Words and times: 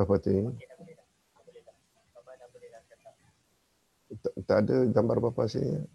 Apa 0.00 0.16
tu? 0.16 0.32
Tak, 4.48 4.56
ada 4.64 4.76
gambar 4.90 5.22
apa-apa 5.22 5.44
sini. 5.46 5.86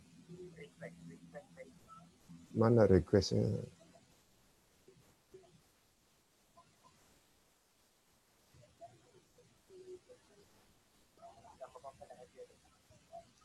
Mana 2.55 2.87
requestnya? 2.87 3.43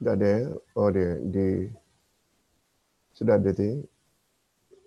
Dah 0.01 0.17
ada? 0.17 0.57
Oh 0.73 0.89
dia 0.89 1.21
di 1.21 1.69
sudah 3.13 3.37
ada 3.37 3.53
tu. 3.53 3.85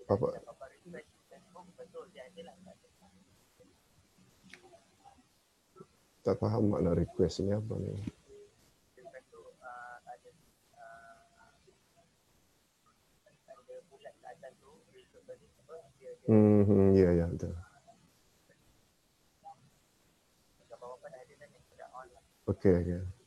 Apa? 0.09 0.41
Tak 6.25 6.35
faham 6.41 6.73
makna 6.73 6.97
request 6.97 7.45
ni 7.45 7.53
apa 7.53 7.73
ni. 7.77 7.93
Hmm, 16.25 16.95
ya, 16.95 17.11
ya, 17.13 17.25
betul. 17.27 17.53
Okey, 22.47 22.73
okey. 22.81 23.22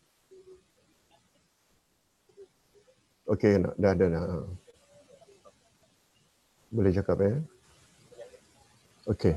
Okey, 3.27 3.59
dah 3.59 3.91
ada 3.91 4.07
dah. 4.07 4.23
Boleh 6.71 6.95
cakap 6.95 7.19
ya? 7.27 7.35
Okey. 9.11 9.35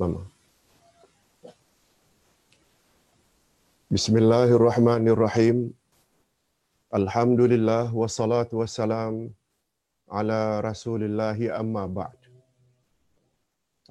Mama. 0.00 0.24
Bismillahirrahmanirrahim. 3.92 5.76
Alhamdulillah 6.88 7.92
wassalatu 7.92 8.64
wassalam 8.64 9.28
ala 10.08 10.64
Rasulillahi 10.64 11.52
amma 11.52 11.84
ba'd. 11.84 12.16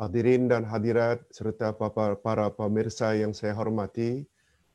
Hadirin 0.01 0.49
dan 0.49 0.65
hadirat 0.65 1.21
serta 1.29 1.77
para 2.17 2.49
pemirsa 2.49 3.13
yang 3.13 3.37
saya 3.37 3.53
hormati, 3.53 4.25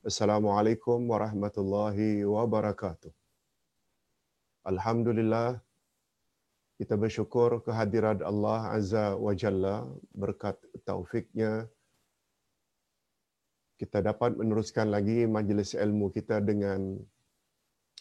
Assalamualaikum 0.05 1.09
warahmatullahi 1.09 2.29
wabarakatuh. 2.29 3.09
Alhamdulillah 4.69 5.65
kita 6.77 7.01
bersyukur 7.01 7.65
kehadirat 7.65 8.21
Allah 8.21 8.69
Azza 8.77 9.17
wa 9.17 9.33
Jalla 9.33 9.89
berkat 10.13 10.61
taufiknya 10.85 11.65
kita 13.81 14.05
dapat 14.05 14.37
meneruskan 14.37 14.93
lagi 14.93 15.25
majlis 15.25 15.73
ilmu 15.73 16.13
kita 16.13 16.45
dengan 16.45 17.01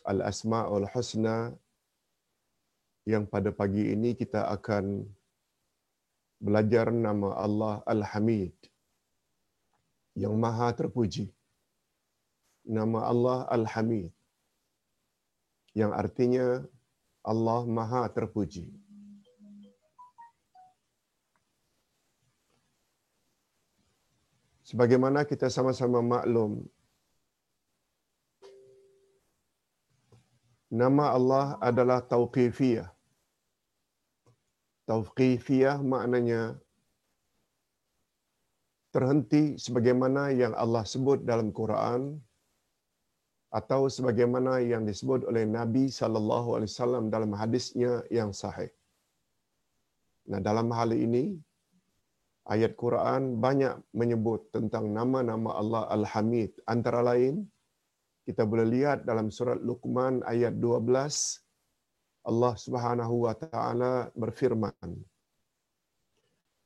Al-Asma'ul 0.03 0.91
Husna 0.91 1.55
yang 3.07 3.23
pada 3.31 3.55
pagi 3.55 3.95
ini 3.95 4.11
kita 4.11 4.51
akan 4.51 5.07
belajar 6.43 6.91
nama 6.91 7.31
Allah 7.39 7.79
Al-Hamid 7.87 8.51
yang 10.19 10.35
maha 10.35 10.67
terpuji. 10.75 11.31
Nama 12.63 12.99
Allah 13.11 13.39
Al-Hamid 13.51 14.11
yang 15.75 15.91
artinya 15.91 16.63
Allah 17.25 17.61
maha 17.67 18.07
terpuji. 18.07 18.71
Sebagaimana 24.63 25.27
kita 25.27 25.51
sama-sama 25.51 25.99
maklum, 25.99 26.63
nama 30.71 31.11
Allah 31.11 31.45
adalah 31.59 31.99
Tauqifiyah. 31.99 32.89
Tauqifiyah 34.87 35.77
maknanya 35.83 36.55
terhenti 38.95 39.59
sebagaimana 39.59 40.31
yang 40.31 40.53
Allah 40.55 40.83
sebut 40.87 41.21
dalam 41.27 41.49
Quran 41.51 42.17
atau 43.59 43.81
sebagaimana 43.95 44.53
yang 44.71 44.83
disebut 44.89 45.21
oleh 45.29 45.43
Nabi 45.45 45.85
sallallahu 45.99 46.57
alaihi 46.57 46.71
wasallam 46.73 47.13
dalam 47.15 47.31
hadisnya 47.41 48.01
yang 48.17 48.33
sahih. 48.41 48.71
Nah, 50.31 50.39
dalam 50.47 50.67
hal 50.77 50.89
ini 51.05 51.37
ayat 52.53 52.73
Quran 52.83 53.37
banyak 53.45 53.75
menyebut 53.99 54.49
tentang 54.55 54.89
nama-nama 54.97 55.49
Allah 55.61 55.83
Al-Hamid. 55.97 56.51
Antara 56.73 57.05
lain, 57.09 57.45
kita 58.25 58.43
boleh 58.51 58.67
lihat 58.75 58.99
dalam 59.09 59.27
surat 59.37 59.59
Luqman 59.69 60.23
ayat 60.33 60.55
12, 60.57 61.43
Allah 62.23 62.53
Subhanahu 62.65 63.15
wa 63.27 63.33
taala 63.35 63.93
berfirman, 64.15 64.95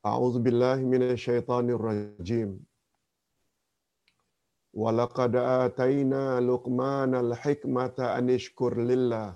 A'udzu 0.06 0.38
billahi 0.46 0.86
minasyaitonir 0.86 1.82
rajim. 1.82 2.50
Wa 4.82 4.90
laqad 5.00 5.34
atayna 5.34 6.22
Luqman 6.48 7.12
al-hikmata 7.24 8.14
an 8.18 8.30
yashkur 8.34 8.72
lillah. 8.90 9.28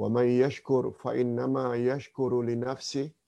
Wa 0.00 0.08
man 0.08 0.26
yashkur 0.42 0.84
fa 1.02 1.12
innama 1.22 1.64
yashkuru 1.76 2.40
li 2.48 2.56
nafsihi 2.56 3.18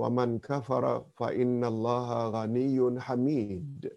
wa 0.00 0.08
man 0.16 0.38
kafara 0.48 0.94
fa 1.18 1.28
innallaha 1.42 2.18
ghaniyyun 2.34 3.00
hamid 3.06 3.88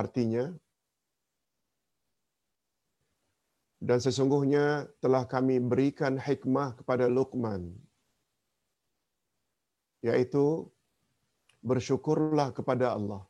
artinya 0.00 0.44
dan 3.88 3.98
sesungguhnya 4.04 4.88
telah 5.02 5.24
kami 5.34 5.56
berikan 5.60 6.14
hikmah 6.26 6.68
kepada 6.78 7.10
Luqman 7.16 7.74
yaitu 10.04 10.68
bersyukurlah 11.64 12.52
kepada 12.52 12.92
Allah. 12.96 13.22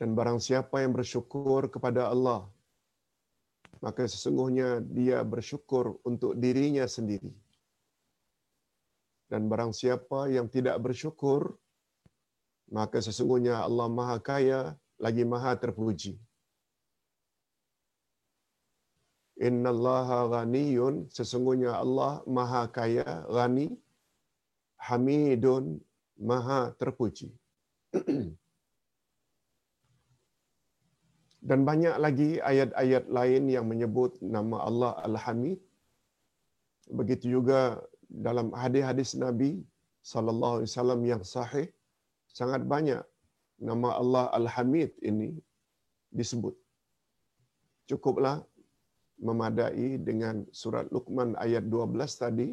Dan 0.00 0.16
barang 0.18 0.40
siapa 0.42 0.82
yang 0.82 0.92
bersyukur 0.96 1.70
kepada 1.70 2.10
Allah 2.10 2.40
maka 3.84 4.08
sesungguhnya 4.08 4.80
dia 4.80 5.20
bersyukur 5.20 6.00
untuk 6.08 6.32
dirinya 6.40 6.88
sendiri. 6.88 7.28
Dan 9.28 9.44
barang 9.52 9.76
siapa 9.76 10.32
yang 10.32 10.48
tidak 10.48 10.80
bersyukur 10.80 11.52
maka 12.72 13.04
sesungguhnya 13.04 13.60
Allah 13.60 13.92
Maha 13.92 14.16
Kaya 14.24 14.60
lagi 14.96 15.20
Maha 15.28 15.52
Terpuji. 15.60 16.16
Inna 19.36 19.68
Allah 19.74 20.08
ghaniyun, 20.32 21.10
sesungguhnya 21.12 21.76
Allah 21.76 22.24
Maha 22.24 22.64
Kaya, 22.70 23.26
ghani, 23.28 23.68
hamidun, 24.88 25.64
Maha 26.30 26.60
Terpuji. 26.80 27.28
Dan 31.48 31.60
banyak 31.68 31.96
lagi 32.00 32.30
ayat-ayat 32.40 33.04
lain 33.16 33.42
yang 33.52 33.66
menyebut 33.68 34.16
nama 34.36 34.56
Allah 34.68 34.92
Al-Hamid. 35.04 35.60
Begitu 36.88 37.36
juga 37.36 37.60
dalam 38.08 38.48
hadis-hadis 38.62 39.12
Nabi 39.24 39.50
sallallahu 40.12 40.54
alaihi 40.60 40.70
wasallam 40.72 41.00
yang 41.04 41.22
sahih 41.34 41.68
sangat 42.38 42.64
banyak 42.64 43.02
nama 43.60 43.88
Allah 44.00 44.24
Al-Hamid 44.38 44.96
ini 45.04 45.36
disebut. 46.08 46.56
Cukuplah 47.92 48.40
memadai 49.20 50.00
dengan 50.08 50.48
surat 50.60 50.88
Luqman 50.94 51.36
ayat 51.44 51.64
12 51.68 52.22
tadi 52.24 52.48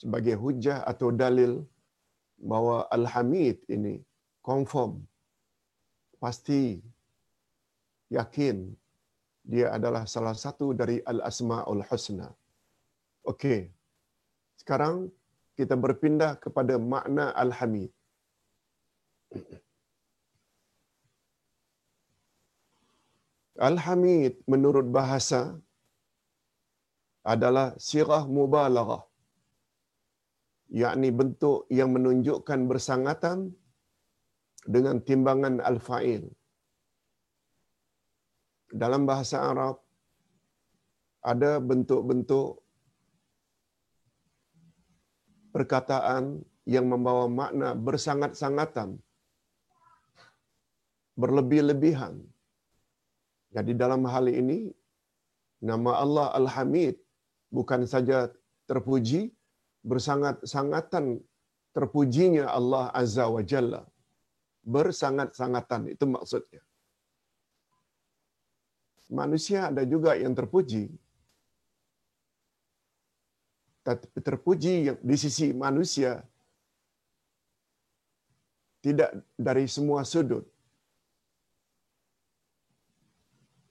sebagai 0.00 0.34
hujah 0.42 0.78
atau 0.92 1.08
dalil 1.22 1.52
bahawa 2.50 2.76
Al-Hamid 2.96 3.56
ini 3.76 3.94
confirm 4.48 4.92
pasti 6.22 6.62
yakin 8.18 8.56
dia 9.52 9.66
adalah 9.76 10.02
salah 10.14 10.36
satu 10.44 10.66
dari 10.80 10.96
Al-Asma'ul 11.12 11.82
Husna. 11.88 12.28
Okey. 13.32 13.60
Sekarang 14.60 14.96
kita 15.58 15.74
berpindah 15.84 16.32
kepada 16.44 16.74
makna 16.92 17.26
Al-Hamid. 17.42 17.92
Al-Hamid 23.68 24.40
menurut 24.52 24.86
bahasa 24.98 25.40
adalah 27.32 27.66
sirah 27.88 28.24
mubalaghah. 28.24 29.09
Yakni 30.70 31.10
bentuk 31.20 31.66
yang 31.78 31.90
menunjukkan 31.96 32.60
bersangatan 32.70 33.38
dengan 34.74 35.02
timbangan 35.02 35.58
al-fa'il. 35.70 36.24
Dalam 38.70 39.02
bahasa 39.10 39.42
Arab 39.50 39.82
ada 41.20 41.58
bentuk-bentuk 41.58 42.62
perkataan 45.50 46.46
yang 46.74 46.86
membawa 46.86 47.26
makna 47.26 47.74
bersangat-sangatan, 47.74 48.94
berlebih-lebihan. 51.18 52.14
Jadi 53.50 53.72
dalam 53.74 54.06
hal 54.06 54.30
ini, 54.30 54.70
nama 55.58 55.98
Allah 55.98 56.30
Al-Hamid 56.38 56.94
bukan 57.50 57.82
saja 57.92 58.30
terpuji, 58.70 59.34
bersangat-sangatan 59.82 61.04
terpujinya 61.76 62.44
Allah 62.58 62.84
Azza 63.00 63.26
wa 63.28 63.42
Jalla. 63.50 63.82
Bersangat-sangatan, 64.60 65.88
itu 65.94 66.04
maksudnya. 66.04 66.62
Manusia 69.10 69.72
ada 69.72 69.82
juga 69.82 70.14
yang 70.14 70.36
terpuji, 70.38 70.86
tapi 73.82 74.06
terpuji 74.28 74.74
yang 74.86 74.98
di 75.10 75.16
sisi 75.18 75.46
manusia 75.64 76.22
tidak 78.84 79.10
dari 79.34 79.64
semua 79.66 80.04
sudut. 80.12 80.44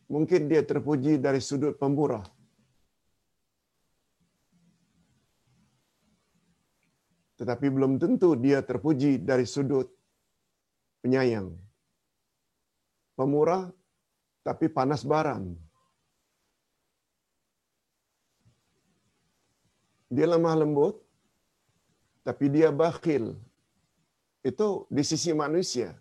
Mungkin 0.10 0.50
dia 0.50 0.66
terpuji 0.66 1.22
dari 1.22 1.40
sudut 1.40 1.78
pemurah. 1.82 2.26
Tetapi 7.40 7.68
belum 7.72 7.96
tentu 8.04 8.36
dia 8.36 8.60
terpuji 8.60 9.24
dari 9.30 9.48
sudut 9.48 9.88
penyayang. 11.00 11.56
Pemurah 13.16 13.72
tapi 14.44 14.68
panas 14.68 15.08
barang. 15.08 15.44
Dia 20.10 20.26
lemah 20.26 20.56
lembut, 20.58 20.96
tapi 22.28 22.50
dia 22.50 22.74
bakhil. 22.74 23.38
Itu 24.42 24.90
di 24.90 25.04
sisi 25.06 25.32
manusia. 25.32 25.94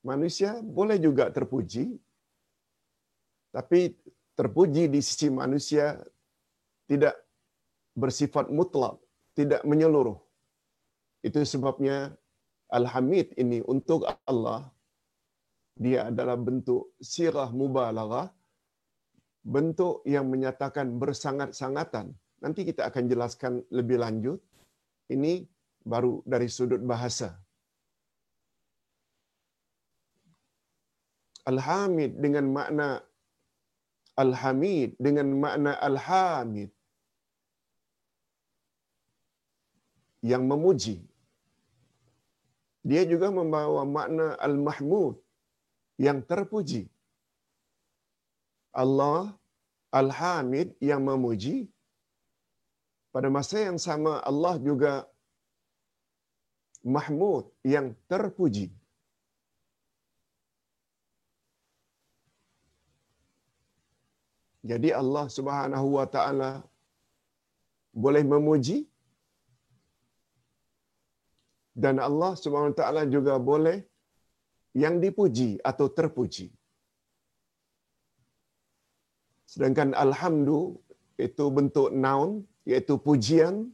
Manusia 0.00 0.58
boleh 0.64 0.96
juga 0.96 1.28
terpuji, 1.36 1.84
tapi 3.52 3.94
terpuji 4.34 4.88
di 4.88 5.00
sisi 5.04 5.28
manusia 5.28 6.00
tidak 6.88 7.14
bersifat 7.92 8.48
mutlak, 8.48 8.96
tidak 9.38 9.62
menyeluruh. 9.66 10.18
Itu 11.20 11.40
sebabnya 11.44 12.14
Al-Hamid 12.70 13.34
ini 13.36 13.58
untuk 13.66 14.06
Allah, 14.24 14.70
dia 15.74 16.08
adalah 16.10 16.36
bentuk 16.38 16.94
sirah 17.02 17.50
mubalaghah, 17.50 18.30
bentuk 19.44 20.04
yang 20.06 20.26
menyatakan 20.30 20.86
bersangat-sangatan. 21.02 22.14
Nanti 22.40 22.60
kita 22.68 22.88
akan 22.88 23.04
jelaskan 23.10 23.52
lebih 23.68 24.00
lanjut. 24.00 24.40
Ini 25.10 25.44
baru 25.84 26.22
dari 26.24 26.48
sudut 26.48 26.80
bahasa. 26.80 27.36
Al-Hamid 31.50 32.20
dengan 32.20 32.46
makna 32.52 32.88
Al-Hamid 34.20 35.00
dengan 35.00 35.28
makna 35.42 35.72
Al-Hamid 35.80 36.70
yang 40.22 40.44
memuji. 40.44 40.96
Dia 42.80 43.02
juga 43.04 43.28
membawa 43.28 43.84
makna 43.84 44.36
Al-Mahmud 44.40 45.16
yang 46.00 46.24
terpuji. 46.24 46.88
Allah 48.72 49.36
Al-Hamid 50.00 50.78
yang 50.78 51.02
memuji 51.02 51.68
pada 53.14 53.28
masa 53.36 53.58
yang 53.68 53.78
sama 53.86 54.22
Allah 54.30 54.54
juga 54.68 54.92
Mahmud 56.80 57.44
yang 57.66 57.92
terpuji. 58.08 58.72
Jadi 64.70 64.88
Allah 64.92 65.26
Subhanahu 65.36 65.96
wa 65.98 66.06
taala 66.14 66.52
boleh 67.92 68.24
memuji 68.24 68.89
dan 71.74 71.98
Allah 72.08 72.32
Subhanahu 72.42 72.76
taala 72.80 73.02
juga 73.14 73.34
boleh 73.50 73.78
yang 74.82 75.02
dipuji 75.04 75.58
atau 75.70 75.86
terpuji. 75.98 76.48
Sedangkan 79.52 79.90
alhamdu 80.04 80.78
itu 81.18 81.44
bentuk 81.50 81.90
noun 82.04 82.46
iaitu 82.70 82.94
pujian 83.06 83.66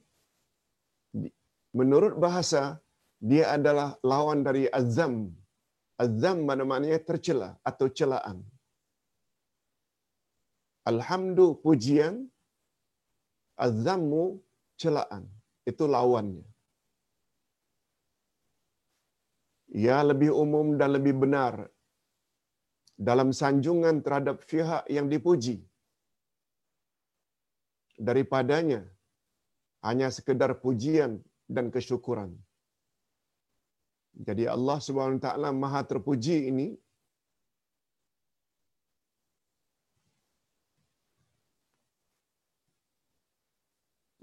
menurut 1.76 2.16
bahasa 2.16 2.80
dia 3.20 3.44
adalah 3.56 3.88
lawan 4.10 4.40
dari 4.46 4.64
azam. 4.80 5.14
Azam 6.04 6.44
mana 6.48 6.64
maknanya 6.70 7.00
tercela 7.08 7.50
atau 7.64 7.86
celaan. 7.88 8.38
Alhamdu 10.90 11.46
pujian, 11.64 12.28
azammu 13.66 14.24
celaan. 14.80 15.24
Itu 15.70 15.84
lawannya. 15.94 16.44
Ia 19.84 20.00
lebih 20.10 20.30
umum 20.42 20.66
dan 20.80 20.90
lebih 20.96 21.14
benar 21.22 21.54
dalam 23.08 23.28
sanjungan 23.40 23.96
terhadap 24.04 24.36
pihak 24.50 24.84
yang 24.96 25.06
dipuji 25.12 25.56
daripadanya 28.08 28.80
hanya 29.88 30.08
sekedar 30.16 30.50
pujian 30.64 31.12
dan 31.56 31.68
kesyukuran. 31.74 32.30
Jadi 34.28 34.44
Allah 34.48 34.78
Subhanahu 34.86 35.20
taala 35.20 35.52
Maha 35.52 35.84
terpuji 35.84 36.36
ini 36.50 36.68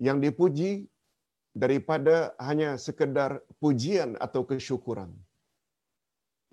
yang 0.08 0.18
dipuji 0.26 0.90
daripada 1.64 2.34
hanya 2.48 2.70
sekedar 2.86 3.32
pujian 3.62 4.18
atau 4.26 4.42
kesyukuran. 4.50 5.14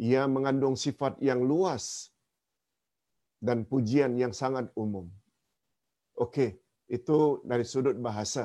Ia 0.08 0.22
mengandung 0.34 0.76
sifat 0.84 1.14
yang 1.28 1.40
luas 1.50 1.84
dan 3.48 3.58
pujian 3.70 4.12
yang 4.22 4.32
sangat 4.40 4.66
umum. 4.82 5.06
Okey, 6.24 6.50
itu 6.96 7.18
dari 7.50 7.64
sudut 7.72 7.96
bahasa. 8.06 8.44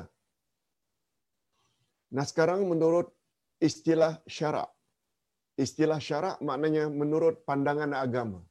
Nah 2.16 2.26
sekarang 2.32 2.62
menurut 2.72 3.08
istilah 3.68 4.14
syarak. 4.36 4.70
Istilah 5.66 6.00
syarak 6.08 6.38
maknanya 6.48 6.84
menurut 7.02 7.36
pandangan 7.48 7.92
agama. 8.06 8.42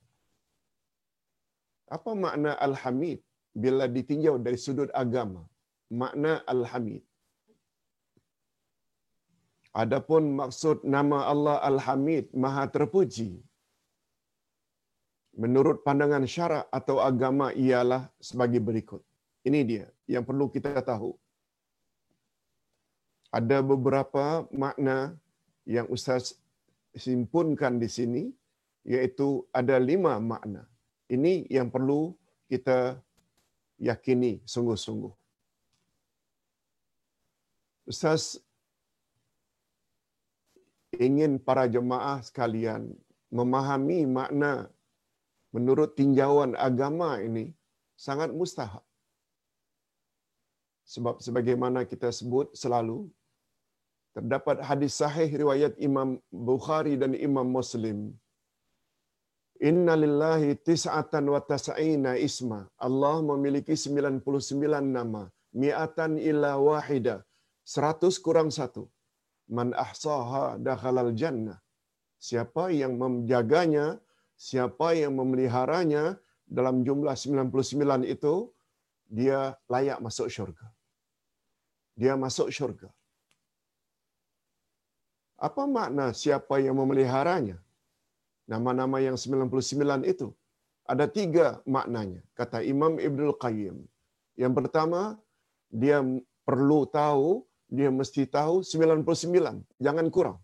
Apa 1.96 2.10
makna 2.24 2.52
Al-Hamid 2.66 3.20
bila 3.64 3.84
ditinjau 3.96 4.36
dari 4.46 4.58
sudut 4.66 4.90
agama? 5.02 5.42
Makna 6.02 6.40
Al-Hamid. 6.52 7.04
Adapun 9.82 10.38
maksud 10.38 10.86
nama 10.86 11.18
Allah 11.32 11.56
Al-Hamid, 11.70 12.30
Maha 12.42 12.64
Terpuji. 12.74 13.42
Menurut 15.42 15.82
pandangan 15.86 16.24
syarak 16.34 16.70
atau 16.78 16.96
agama 17.02 17.50
ialah 17.50 18.02
sebagai 18.28 18.62
berikut. 18.62 19.02
Ini 19.42 19.60
dia 19.70 19.86
yang 20.06 20.22
perlu 20.28 20.46
kita 20.46 20.78
tahu. 20.90 21.10
Ada 23.38 23.58
beberapa 23.66 24.46
makna 24.54 25.18
yang 25.66 25.90
Ustaz 25.90 26.38
simpunkan 26.94 27.82
di 27.82 27.90
sini, 27.90 28.22
iaitu 28.86 29.42
ada 29.50 29.76
lima 29.90 30.22
makna. 30.22 30.62
Ini 31.10 31.50
yang 31.50 31.66
perlu 31.74 32.14
kita 32.46 32.78
yakini 33.82 34.38
sungguh-sungguh. 34.46 35.10
Ustaz 37.90 38.38
ingin 41.08 41.32
para 41.46 41.64
jemaah 41.74 42.18
sekalian 42.28 42.82
memahami 43.38 44.00
makna 44.16 44.54
menurut 45.54 45.90
tinjauan 45.98 46.52
agama 46.68 47.10
ini 47.28 47.46
sangat 48.06 48.30
mustahak. 48.40 48.84
Sebab 50.84 51.16
sebagaimana 51.24 51.80
kita 51.90 52.08
sebut 52.18 52.52
selalu, 52.62 52.98
terdapat 54.14 54.60
hadis 54.68 54.92
sahih 55.00 55.28
riwayat 55.42 55.72
Imam 55.88 56.20
Bukhari 56.30 56.94
dan 57.02 57.12
Imam 57.28 57.48
Muslim. 57.58 57.98
Inna 59.68 59.94
lillahi 60.04 60.58
tis'atan 60.68 61.24
wa 61.34 61.40
tas'ina 61.52 62.12
isma. 62.28 62.60
Allah 62.86 63.16
memiliki 63.30 63.72
99 63.72 64.20
nama. 64.98 65.24
Mi'atan 65.62 66.18
illa 66.30 66.52
wahida. 66.58 67.16
100 67.64 68.20
kurang 68.26 68.50
satu. 68.58 68.84
Man 69.48 69.76
ahsaha 69.76 70.56
dakhalal 70.56 71.12
jannah. 71.12 71.60
siapa 72.26 72.72
yang 72.72 72.96
menjaganya, 72.96 74.00
siapa 74.32 74.96
yang 74.96 75.12
memeliharanya 75.20 76.16
dalam 76.48 76.80
jumlah 76.86 77.12
99 77.12 78.08
itu, 78.14 78.48
dia 79.18 79.52
layak 79.68 80.00
masuk 80.00 80.32
syurga. 80.32 80.66
Dia 82.00 82.16
masuk 82.16 82.48
syurga. 82.48 82.88
Apa 85.36 85.68
makna 85.68 86.16
siapa 86.16 86.56
yang 86.64 86.80
memeliharanya? 86.80 87.60
Nama-nama 88.48 89.00
yang 89.04 89.16
99 89.20 90.08
itu. 90.12 90.28
Ada 90.84 91.08
tiga 91.08 91.46
maknanya, 91.64 92.20
kata 92.36 92.60
Imam 92.60 93.00
Ibnul 93.00 93.36
Qayyim. 93.40 93.76
Yang 94.36 94.52
pertama, 94.58 95.16
dia 95.72 96.04
perlu 96.44 96.84
tahu, 96.84 97.44
dia 97.78 97.90
mesti 98.00 98.22
tahu 98.36 98.56
99. 98.72 99.84
Jangan 99.86 100.06
kurang. 100.16 100.38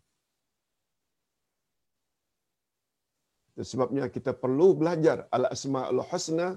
Itu 3.53 3.63
sebabnya 3.73 4.05
kita 4.17 4.33
perlu 4.43 4.69
belajar 4.81 5.19
Al-Asma'ul 5.37 6.03
Husna 6.11 6.49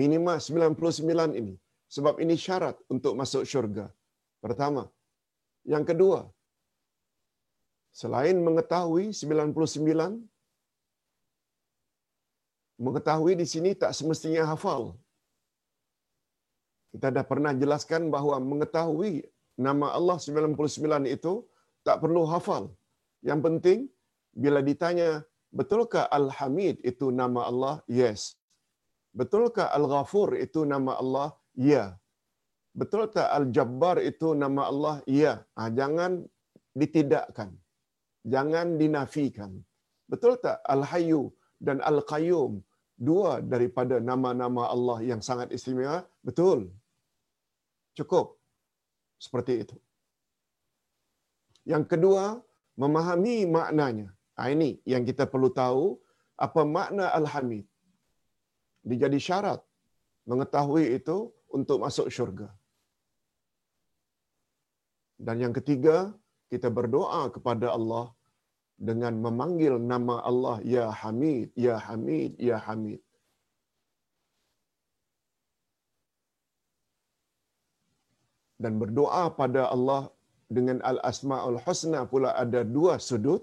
minimal 0.00 0.38
99 0.48 1.40
ini. 1.40 1.54
Sebab 1.94 2.14
ini 2.24 2.34
syarat 2.44 2.76
untuk 2.94 3.12
masuk 3.20 3.42
syurga. 3.52 3.86
Pertama. 4.44 4.84
Yang 5.72 5.84
kedua, 5.90 6.20
selain 8.00 8.36
mengetahui 8.46 9.04
99, 9.22 10.16
mengetahui 12.86 13.32
di 13.40 13.46
sini 13.52 13.70
tak 13.82 13.92
semestinya 13.98 14.44
hafal. 14.50 14.82
Kita 16.92 17.08
dah 17.16 17.24
pernah 17.30 17.52
jelaskan 17.62 18.02
bahawa 18.14 18.36
mengetahui 18.50 19.12
nama 19.56 19.92
Allah 19.98 20.16
99 20.16 21.06
itu 21.16 21.32
tak 21.86 22.00
perlu 22.02 22.22
hafal. 22.32 22.72
Yang 23.22 23.40
penting, 23.46 23.78
bila 24.32 24.60
ditanya, 24.64 25.22
betulkah 25.52 26.08
Al-Hamid 26.18 26.80
itu 26.82 27.12
nama 27.12 27.46
Allah? 27.50 27.74
Yes. 27.86 28.40
Betulkah 29.12 29.68
Al-Ghafur 29.76 30.40
itu 30.40 30.64
nama 30.64 30.96
Allah? 30.96 31.28
Ya. 31.52 32.00
Betul 32.72 33.12
tak 33.12 33.28
Al-Jabbar 33.28 34.00
itu 34.00 34.32
nama 34.32 34.72
Allah? 34.72 34.96
Ya. 35.04 35.44
Ha, 35.56 35.68
jangan 35.68 36.24
ditidakkan. 36.72 37.52
Jangan 38.24 38.80
dinafikan. 38.80 39.60
Betul 40.08 40.40
tak 40.40 40.64
Al-Hayyu 40.64 41.28
dan 41.60 41.84
Al-Qayyum 41.84 42.64
dua 42.96 43.44
daripada 43.44 44.00
nama-nama 44.00 44.72
Allah 44.74 44.98
yang 45.04 45.20
sangat 45.20 45.52
istimewa? 45.52 46.08
Betul. 46.24 46.72
Cukup. 47.92 48.41
Seperti 49.24 49.52
itu. 49.62 49.76
Yang 51.72 51.84
kedua, 51.94 52.24
memahami 52.82 53.36
maknanya. 53.56 54.08
Ha, 54.34 54.50
ini 54.54 54.70
yang 54.92 55.06
kita 55.08 55.24
perlu 55.32 55.48
tahu 55.62 55.84
apa 56.46 56.60
makna 56.76 57.06
Al-Hamid. 57.18 57.66
Dia 58.82 59.06
jadi 59.06 59.18
syarat 59.26 59.60
mengetahui 60.30 60.98
itu 60.98 61.30
untuk 61.56 61.78
masuk 61.84 62.10
syurga. 62.10 62.48
Dan 65.26 65.38
yang 65.44 65.54
ketiga, 65.54 66.10
kita 66.50 66.66
berdoa 66.78 67.30
kepada 67.34 67.70
Allah 67.76 68.10
dengan 68.74 69.14
memanggil 69.24 69.78
nama 69.92 70.18
Allah 70.30 70.56
Ya 70.66 70.90
Hamid, 70.90 71.54
Ya 71.54 71.78
Hamid, 71.78 72.34
Ya 72.42 72.58
Hamid. 72.58 72.98
Dan 78.62 78.72
berdoa 78.82 79.24
pada 79.40 79.62
Allah 79.74 80.02
dengan 80.56 80.78
Al-Asma'ul 80.90 81.58
Husna 81.64 82.00
pula 82.12 82.30
ada 82.44 82.60
dua 82.76 82.94
sudut. 83.08 83.42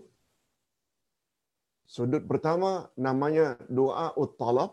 Sudut 1.96 2.24
pertama 2.32 2.72
namanya 3.08 3.48
doa 3.80 4.08
ut-talab 4.24 4.72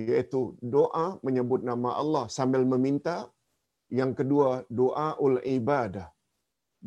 iaitu 0.00 0.40
doa 0.76 1.06
menyebut 1.26 1.60
nama 1.70 1.90
Allah 2.02 2.24
sambil 2.38 2.64
meminta. 2.72 3.16
Yang 4.00 4.12
kedua 4.22 4.48
doa 4.80 5.08
ul 5.26 5.36
ibadah. 5.56 6.08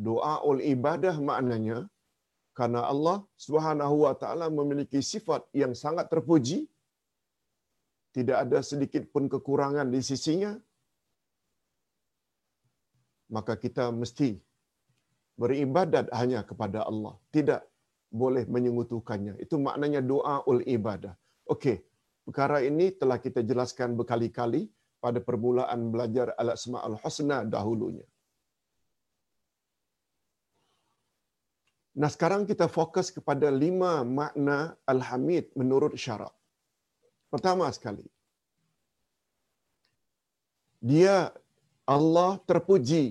Doa 0.06 0.34
ul 0.48 0.60
ibadah 0.74 1.14
maknanya 1.28 1.78
karena 2.58 2.80
Allah 2.92 3.16
Subhanahu 3.44 3.96
wa 4.06 4.14
taala 4.22 4.46
memiliki 4.58 5.02
sifat 5.12 5.42
yang 5.60 5.72
sangat 5.82 6.06
terpuji 6.12 6.58
tidak 8.16 8.36
ada 8.46 8.58
sedikit 8.70 9.04
pun 9.12 9.26
kekurangan 9.34 9.90
di 9.94 10.00
sisinya 10.08 10.54
maka 13.36 13.54
kita 13.64 13.84
mesti 14.00 14.28
beribadat 15.40 16.06
hanya 16.20 16.40
kepada 16.50 16.86
Allah. 16.90 17.14
Tidak 17.36 17.60
boleh 18.22 18.44
menyekutukannya. 18.54 19.34
Itu 19.44 19.58
maknanya 19.66 20.00
doa 20.12 20.36
ul 20.50 20.62
ibadah. 20.76 21.14
Okey 21.54 21.76
perkara 22.24 22.58
ini 22.64 22.86
telah 23.00 23.18
kita 23.20 23.44
jelaskan 23.50 23.92
berkali-kali 23.98 24.62
pada 25.04 25.20
permulaan 25.20 25.92
belajar 25.92 26.32
al-asmaul 26.40 26.96
husna 27.04 27.38
dahulunya. 27.44 28.06
Nah 32.00 32.10
sekarang 32.10 32.42
kita 32.50 32.66
fokus 32.66 33.12
kepada 33.16 33.52
lima 33.64 34.02
makna 34.02 34.74
Al-Hamid 34.92 35.54
menurut 35.54 35.94
syarak. 35.94 36.34
Pertama 37.30 37.70
sekali, 37.76 38.06
dia 40.82 41.30
Allah 41.86 42.40
terpuji 42.50 43.04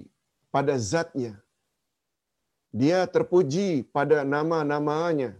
pada 0.53 0.77
zatnya. 0.91 1.33
Dia 2.81 2.99
terpuji 3.15 3.85
pada 3.95 4.17
nama-namanya. 4.33 5.31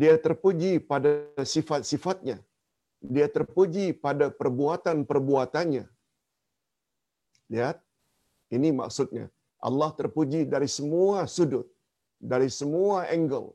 Dia 0.00 0.14
terpuji 0.26 0.72
pada 0.90 1.12
sifat-sifatnya. 1.54 2.36
Dia 3.14 3.26
terpuji 3.36 3.86
pada 4.04 4.28
perbuatan-perbuatannya. 4.40 5.84
Lihat, 7.52 7.76
ini 8.56 8.68
maksudnya. 8.80 9.26
Allah 9.68 9.90
terpuji 10.00 10.40
dari 10.54 10.68
semua 10.78 11.26
sudut 11.36 11.66
dari 12.20 12.50
semua 12.50 13.06
angle. 13.06 13.54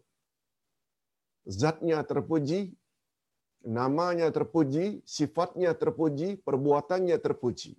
Zatnya 1.44 2.00
terpuji, 2.08 2.72
namanya 3.68 4.32
terpuji, 4.32 5.04
sifatnya 5.04 5.76
terpuji, 5.76 6.40
perbuatannya 6.40 7.20
terpuji. 7.20 7.76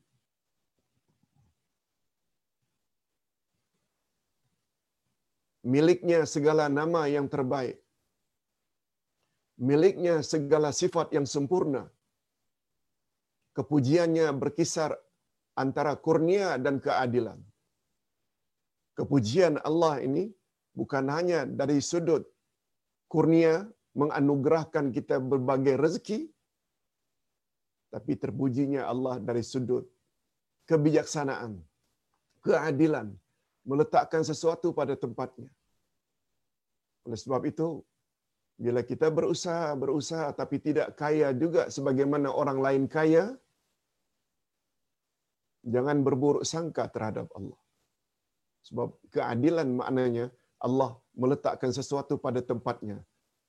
Miliknya 5.72 6.20
segala 6.34 6.64
nama 6.78 7.02
yang 7.16 7.26
terbaik. 7.34 7.76
Miliknya 9.68 10.14
segala 10.32 10.70
sifat 10.80 11.08
yang 11.16 11.26
sempurna. 11.34 11.82
Kepujiannya 13.56 14.26
berkisar 14.42 14.92
antara 15.64 15.92
kurnia 16.06 16.48
dan 16.64 16.76
keadilan. 16.84 17.38
Kepujian 18.98 19.56
Allah 19.68 19.94
ini 20.06 20.24
bukan 20.78 21.06
hanya 21.16 21.40
dari 21.60 21.78
sudut 21.90 22.22
kurnia 23.14 23.54
menganugerahkan 24.00 24.86
kita 24.96 25.16
berbagai 25.32 25.74
rezeki 25.84 26.20
tapi 27.94 28.12
terpujinya 28.22 28.82
Allah 28.92 29.16
dari 29.28 29.42
sudut 29.50 29.86
kebijaksanaan 30.70 31.52
keadilan 32.46 33.08
meletakkan 33.70 34.22
sesuatu 34.30 34.70
pada 34.78 34.94
tempatnya 35.04 35.48
oleh 37.04 37.18
sebab 37.24 37.42
itu 37.50 37.68
bila 38.64 38.80
kita 38.90 39.08
berusaha 39.18 39.68
berusaha 39.82 40.26
tapi 40.40 40.56
tidak 40.66 40.88
kaya 41.00 41.28
juga 41.42 41.62
sebagaimana 41.76 42.28
orang 42.42 42.58
lain 42.66 42.84
kaya 42.96 43.24
jangan 45.74 45.98
berburuk 46.06 46.44
sangka 46.52 46.84
terhadap 46.94 47.26
Allah 47.38 47.60
sebab 48.68 48.88
keadilan 49.14 49.68
maknanya 49.80 50.26
Allah 50.66 50.96
meletakkan 51.22 51.70
sesuatu 51.78 52.16
pada 52.16 52.40
tempatnya. 52.40 52.98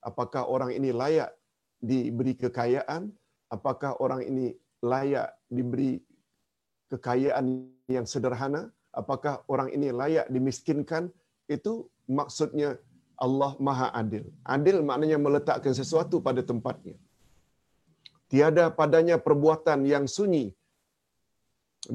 Apakah 0.03 0.43
orang 0.55 0.72
ini 0.77 0.89
layak 1.01 1.31
diberi 1.79 2.34
kekayaan? 2.43 3.10
Apakah 3.55 3.91
orang 4.03 4.22
ini 4.27 4.51
layak 4.84 5.31
diberi 5.48 6.03
kekayaan 6.91 7.45
yang 7.89 8.05
sederhana? 8.13 8.69
Apakah 9.01 9.43
orang 9.51 9.69
ini 9.75 9.87
layak 9.99 10.27
dimiskinkan? 10.35 11.11
Itu 11.55 11.91
maksudnya 12.19 12.69
Allah 13.25 13.51
Maha 13.67 13.87
Adil. 14.01 14.25
Adil 14.55 14.77
maknanya 14.89 15.17
meletakkan 15.25 15.73
sesuatu 15.79 16.19
pada 16.27 16.41
tempatnya. 16.51 16.95
Tiada 18.31 18.65
padanya 18.79 19.15
perbuatan 19.25 19.79
yang 19.93 20.05
sunyi 20.15 20.45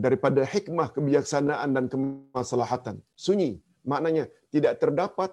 daripada 0.04 0.46
hikmah 0.52 0.88
kebijaksanaan 0.94 1.70
dan 1.76 1.84
kemaslahatan. 1.92 2.96
Sunyi 3.26 3.50
maknanya 3.92 4.24
tidak 4.54 4.78
terdapat 4.82 5.30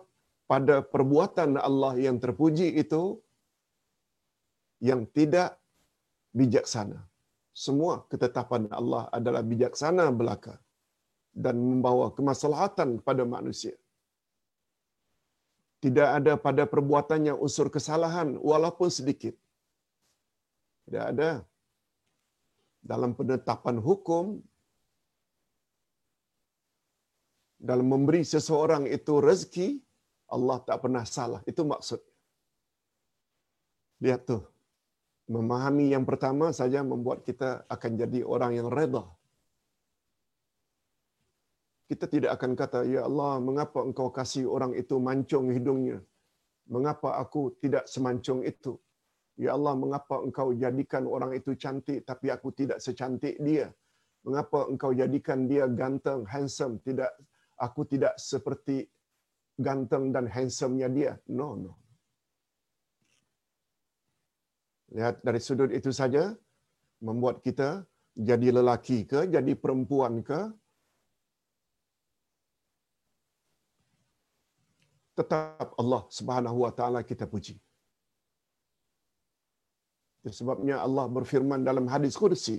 pada 0.51 0.75
perbuatan 0.93 1.59
Allah 1.67 1.93
yang 2.05 2.17
terpuji 2.23 2.67
itu 2.83 3.19
yang 4.89 5.03
tidak 5.17 5.59
bijaksana. 6.39 6.99
Semua 7.65 8.05
ketetapan 8.09 8.69
Allah 8.79 9.03
adalah 9.17 9.41
bijaksana 9.51 10.05
belaka 10.19 10.55
dan 11.45 11.55
membawa 11.69 12.09
kemaslahatan 12.17 12.89
pada 13.07 13.23
manusia. 13.35 13.75
Tidak 15.83 16.09
ada 16.17 16.33
pada 16.45 16.63
perbuatannya 16.73 17.33
unsur 17.45 17.67
kesalahan 17.75 18.29
walaupun 18.51 18.89
sedikit. 18.89 19.37
Tidak 20.85 21.05
ada. 21.13 21.29
Dalam 22.91 23.11
penetapan 23.19 23.77
hukum, 23.87 24.41
dalam 27.69 27.85
memberi 27.93 28.21
seseorang 28.33 28.89
itu 28.97 29.13
rezeki, 29.27 29.67
Allah 30.35 30.57
tak 30.67 30.77
pernah 30.83 31.05
salah. 31.05 31.41
Itu 31.51 31.61
maksud. 31.73 32.01
Lihat 34.01 34.21
tu. 34.29 34.39
Memahami 35.35 35.91
yang 35.91 36.07
pertama 36.07 36.55
saja 36.55 36.79
membuat 36.91 37.19
kita 37.27 37.67
akan 37.67 37.91
jadi 38.01 38.19
orang 38.23 38.51
yang 38.57 38.67
reda. 38.71 39.03
Kita 41.87 42.05
tidak 42.13 42.31
akan 42.35 42.51
kata, 42.59 42.79
Ya 42.83 43.01
Allah, 43.07 43.39
mengapa 43.39 43.79
engkau 43.87 44.11
kasih 44.11 44.45
orang 44.55 44.75
itu 44.75 44.95
mancung 44.99 45.47
hidungnya? 45.55 46.03
Mengapa 46.67 47.15
aku 47.23 47.55
tidak 47.63 47.87
semancung 47.87 48.43
itu? 48.43 48.75
Ya 49.39 49.55
Allah, 49.55 49.73
mengapa 49.83 50.19
engkau 50.25 50.51
jadikan 50.63 51.07
orang 51.15 51.31
itu 51.39 51.55
cantik 51.63 52.03
tapi 52.09 52.27
aku 52.35 52.51
tidak 52.59 52.83
secantik 52.85 53.39
dia? 53.47 53.71
Mengapa 54.27 54.67
engkau 54.67 54.91
jadikan 54.91 55.47
dia 55.51 55.63
ganteng, 55.71 56.27
handsome, 56.27 56.75
tidak 56.83 57.11
aku 57.55 57.87
tidak 57.87 58.13
seperti 58.19 58.77
ganteng 59.55 60.11
dan 60.11 60.27
handsome-nya 60.27 60.87
dia? 60.91 61.13
No, 61.31 61.55
no. 61.55 61.73
Lihat 64.91 65.23
dari 65.23 65.39
sudut 65.39 65.71
itu 65.71 65.91
saja 65.95 66.35
membuat 66.99 67.39
kita 67.45 67.87
jadi 68.17 68.49
lelaki 68.59 69.05
ke, 69.07 69.29
jadi 69.29 69.53
perempuan 69.53 70.25
ke, 70.25 70.51
tetap 75.19 75.69
Allah 75.81 76.01
Subhanahu 76.17 76.57
wa 76.65 76.71
taala 76.77 77.01
kita 77.09 77.25
puji. 77.33 77.55
Sebabnya 80.39 80.77
Allah 80.85 81.05
berfirman 81.17 81.61
dalam 81.69 81.85
hadis 81.93 82.15
kursi, 82.21 82.57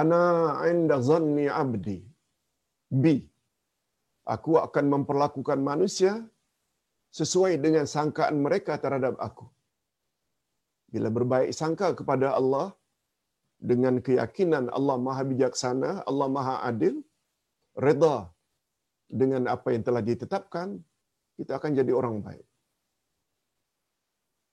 "Ana 0.00 0.22
'inda 0.68 0.96
zanni 1.08 1.46
'abdi 1.60 1.98
bi." 3.02 3.16
Aku 4.34 4.52
akan 4.66 4.84
memperlakukan 4.94 5.60
manusia 5.70 6.12
sesuai 7.18 7.52
dengan 7.64 7.84
sangkaan 7.94 8.36
mereka 8.46 8.74
terhadap 8.84 9.14
aku. 9.26 9.46
Bila 10.92 11.08
berbaik 11.16 11.52
sangka 11.60 11.88
kepada 11.98 12.28
Allah 12.38 12.66
dengan 13.70 13.94
keyakinan 14.06 14.64
Allah 14.78 14.96
Maha 15.06 15.22
Bijaksana, 15.30 15.90
Allah 16.10 16.28
Maha 16.36 16.56
Adil, 16.70 16.96
redha 17.86 18.16
dengan 19.20 19.42
apa 19.54 19.68
yang 19.74 19.84
telah 19.88 20.02
ditetapkan, 20.10 20.68
kita 21.38 21.52
akan 21.58 21.72
jadi 21.78 21.92
orang 22.00 22.16
baik. 22.26 22.46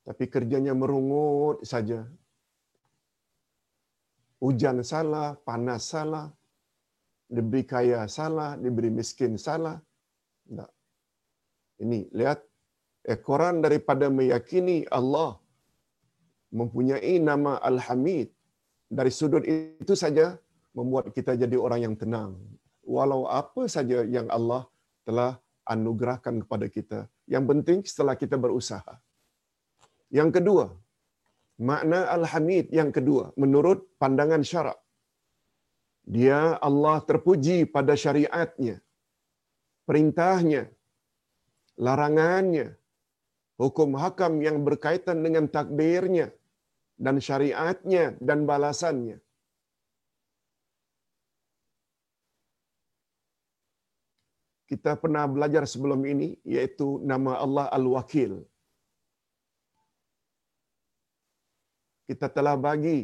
Tapi 0.08 0.24
kerjanya 0.34 0.74
merungut 0.74 1.62
saja. 1.72 2.00
Hujan 4.41 4.82
salah, 4.82 5.38
panas 5.48 5.86
salah, 5.94 6.28
diberi 7.30 7.63
kaya 7.72 8.10
salah, 8.10 8.58
diberi 8.58 8.89
miskin 8.89 9.38
salah. 9.38 9.78
Tak. 10.50 10.72
Ini, 11.86 12.10
lihat. 12.20 12.39
Ekoran 13.02 13.65
daripada 13.65 14.13
meyakini 14.13 14.86
Allah 14.98 15.41
mempunyai 16.54 17.17
nama 17.17 17.58
Al-Hamid. 17.70 18.30
Dari 18.98 19.10
sudut 19.10 19.41
itu 19.41 19.94
saja 19.98 20.38
membuat 20.78 21.10
kita 21.15 21.34
jadi 21.34 21.58
orang 21.58 21.82
yang 21.86 21.96
tenang. 21.98 22.38
Walau 22.86 23.26
apa 23.26 23.65
saja 23.76 24.06
yang 24.06 24.30
Allah 24.30 24.70
telah 25.08 25.41
anugerahkan 25.65 26.43
kepada 26.43 26.67
kita. 26.67 27.00
Yang 27.30 27.45
penting 27.52 27.80
setelah 27.86 28.15
kita 28.17 28.36
berusaha. 28.36 28.93
Yang 30.12 30.30
kedua, 30.41 30.65
makna 31.62 32.10
Al-Hamid 32.15 32.74
yang 32.80 32.91
kedua, 32.91 33.32
menurut 33.39 33.88
pandangan 34.02 34.43
syarak. 34.43 34.80
Dia 36.04 36.58
Allah 36.60 36.97
terpuji 37.06 37.69
pada 37.69 37.93
syariatnya, 37.93 38.82
perintahnya, 39.86 40.67
larangannya, 41.78 42.76
hukum 43.62 43.95
hakam 44.02 44.41
yang 44.41 44.65
berkaitan 44.67 45.21
dengan 45.26 45.45
takbirnya, 45.45 46.34
dan 46.97 47.17
syariatnya 47.28 48.17
dan 48.19 48.45
balasannya. 48.50 49.17
Kita 54.71 54.91
pernah 55.01 55.23
belajar 55.34 55.63
sebelum 55.71 56.01
ini 56.12 56.27
yaitu 56.53 56.88
nama 57.12 57.31
Allah 57.43 57.65
Al-Wakil. 57.77 58.34
Kita 62.10 62.27
telah 62.36 62.55
bagi 62.67 62.99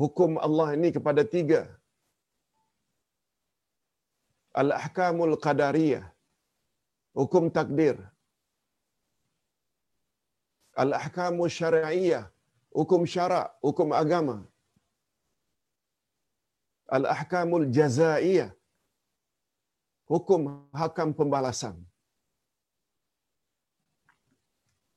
hukum 0.00 0.32
Allah 0.46 0.68
ini 0.76 0.88
kepada 0.96 1.22
tiga. 1.34 1.60
Al-Ahkamul 4.62 5.36
Qadariyah. 5.44 6.04
Hukum 7.20 7.46
takdir. 7.58 7.96
Al-Ahkamul 10.82 11.54
Syari'iyah. 11.58 12.24
Hukum 12.78 13.02
syarak, 13.14 13.48
hukum 13.66 13.88
agama. 14.02 14.36
Al-Ahkamul 16.96 17.66
Jazaiyah 17.76 18.50
hukum 20.12 20.68
hakam 20.80 21.10
pembalasan. 21.18 21.74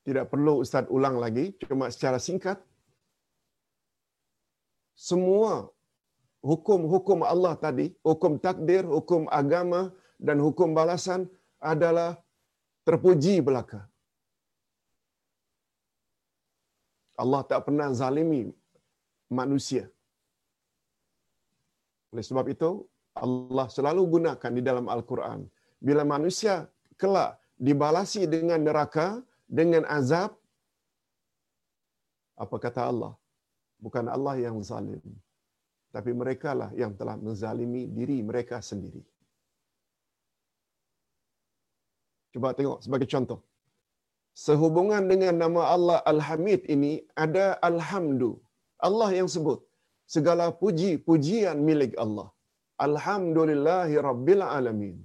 Tidak 0.06 0.24
perlu 0.32 0.64
Ustaz 0.64 0.88
ulang 0.96 1.16
lagi, 1.24 1.52
cuma 1.68 1.86
secara 1.94 2.18
singkat. 2.26 2.58
Semua 5.08 5.68
hukum-hukum 6.50 7.20
Allah 7.32 7.54
tadi, 7.64 7.86
hukum 8.08 8.40
takdir, 8.46 8.84
hukum 8.96 9.28
agama, 9.40 9.92
dan 10.26 10.40
hukum 10.46 10.72
balasan 10.78 11.28
adalah 11.72 12.16
terpuji 12.88 13.34
belaka. 13.48 13.80
Allah 17.22 17.42
tak 17.50 17.60
pernah 17.66 17.88
zalimi 18.00 18.42
manusia. 19.38 19.84
Oleh 22.14 22.24
sebab 22.24 22.46
itu, 22.54 22.70
Allah 23.26 23.66
selalu 23.76 24.02
gunakan 24.14 24.52
di 24.58 24.62
dalam 24.68 24.86
Al-Quran. 24.94 25.40
Bila 25.86 26.02
manusia 26.14 26.54
kelak 27.00 27.30
dibalasi 27.68 28.22
dengan 28.34 28.60
neraka, 28.68 29.06
dengan 29.58 29.82
azab, 29.98 30.30
apa 32.44 32.56
kata 32.64 32.82
Allah? 32.92 33.12
Bukan 33.84 34.06
Allah 34.16 34.34
yang 34.46 34.56
zalim. 34.70 35.02
Tapi 35.94 36.10
mereka 36.20 36.50
lah 36.60 36.70
yang 36.80 36.92
telah 36.98 37.16
menzalimi 37.26 37.82
diri 37.98 38.18
mereka 38.30 38.56
sendiri. 38.70 39.02
Cuba 42.32 42.48
tengok 42.58 42.78
sebagai 42.84 43.08
contoh. 43.14 43.40
Sehubungan 44.44 45.02
dengan 45.10 45.34
nama 45.42 45.62
Allah 45.74 45.98
Al-Hamid 46.12 46.62
ini, 46.74 46.92
ada 47.24 47.46
Alhamdu. 47.68 48.30
Allah 48.88 49.10
yang 49.18 49.26
sebut. 49.34 49.58
Segala 50.14 50.44
puji, 50.62 50.90
pujian 51.08 51.58
milik 51.68 51.94
Allah. 52.04 52.28
Alhamdulillahi 52.86 53.94
Rabbil 54.08 54.42
Alamin. 54.56 54.96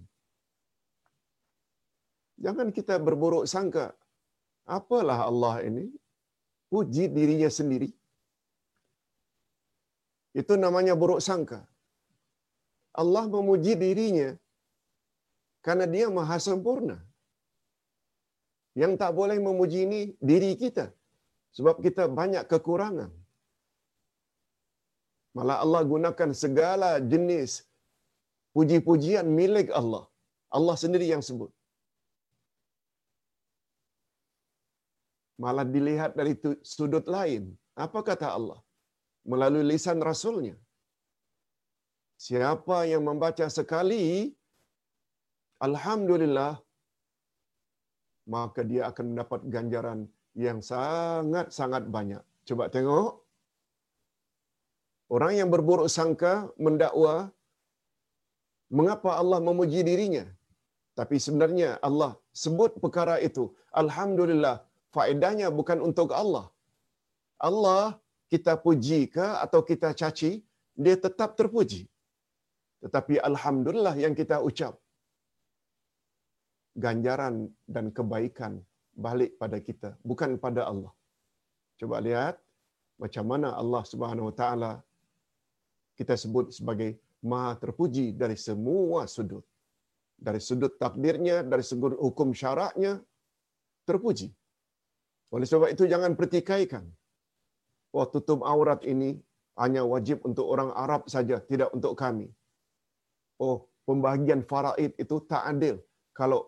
Jangan 2.46 2.70
kita 2.78 2.96
berburuk 3.06 3.46
sangka. 3.54 3.86
Apalah 4.78 5.20
Allah 5.30 5.56
ini? 5.70 5.86
Puji 6.72 7.06
dirinya 7.16 7.50
sendiri. 7.58 7.90
Itu 10.42 10.54
namanya 10.64 10.94
buruk 11.02 11.22
sangka. 11.28 11.62
Allah 13.02 13.24
memuji 13.36 13.74
dirinya 13.84 14.30
karena 15.66 15.86
dia 15.94 16.06
maha 16.18 16.38
sempurna. 16.48 16.98
Yang 18.82 18.94
tak 19.02 19.12
boleh 19.20 19.38
memuji 19.48 19.80
ini 19.88 20.02
diri 20.30 20.52
kita. 20.64 20.86
Sebab 21.58 21.76
kita 21.86 22.04
banyak 22.20 22.44
kekurangan. 22.52 23.12
Malah 25.38 25.58
Allah 25.64 25.82
gunakan 25.94 26.32
segala 26.44 26.90
jenis 27.12 27.52
puji-pujian 28.56 29.28
milik 29.40 29.70
Allah. 29.80 30.06
Allah 30.58 30.76
sendiri 30.84 31.08
yang 31.14 31.24
sebut. 31.30 31.52
Malah 35.44 35.66
dilihat 35.76 36.12
dari 36.20 36.34
sudut 36.62 37.06
lain. 37.16 37.44
Apa 37.86 38.00
kata 38.10 38.28
Allah? 38.38 38.60
Melalui 39.32 39.64
lisan 39.72 40.00
Rasulnya. 40.10 40.56
Siapa 42.26 42.78
yang 42.92 43.04
membaca 43.10 43.46
sekali, 43.58 44.04
Alhamdulillah, 45.68 46.54
maka 48.36 48.62
dia 48.70 48.84
akan 48.92 49.06
mendapat 49.12 49.42
ganjaran 49.56 50.00
yang 50.46 50.60
sangat-sangat 50.62 51.84
banyak. 51.96 52.24
Coba 52.48 52.70
tengok. 52.76 53.23
Orang 55.16 55.34
yang 55.40 55.50
berburuk 55.54 55.90
sangka 55.96 56.34
mendakwa 56.66 57.16
mengapa 58.78 59.10
Allah 59.22 59.40
memuji 59.48 59.82
dirinya? 59.90 60.26
Tapi 61.00 61.16
sebenarnya 61.26 61.70
Allah 61.88 62.12
sebut 62.44 62.72
perkara 62.84 63.16
itu. 63.28 63.44
Alhamdulillah, 63.82 64.56
faedahnya 64.96 65.48
bukan 65.60 65.80
untuk 65.88 66.10
Allah. 66.22 66.46
Allah 67.50 67.84
kita 68.34 68.54
puji 68.66 69.00
ke 69.16 69.26
atau 69.46 69.62
kita 69.70 69.90
caci, 70.02 70.32
dia 70.84 70.96
tetap 71.06 71.30
terpuji. 71.40 71.82
Tetapi 72.84 73.16
Alhamdulillah 73.30 73.96
yang 74.04 74.14
kita 74.20 74.38
ucap, 74.48 74.74
ganjaran 76.86 77.36
dan 77.76 77.86
kebaikan 77.98 78.54
balik 79.06 79.32
pada 79.42 79.58
kita, 79.68 79.90
bukan 80.10 80.32
pada 80.46 80.64
Allah. 80.72 80.94
Coba 81.80 81.98
lihat 82.08 82.36
macam 83.04 83.26
mana 83.32 83.50
Allah 83.62 83.84
Subhanahu 83.92 84.30
Wa 84.32 84.36
Taala 84.42 84.72
kita 86.00 86.14
sebut 86.24 86.50
sebagai 86.58 86.98
Maha 87.24 87.56
terpuji 87.64 88.06
dari 88.22 88.36
semua 88.36 89.08
sudut. 89.08 89.46
Dari 90.28 90.40
sudut 90.48 90.74
takdirnya, 90.82 91.38
dari 91.52 91.64
sudut 91.70 91.96
hukum 92.06 92.36
syaraknya, 92.36 93.00
terpuji. 93.88 94.28
Oleh 95.34 95.48
sebab 95.52 95.70
itu 95.76 95.84
jangan 95.94 96.14
pertikaikan. 96.20 96.84
Wah 97.96 98.08
tutup 98.14 98.44
aurat 98.54 98.82
ini 98.94 99.10
hanya 99.64 99.82
wajib 99.94 100.20
untuk 100.28 100.46
orang 100.54 100.70
Arab 100.84 101.08
saja, 101.14 101.38
tidak 101.52 101.70
untuk 101.78 101.94
kami. 102.04 102.28
Oh, 103.40 103.58
pembahagian 103.88 104.42
faraid 104.52 104.94
itu 105.04 105.16
tak 105.32 105.44
adil 105.52 105.76
kalau 106.20 106.40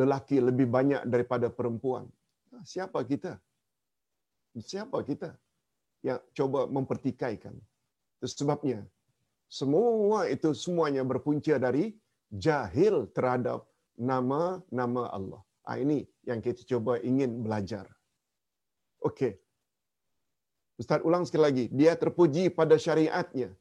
lelaki 0.00 0.36
lebih 0.48 0.66
banyak 0.76 1.02
daripada 1.06 1.46
perempuan. 1.58 2.04
Siapa 2.72 3.00
kita? 3.10 3.32
Siapa 4.70 4.98
kita 5.02 5.30
yang 6.06 6.20
coba 6.38 6.60
mempertikaikan? 6.70 7.54
Itu 8.18 8.26
sebabnya 8.30 8.78
semua 9.48 10.26
itu 10.34 10.50
semuanya 10.56 11.02
berpunca 11.06 11.54
dari 11.60 11.94
jahil 12.30 13.06
terhadap 13.16 13.66
nama-nama 13.94 15.08
Allah. 15.14 15.42
Ah 15.64 15.78
ini 15.80 16.04
yang 16.28 16.40
kita 16.44 16.62
coba 16.68 17.00
ingin 17.00 17.40
belajar. 17.44 17.86
Okey. 19.00 19.38
Ustaz 20.80 21.00
ulang 21.06 21.24
sekali 21.26 21.44
lagi. 21.48 21.64
Dia 21.70 21.94
terpuji 21.94 22.50
pada 22.50 22.74
syariatnya. 22.74 23.54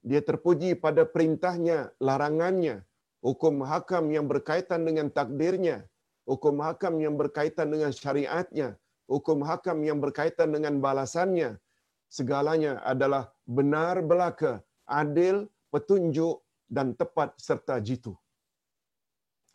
Dia 0.00 0.20
terpuji 0.24 0.78
pada 0.84 1.02
perintahnya, 1.04 1.92
larangannya, 2.00 2.86
hukum 3.20 3.60
hakam 3.70 4.08
yang 4.16 4.24
berkaitan 4.32 4.86
dengan 4.88 5.12
takdirnya, 5.12 5.84
hukum 6.24 6.56
hakam 6.64 6.96
yang 7.04 7.20
berkaitan 7.20 7.68
dengan 7.68 7.92
syariatnya, 7.92 8.80
hukum 9.12 9.44
hakam 9.44 9.84
yang 9.84 10.00
berkaitan 10.00 10.48
dengan 10.56 10.80
balasannya. 10.80 11.60
Segalanya 12.08 12.80
adalah 12.92 13.30
benar 13.44 14.00
belaka, 14.00 14.64
adil, 15.00 15.36
petunjuk 15.72 16.36
dan 16.76 16.88
tepat 17.00 17.30
serta 17.46 17.76
jitu. 17.88 18.12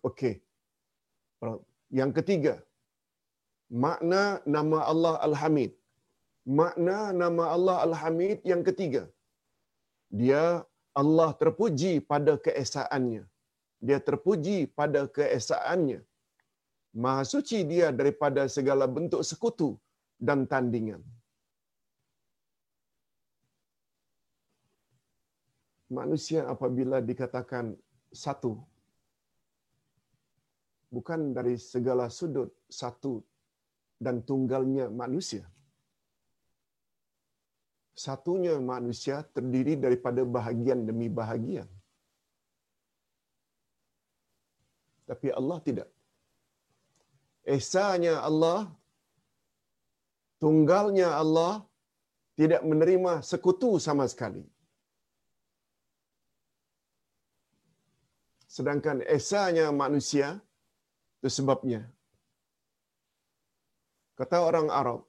Okey. 0.09 0.35
Yang 1.99 2.11
ketiga, 2.17 2.53
makna 3.83 4.23
nama 4.55 4.79
Allah 4.91 5.15
Al-Hamid. 5.27 5.71
Makna 6.59 6.97
nama 7.21 7.43
Allah 7.55 7.77
Al-Hamid 7.85 8.39
yang 8.51 8.61
ketiga. 8.69 9.03
Dia 10.19 10.43
Allah 11.01 11.29
terpuji 11.41 11.93
pada 12.11 12.33
keesaannya. 12.45 13.23
Dia 13.87 13.99
terpuji 14.09 14.57
pada 14.79 15.01
keesaannya. 15.17 15.99
Maha 17.03 17.23
suci 17.31 17.57
dia 17.71 17.87
daripada 17.99 18.41
segala 18.55 18.85
bentuk 18.97 19.23
sekutu 19.29 19.69
dan 20.27 20.39
tandingan. 20.51 21.01
Manusia 25.89 26.49
apabila 26.49 26.97
dikatakan 26.97 27.77
satu, 28.09 28.57
bukan 30.89 31.29
dari 31.37 31.55
segala 31.61 32.09
sudut 32.09 32.49
satu 32.65 33.21
dan 34.01 34.25
tunggalnya 34.29 34.89
manusia. 34.89 35.45
Satunya 37.95 38.59
manusia 38.59 39.23
terdiri 39.35 39.79
daripada 39.79 40.25
bahagian 40.25 40.83
demi 40.89 41.07
bahagian. 41.07 41.69
Tapi 45.05 45.29
Allah 45.31 45.59
tidak. 45.67 45.89
Esanya 47.45 48.25
Allah, 48.25 48.73
tunggalnya 50.41 51.13
Allah 51.13 51.61
tidak 52.35 52.61
menerima 52.65 53.21
sekutu 53.21 53.77
sama 53.77 54.09
sekali. 54.09 54.43
Sedangkan 58.55 59.03
esanya 59.15 59.67
manusia, 59.81 60.27
itu 61.19 61.29
sebabnya. 61.37 61.81
Kata 64.19 64.37
orang 64.47 64.67
Arab, 64.79 65.03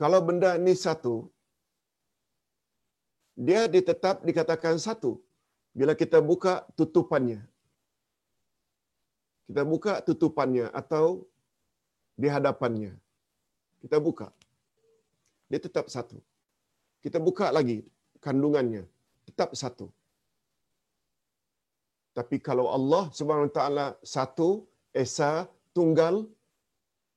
kalau 0.00 0.20
benda 0.24 0.56
ini 0.56 0.72
satu, 0.72 1.28
dia 3.36 3.68
ditetap 3.74 4.24
dikatakan 4.28 4.80
satu. 4.80 5.20
Bila 5.78 5.92
kita 5.92 6.18
buka 6.24 6.64
tutupannya. 6.78 7.40
Kita 9.48 9.62
buka 9.72 10.00
tutupannya 10.06 10.66
atau 10.80 11.06
di 12.16 12.28
hadapannya. 12.32 12.92
Kita 13.84 14.00
buka. 14.00 14.28
Dia 15.52 15.60
tetap 15.60 15.88
satu. 15.92 16.16
Kita 17.04 17.20
buka 17.20 17.48
lagi 17.56 17.84
kandungannya. 18.24 18.84
Tetap 19.28 19.52
satu. 19.62 19.88
Tapi 22.12 22.36
kalau 22.44 22.68
Allah 22.68 23.08
Subhanahu 23.18 23.52
Taala 23.56 23.96
satu, 24.04 24.68
esa, 24.92 25.48
tunggal, 25.72 26.28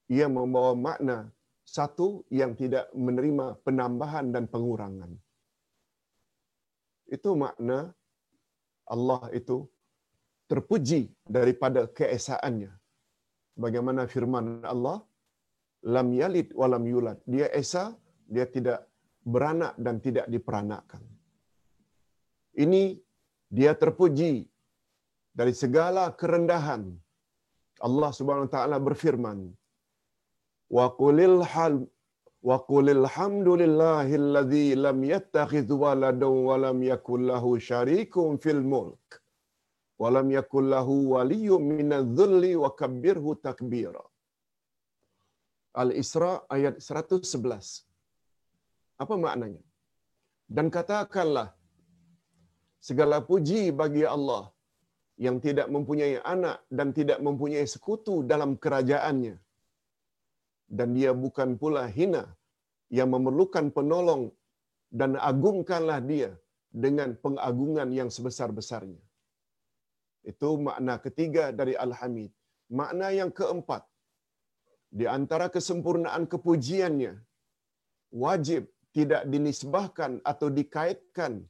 ia 0.08 0.28
membawa 0.32 0.72
makna 0.88 1.18
satu 1.66 2.24
yang 2.40 2.56
tidak 2.56 2.88
menerima 2.96 3.60
penambahan 3.66 4.32
dan 4.32 4.48
pengurangan. 4.48 5.12
Itu 7.16 7.36
makna 7.36 7.92
Allah 8.86 9.22
itu 9.36 9.68
terpuji 10.48 11.12
daripada 11.26 11.90
keesaannya. 11.90 12.72
Bagaimana 13.58 14.06
firman 14.06 14.62
Allah, 14.64 15.02
lam 15.96 16.08
yalid 16.22 16.54
walam 16.54 16.86
yulad. 16.86 17.18
Dia 17.26 17.48
esa, 17.62 17.98
dia 18.30 18.46
tidak 18.46 18.86
beranak 19.26 19.74
dan 19.86 19.98
tidak 20.06 20.26
diperanakkan. 20.30 21.02
Ini 22.56 22.84
dia 23.50 23.74
terpuji 23.76 24.48
dari 25.40 25.54
segala 25.64 26.04
kerendahan. 26.20 26.84
Allah 27.88 28.10
Subhanahu 28.18 28.48
wa 28.48 28.54
taala 28.56 28.78
berfirman, 28.88 29.40
"Wa 30.78 30.86
qulil 31.02 31.38
hal 31.54 31.76
wa 32.50 32.58
qulil 32.72 33.04
hamdulillahilladzi 33.16 34.68
lam 34.86 34.98
yattakhidh 35.14 35.72
waladan 35.84 36.36
wa 36.50 36.56
lam 36.66 36.78
yakul 36.92 37.22
lahu 37.32 37.52
syarikun 37.70 38.40
fil 38.44 38.64
mulk 38.74 39.06
wa 40.02 40.08
lam 40.16 40.28
yakul 40.38 40.66
lahu 40.76 40.96
waliyyun 41.16 41.64
minadh-dhulli 41.72 42.54
wa 42.64 42.72
kabbirhu 42.82 43.36
takbira." 43.48 44.06
Al-Isra 45.84 46.34
ayat 46.56 46.76
111. 46.80 47.84
Apa 49.04 49.16
maknanya? 49.24 49.64
Dan 50.56 50.68
katakanlah 50.76 51.48
segala 52.88 53.18
puji 53.30 53.62
bagi 53.82 54.04
Allah 54.16 54.55
yang 55.16 55.38
tidak 55.46 55.68
mempunyai 55.76 56.20
anak 56.34 56.58
dan 56.78 56.92
tidak 56.98 57.20
mempunyai 57.28 57.66
sekutu 57.74 58.16
dalam 58.32 58.60
kerajaannya. 58.64 59.36
Dan 60.78 60.98
dia 60.98 61.12
bukan 61.14 61.50
pula 61.62 61.84
hina 61.98 62.24
yang 62.98 63.10
memerlukan 63.16 63.72
penolong 63.76 64.24
dan 65.00 65.16
agungkanlah 65.32 66.00
dia 66.12 66.32
dengan 66.86 67.16
pengagungan 67.24 67.90
yang 68.00 68.10
sebesar-besarnya. 68.16 69.02
Itu 70.32 70.50
makna 70.68 70.96
ketiga 71.06 71.54
dari 71.60 71.78
Al-Hamid. 71.86 72.32
Makna 72.80 73.08
yang 73.14 73.30
keempat, 73.30 73.86
di 74.90 75.06
antara 75.18 75.48
kesempurnaan 75.56 76.26
kepujiannya, 76.34 77.14
wajib 78.26 78.66
tidak 78.96 79.24
dinisbahkan 79.34 80.12
atau 80.32 80.48
dikaitkan 80.50 81.46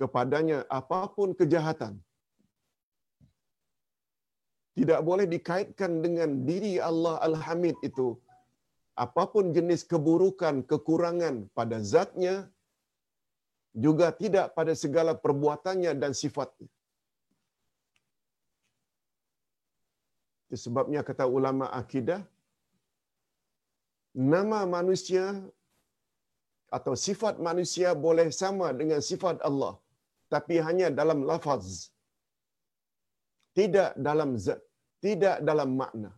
kepadanya 0.00 0.58
apapun 0.80 1.38
kejahatan 1.38 1.94
tidak 4.78 5.00
boleh 5.08 5.26
dikaitkan 5.34 6.02
dengan 6.04 6.30
diri 6.48 6.74
Allah 6.90 7.14
Al-Hamid 7.26 7.78
itu. 7.88 8.08
Apapun 9.04 9.54
jenis 9.56 9.82
keburukan, 9.92 10.62
kekurangan 10.70 11.50
pada 11.58 11.78
zatnya, 11.92 12.34
juga 13.74 14.06
tidak 14.22 14.46
pada 14.58 14.74
segala 14.82 15.12
perbuatannya 15.24 15.92
dan 16.02 16.12
sifatnya. 16.14 16.70
Itu 20.46 20.56
sebabnya 20.64 21.02
kata 21.08 21.26
ulama 21.26 21.66
akidah, 21.80 22.22
nama 24.14 24.62
manusia 24.76 25.42
atau 26.70 26.94
sifat 27.06 27.42
manusia 27.48 27.94
boleh 28.06 28.30
sama 28.30 28.70
dengan 28.70 29.02
sifat 29.02 29.42
Allah, 29.48 29.74
tapi 30.30 30.58
hanya 30.66 30.90
dalam 30.90 31.26
lafaz 31.30 31.93
tidak 33.58 33.90
dalam 34.08 34.30
zat, 34.44 34.60
tidak 35.04 35.36
dalam 35.48 35.70
makna. 35.80 36.10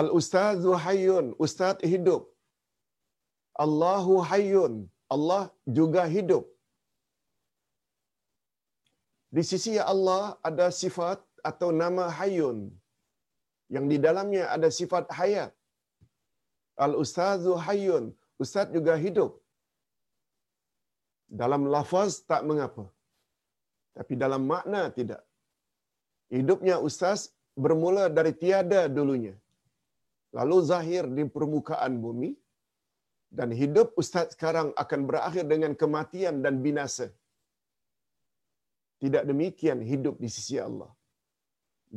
Al-Ustazu 0.00 0.72
Hayyun, 0.84 1.26
Ustaz 1.44 1.78
hidup. 1.92 2.22
Allahu 3.64 4.14
Hayyun, 4.30 4.74
Allah 5.14 5.44
juga 5.78 6.02
hidup. 6.16 6.44
Di 9.36 9.42
sisi 9.50 9.72
Allah 9.92 10.24
ada 10.48 10.66
sifat 10.82 11.18
atau 11.50 11.68
nama 11.82 12.04
Hayyun 12.18 12.58
yang 13.74 13.86
di 13.92 13.96
dalamnya 14.06 14.44
ada 14.54 14.68
sifat 14.78 15.06
hayat. 15.18 15.52
Al-Ustazu 16.86 17.52
Hayyun, 17.66 18.04
Ustaz 18.42 18.68
juga 18.76 18.94
hidup. 19.04 19.32
Dalam 21.40 21.62
lafaz 21.74 22.12
tak 22.30 22.42
mengapa. 22.48 22.84
Tapi 23.98 24.14
dalam 24.22 24.42
makna 24.52 24.82
tidak. 24.98 25.22
Hidupnya 26.36 26.76
Ustaz 26.88 27.20
bermula 27.64 28.06
dari 28.18 28.32
tiada 28.42 28.80
dulunya 28.96 29.34
lalu 30.36 30.56
zahir 30.70 31.04
di 31.16 31.24
permukaan 31.36 31.94
bumi 32.04 32.30
dan 33.38 33.48
hidup 33.60 33.88
ustaz 34.02 34.26
sekarang 34.34 34.68
akan 34.82 35.00
berakhir 35.08 35.44
dengan 35.52 35.72
kematian 35.80 36.36
dan 36.44 36.54
binasa. 36.66 37.08
Tidak 39.02 39.24
demikian 39.30 39.80
hidup 39.90 40.14
di 40.22 40.28
sisi 40.36 40.56
Allah. 40.68 40.90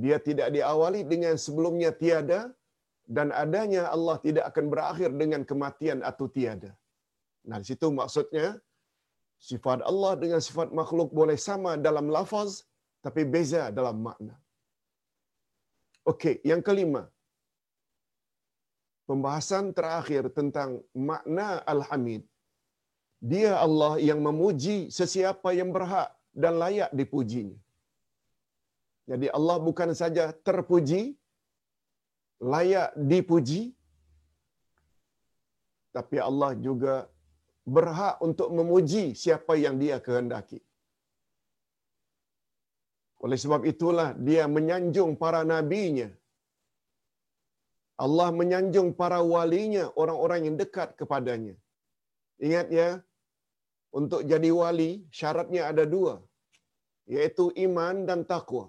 Dia 0.03 0.17
tidak 0.27 0.49
diawali 0.55 1.01
dengan 1.13 1.35
sebelumnya 1.45 1.91
tiada 2.01 2.41
dan 3.15 3.27
adanya 3.43 3.83
Allah 3.95 4.17
tidak 4.25 4.45
akan 4.51 4.65
berakhir 4.73 5.09
dengan 5.21 5.41
kematian 5.49 5.99
atau 6.09 6.25
tiada. 6.35 6.71
Nah, 7.49 7.57
di 7.61 7.67
situ 7.71 7.87
maksudnya 7.99 8.47
sifat 9.49 9.79
Allah 9.89 10.13
dengan 10.23 10.41
sifat 10.47 10.69
makhluk 10.79 11.09
boleh 11.19 11.37
sama 11.47 11.71
dalam 11.87 12.07
lafaz 12.15 12.51
tapi 13.05 13.21
beza 13.33 13.63
dalam 13.77 13.97
makna. 14.07 14.35
Okey, 16.11 16.35
yang 16.49 16.61
kelima, 16.67 17.01
pembahasan 19.09 19.65
terakhir 19.77 20.23
tentang 20.37 20.69
makna 21.09 21.47
Al-Hamid. 21.73 22.23
Dia 23.31 23.51
Allah 23.65 23.93
yang 24.09 24.19
memuji 24.27 24.77
sesiapa 24.97 25.49
yang 25.59 25.69
berhak 25.75 26.09
dan 26.33 26.57
layak 26.61 26.89
dipujinya. 26.99 27.59
Jadi 29.11 29.27
Allah 29.37 29.57
bukan 29.67 29.89
saja 30.01 30.25
terpuji, 30.47 31.01
layak 32.53 32.89
dipuji, 33.11 33.61
tapi 35.97 36.17
Allah 36.29 36.51
juga 36.67 36.93
berhak 37.75 38.15
untuk 38.27 38.49
memuji 38.57 39.03
siapa 39.23 39.53
yang 39.63 39.75
dia 39.83 39.97
kehendaki. 40.05 40.59
Oleh 43.23 43.37
sebab 43.43 43.61
itulah 43.71 44.09
dia 44.27 44.43
menyanjung 44.55 45.11
para 45.23 45.41
nabinya 45.51 46.09
Allah 48.03 48.29
menyanjung 48.39 48.89
para 48.99 49.19
walinya, 49.33 49.83
orang-orang 50.01 50.39
yang 50.47 50.55
dekat 50.61 50.89
kepadanya. 50.99 51.55
Ingat 52.47 52.67
ya, 52.79 52.89
untuk 53.99 54.21
jadi 54.31 54.49
wali 54.59 54.91
syaratnya 55.19 55.63
ada 55.71 55.83
dua, 55.95 56.13
yaitu 57.15 57.45
iman 57.65 57.95
dan 58.09 58.21
takwa. 58.31 58.65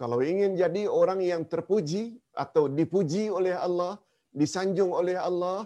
Kalau 0.00 0.18
ingin 0.30 0.52
jadi 0.62 0.82
orang 1.00 1.20
yang 1.30 1.42
terpuji 1.52 2.04
atau 2.44 2.64
dipuji 2.78 3.24
oleh 3.38 3.54
Allah, 3.66 3.92
disanjung 4.40 4.92
oleh 5.00 5.16
Allah, 5.28 5.58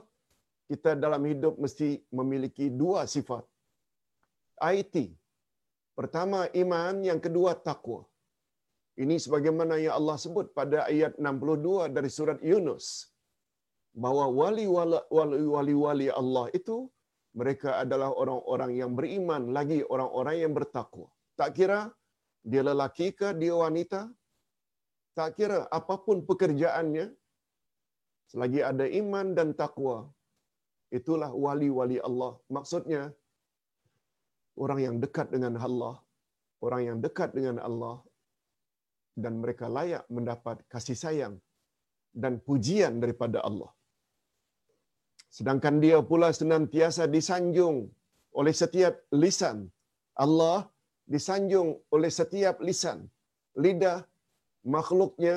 kita 0.72 0.90
dalam 1.04 1.22
hidup 1.30 1.54
mesti 1.64 1.88
memiliki 2.18 2.66
dua 2.82 3.00
sifat. 3.14 3.44
IT. 4.76 4.96
Pertama 5.98 6.38
iman, 6.62 6.94
yang 7.08 7.20
kedua 7.24 7.52
takwa. 7.68 8.00
Ini 9.02 9.16
sebagaimana 9.24 9.74
yang 9.84 9.94
Allah 9.98 10.16
sebut 10.24 10.46
pada 10.58 10.78
ayat 10.92 11.12
62 11.20 11.96
dari 11.96 12.10
surat 12.16 12.38
Yunus. 12.50 12.86
Bahawa 14.02 14.26
wali-wali 15.16 16.08
Allah 16.20 16.46
itu, 16.58 16.76
mereka 17.40 17.70
adalah 17.82 18.10
orang-orang 18.22 18.72
yang 18.80 18.92
beriman 18.98 19.42
lagi 19.56 19.78
orang-orang 19.94 20.36
yang 20.42 20.52
bertakwa. 20.58 21.08
Tak 21.40 21.50
kira 21.58 21.80
dia 22.50 22.62
lelaki 22.68 23.08
ke 23.20 23.28
dia 23.40 23.54
wanita, 23.64 24.00
tak 25.18 25.30
kira 25.38 25.58
apapun 25.78 26.18
pekerjaannya, 26.28 27.06
selagi 28.32 28.60
ada 28.70 28.84
iman 29.00 29.26
dan 29.38 29.48
takwa, 29.60 29.96
itulah 30.98 31.30
wali-wali 31.44 31.98
Allah. 32.08 32.32
Maksudnya, 32.56 33.02
orang 34.62 34.80
yang 34.86 34.96
dekat 35.04 35.28
dengan 35.34 35.54
Allah, 35.66 35.94
orang 36.66 36.82
yang 36.88 36.98
dekat 37.04 37.30
dengan 37.38 37.58
Allah, 37.68 37.96
dan 39.22 39.32
mereka 39.42 39.66
layak 39.76 40.04
mendapat 40.16 40.56
kasih 40.72 40.98
sayang 41.04 41.34
dan 42.22 42.34
pujian 42.48 42.94
daripada 43.02 43.40
Allah. 43.48 43.70
Sedangkan 45.36 45.76
dia 45.84 45.98
pula 46.10 46.28
senantiasa 46.40 47.04
disanjung 47.16 47.76
oleh 48.40 48.54
setiap 48.62 48.94
lisan. 49.22 49.58
Allah 50.24 50.58
disanjung 51.14 51.68
oleh 51.94 52.10
setiap 52.20 52.56
lisan. 52.68 52.98
Lidah 53.64 53.98
makhluknya, 54.74 55.36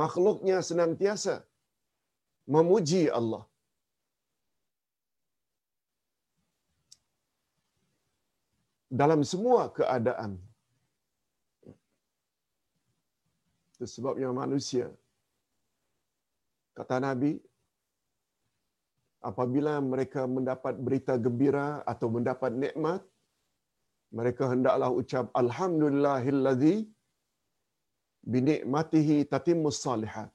makhluknya 0.00 0.58
senantiasa 0.68 1.34
memuji 2.54 3.02
Allah. 3.18 3.42
Dalam 9.00 9.20
semua 9.32 9.62
keadaan, 9.78 10.32
Itu 13.74 13.86
sebabnya 13.94 14.28
manusia. 14.42 14.86
Kata 16.78 16.96
Nabi, 17.04 17.32
apabila 19.30 19.72
mereka 19.92 20.22
mendapat 20.36 20.74
berita 20.86 21.14
gembira 21.24 21.82
atau 21.92 22.08
mendapat 22.16 22.52
nikmat, 22.64 23.02
mereka 24.18 24.44
hendaklah 24.52 24.90
ucap 25.00 25.26
Alhamdulillahilladzi 25.42 26.76
binikmatihi 28.34 29.16
tatimmus 29.32 29.82
salihat. 29.86 30.30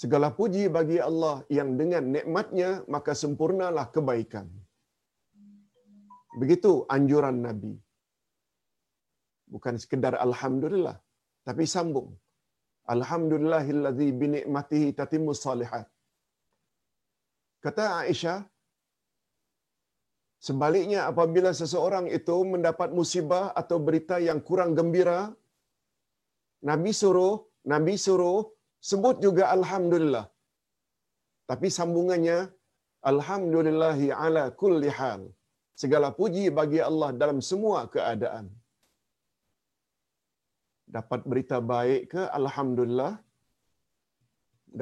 Segala 0.00 0.28
puji 0.38 0.64
bagi 0.76 0.98
Allah 1.08 1.36
yang 1.58 1.76
dengan 1.80 2.04
nikmatnya 2.16 2.70
maka 2.94 3.12
sempurnalah 3.22 3.86
kebaikan. 3.94 4.48
Begitu 6.40 6.72
anjuran 6.94 7.38
Nabi. 7.46 7.72
Bukan 9.54 9.74
sekedar 9.82 10.14
alhamdulillah 10.26 10.96
tapi 11.48 11.64
sambung. 11.74 12.08
Alhamdulillahillazi 12.94 14.08
bi 14.20 14.26
ni'matihi 14.34 14.88
tatimmus 14.98 15.40
salihat. 15.46 15.86
Kata 17.64 17.84
Aisyah 18.00 18.38
sebaliknya 20.46 21.00
apabila 21.10 21.50
seseorang 21.60 22.06
itu 22.18 22.36
mendapat 22.54 22.90
musibah 22.98 23.44
atau 23.60 23.78
berita 23.86 24.16
yang 24.28 24.40
kurang 24.48 24.72
gembira 24.78 25.20
nabi 26.70 26.92
suruh 27.00 27.34
nabi 27.72 27.94
suruh 28.06 28.38
sebut 28.90 29.16
juga 29.26 29.44
alhamdulillah. 29.56 30.26
Tapi 31.50 31.68
sambungannya 31.78 32.38
alhamdulillahi 33.12 34.08
ala 34.24 34.44
kulli 34.60 34.90
hal 34.98 35.22
segala 35.82 36.08
puji 36.18 36.44
bagi 36.58 36.80
Allah 36.88 37.10
dalam 37.22 37.38
semua 37.50 37.80
keadaan. 37.94 38.46
Dapat 40.96 41.20
berita 41.30 41.58
baik 41.72 42.02
ke? 42.12 42.22
Alhamdulillah. 42.40 43.12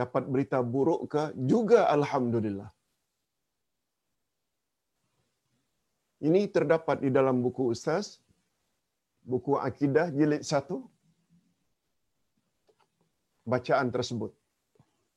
Dapat 0.01 0.25
berita 0.33 0.59
buruk 0.75 1.03
ke? 1.13 1.25
Juga 1.53 1.81
alhamdulillah. 1.97 2.71
Ini 6.29 6.41
terdapat 6.55 6.97
di 7.05 7.11
dalam 7.19 7.37
buku 7.45 7.65
ustaz. 7.75 8.07
Buku 9.33 9.53
akidah 9.69 10.07
jilid 10.19 10.43
1 10.43 10.79
bacaan 13.53 13.89
tersebut. 13.97 14.33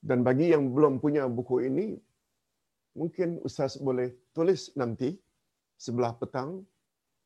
Dan 0.10 0.22
bagi 0.28 0.48
yang 0.54 0.64
belum 0.76 0.94
punya 1.04 1.24
buku 1.38 1.56
ini 1.70 1.88
mungkin 3.00 3.30
ustaz 3.48 3.74
boleh 3.88 4.08
tulis 4.36 4.62
nanti 4.82 5.10
sebelah 5.76 6.14
petang 6.20 6.64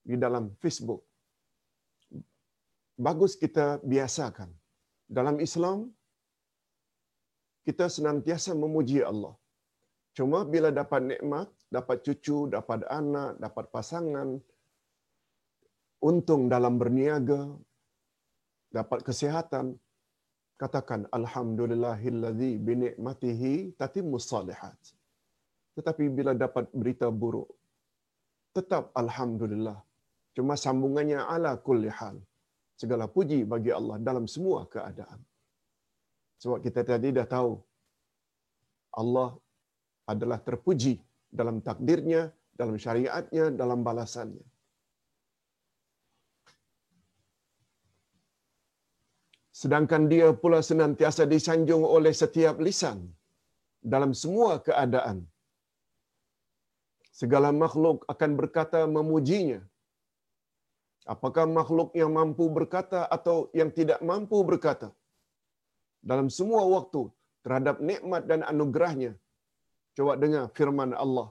di 0.04 0.16
dalam 0.18 0.52
Facebook 0.64 1.10
bagus 3.08 3.34
kita 3.44 3.80
biasakan. 3.92 4.52
Dalam 5.18 5.40
Islam, 5.48 5.78
kita 7.64 7.88
senantiasa 7.96 8.52
memuji 8.64 9.00
Allah. 9.12 9.34
Cuma 10.18 10.44
bila 10.54 10.70
dapat 10.82 11.02
nikmat, 11.12 11.48
dapat 11.72 11.98
cucu, 12.06 12.52
dapat 12.52 12.84
anak, 13.00 13.40
dapat 13.40 13.66
pasangan, 13.76 14.30
untung 16.10 16.52
dalam 16.54 16.76
berniaga, 16.82 17.42
dapat 18.78 19.00
kesihatan, 19.08 19.80
katakan 20.62 21.08
alhamdulillahilladzi 21.20 22.52
bi 22.68 22.74
ni'matihi 22.84 23.54
tatimmus 23.80 24.28
salihat. 24.28 24.76
Tetapi 25.78 26.06
bila 26.12 26.36
dapat 26.36 26.68
berita 26.76 27.08
buruk, 27.22 27.50
tetap 28.58 28.84
alhamdulillah. 29.02 29.78
Cuma 30.36 30.54
sambungannya 30.66 31.20
ala 31.36 31.52
kulli 31.68 31.92
hal. 32.00 32.18
Segala 32.82 33.06
puji 33.16 33.40
bagi 33.54 33.72
Allah 33.80 33.98
dalam 34.08 34.26
semua 34.34 34.60
keadaan. 34.74 35.20
Sebab 36.42 36.60
kita 36.66 36.82
tadi 36.92 37.12
dah 37.18 37.28
tahu 37.36 37.52
Allah 39.02 39.30
adalah 40.14 40.40
terpuji 40.48 40.94
dalam 41.40 41.58
takdirnya, 41.68 42.22
dalam 42.60 42.76
syariatnya, 42.86 43.46
dalam 43.62 43.80
balasannya. 43.88 44.46
Sedangkan 49.60 50.04
dia 50.12 50.28
pula 50.42 50.60
senantiasa 50.70 51.24
disanjung 51.34 51.84
oleh 51.96 52.14
setiap 52.22 52.56
lisan 52.68 53.00
dalam 53.94 54.12
semua 54.22 54.52
keadaan. 54.68 55.18
Segala 57.20 57.50
makhluk 57.64 57.98
akan 58.14 58.32
berkata 58.40 58.80
memujinya. 58.96 59.60
Apakah 61.14 61.46
makhluk 61.60 61.90
yang 62.00 62.12
mampu 62.18 62.46
berkata 62.58 63.00
atau 63.16 63.38
yang 63.60 63.70
tidak 63.78 64.00
mampu 64.10 64.38
berkata? 64.50 64.90
Dalam 66.10 66.28
semua 66.38 66.62
waktu 66.76 67.02
terhadap 67.44 67.76
nikmat 67.90 68.24
dan 68.30 68.42
anugerahnya. 68.52 69.12
Coba 69.98 70.14
dengar 70.24 70.44
firman 70.58 70.92
Allah 71.04 71.28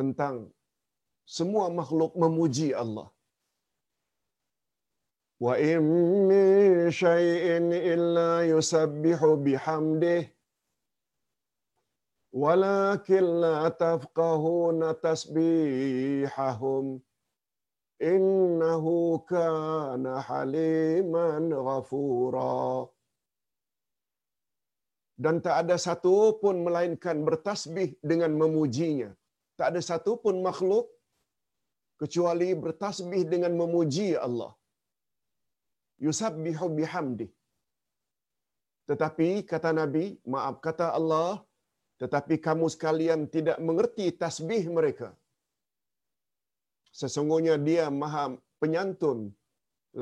tentang 0.00 0.34
semua 1.36 1.66
makhluk 1.80 2.12
memuji 2.22 2.68
Allah. 2.82 3.08
Wa 5.44 5.54
in 5.72 5.84
min 6.30 6.88
syai'in 7.02 7.66
illa 7.92 8.30
yusabbihu 8.52 9.36
bihamdih 9.46 10.20
walakin 12.42 13.26
la 13.44 13.58
tafqahuna 13.82 14.88
tasbihahum 15.06 16.86
innahu 18.12 18.96
kana 19.32 20.12
haliman 20.28 21.44
ghafura 21.66 22.56
dan 25.24 25.36
tak 25.44 25.56
ada 25.62 25.76
satu 25.86 26.14
pun 26.42 26.56
melainkan 26.66 27.18
bertasbih 27.26 27.88
dengan 28.10 28.32
memujinya. 28.40 29.10
Tak 29.58 29.66
ada 29.70 29.80
satu 29.88 30.12
pun 30.22 30.36
makhluk 30.46 30.86
kecuali 32.02 32.48
bertasbih 32.62 33.22
dengan 33.32 33.52
memuji 33.60 34.08
Allah. 34.26 34.52
Yusabbihu 36.04 36.66
bihamdi 36.78 37.28
tetapi 38.90 39.28
kata 39.50 39.70
nabi 39.80 40.04
maaf 40.32 40.56
kata 40.66 40.86
Allah 40.98 41.30
tetapi 42.02 42.34
kamu 42.46 42.66
sekalian 42.74 43.20
tidak 43.34 43.58
mengerti 43.66 44.06
tasbih 44.22 44.62
mereka. 44.76 45.08
Sesungguhnya 47.00 47.54
dia 47.68 47.86
maha 48.02 48.24
penyantun 48.62 49.18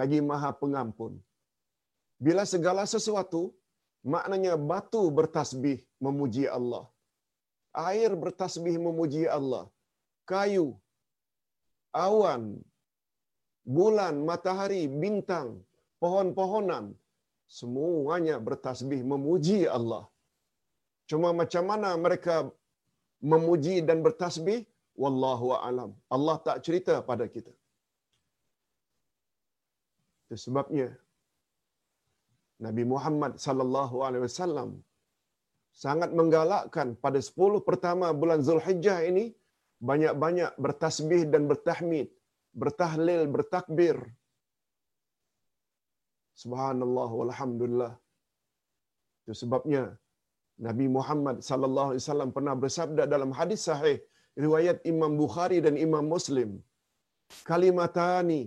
lagi 0.00 0.18
maha 0.30 0.50
pengampun. 0.62 1.12
Bila 2.26 2.44
segala 2.54 2.82
sesuatu 2.94 3.42
maknanya 4.12 4.54
batu 4.70 5.02
bertasbih 5.18 5.78
memuji 6.04 6.44
Allah. 6.58 6.84
Air 7.90 8.12
bertasbih 8.22 8.76
memuji 8.86 9.24
Allah. 9.38 9.64
Kayu 10.32 10.66
awan 11.92 12.42
bulan 13.76 14.14
matahari 14.28 14.82
bintang 15.02 15.48
pohon-pohonan 16.02 16.84
semuanya 17.58 18.36
bertasbih 18.46 19.00
memuji 19.12 19.58
Allah. 19.78 20.11
Cuma 21.10 21.28
macam 21.40 21.64
mana 21.70 21.90
mereka 22.04 22.34
memuji 23.32 23.76
dan 23.88 23.98
bertasbih? 24.06 24.60
Wallahu 25.02 25.46
a'lam. 25.56 25.90
Allah 26.14 26.36
tak 26.46 26.56
cerita 26.66 26.94
pada 27.10 27.24
kita. 27.34 27.52
Itu 30.24 30.36
sebabnya 30.44 30.88
Nabi 32.66 32.84
Muhammad 32.92 33.32
sallallahu 33.44 33.96
alaihi 34.06 34.24
wasallam 34.28 34.70
sangat 35.84 36.10
menggalakkan 36.18 36.88
pada 37.04 37.20
10 37.28 37.68
pertama 37.68 38.06
bulan 38.22 38.40
Zulhijjah 38.48 38.98
ini 39.10 39.24
banyak-banyak 39.90 40.50
bertasbih 40.64 41.22
dan 41.32 41.42
bertahmid, 41.50 42.08
bertahlil, 42.62 43.22
bertakbir, 43.34 43.96
Subhanallah 46.42 47.10
walhamdulillah. 47.20 47.92
Itu 49.22 49.32
sebabnya 49.42 49.82
Nabi 50.66 50.86
Muhammad 50.96 51.36
sallallahu 51.48 51.90
alaihi 51.90 52.04
wasallam 52.04 52.30
pernah 52.36 52.54
bersabda 52.62 53.04
dalam 53.14 53.30
hadis 53.38 53.62
sahih 53.68 53.96
riwayat 54.44 54.78
Imam 54.92 55.12
Bukhari 55.22 55.58
dan 55.66 55.76
Imam 55.86 56.04
Muslim. 56.14 56.50
Kalimatani 57.50 58.42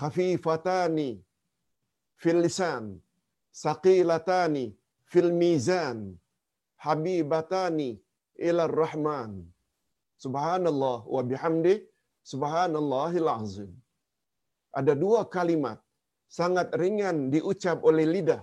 khafifatani 0.00 1.10
fil 2.22 2.40
lisan 2.44 2.84
saqilatani 3.64 4.64
fil 5.12 5.30
mizan 5.42 5.98
habibatani 6.84 7.90
ila 8.48 8.64
rahman 8.82 9.32
subhanallah 10.24 10.98
wa 11.14 11.22
bihamdi 11.30 11.74
subhanallahil 12.32 13.30
azim 13.38 13.70
ada 14.80 14.92
dua 15.04 15.20
kalimat 15.36 15.78
sangat 16.38 16.68
ringan 16.82 17.16
diucap 17.34 17.78
oleh 17.90 18.06
lidah. 18.14 18.42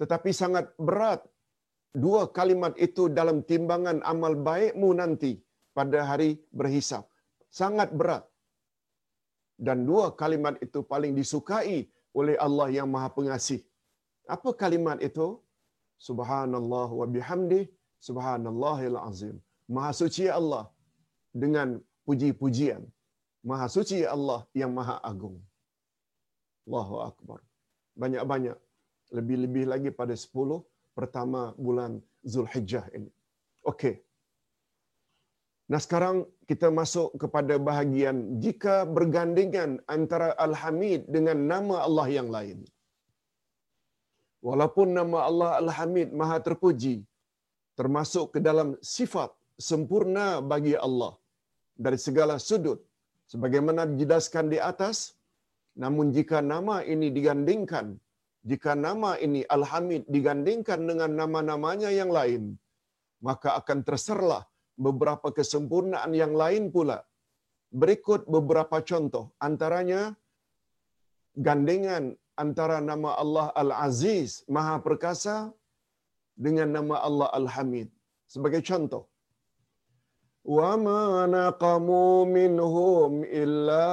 Tetapi 0.00 0.30
sangat 0.40 0.66
berat 0.88 1.20
dua 2.04 2.22
kalimat 2.38 2.74
itu 2.86 3.04
dalam 3.18 3.38
timbangan 3.50 3.98
amal 4.12 4.34
baikmu 4.48 4.88
nanti 5.00 5.32
pada 5.78 6.00
hari 6.10 6.30
berhisap. 6.58 7.04
Sangat 7.60 7.90
berat. 8.00 8.24
Dan 9.66 9.78
dua 9.90 10.06
kalimat 10.20 10.54
itu 10.66 10.80
paling 10.92 11.12
disukai 11.18 11.78
oleh 12.18 12.36
Allah 12.46 12.68
yang 12.76 12.88
Maha 12.94 13.10
Pengasih. 13.18 13.60
Apa 14.34 14.50
kalimat 14.62 14.98
itu? 15.08 15.26
Subhanallah 16.08 16.88
wa 17.00 17.06
bihamdi, 17.14 17.60
subhanallahil 18.06 18.98
azim. 19.08 19.36
Maha 19.74 19.90
suci 20.00 20.24
Allah 20.38 20.64
dengan 21.42 21.68
puji-pujian. 22.06 22.82
Maha 23.50 23.66
suci 23.76 23.98
Allah 24.14 24.40
yang 24.60 24.70
maha 24.78 24.96
agung. 25.10 25.36
Allahu 26.66 26.96
Akbar. 27.08 27.40
Banyak-banyak. 28.02 28.56
Lebih-lebih 29.16 29.64
lagi 29.72 29.90
pada 30.00 30.14
10 30.24 30.62
pertama 30.98 31.40
bulan 31.66 31.92
Zulhijjah 32.32 32.86
ini. 32.98 33.10
Okey. 33.70 33.94
Nah 35.72 35.80
sekarang 35.84 36.16
kita 36.50 36.68
masuk 36.78 37.08
kepada 37.22 37.54
bahagian 37.68 38.16
jika 38.44 38.74
bergandingan 38.96 39.70
antara 39.96 40.28
Al-Hamid 40.44 41.00
dengan 41.16 41.38
nama 41.52 41.76
Allah 41.86 42.06
yang 42.18 42.28
lain. 42.36 42.58
Walaupun 44.48 44.88
nama 44.98 45.18
Allah 45.28 45.50
Al-Hamid 45.60 46.08
maha 46.20 46.38
terpuji, 46.46 46.96
termasuk 47.78 48.26
ke 48.34 48.40
dalam 48.48 48.68
sifat 48.96 49.30
sempurna 49.70 50.26
bagi 50.52 50.74
Allah 50.86 51.12
dari 51.84 51.98
segala 52.06 52.34
sudut, 52.48 52.80
sebagaimana 53.32 53.84
dijelaskan 53.92 54.46
di 54.54 54.58
atas 54.72 54.98
namun 55.82 56.06
jika 56.16 56.38
nama 56.52 56.76
ini 56.92 57.08
digandingkan 57.16 57.86
jika 58.50 58.72
nama 58.86 59.10
ini 59.26 59.40
Al-Hamid 59.56 60.02
digandingkan 60.14 60.80
dengan 60.90 61.10
nama-namanya 61.20 61.90
yang 62.00 62.10
lain 62.18 62.42
maka 63.26 63.48
akan 63.60 63.78
terserlah 63.88 64.42
beberapa 64.86 65.28
kesempurnaan 65.38 66.12
yang 66.22 66.32
lain 66.42 66.64
pula. 66.74 66.98
Berikut 67.82 68.20
beberapa 68.34 68.76
contoh 68.90 69.24
antaranya 69.48 70.02
gandingan 71.46 72.04
antara 72.44 72.76
nama 72.90 73.10
Allah 73.22 73.46
Al-Aziz 73.62 74.30
Maha 74.56 74.76
Perkasa 74.86 75.36
dengan 76.46 76.68
nama 76.76 76.96
Allah 77.08 77.28
Al-Hamid. 77.38 77.88
Sebagai 78.34 78.62
contoh 78.70 79.04
وما 80.43 81.25
نقموا 81.25 82.25
منهم 82.25 83.23
إلا 83.23 83.87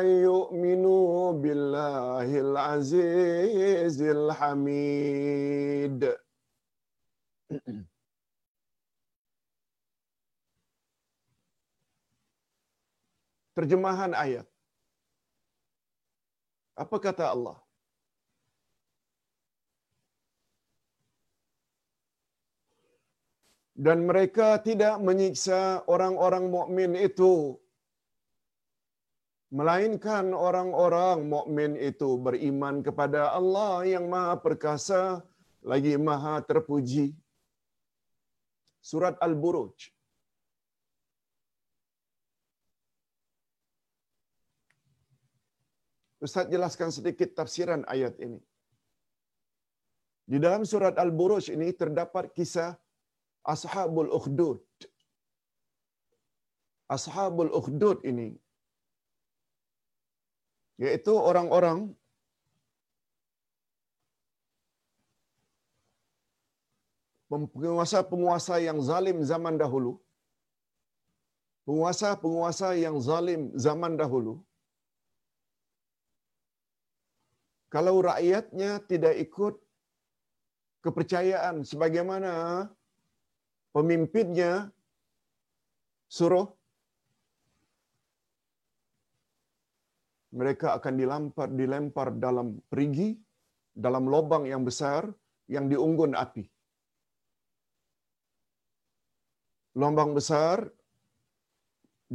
أن 0.00 0.06
يؤمنوا 0.06 1.32
بالله 1.32 2.40
العزيز 2.40 4.02
الحميد 4.02 6.00
Terjemahan 13.58 14.14
ayat. 14.14 14.46
Apa 16.78 16.96
kata 17.02 17.34
Allah? 17.34 17.58
dan 23.73 24.05
mereka 24.05 24.61
tidak 24.61 25.01
menyiksa 25.01 25.81
orang-orang 25.89 26.45
mukmin 26.49 26.93
itu. 26.93 27.57
Melainkan 29.53 30.33
orang-orang 30.33 31.29
mukmin 31.29 31.77
itu 31.77 32.17
beriman 32.17 32.81
kepada 32.81 33.37
Allah 33.37 33.85
yang 33.85 34.09
Maha 34.09 34.41
Perkasa 34.41 35.21
lagi 35.61 35.93
Maha 35.93 36.41
Terpuji. 36.41 37.13
Surat 38.81 39.13
Al-Buruj. 39.21 39.93
Ustaz 46.23 46.49
jelaskan 46.49 46.89
sedikit 46.89 47.35
tafsiran 47.37 47.85
ayat 47.85 48.17
ini. 48.25 48.41
Di 50.23 50.39
dalam 50.39 50.63
surat 50.65 50.95
Al-Buruj 50.97 51.51
ini 51.53 51.69
terdapat 51.75 52.31
kisah 52.31 52.79
Ashabul 53.43 54.11
Ukhdud. 54.17 54.59
Ashabul 56.95 57.51
Ukhdud 57.59 57.99
ini. 58.11 58.29
Yaitu 60.83 61.13
orang-orang 61.29 61.79
penguasa-penguasa 67.31 68.55
yang 68.67 68.79
zalim 68.89 69.19
zaman 69.31 69.57
dahulu. 69.63 69.93
Penguasa-penguasa 71.67 72.69
yang 72.85 72.97
zalim 73.07 73.43
zaman 73.65 73.93
dahulu. 74.01 74.33
Kalau 77.73 77.95
rakyatnya 78.09 78.71
tidak 78.91 79.15
ikut 79.25 79.55
kepercayaan 80.85 81.65
sebagaimana 81.69 82.33
pemimpinnya 83.75 84.69
suruh 86.17 86.47
mereka 90.39 90.67
akan 90.77 90.93
dilempar 91.01 91.47
dilempar 91.61 92.07
dalam 92.25 92.47
perigi 92.71 93.09
dalam 93.85 94.05
lubang 94.13 94.45
yang 94.51 94.63
besar 94.69 95.09
yang 95.55 95.65
diunggun 95.71 96.13
api. 96.23 96.45
Lubang 99.81 100.13
besar 100.17 100.57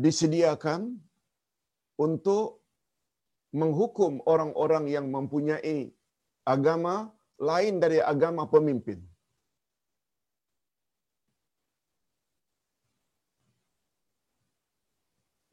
disediakan 0.05 0.95
untuk 1.99 2.63
menghukum 3.61 4.23
orang-orang 4.33 4.85
yang 4.87 5.07
mempunyai 5.11 5.91
agama 6.55 7.11
lain 7.51 7.83
dari 7.83 7.99
agama 8.13 8.47
pemimpin. 8.55 9.08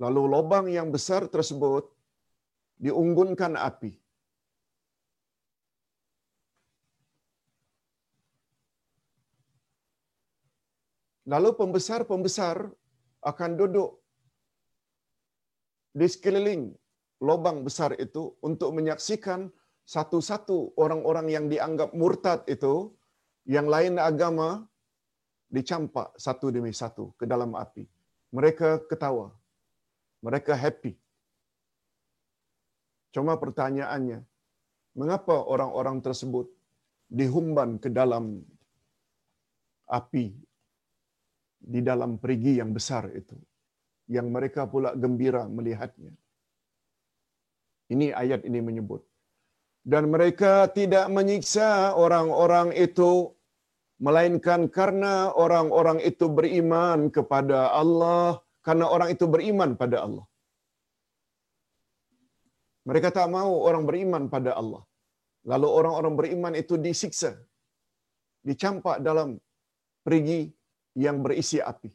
Lalu 0.03 0.21
lubang 0.27 0.65
yang 0.67 0.91
besar 0.91 1.27
tersebut 1.31 1.87
diunggunkan 2.79 3.55
api. 3.55 3.95
Lalu 11.25 11.49
pembesar-pembesar 11.57 12.69
akan 13.25 13.51
duduk 13.57 13.97
di 15.95 16.05
sekeliling 16.05 16.69
lubang 17.23 17.65
besar 17.65 17.97
itu 17.97 18.37
untuk 18.45 18.69
menyaksikan 18.77 19.49
satu-satu 19.85 20.77
orang-orang 20.77 21.27
yang 21.33 21.45
dianggap 21.49 21.93
murtad 21.97 22.45
itu, 22.45 22.93
yang 23.45 23.65
lain 23.65 23.97
agama, 23.97 24.69
dicampak 25.49 26.13
satu 26.17 26.53
demi 26.53 26.73
satu 26.73 27.13
ke 27.17 27.25
dalam 27.25 27.53
api. 27.57 27.85
Mereka 28.33 28.85
ketawa. 28.89 29.31
Mereka 30.25 30.53
happy. 30.63 30.93
Cuma 33.15 33.33
pertanyaannya, 33.43 34.19
mengapa 34.99 35.35
orang-orang 35.53 35.97
tersebut 36.05 36.47
dihumban 37.19 37.77
ke 37.83 37.89
dalam 37.99 38.25
api 39.99 40.25
di 41.73 41.79
dalam 41.89 42.17
perigi 42.21 42.53
yang 42.61 42.71
besar 42.77 43.03
itu? 43.21 43.37
Yang 44.15 44.27
mereka 44.35 44.61
pula 44.73 44.89
gembira 45.03 45.43
melihatnya. 45.57 46.13
Ini 47.93 48.07
ayat 48.21 48.41
ini 48.49 48.59
menyebut. 48.67 49.01
Dan 49.85 50.09
mereka 50.13 50.65
tidak 50.77 51.05
menyiksa 51.13 51.93
orang-orang 51.93 52.73
itu 52.73 53.11
melainkan 54.05 54.65
karena 54.77 55.29
orang-orang 55.43 56.01
itu 56.01 56.25
beriman 56.37 57.13
kepada 57.13 57.69
Allah, 57.81 58.44
karena 58.67 58.85
orang 58.95 59.09
itu 59.15 59.25
beriman 59.35 59.71
pada 59.81 59.97
Allah. 60.05 60.25
Mereka 62.89 63.09
tak 63.17 63.27
mau 63.35 63.51
orang 63.67 63.83
beriman 63.89 64.23
pada 64.33 64.51
Allah. 64.61 64.83
Lalu 65.51 65.67
orang-orang 65.79 66.13
beriman 66.19 66.53
itu 66.61 66.75
disiksa. 66.85 67.31
Dicampak 68.47 68.97
dalam 69.07 69.29
perigi 70.05 70.41
yang 71.05 71.17
berisi 71.25 71.57
api. 71.71 71.91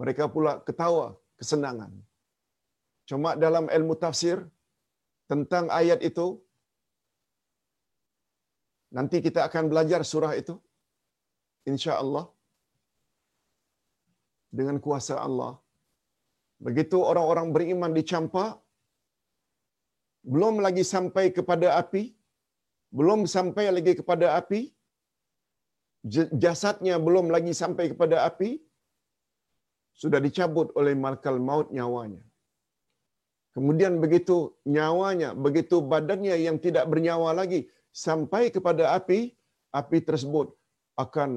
Mereka 0.00 0.24
pula 0.34 0.52
ketawa, 0.68 1.06
kesenangan. 1.38 1.92
Cuma 3.10 3.30
dalam 3.44 3.66
ilmu 3.76 3.94
tafsir 4.04 4.38
tentang 5.30 5.66
ayat 5.80 6.00
itu, 6.10 6.26
nanti 8.96 9.18
kita 9.26 9.40
akan 9.48 9.66
belajar 9.72 10.02
surah 10.12 10.34
itu. 10.42 10.54
Insya 11.72 11.94
Allah. 12.02 12.26
Dengan 14.58 14.78
kuasa 14.84 15.14
Allah. 15.26 15.52
Begitu 16.66 16.96
orang-orang 17.10 17.48
beriman 17.56 17.92
dicampak, 17.98 18.50
belum 20.32 20.60
lagi 20.64 20.84
sampai 20.94 21.24
kepada 21.36 21.68
api, 21.82 22.02
belum 22.98 23.20
sampai 23.34 23.64
lagi 23.76 23.92
kepada 24.00 24.26
api, 24.40 24.60
jasadnya 26.44 26.96
belum 27.06 27.28
lagi 27.34 27.52
sampai 27.62 27.84
kepada 27.92 28.16
api, 28.28 28.50
sudah 30.00 30.20
dicabut 30.26 30.68
oleh 30.80 30.94
malkal 31.04 31.36
maut 31.48 31.68
nyawanya. 31.76 32.22
Kemudian 33.54 33.94
begitu 34.04 34.36
nyawanya, 34.76 35.30
begitu 35.46 35.76
badannya 35.92 36.36
yang 36.46 36.56
tidak 36.64 36.84
bernyawa 36.92 37.30
lagi 37.40 37.60
sampai 38.04 38.42
kepada 38.54 38.84
api, 38.98 39.20
api 39.80 39.98
tersebut 40.08 40.48
akan 41.04 41.30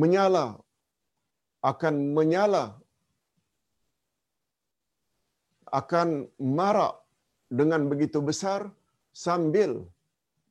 menyala, 0.00 0.46
akan 1.70 1.94
menyala, 2.16 2.64
akan 5.74 6.30
marak 6.38 6.94
dengan 7.50 7.90
begitu 7.90 8.22
besar 8.22 8.70
sambil 9.10 9.82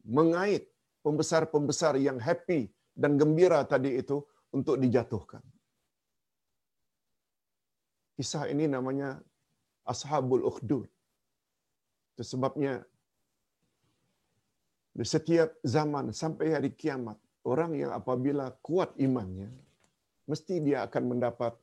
mengait 0.04 0.68
pembesar-pembesar 1.00 1.96
yang 1.96 2.20
happy 2.20 2.68
dan 2.92 3.16
gembira 3.16 3.64
tadi 3.64 3.96
itu 3.96 4.20
untuk 4.52 4.76
dijatuhkan. 4.84 5.44
Kisah 8.20 8.52
ini 8.52 8.68
namanya 8.68 9.24
Ashabul 9.88 10.44
Ukhdud. 10.46 10.88
Itu 12.14 12.24
sebabnya 12.24 12.86
di 14.94 15.02
setiap 15.02 15.58
zaman 15.66 16.14
sampai 16.14 16.54
hari 16.54 16.70
kiamat, 16.70 17.18
orang 17.42 17.74
yang 17.74 17.90
apabila 17.90 18.54
kuat 18.62 18.94
imannya, 19.02 19.50
mesti 20.30 20.62
dia 20.62 20.86
akan 20.86 21.18
mendapat 21.18 21.58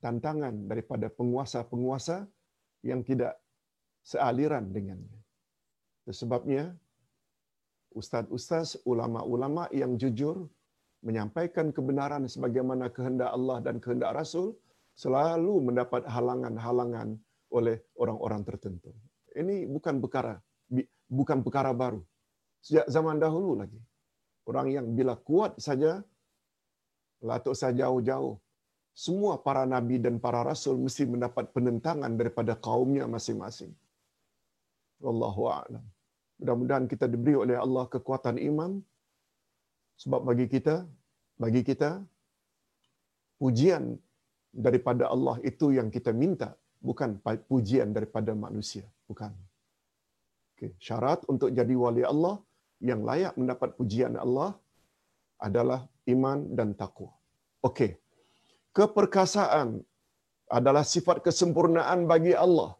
tantangan 0.00 0.66
daripada 0.66 1.06
penguasa-penguasa 1.12 2.24
yang 2.84 3.04
tidak 3.04 3.36
sealiran 4.00 4.72
dengannya. 4.72 5.20
Sebabnya, 6.10 6.74
ustaz-ustaz, 7.94 8.80
ulama-ulama 8.88 9.68
yang 9.70 9.94
jujur 10.00 10.48
menyampaikan 11.06 11.70
kebenaran 11.70 12.26
sebagaimana 12.26 12.90
kehendak 12.90 13.30
Allah 13.30 13.62
dan 13.62 13.78
kehendak 13.78 14.16
Rasul 14.16 14.56
selalu 14.96 15.70
mendapat 15.70 16.02
halangan-halangan 16.08 17.14
oleh 17.54 17.76
orang-orang 17.96 18.42
tertentu. 18.42 18.90
Ini 19.30 19.70
bukan 19.70 20.02
perkara 20.02 20.34
bukan 21.10 21.38
perkara 21.46 21.70
baru. 21.74 22.00
Sejak 22.62 22.86
zaman 22.86 23.18
dahulu 23.18 23.58
lagi. 23.58 23.80
Orang 24.46 24.70
yang 24.70 24.86
bila 24.98 25.14
kuat 25.18 25.58
saja, 25.58 26.02
latuk 27.22 27.54
saja 27.58 27.86
jauh-jauh 27.86 28.34
semua 28.94 29.40
para 29.46 29.62
nabi 29.74 29.96
dan 30.04 30.16
para 30.24 30.40
rasul 30.50 30.76
mesti 30.84 31.04
mendapat 31.08 31.44
penentangan 31.54 32.12
daripada 32.20 32.52
kaumnya 32.66 33.04
masing-masing. 33.14 33.72
Wallahu 35.00 35.42
a'lam. 35.48 35.84
Mudah-mudahan 36.40 36.86
kita 36.92 37.06
diberi 37.08 37.36
oleh 37.36 37.56
Allah 37.56 37.84
kekuatan 37.88 38.36
iman 38.50 38.80
sebab 40.02 40.20
bagi 40.28 40.46
kita 40.54 40.74
bagi 41.36 41.62
kita 41.64 41.90
pujian 43.40 43.84
daripada 44.66 45.04
Allah 45.14 45.36
itu 45.50 45.66
yang 45.78 45.88
kita 45.96 46.12
minta 46.22 46.48
bukan 46.88 47.10
pujian 47.50 47.88
daripada 47.96 48.32
manusia 48.44 48.84
bukan 49.08 49.32
okay. 50.56 50.72
syarat 50.86 51.20
untuk 51.32 51.52
jadi 51.58 51.74
wali 51.84 52.04
Allah 52.12 52.36
yang 52.90 53.00
layak 53.08 53.34
mendapat 53.40 53.76
pujian 53.78 54.16
Allah 54.24 54.50
adalah 55.48 55.80
iman 56.14 56.38
dan 56.58 56.72
takwa 56.80 57.12
okey 57.68 57.92
keperkasaan 58.78 59.68
adalah 60.58 60.84
sifat 60.94 61.18
kesempurnaan 61.26 62.00
bagi 62.12 62.34
Allah. 62.44 62.70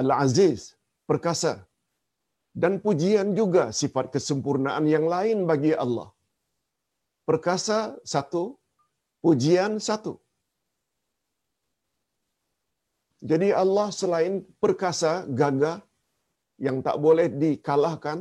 Al-Aziz, 0.00 0.60
perkasa. 1.10 1.54
Dan 2.62 2.72
pujian 2.84 3.28
juga 3.38 3.64
sifat 3.80 4.06
kesempurnaan 4.14 4.84
yang 4.94 5.06
lain 5.14 5.38
bagi 5.50 5.72
Allah. 5.84 6.08
Perkasa 7.28 7.78
satu, 8.12 8.42
pujian 9.24 9.72
satu. 9.88 10.14
Jadi 13.30 13.48
Allah 13.62 13.88
selain 14.00 14.34
perkasa, 14.62 15.12
gagah 15.40 15.78
yang 16.66 16.78
tak 16.86 16.96
boleh 17.04 17.26
dikalahkan, 17.42 18.18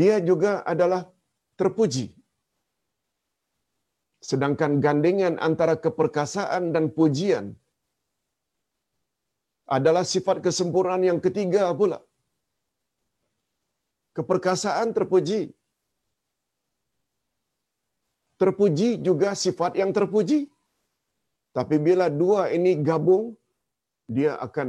dia 0.00 0.16
juga 0.28 0.52
adalah 0.72 1.02
terpuji. 1.60 2.06
Sedangkan 4.28 4.72
gandengan 4.84 5.34
antara 5.46 5.74
keperkasaan 5.84 6.72
dan 6.74 6.84
pujian 6.98 7.46
adalah 9.76 10.04
sifat 10.12 10.36
kesempurnaan 10.46 11.04
yang 11.10 11.20
ketiga 11.26 11.64
pula. 11.80 11.98
Keperkasaan 14.16 14.88
terpuji. 14.96 15.42
Terpuji 18.42 18.88
juga 19.08 19.30
sifat 19.44 19.72
yang 19.80 19.92
terpuji. 19.98 20.40
Tapi 21.56 21.76
bila 21.86 22.06
dua 22.22 22.42
ini 22.56 22.72
gabung, 22.88 23.24
dia 24.16 24.32
akan 24.46 24.68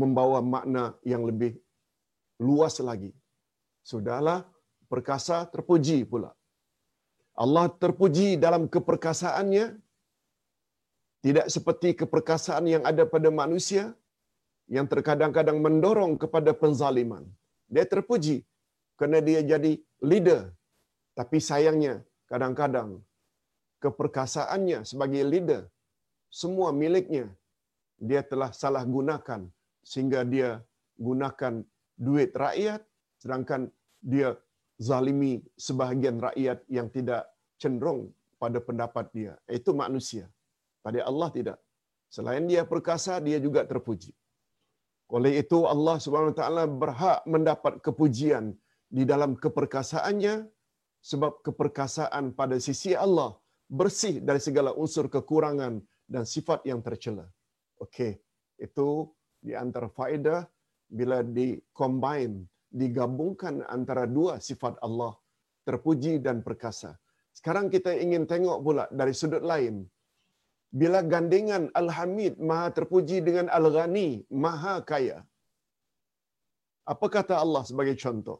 membawa 0.00 0.38
makna 0.54 0.84
yang 1.12 1.24
lebih 1.30 1.52
luas 2.46 2.76
lagi. 2.90 3.10
Sudahlah, 3.90 4.40
perkasa 4.92 5.38
terpuji 5.54 5.98
pula. 6.12 6.30
Allah 7.32 7.72
terpuji 7.82 8.36
dalam 8.36 8.68
keperkasaannya, 8.68 9.80
tidak 11.24 11.46
seperti 11.54 11.88
keperkasaan 12.00 12.66
yang 12.68 12.84
ada 12.84 13.04
pada 13.08 13.32
manusia, 13.32 13.96
yang 14.68 14.86
terkadang-kadang 14.92 15.58
mendorong 15.64 16.20
kepada 16.20 16.52
penzaliman. 16.52 17.24
Dia 17.72 17.84
terpuji 17.88 18.44
kerana 18.98 19.24
dia 19.24 19.40
jadi 19.40 19.80
leader. 20.04 20.52
Tapi 21.12 21.38
sayangnya, 21.40 22.04
kadang-kadang 22.28 23.00
keperkasaannya 23.84 24.84
sebagai 24.90 25.22
leader, 25.32 25.62
semua 26.32 26.72
miliknya, 26.72 27.28
dia 28.00 28.20
telah 28.24 28.50
salah 28.52 28.84
gunakan 28.84 29.42
sehingga 29.84 30.24
dia 30.24 30.64
gunakan 30.96 31.60
duit 31.96 32.32
rakyat, 32.32 32.80
sedangkan 33.20 33.68
dia 34.00 34.34
zalimi 34.88 35.32
sebahagian 35.66 36.18
rakyat 36.26 36.58
yang 36.76 36.88
tidak 36.96 37.22
cenderung 37.62 38.10
pada 38.42 38.58
pendapat 38.68 39.06
dia. 39.16 39.32
Itu 39.58 39.70
manusia. 39.82 40.26
Pada 40.84 40.98
Allah 41.10 41.28
tidak. 41.36 41.58
Selain 42.10 42.44
dia 42.50 42.62
perkasa, 42.72 43.22
dia 43.26 43.38
juga 43.46 43.62
terpuji. 43.72 44.10
Oleh 45.16 45.32
itu 45.42 45.58
Allah 45.74 45.96
Subhanahu 46.02 46.32
Wa 46.34 46.38
Taala 46.42 46.64
berhak 46.82 47.18
mendapat 47.34 47.74
kepujian 47.86 48.44
di 48.96 49.04
dalam 49.12 49.32
keperkasaannya 49.44 50.34
sebab 51.10 51.32
keperkasaan 51.46 52.24
pada 52.40 52.56
sisi 52.66 52.92
Allah 52.96 53.30
bersih 53.80 54.14
dari 54.28 54.40
segala 54.46 54.70
unsur 54.82 55.06
kekurangan 55.14 55.80
dan 56.08 56.24
sifat 56.34 56.60
yang 56.70 56.80
tercela. 56.86 57.26
Okey, 57.80 58.20
itu 58.60 58.88
di 59.40 59.52
antara 59.56 59.88
faedah 59.88 60.44
bila 60.92 61.24
di-combine, 61.24 62.44
digabungkan 62.81 63.55
antara 63.75 64.03
dua 64.17 64.33
sifat 64.47 64.75
Allah, 64.87 65.13
terpuji 65.67 66.13
dan 66.25 66.39
perkasa. 66.47 66.91
Sekarang 67.37 67.67
kita 67.75 67.91
ingin 68.05 68.23
tengok 68.31 68.59
pula 68.65 68.85
dari 68.99 69.13
sudut 69.19 69.43
lain. 69.51 69.75
Bila 70.79 70.99
gandengan 71.13 71.63
Al-Hamid 71.81 72.35
Maha 72.49 72.67
terpuji 72.77 73.17
dengan 73.27 73.47
Al-Ghani 73.57 74.09
Maha 74.43 74.75
kaya. 74.91 75.19
Apa 76.93 77.07
kata 77.15 77.35
Allah 77.43 77.63
sebagai 77.69 77.95
contoh? 78.03 78.39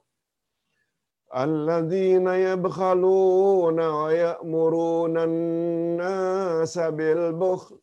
الذين 1.36 2.28
يبخلون 2.28 3.80
ويأمرون 3.80 5.17
الناس 5.17 6.75
بالبخل 6.80 7.80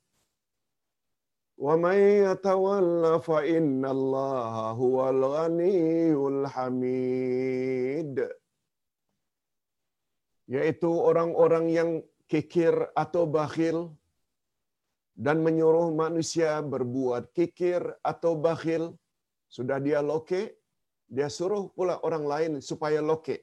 ومن 1.58 1.98
يتول 2.26 3.04
فإن 3.28 3.82
الله 3.86 4.54
هو 4.82 4.98
الغني 5.14 6.10
الحميد 6.32 8.16
yaitu 10.44 10.90
orang-orang 10.92 11.72
yang 11.72 11.90
kikir 12.28 12.74
atau 12.92 13.24
bakhil 13.24 13.96
dan 15.16 15.40
menyuruh 15.46 15.88
manusia 15.94 16.60
berbuat 16.60 17.32
kikir 17.32 17.80
atau 18.04 18.36
bakhil 18.36 18.92
sudah 19.48 19.78
dia 19.80 20.04
lokek 20.04 20.52
dia 21.08 21.32
suruh 21.32 21.72
pula 21.72 21.96
orang 22.04 22.24
lain 22.32 22.52
supaya 22.60 23.00
lokek 23.00 23.40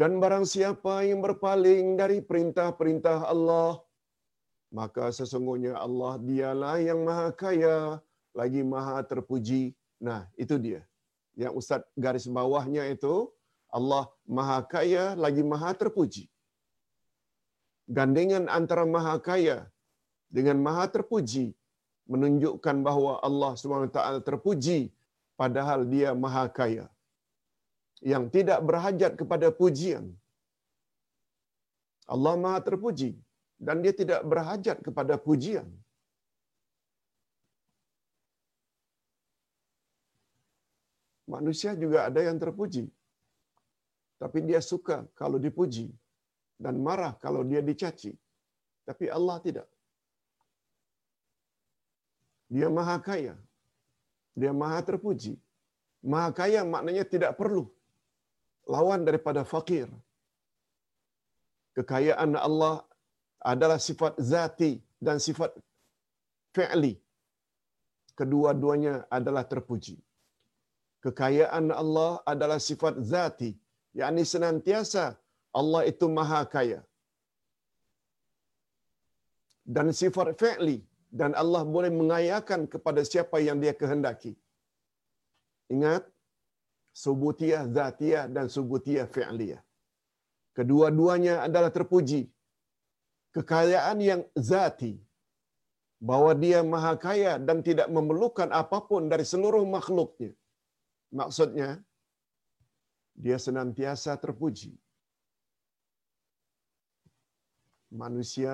dan 0.00 0.20
barang 0.20 0.44
siapa 0.44 1.04
yang 1.08 1.20
berpaling 1.24 1.96
dari 2.00 2.18
perintah-perintah 2.20 3.18
Allah 3.34 3.80
maka 4.79 5.05
sesungguhnya 5.17 5.73
Allah 5.85 6.13
dialah 6.29 6.75
yang 6.87 6.99
maha 7.07 7.27
kaya 7.43 7.75
lagi 8.39 8.61
maha 8.73 8.97
terpuji. 9.11 9.63
Nah 10.07 10.21
itu 10.43 10.55
dia. 10.65 10.81
Yang 11.41 11.53
ustaz 11.59 11.81
garis 12.03 12.27
bawahnya 12.37 12.83
itu 12.95 13.13
Allah 13.77 14.03
maha 14.37 14.59
kaya 14.73 15.05
lagi 15.23 15.43
maha 15.53 15.71
terpuji. 15.81 16.25
Gandengan 17.97 18.45
antara 18.57 18.83
maha 18.95 19.15
kaya 19.29 19.57
dengan 20.37 20.57
maha 20.67 20.85
terpuji 20.95 21.45
menunjukkan 22.11 22.77
bahawa 22.87 23.13
Allah 23.27 23.51
SWT 23.55 23.99
terpuji 24.27 24.79
padahal 25.41 25.81
dia 25.93 26.11
maha 26.25 26.45
kaya. 26.59 26.85
Yang 28.11 28.25
tidak 28.35 28.59
berhajat 28.69 29.11
kepada 29.19 29.47
pujian 29.59 30.05
Allah 32.13 32.33
maha 32.43 32.59
terpuji 32.67 33.11
dan 33.65 33.81
dia 33.83 33.93
tidak 33.99 34.21
berhajat 34.31 34.77
kepada 34.85 35.13
pujian. 35.27 35.67
Manusia 41.35 41.71
juga 41.83 42.07
ada 42.07 42.21
yang 42.27 42.37
terpuji. 42.43 42.85
Tapi 44.21 44.39
dia 44.49 44.61
suka 44.71 44.97
kalau 45.19 45.37
dipuji 45.45 45.87
dan 46.65 46.75
marah 46.85 47.13
kalau 47.23 47.41
dia 47.49 47.61
dicaci. 47.69 48.11
Tapi 48.87 49.05
Allah 49.17 49.37
tidak. 49.47 49.67
Dia 52.55 52.67
maha 52.77 52.97
kaya. 53.09 53.35
Dia 54.41 54.51
maha 54.61 54.79
terpuji. 54.89 55.33
Maha 56.13 56.29
kaya 56.39 56.61
maknanya 56.73 57.03
tidak 57.13 57.31
perlu 57.39 57.63
lawan 58.75 59.01
daripada 59.07 59.41
fakir. 59.53 59.87
Kekayaan 61.77 62.33
Allah 62.47 62.75
adalah 63.39 63.79
sifat 63.87 64.13
zati 64.31 64.71
dan 65.01 65.17
sifat 65.19 65.51
fi'li. 66.55 66.93
Kedua-duanya 68.19 69.05
adalah 69.17 69.43
terpuji. 69.45 69.95
Kekayaan 71.05 71.69
Allah 71.81 72.11
adalah 72.25 72.57
sifat 72.57 72.97
zati, 73.13 73.53
yakni 73.93 74.25
senantiasa 74.25 75.05
Allah 75.53 75.85
itu 75.91 76.09
maha 76.09 76.41
kaya. 76.55 76.81
Dan 79.75 79.93
sifat 80.01 80.33
fi'li 80.41 80.77
dan 81.19 81.31
Allah 81.41 81.61
boleh 81.75 81.91
mengayakan 81.99 82.61
kepada 82.73 83.01
siapa 83.11 83.37
yang 83.47 83.59
dia 83.63 83.73
kehendaki. 83.81 84.33
Ingat, 85.73 86.03
subutiyah 87.03 87.63
zatiyah 87.77 88.25
dan 88.35 88.45
subutiyah 88.55 89.07
fi'liyah. 89.15 89.61
Kedua-duanya 90.57 91.45
adalah 91.47 91.69
terpuji 91.77 92.21
kekayaan 93.37 93.99
yang 94.09 94.21
zati 94.49 94.93
bahwa 96.09 96.31
dia 96.43 96.59
maha 96.73 96.93
kaya 97.05 97.33
dan 97.47 97.59
tidak 97.67 97.87
memerlukan 97.97 98.49
apa 98.61 98.79
pun 98.89 99.03
dari 99.11 99.25
seluruh 99.31 99.63
makhluknya. 99.75 100.31
Maksudnya, 101.19 101.69
dia 103.25 103.37
senantiasa 103.45 104.13
terpuji. 104.23 104.73
Manusia 108.01 108.53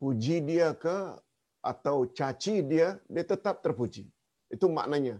puji 0.00 0.36
dia 0.50 0.68
ke 0.84 0.98
atau 1.72 1.96
caci 2.18 2.54
dia, 2.70 2.88
dia 3.14 3.24
tetap 3.32 3.56
terpuji. 3.64 4.04
Itu 4.54 4.66
maknanya. 4.78 5.16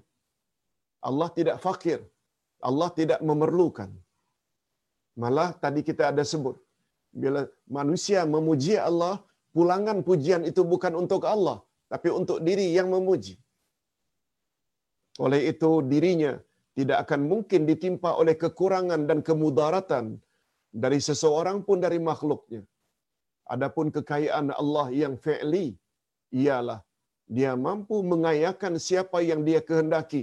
Allah 1.09 1.28
tidak 1.38 1.59
fakir. 1.64 2.01
Allah 2.68 2.88
tidak 3.01 3.20
memerlukan. 3.28 3.91
Malah 5.22 5.51
tadi 5.62 5.80
kita 5.88 6.05
ada 6.12 6.24
sebut, 6.32 6.57
bila 7.11 7.42
manusia 7.78 8.22
memuji 8.34 8.74
Allah, 8.88 9.14
pulangan 9.56 10.00
pujian 10.08 10.42
itu 10.50 10.62
bukan 10.72 10.94
untuk 11.02 11.26
Allah, 11.34 11.58
tapi 11.92 12.08
untuk 12.20 12.38
diri 12.46 12.66
yang 12.78 12.88
memuji. 12.94 13.34
Oleh 15.24 15.40
itu 15.52 15.70
dirinya 15.92 16.32
tidak 16.78 16.98
akan 17.04 17.20
mungkin 17.32 17.66
ditimpa 17.70 18.11
oleh 18.20 18.34
kekurangan 18.42 19.04
dan 19.11 19.20
kemudaratan 19.28 20.16
dari 20.82 21.00
seseorang 21.08 21.66
pun 21.66 21.82
dari 21.84 21.98
makhluknya. 22.11 22.62
Adapun 23.54 23.90
kekayaan 23.90 24.54
Allah 24.54 24.86
yang 24.94 25.14
fi'li 25.18 25.74
ialah 26.30 26.80
dia 27.36 27.52
mampu 27.66 27.96
mengayakan 28.12 28.74
siapa 28.78 29.18
yang 29.30 29.42
dia 29.48 29.61
kehendaki 29.68 30.22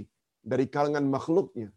dari 0.50 0.64
kalangan 0.74 1.04
makhluknya 1.14 1.68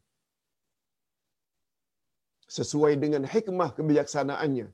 sesuai 2.56 2.94
dengan 3.04 3.24
hikmah 3.34 3.70
kebijaksanaannya 3.78 4.68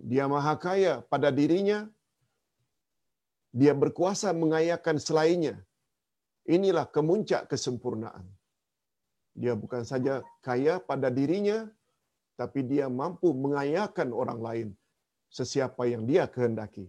Dia 0.00 0.24
maha 0.32 0.56
kaya 0.56 1.04
pada 1.12 1.28
dirinya. 1.28 1.84
Dia 3.52 3.74
berkuasa 3.76 4.32
mengayakan 4.32 4.96
selainnya. 4.96 5.56
Inilah 6.48 6.86
kemuncak 6.88 7.50
kesempurnaan. 7.52 8.24
Dia 9.36 9.54
bukan 9.54 9.82
saja 9.84 10.24
kaya 10.40 10.80
pada 10.80 11.08
dirinya, 11.12 11.68
tapi 12.40 12.64
dia 12.64 12.86
mampu 12.88 13.30
mengayakan 13.36 14.08
orang 14.16 14.40
lain 14.46 14.68
sesiapa 15.28 15.84
yang 15.92 16.08
dia 16.08 16.24
kehendaki. 16.26 16.86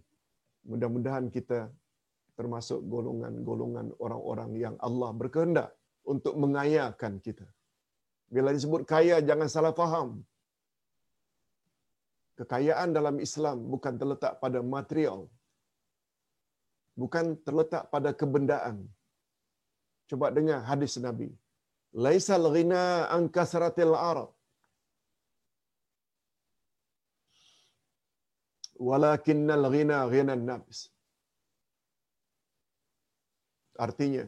Mudah-mudahan 0.65 1.27
kita 1.29 1.69
termasuk 2.37 2.79
golongan-golongan 2.93 3.93
orang-orang 3.99 4.51
yang 4.63 4.75
Allah 4.79 5.11
berkehendak 5.13 5.69
untuk 6.07 6.33
mengayakan 6.43 7.21
kita. 7.21 7.45
Bila 8.31 8.49
disebut 8.55 8.87
kaya, 8.87 9.19
jangan 9.19 9.49
salah 9.51 9.73
faham. 9.75 10.23
Kekayaan 12.41 12.89
dalam 12.97 13.15
Islam 13.25 13.57
bukan 13.73 13.95
terletak 14.01 14.33
pada 14.43 14.59
material. 14.75 15.19
Bukan 17.01 17.25
terletak 17.45 17.83
pada 17.93 18.09
kebendaan. 18.21 18.77
Coba 20.09 20.27
dengar 20.37 20.59
hadis 20.69 20.97
Nabi. 21.05 21.29
Laisal 22.05 22.47
ghina 22.55 22.83
an 23.15 23.29
kasratil 23.35 23.93
arab. 24.09 24.29
Walakinnal 28.89 29.65
ghina 29.73 29.97
ghina 30.13 30.35
nafs. 30.49 30.79
Artinya, 33.85 34.25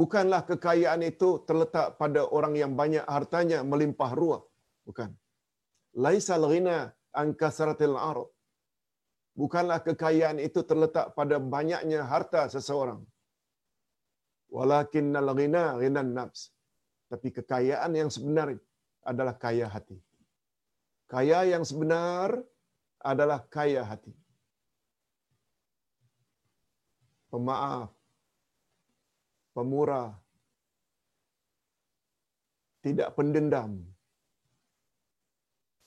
bukanlah 0.00 0.42
kekayaan 0.50 1.02
itu 1.10 1.28
terletak 1.48 1.94
pada 2.00 2.22
orang 2.38 2.54
yang 2.62 2.72
banyak 2.80 3.04
hartanya 3.16 3.60
melimpah 3.72 4.10
ruah. 4.20 4.42
Bukan. 4.88 5.10
Laisal 5.94 6.44
ghina 6.50 6.90
an 7.14 7.34
kasratil 7.38 7.94
arab. 7.94 8.28
Bukanlah 9.34 9.82
kekayaan 9.82 10.38
itu 10.38 10.62
terletak 10.62 11.14
pada 11.18 11.38
banyaknya 11.38 12.06
harta 12.06 12.46
seseorang. 12.50 13.02
Walakinnal 14.50 15.30
ghina 15.38 15.78
ghina 15.78 16.02
nafs. 16.02 16.50
Tapi 17.10 17.30
kekayaan 17.30 17.94
yang 17.94 18.10
sebenar 18.10 18.54
adalah 19.02 19.34
kaya 19.38 19.66
hati. 19.70 19.98
Kaya 21.06 21.46
yang 21.46 21.62
sebenar 21.62 22.42
adalah 22.98 23.38
kaya 23.46 23.84
hati. 23.84 24.10
Pemaaf, 27.30 27.90
pemurah, 29.54 30.14
tidak 32.82 33.10
pendendam, 33.18 33.93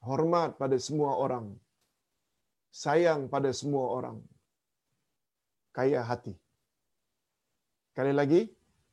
hormat 0.09 0.57
pada 0.61 0.77
semua 0.87 1.11
orang, 1.25 1.45
sayang 2.83 3.21
pada 3.33 3.49
semua 3.59 3.85
orang, 3.97 4.17
kaya 5.77 6.01
hati. 6.09 6.33
Kali 7.97 8.13
lagi, 8.13 8.41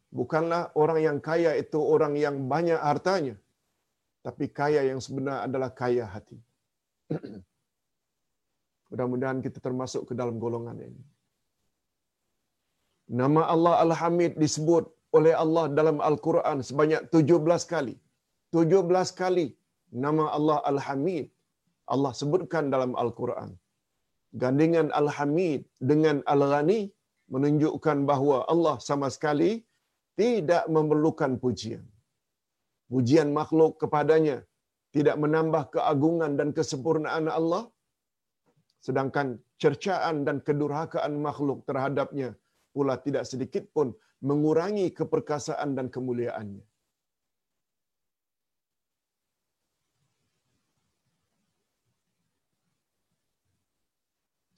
bukanlah 0.09 0.73
orang 0.83 0.99
yang 1.07 1.19
kaya 1.21 1.53
itu 1.63 1.79
orang 1.95 2.15
yang 2.25 2.37
banyak 2.53 2.81
hartanya, 2.81 3.37
tapi 4.27 4.49
kaya 4.49 4.83
yang 4.91 5.01
sebenar 5.07 5.45
adalah 5.47 5.71
kaya 5.83 6.05
hati. 6.15 6.39
Mudah-mudahan 8.91 9.41
kita 9.47 9.59
termasuk 9.67 10.03
ke 10.09 10.15
dalam 10.21 10.37
golongan 10.45 10.79
ini. 10.89 11.03
Nama 13.21 13.43
Allah 13.53 13.75
Al-Hamid 13.85 14.41
disebut 14.41 14.85
oleh 15.17 15.35
Allah 15.43 15.65
dalam 15.79 16.01
Al-Quran 16.09 16.65
sebanyak 16.69 17.13
17 17.13 17.73
kali. 17.75 17.95
17 18.57 19.21
kali 19.23 19.47
nama 20.05 20.25
Allah 20.37 20.59
Al-Hamid 20.71 21.27
Allah 21.93 22.13
sebutkan 22.21 22.73
dalam 22.75 22.93
Al-Quran. 23.03 23.51
Gandingan 24.43 24.89
Al-Hamid 25.01 25.61
dengan 25.91 26.17
Al-Ghani 26.35 26.81
menunjukkan 27.35 27.99
bahawa 28.11 28.39
Allah 28.53 28.77
sama 28.89 29.09
sekali 29.17 29.51
tidak 30.21 30.65
memerlukan 30.77 31.33
pujian. 31.43 31.85
Pujian 32.93 33.29
makhluk 33.39 33.73
kepadanya 33.83 34.37
tidak 34.97 35.17
menambah 35.23 35.63
keagungan 35.75 36.33
dan 36.41 36.49
kesempurnaan 36.59 37.29
Allah. 37.39 37.65
Sedangkan 38.87 39.29
cercaan 39.63 40.17
dan 40.27 40.37
kedurhakaan 40.47 41.15
makhluk 41.27 41.65
terhadapnya 41.69 42.29
pula 42.75 42.95
tidak 43.07 43.25
sedikit 43.31 43.65
pun 43.77 43.89
mengurangi 44.29 44.87
keperkasaan 44.99 45.71
dan 45.79 45.87
kemuliaannya. 45.95 46.65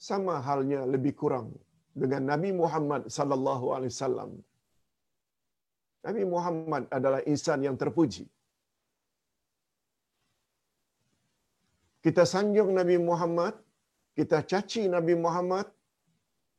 Sama 0.08 0.34
halnya 0.46 0.80
lebih 0.94 1.12
kurang 1.20 1.48
dengan 2.00 2.22
Nabi 2.30 2.50
Muhammad 2.60 3.02
sallallahu 3.16 3.66
alaihi 3.74 3.92
wasallam. 3.94 4.30
Nabi 6.06 6.22
Muhammad 6.34 6.82
adalah 6.96 7.20
insan 7.32 7.60
yang 7.66 7.76
terpuji. 7.82 8.24
Kita 12.04 12.24
sanjung 12.32 12.70
Nabi 12.80 12.96
Muhammad, 13.08 13.54
kita 14.18 14.38
caci 14.50 14.82
Nabi 14.96 15.14
Muhammad, 15.24 15.66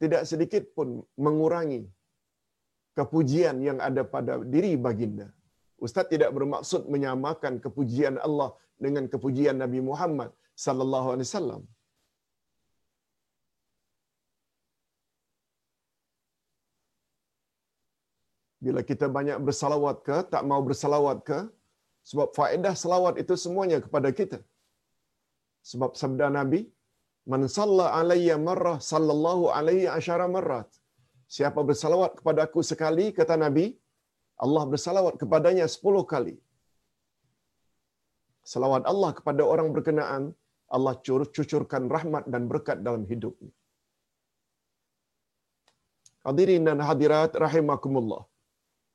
tidak 0.01 0.23
sedikit 0.31 0.63
pun 0.75 0.89
mengurangi 1.25 1.81
kepujian 2.99 3.57
yang 3.67 3.79
ada 3.87 4.03
pada 4.15 4.33
diri 4.53 4.73
baginda. 4.87 5.27
Ustaz 5.85 6.05
tidak 6.13 6.31
bermaksud 6.37 6.83
menyamakan 6.93 7.55
kepujian 7.65 8.17
Allah 8.27 8.49
dengan 8.85 9.05
kepujian 9.13 9.57
Nabi 9.63 9.79
Muhammad 9.89 10.29
sallallahu 10.65 11.09
alaihi 11.13 11.29
wasallam. 11.29 11.63
Bila 18.67 18.81
kita 18.89 19.05
banyak 19.17 19.37
bersalawat 19.47 19.97
ke, 20.07 20.17
tak 20.33 20.43
mau 20.49 20.61
bersalawat 20.69 21.17
ke, 21.29 21.39
sebab 22.09 22.27
faedah 22.37 22.73
salawat 22.83 23.15
itu 23.23 23.35
semuanya 23.43 23.77
kepada 23.85 24.09
kita. 24.19 24.39
Sebab 25.71 25.91
sabda 26.01 26.27
Nabi, 26.39 26.61
Man 27.31 27.41
salla 27.55 27.85
alayya 27.99 28.35
marrah 28.47 28.77
sallallahu 28.89 29.45
alaihi 29.57 29.87
asyara 29.97 30.27
marrat. 30.35 30.69
Siapa 31.35 31.59
bersalawat 31.69 32.11
kepada 32.19 32.39
aku 32.47 32.61
sekali, 32.69 33.05
kata 33.17 33.35
Nabi, 33.45 33.65
Allah 34.45 34.63
bersalawat 34.73 35.15
kepadanya 35.21 35.65
sepuluh 35.73 36.03
kali. 36.13 36.35
Salawat 38.51 38.83
Allah 38.91 39.11
kepada 39.17 39.43
orang 39.53 39.69
berkenaan, 39.75 40.23
Allah 40.75 40.93
cucurkan 41.35 41.83
rahmat 41.95 42.23
dan 42.33 42.43
berkat 42.51 42.79
dalam 42.87 43.03
hidupnya. 43.11 43.51
Hadirin 46.27 46.63
dan 46.69 46.79
hadirat 46.87 47.35
rahimakumullah. 47.45 48.23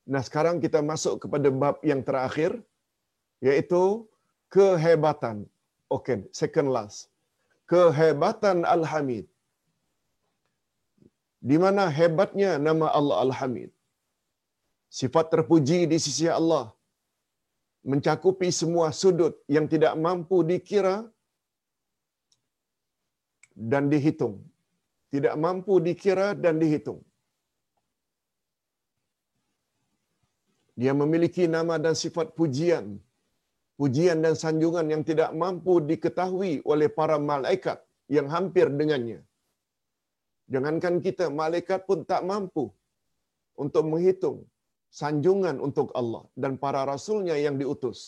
Nah 0.02 0.22
sekarang 0.26 0.58
kita 0.64 0.82
masuk 0.82 1.14
kepada 1.22 1.48
bab 1.62 1.78
yang 1.90 2.02
terakhir, 2.08 2.58
yaitu 3.38 3.82
kehebatan. 4.50 5.46
Okay, 5.92 6.24
second 6.32 6.68
last 6.74 7.12
kehebatan 7.72 8.58
Al-Hamid. 8.74 9.26
Di 11.50 11.56
mana 11.62 11.84
hebatnya 11.98 12.50
nama 12.68 12.86
Allah 12.98 13.18
Al-Hamid. 13.24 13.70
Sifat 15.00 15.26
terpuji 15.32 15.78
di 15.92 15.98
sisi 16.04 16.26
Allah 16.38 16.64
mencakupi 17.90 18.48
semua 18.60 18.88
sudut 19.00 19.34
yang 19.54 19.66
tidak 19.72 19.94
mampu 20.04 20.38
dikira 20.50 20.96
dan 23.70 23.88
dihitung. 23.92 24.36
Tidak 25.14 25.34
mampu 25.44 25.74
dikira 25.86 26.28
dan 26.44 26.60
dihitung. 26.62 27.00
Dia 30.82 30.92
memiliki 31.02 31.46
nama 31.56 31.74
dan 31.84 31.94
sifat 32.02 32.28
pujian 32.38 32.86
pujian 33.82 34.18
dan 34.24 34.34
sanjungan 34.42 34.86
yang 34.92 35.02
tidak 35.10 35.30
mampu 35.42 35.74
diketahui 35.90 36.52
oleh 36.72 36.88
para 36.98 37.16
malaikat 37.30 37.78
yang 38.16 38.26
hampir 38.34 38.66
dengannya. 38.80 39.20
Jangankan 40.52 40.96
kita, 41.06 41.26
malaikat 41.42 41.80
pun 41.88 41.98
tak 42.10 42.22
mampu 42.30 42.64
untuk 43.62 43.84
menghitung 43.90 44.38
sanjungan 45.00 45.56
untuk 45.66 45.88
Allah 46.00 46.24
dan 46.42 46.54
para 46.62 46.80
rasulnya 46.92 47.36
yang 47.44 47.56
diutus. 47.60 48.00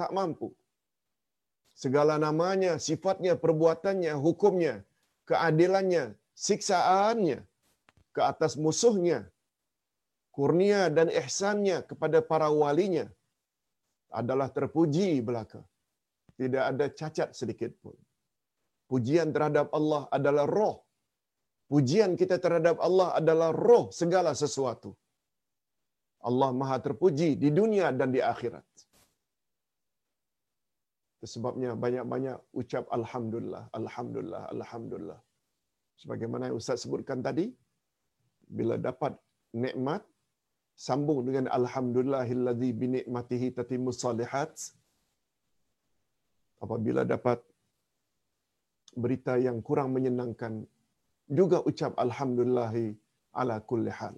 Tak 0.00 0.12
mampu. 0.18 0.48
Segala 1.82 2.14
namanya, 2.26 2.72
sifatnya, 2.86 3.32
perbuatannya, 3.44 4.12
hukumnya, 4.26 4.74
keadilannya, 5.28 6.04
siksaannya 6.46 7.38
ke 8.16 8.20
atas 8.32 8.52
musuhnya, 8.64 9.18
kurnia 10.36 10.80
dan 10.96 11.08
ihsannya 11.20 11.78
kepada 11.90 12.18
para 12.30 12.48
walinya, 12.62 13.06
adalah 14.20 14.48
terpuji 14.56 15.08
belaka. 15.28 15.60
Tidak 16.40 16.64
ada 16.70 16.86
cacat 16.98 17.30
sedikit 17.38 17.72
pun. 17.82 17.96
Pujian 18.90 19.28
terhadap 19.34 19.68
Allah 19.78 20.02
adalah 20.16 20.44
roh. 20.58 20.76
Pujian 21.72 22.10
kita 22.20 22.36
terhadap 22.44 22.76
Allah 22.86 23.08
adalah 23.20 23.50
roh 23.66 23.84
segala 24.00 24.32
sesuatu. 24.42 24.90
Allah 26.28 26.50
maha 26.60 26.76
terpuji 26.86 27.28
di 27.42 27.48
dunia 27.58 27.86
dan 27.98 28.10
di 28.16 28.20
akhirat. 28.32 28.66
Sebabnya 31.32 31.70
banyak-banyak 31.84 32.38
ucap 32.60 32.84
Alhamdulillah, 32.98 33.64
Alhamdulillah, 33.78 34.42
Alhamdulillah. 34.54 35.20
Sebagaimana 36.00 36.42
yang 36.48 36.58
Ustaz 36.60 36.84
sebutkan 36.84 37.18
tadi, 37.28 37.46
bila 38.58 38.74
dapat 38.88 39.12
nikmat, 39.64 40.02
sambung 40.76 41.24
dengan 41.24 41.48
Alhamdulillahilladzi 41.48 42.70
binikmatihi 42.76 43.48
tatimu 43.56 43.90
salihat. 43.96 44.52
Apabila 46.60 47.04
dapat 47.04 47.40
berita 48.96 49.36
yang 49.40 49.60
kurang 49.64 49.92
menyenangkan, 49.96 50.64
juga 51.28 51.60
ucap 51.64 51.92
Alhamdulillahi 51.96 52.96
ala 53.32 53.60
kulli 53.60 53.92
hal. 53.92 54.16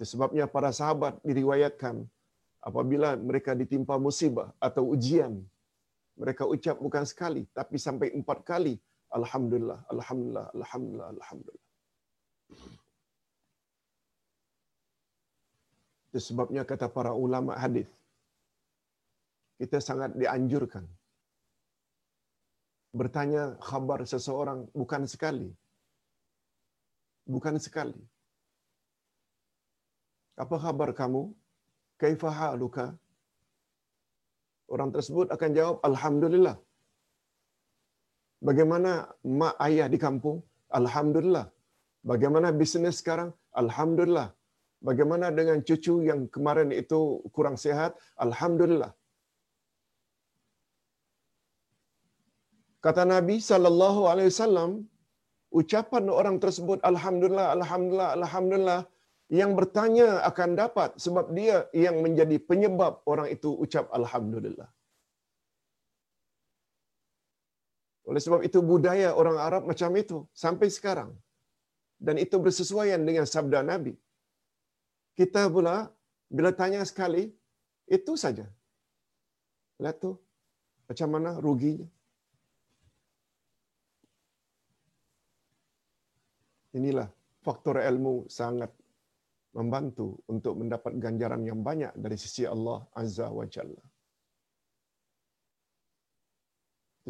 Sebabnya 0.00 0.46
para 0.48 0.70
sahabat 0.72 1.20
diriwayatkan 1.26 2.06
apabila 2.64 3.16
mereka 3.20 3.52
ditimpa 3.52 3.98
musibah 4.00 4.48
atau 4.60 4.94
ujian, 4.94 5.44
mereka 6.16 6.44
ucap 6.44 6.76
bukan 6.80 7.04
sekali, 7.08 7.44
tapi 7.56 7.76
sampai 7.76 8.12
empat 8.12 8.44
kali. 8.44 8.74
Alhamdulillah, 9.10 9.80
Alhamdulillah, 9.90 10.46
Alhamdulillah, 10.54 11.08
Alhamdulillah. 11.18 11.68
Itu 16.10 16.18
sebabnya 16.18 16.62
kata 16.66 16.90
para 16.90 17.14
ulama 17.14 17.54
hadis, 17.54 17.86
kita 19.62 19.78
sangat 19.78 20.10
dianjurkan 20.18 20.84
bertanya 22.98 23.42
khabar 23.68 24.02
seseorang 24.12 24.60
bukan 24.80 25.02
sekali. 25.12 25.48
Bukan 27.34 27.56
sekali. 27.66 28.00
Apa 30.44 30.56
khabar 30.64 30.90
kamu? 31.00 31.22
Kaifa 32.00 32.30
haluka? 32.38 32.86
Orang 34.74 34.90
tersebut 34.94 35.26
akan 35.34 35.50
jawab, 35.58 35.76
Alhamdulillah. 35.88 36.56
Bagaimana 38.48 38.92
mak 39.40 39.54
ayah 39.66 39.86
di 39.94 39.98
kampung? 40.04 40.38
Alhamdulillah. 40.80 41.46
Bagaimana 42.10 42.48
bisnes 42.60 42.98
sekarang? 43.02 43.30
Alhamdulillah. 43.62 44.28
Bagaimana 44.88 45.26
dengan 45.38 45.58
cucu 45.68 45.94
yang 46.08 46.20
kemarin 46.34 46.70
itu 46.82 47.00
kurang 47.36 47.56
sehat? 47.64 47.92
Alhamdulillah. 48.26 48.92
Kata 52.84 53.02
Nabi 53.04 53.36
sallallahu 53.50 54.08
alaihi 54.10 54.30
wasallam, 54.32 54.70
ucapan 55.60 56.04
orang 56.20 56.36
tersebut 56.44 56.78
alhamdulillah 56.90 57.48
alhamdulillah 57.56 58.10
alhamdulillah 58.18 58.80
yang 59.38 59.50
bertanya 59.58 60.08
akan 60.30 60.50
dapat 60.62 60.90
sebab 61.04 61.26
dia 61.38 61.56
yang 61.84 61.96
menjadi 62.04 62.36
penyebab 62.50 62.94
orang 63.12 63.28
itu 63.36 63.50
ucap 63.64 63.86
alhamdulillah. 63.98 64.68
Oleh 68.10 68.22
sebab 68.26 68.40
itu 68.48 68.58
budaya 68.70 69.08
orang 69.20 69.36
Arab 69.46 69.62
macam 69.70 69.90
itu 70.02 70.16
sampai 70.44 70.68
sekarang. 70.76 71.10
Dan 72.06 72.16
itu 72.24 72.36
bersesuaian 72.44 73.02
dengan 73.08 73.28
sabda 73.32 73.60
Nabi. 73.72 73.92
Kita 75.18 75.50
pula 75.50 75.90
bila 76.30 76.54
tanya 76.54 76.86
sekali, 76.86 77.30
itu 77.90 78.12
saja. 78.14 78.46
Lihat 79.82 79.98
tu, 79.98 80.14
macam 80.86 81.08
mana 81.10 81.30
ruginya. 81.42 81.88
Inilah 86.70 87.10
faktor 87.42 87.82
ilmu 87.82 88.30
sangat 88.30 88.70
membantu 89.50 90.22
untuk 90.30 90.54
mendapat 90.54 90.94
ganjaran 91.02 91.42
yang 91.42 91.58
banyak 91.66 91.90
dari 91.98 92.14
sisi 92.14 92.46
Allah 92.46 92.86
Azza 92.94 93.26
wa 93.26 93.42
Jalla. 93.42 93.82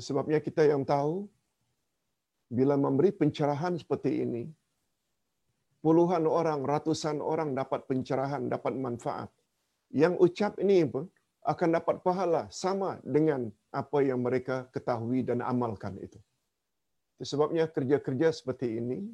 Sebabnya 0.01 0.40
kita 0.40 0.64
yang 0.64 0.80
tahu, 0.80 1.28
bila 2.48 2.80
memberi 2.80 3.12
pencerahan 3.12 3.76
seperti 3.76 4.24
ini, 4.24 4.48
puluhan 5.81 6.24
orang, 6.28 6.64
ratusan 6.64 7.20
orang 7.20 7.57
dapat 7.57 7.85
pencerahan, 7.89 8.49
dapat 8.49 8.72
manfaat. 8.76 9.28
Yang 9.91 10.14
ucap 10.22 10.53
ini 10.62 10.87
pun 10.87 11.05
akan 11.45 11.68
dapat 11.81 12.05
pahala 12.05 12.47
sama 12.53 13.01
dengan 13.03 13.49
apa 13.72 14.05
yang 14.05 14.20
mereka 14.20 14.68
ketahui 14.70 15.24
dan 15.24 15.41
amalkan 15.41 15.97
itu. 15.99 16.20
Sebabnya 17.20 17.68
kerja-kerja 17.68 18.33
seperti 18.33 18.81
ini 18.81 19.05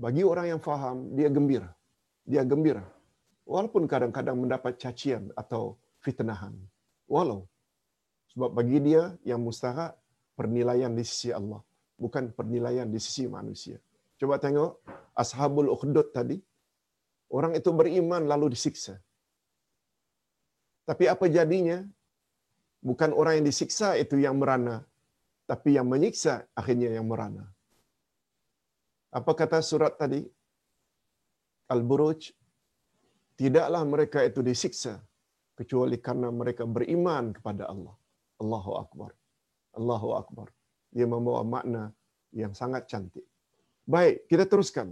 bagi 0.00 0.24
orang 0.24 0.56
yang 0.56 0.60
faham, 0.64 1.12
dia 1.12 1.28
gembira. 1.28 1.68
Dia 2.24 2.40
gembira. 2.40 2.80
Walaupun 3.44 3.84
kadang-kadang 3.84 4.40
mendapat 4.40 4.80
cacian 4.80 5.28
atau 5.36 5.76
fitnahan. 6.00 6.56
Walau. 7.04 7.44
Sebab 8.32 8.56
bagi 8.56 8.80
dia 8.80 9.12
yang 9.28 9.44
mustahak 9.44 9.92
pernilaian 10.32 10.88
di 10.96 11.04
sisi 11.04 11.28
Allah. 11.36 11.60
Bukan 12.00 12.32
pernilaian 12.32 12.88
di 12.88 12.96
sisi 12.96 13.28
manusia. 13.28 13.76
Coba 14.20 14.36
tengok 14.36 14.72
Ashabul 15.16 15.72
Ukhdud 15.74 16.12
tadi. 16.12 16.36
Orang 17.36 17.52
itu 17.58 17.70
beriman 17.72 18.28
lalu 18.32 18.52
disiksa. 18.54 18.94
Tapi 20.88 21.06
apa 21.08 21.24
jadinya? 21.30 21.78
Bukan 22.88 23.10
orang 23.20 23.40
yang 23.40 23.46
disiksa 23.48 23.88
itu 24.02 24.18
yang 24.24 24.36
merana. 24.40 24.76
Tapi 25.50 25.76
yang 25.76 25.86
menyiksa 25.92 26.34
akhirnya 26.60 26.90
yang 26.96 27.06
merana. 27.08 27.44
Apa 29.18 29.32
kata 29.40 29.58
surat 29.62 29.94
tadi? 30.02 30.20
Al-Buruj. 31.70 32.34
Tidaklah 33.40 33.82
mereka 33.88 34.20
itu 34.26 34.40
disiksa 34.44 35.00
kecuali 35.56 35.96
karena 36.06 36.28
mereka 36.28 36.68
beriman 36.68 37.32
kepada 37.36 37.70
Allah. 37.72 37.94
Allahu 38.42 38.72
Akbar. 38.82 39.10
Allahu 39.78 40.08
Akbar. 40.20 40.48
Dia 40.92 41.06
membawa 41.08 41.42
makna 41.46 41.82
yang 42.34 42.52
sangat 42.60 42.84
cantik. 42.90 43.24
Baik, 43.94 44.16
kita 44.30 44.44
teruskan. 44.50 44.88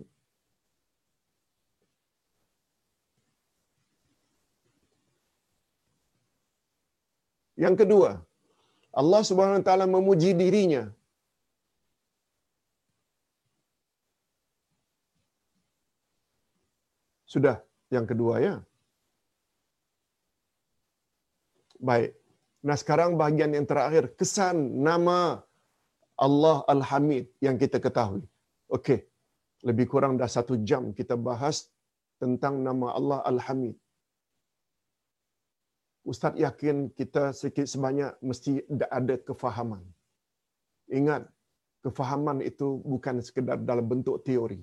Yang 7.64 7.74
kedua, 7.82 8.10
Allah 9.00 9.20
Subhanahu 9.28 9.58
wa 9.60 9.66
taala 9.66 9.86
memuji 9.96 10.30
dirinya 10.42 10.82
Sudah 17.32 17.56
yang 17.94 18.06
kedua 18.10 18.34
ya. 18.40 18.54
Baik. 21.88 22.16
Nah 22.66 22.76
sekarang 22.82 23.20
bahagian 23.20 23.52
yang 23.56 23.66
terakhir. 23.68 24.04
Kesan 24.18 24.56
nama 24.88 25.44
Allah 26.26 26.56
Al-Hamid 26.72 27.28
yang 27.46 27.60
kita 27.62 27.78
ketahui. 27.84 28.24
Okey. 28.76 29.00
Lebih 29.68 29.86
kurang 29.90 30.14
dah 30.20 30.30
satu 30.30 30.54
jam 30.68 30.94
kita 30.98 31.18
bahas 31.18 31.66
tentang 32.22 32.62
nama 32.62 32.94
Allah 32.98 33.20
Al-Hamid. 33.30 33.74
Ustaz 36.06 36.34
yakin 36.40 36.76
kita 36.98 37.34
sedikit 37.36 37.66
sebanyak 37.68 38.12
mesti 38.28 38.64
ada 38.98 39.16
kefahaman. 39.28 39.82
Ingat, 40.88 41.22
kefahaman 41.84 42.38
itu 42.40 42.80
bukan 42.92 43.20
sekedar 43.20 43.58
dalam 43.60 43.84
bentuk 43.92 44.24
teori. 44.24 44.62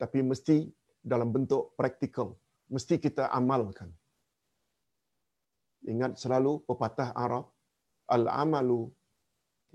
Tapi 0.00 0.18
mesti 0.30 0.56
dalam 1.12 1.30
bentuk 1.30 1.74
praktikal. 1.78 2.34
Mesti 2.74 2.98
kita 2.98 3.30
amalkan. 3.38 3.90
Ingat 5.86 6.18
selalu 6.22 6.52
pepatah 6.66 7.14
Arab, 7.14 7.46
al-amalu 8.10 8.90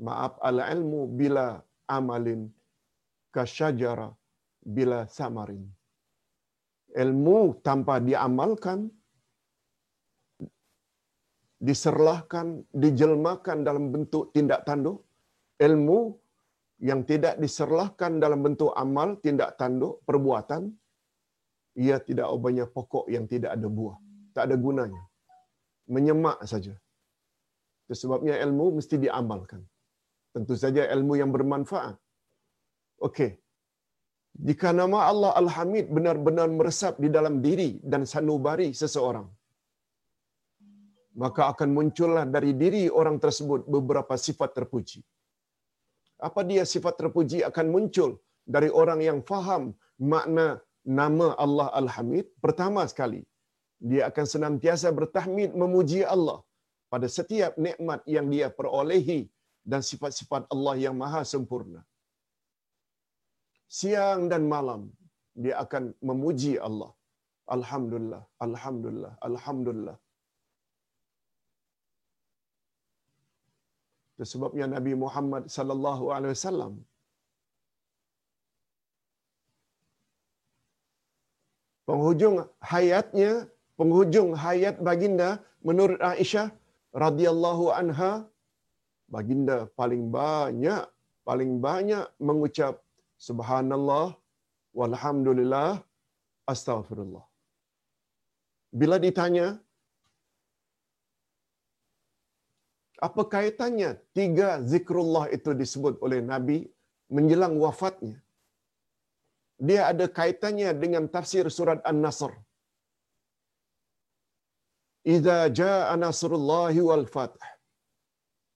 maaf 0.03 0.35
al-ilmu 0.41 1.07
bila 1.19 1.63
amalin 1.87 2.49
kasyajara 3.35 4.09
bila 4.75 4.99
samarin. 5.17 5.63
Ilmu 7.03 7.39
tanpa 7.67 7.97
diamalkan 8.09 8.79
diserlahkan, 11.67 12.47
dijelmakan 12.83 13.57
dalam 13.67 13.85
bentuk 13.93 14.35
tindak 14.35 14.61
tanduk. 14.67 14.99
Ilmu 15.67 15.99
yang 16.89 17.01
tidak 17.09 17.35
diserlahkan 17.43 18.19
dalam 18.23 18.39
bentuk 18.45 18.71
amal, 18.83 19.15
tindak 19.23 19.55
tanduk, 19.59 20.03
perbuatan, 20.07 20.63
ia 21.79 21.97
tidak 22.07 22.27
banyak 22.45 22.67
pokok 22.77 23.05
yang 23.15 23.25
tidak 23.31 23.55
ada 23.55 23.67
buah. 23.77 23.97
Tak 24.35 24.43
ada 24.47 24.55
gunanya. 24.65 25.03
Menyemak 25.95 26.43
saja. 26.51 26.75
Sebabnya 28.01 28.35
ilmu 28.43 28.65
mesti 28.77 28.95
diamalkan. 29.05 29.61
Tentu 30.33 30.53
saja 30.63 30.83
ilmu 30.95 31.13
yang 31.21 31.31
bermanfaat. 31.35 31.95
Okey. 32.99 33.31
Jika 34.47 34.69
nama 34.73 34.99
Allah 35.11 35.31
Al-Hamid 35.41 35.93
benar-benar 35.95 36.49
meresap 36.49 36.97
di 37.03 37.09
dalam 37.15 37.35
diri 37.45 37.77
dan 37.91 38.01
sanubari 38.09 38.73
seseorang, 38.81 39.27
maka 41.23 41.53
akan 41.53 41.69
muncullah 41.77 42.25
dari 42.35 42.51
diri 42.57 42.89
orang 42.89 43.21
tersebut 43.21 43.69
beberapa 43.75 44.17
sifat 44.17 44.57
terpuji. 44.57 45.01
Apa 46.17 46.41
dia 46.49 46.63
sifat 46.65 46.97
terpuji 47.01 47.45
akan 47.49 47.67
muncul 47.75 48.17
dari 48.55 48.69
orang 48.81 48.99
yang 49.09 49.19
faham 49.21 49.63
makna 50.13 50.47
nama 50.83 51.27
Allah 51.43 51.69
Al-Hamid, 51.81 52.25
pertama 52.45 52.81
sekali, 52.91 53.21
dia 53.77 54.07
akan 54.09 54.25
senantiasa 54.33 54.89
bertahmid 54.99 55.51
memuji 55.53 56.01
Allah. 56.15 56.39
pada 56.93 57.07
setiap 57.17 57.53
nikmat 57.65 58.01
yang 58.15 58.29
dia 58.33 58.47
perolehi 58.57 59.21
dan 59.71 59.81
sifat-sifat 59.89 60.45
Allah 60.53 60.75
yang 60.85 60.93
maha 60.93 61.21
sempurna. 61.33 61.81
Siang 63.77 64.23
dan 64.31 64.43
malam 64.53 64.81
dia 65.43 65.53
akan 65.63 65.83
memuji 66.09 66.53
Allah. 66.67 66.91
Alhamdulillah, 67.55 68.23
Alhamdulillah, 68.45 69.13
Alhamdulillah. 69.29 69.97
Sebabnya 74.31 74.65
Nabi 74.73 74.93
Muhammad 75.03 75.43
sallallahu 75.55 76.05
alaihi 76.15 76.33
wasallam 76.37 76.73
penghujung 81.89 82.35
hayatnya, 82.71 83.31
penghujung 83.79 84.29
hayat 84.43 84.77
baginda 84.89 85.29
menurut 85.69 85.99
Aisyah 86.11 86.47
radhiyallahu 87.05 87.65
anha 87.79 88.11
baginda 89.15 89.57
paling 89.79 90.03
banyak 90.19 90.83
paling 91.27 91.51
banyak 91.67 92.05
mengucap 92.29 92.82
subhanallah 93.27 94.05
walhamdulillah 94.79 95.69
astaghfirullah. 96.53 97.25
Bila 98.81 98.97
ditanya 99.05 99.47
apa 103.07 103.23
kaitannya 103.35 103.89
tiga 104.17 104.49
zikrullah 104.71 105.25
itu 105.37 105.51
disebut 105.61 105.95
oleh 106.05 106.19
Nabi 106.31 106.57
menjelang 107.15 107.55
wafatnya? 107.63 108.17
Dia 109.67 109.81
ada 109.91 110.05
kaitannya 110.19 110.69
dengan 110.83 111.03
tafsir 111.15 111.45
surat 111.57 111.79
An-Nasr. 111.91 112.31
Iza 115.15 115.37
jaa 115.59 115.95
nasrullahi 116.03 116.81
wal 116.89 117.05
fath 117.15 117.35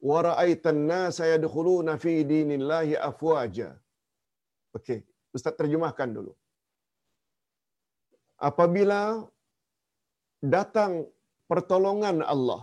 wa 0.10 0.20
ra'aitan 0.28 0.80
nasa 0.92 1.24
yadkhuluna 1.34 1.94
fi 2.04 2.14
dinillahi 2.32 2.96
afwaja. 3.10 3.70
Okey, 4.76 5.00
ustaz 5.36 5.56
terjemahkan 5.60 6.12
dulu. 6.18 6.34
Apabila 8.38 9.02
datang 10.56 11.10
pertolongan 11.50 12.20
Allah 12.34 12.62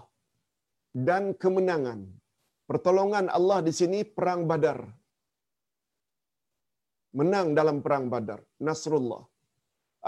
dan 0.95 1.35
kemenangan. 1.43 2.01
Pertolongan 2.71 3.27
Allah 3.37 3.59
di 3.67 3.73
sini 3.81 3.99
perang 4.17 4.43
Badar. 4.51 4.79
Menang 7.19 7.49
dalam 7.59 7.79
perang 7.85 8.07
Badar, 8.13 8.41
Nasrullah. 8.67 9.23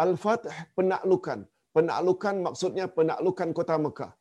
Al-Fath 0.04 0.46
penaklukan. 0.78 1.40
Penaklukan 1.76 2.36
maksudnya 2.46 2.86
penaklukan 2.98 3.50
kota 3.58 3.76
Mekah. 3.84 4.12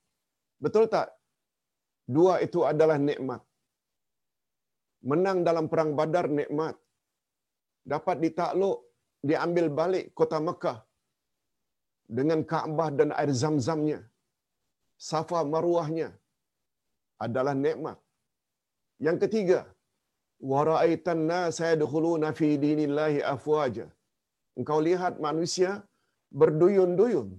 Betul 0.64 0.92
tak? 0.92 1.08
Dua 2.16 2.34
itu 2.46 2.60
adalah 2.72 2.98
nikmat. 3.00 3.42
Menang 5.10 5.40
dalam 5.48 5.66
perang 5.72 5.92
Badar 6.00 6.28
nikmat. 6.40 6.76
Dapat 7.94 8.18
ditakluk, 8.24 8.78
diambil 9.30 9.66
balik 9.80 10.06
kota 10.20 10.40
Mekah 10.48 10.78
dengan 12.18 12.40
Kaabah 12.52 12.90
dan 13.00 13.10
air 13.20 13.32
zam-zamnya. 13.42 14.00
Safa 15.10 15.40
maruahnya 15.54 16.10
adalah 17.26 17.56
nikmat. 17.66 17.98
Yang 19.06 19.18
ketiga, 19.24 19.60
waraitan 20.52 21.24
nas 21.32 21.58
yadkhuluna 21.66 22.30
fi 22.40 22.50
dinillahi 22.66 23.20
afwaja. 23.34 23.88
Engkau 24.60 24.80
lihat 24.88 25.16
manusia 25.28 25.72
berduyun-duyun 26.42 27.30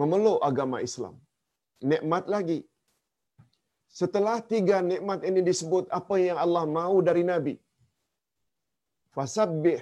memeluk 0.00 0.40
agama 0.48 0.78
Islam. 0.88 1.14
Nikmat 1.90 2.24
lagi. 2.34 2.58
Setelah 4.00 4.36
tiga 4.52 4.78
nikmat 4.92 5.20
ini 5.28 5.40
disebut 5.48 5.84
apa 5.98 6.14
yang 6.26 6.38
Allah 6.44 6.64
mahu 6.76 6.96
dari 7.08 7.22
Nabi. 7.32 7.54
Fasabbih 9.16 9.80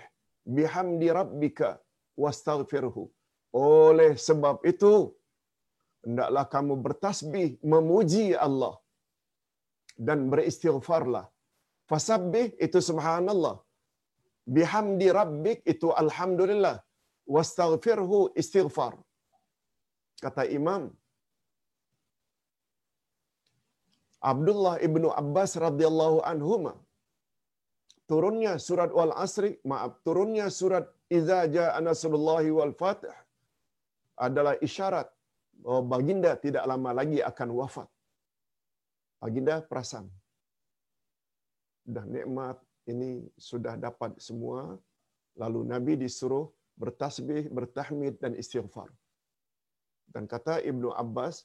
bihamdi 0.57 1.09
rabbika 1.18 1.68
wastaghfirhu. 2.22 3.05
Oleh 3.55 4.12
sebab 4.26 4.57
itu, 4.72 4.93
hendaklah 6.05 6.45
kamu 6.55 6.74
bertasbih 6.85 7.49
memuji 7.72 8.26
Allah 8.47 8.74
dan 10.07 10.18
beristighfarlah. 10.32 11.26
Fasabbih 11.91 12.47
itu 12.66 12.78
subhanallah. 12.89 13.57
Bihamdi 14.57 15.09
rabbik 15.20 15.59
itu 15.72 15.89
alhamdulillah. 16.03 16.76
Wastaghfirhu 17.35 18.18
istighfar. 18.41 18.95
Kata 20.24 20.43
Imam 20.59 20.82
Abdullah 24.32 24.74
ibnu 24.87 25.09
Abbas 25.22 25.53
radhiyallahu 25.66 26.18
anhuma 26.32 26.72
turunnya 28.11 28.52
surat 28.66 28.90
wal 28.98 29.14
asri 29.24 29.50
maaf 29.70 29.92
turunnya 30.07 30.46
surat 30.61 30.86
iza 31.18 31.38
jaa 31.55 31.78
nasrullahi 31.86 32.50
wal 32.59 32.74
fatih 32.82 33.14
adalah 34.26 34.55
isyarat 34.66 35.09
bahawa 35.62 35.82
baginda 35.92 36.32
tidak 36.38 36.64
lama 36.70 36.90
lagi 37.00 37.18
akan 37.30 37.48
wafat. 37.59 37.88
Baginda 39.22 39.64
perasan. 39.64 40.07
Dah 41.84 42.05
nikmat 42.05 42.61
ini 42.84 43.24
sudah 43.40 43.74
dapat 43.80 44.20
semua. 44.20 44.76
Lalu 45.40 45.61
Nabi 45.66 45.92
disuruh 45.98 46.46
bertasbih, 46.78 47.50
bertahmid 47.50 48.20
dan 48.22 48.36
istighfar. 48.38 48.92
Dan 50.07 50.30
kata 50.30 50.62
Ibnu 50.62 50.94
Abbas, 50.94 51.42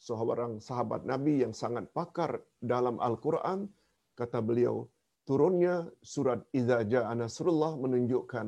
seorang 0.00 0.58
sahabat 0.58 1.06
Nabi 1.06 1.44
yang 1.44 1.54
sangat 1.54 1.86
pakar 1.94 2.42
dalam 2.58 2.98
Al-Quran, 2.98 3.70
kata 4.18 4.42
beliau, 4.42 4.88
turunnya 5.26 5.90
surat 6.00 6.40
Iza 6.54 6.78
Ja'a 6.86 7.12
Nasrullah 7.18 7.74
menunjukkan 7.82 8.46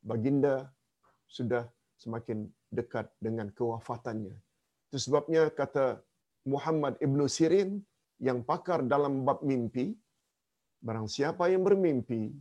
baginda 0.00 0.72
sudah 1.28 1.68
semakin 2.00 2.48
dekat 2.72 3.06
dengan 3.20 3.52
kewafatannya. 3.52 4.34
Itu 4.88 4.98
sebabnya 5.04 5.52
kata 5.52 6.00
Muhammad 6.48 6.96
Ibn 7.06 7.20
Sirin 7.28 7.70
yang 8.18 8.40
pakar 8.40 8.80
dalam 8.88 9.22
bab 9.28 9.44
mimpi, 9.44 9.92
barang 10.80 11.08
siapa 11.08 11.52
yang 11.52 11.62
bermimpi, 11.68 12.32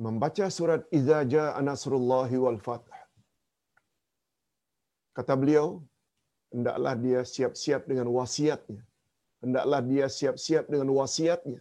membaca 0.00 0.48
surat 0.48 0.88
Iza 0.88 1.20
Ja'a 1.28 1.60
Nasrullahi 1.60 2.36
wal 2.40 2.60
Fatah. 2.66 3.00
Kata 5.12 5.36
beliau, 5.36 5.84
hendaklah 6.48 6.94
dia 6.96 7.20
siap-siap 7.28 7.84
dengan 7.84 8.08
wasiatnya. 8.08 8.89
Hendaklah 9.42 9.80
dia 9.90 10.06
siap-siap 10.18 10.64
dengan 10.72 10.88
wasiatnya. 10.98 11.60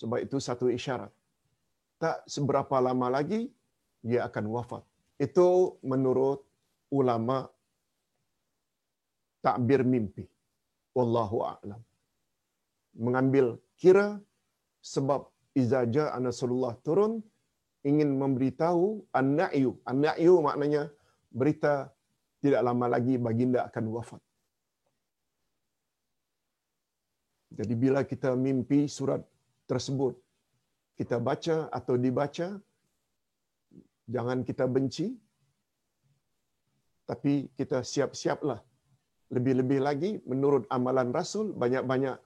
Sebab 0.00 0.18
itu 0.26 0.36
satu 0.48 0.66
isyarat. 0.68 1.12
Tak 2.02 2.28
seberapa 2.34 2.76
lama 2.86 3.08
lagi, 3.16 3.48
dia 4.04 4.20
akan 4.28 4.44
wafat. 4.54 4.82
Itu 5.26 5.78
menurut 5.92 6.44
ulama 6.92 7.48
takbir 9.40 9.80
mimpi. 9.92 10.24
Wallahu 10.96 11.38
a'lam. 11.52 11.80
Mengambil 13.04 13.46
kira 13.80 14.08
sebab 14.94 15.20
izaja 15.56 16.04
Anasulullah 16.18 16.74
turun 16.86 17.12
ingin 17.90 18.10
memberitahu 18.22 19.08
an-na'yu. 19.20 19.72
An-na'yu 19.90 20.34
maknanya 20.46 20.82
berita 21.32 21.74
tidak 22.44 22.60
lama 22.68 22.86
lagi 22.94 23.14
baginda 23.26 23.60
akan 23.68 23.84
wafat. 23.94 24.20
Jadi 27.58 27.74
bila 27.84 28.00
kita 28.02 28.30
mimpi 28.34 28.90
surat 28.96 29.22
tersebut, 29.70 30.14
kita 30.98 31.16
baca 31.28 31.56
atau 31.78 31.94
dibaca, 32.04 32.48
jangan 34.14 34.38
kita 34.48 34.64
benci 34.66 35.06
tapi 37.04 37.52
kita 37.58 37.84
siap-siaplah. 37.92 38.60
Lebih-lebih 39.34 39.80
lagi 39.88 40.10
menurut 40.30 40.64
amalan 40.76 41.10
rasul 41.18 41.52
banyak-banyak 41.62 42.16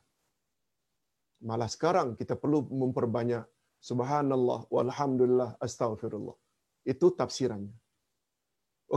malah 1.48 1.70
sekarang 1.70 2.18
kita 2.18 2.34
perlu 2.34 2.66
memperbanyak 2.82 3.46
subhanallah 3.78 4.66
walhamdulillah 4.74 5.50
astaghfirullah. 5.62 6.36
Itu 6.92 7.14
tafsirannya. 7.14 7.74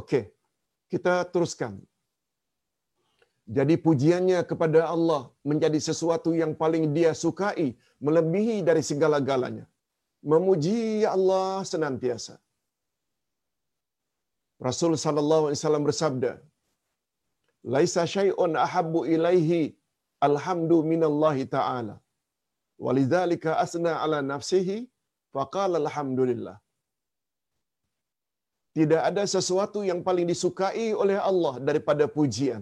Okey 0.02 0.24
kita 0.92 1.24
teruskan 1.32 1.80
jadi 3.58 3.76
pujiannya 3.86 4.40
kepada 4.52 4.82
Allah 4.94 5.22
menjadi 5.52 5.80
sesuatu 5.90 6.32
yang 6.42 6.54
paling 6.62 6.86
dia 6.98 7.12
sukai 7.24 7.68
melebihi 8.08 8.58
dari 8.70 8.84
segala-galanya 8.92 9.66
memuji 10.34 10.80
Allah 11.16 11.50
senantiasa 11.74 12.36
Rasul 14.68 14.92
sallallahu 15.04 15.44
alaihi 15.46 15.60
wasallam 15.60 15.86
bersabda, 15.90 16.32
"Laisa 17.76 18.04
syai'un 18.16 18.52
ahabbu 18.66 19.00
ilaihi 19.14 19.62
alhamdu 20.28 20.78
minallahi 20.92 21.46
ta'ala." 21.56 21.96
Walidzalika 22.86 23.58
asna 23.64 23.92
ala 24.04 24.20
nafsihi 24.34 24.78
faqala 25.38 25.78
alhamdulillah. 25.86 26.58
tidak 28.78 29.02
ada 29.08 29.24
sesuatu 29.34 29.80
yang 29.88 29.98
paling 30.06 30.28
disukai 30.30 30.86
oleh 31.04 31.18
Allah 31.30 31.54
daripada 31.68 32.06
pujian. 32.18 32.62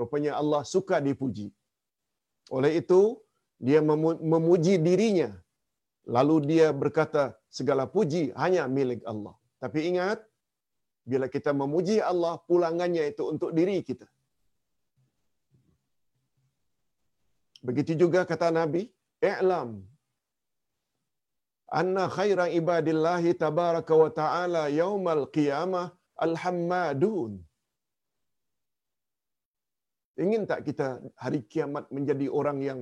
Rupanya 0.00 0.32
Allah 0.40 0.62
suka 0.74 0.96
dipuji. 1.08 1.48
Oleh 2.56 2.72
itu, 2.80 3.00
dia 3.66 3.80
memuji 4.32 4.76
dirinya. 4.86 5.30
Lalu 6.16 6.34
dia 6.50 6.66
berkata, 6.82 7.34
segala 7.58 7.84
puji 7.94 8.30
hanya 8.42 8.68
milik 8.76 9.02
Allah. 9.12 9.34
Tapi 9.62 9.90
ingat, 9.90 10.18
bila 11.06 11.26
kita 11.30 11.50
memuji 11.62 11.96
Allah, 12.10 12.34
pulangannya 12.48 13.04
itu 13.12 13.22
untuk 13.32 13.50
diri 13.58 13.78
kita. 13.88 14.06
Begitu 17.66 17.92
juga 18.02 18.22
kata 18.30 18.48
Nabi, 18.54 18.82
"I'lam 19.18 19.70
anna 21.80 22.04
khaira 22.16 22.46
ibadillahi 22.58 23.34
tabaraka 23.34 23.94
wa 24.02 24.10
ta'ala 24.20 24.62
yaumal 24.80 25.26
qiyamah 25.36 25.86
al-hammadun." 26.26 27.42
Ingin 30.24 30.42
tak 30.50 30.60
kita 30.68 30.86
hari 31.22 31.40
kiamat 31.52 31.84
menjadi 31.96 32.26
orang 32.38 32.58
yang 32.68 32.80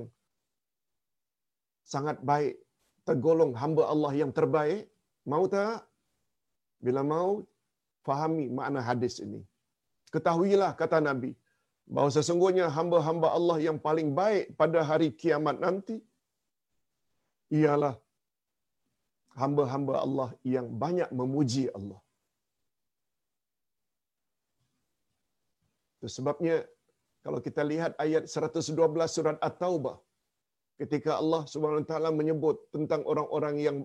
sangat 1.93 2.17
baik, 2.29 2.55
tergolong 3.07 3.51
hamba 3.61 3.83
Allah 3.93 4.11
yang 4.21 4.31
terbaik? 4.37 4.83
Mau 5.31 5.43
tak? 5.55 5.83
Bila 6.85 7.01
mau, 7.13 7.31
fahami 8.07 8.45
makna 8.57 8.81
hadis 8.89 9.15
ini. 9.25 9.41
Ketahuilah 10.13 10.71
kata 10.81 10.99
Nabi, 11.09 11.31
bahawa 11.93 12.11
sesungguhnya 12.17 12.65
hamba-hamba 12.77 13.27
Allah 13.37 13.57
yang 13.67 13.77
paling 13.87 14.09
baik 14.19 14.45
pada 14.61 14.79
hari 14.89 15.09
kiamat 15.21 15.57
nanti 15.65 15.97
ialah 17.59 17.95
hamba-hamba 19.41 19.95
Allah 20.05 20.29
yang 20.55 20.67
banyak 20.83 21.09
memuji 21.19 21.65
Allah. 21.77 21.99
Itu 25.97 26.07
sebabnya 26.17 26.55
kalau 27.25 27.39
kita 27.47 27.61
lihat 27.71 27.91
ayat 28.05 28.25
112 28.29 29.15
surat 29.15 29.37
At-Taubah 29.47 29.97
ketika 30.81 31.11
Allah 31.21 31.41
Subhanahu 31.51 31.83
wa 31.83 31.89
taala 31.91 32.09
menyebut 32.19 32.57
tentang 32.75 33.01
orang-orang 33.11 33.55
yang 33.65 33.77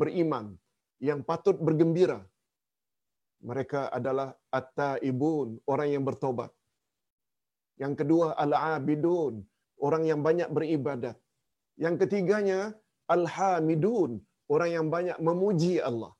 beriman 0.00 0.46
yang 1.08 1.20
patut 1.30 1.56
bergembira 1.66 2.20
mereka 3.50 3.82
adalah 3.98 4.28
at-taibun 4.58 5.48
orang 5.72 5.88
yang 5.94 6.04
bertobat 6.08 6.50
yang 7.82 7.94
kedua 8.00 8.26
al-abidun, 8.44 9.34
orang 9.86 10.02
yang 10.10 10.20
banyak 10.26 10.48
beribadat. 10.56 11.16
Yang 11.84 11.94
ketiganya 12.04 12.60
al-hamidun, 13.14 14.20
orang 14.52 14.70
yang 14.76 14.86
banyak 14.94 15.18
memuji 15.28 15.74
Allah. 15.90 16.12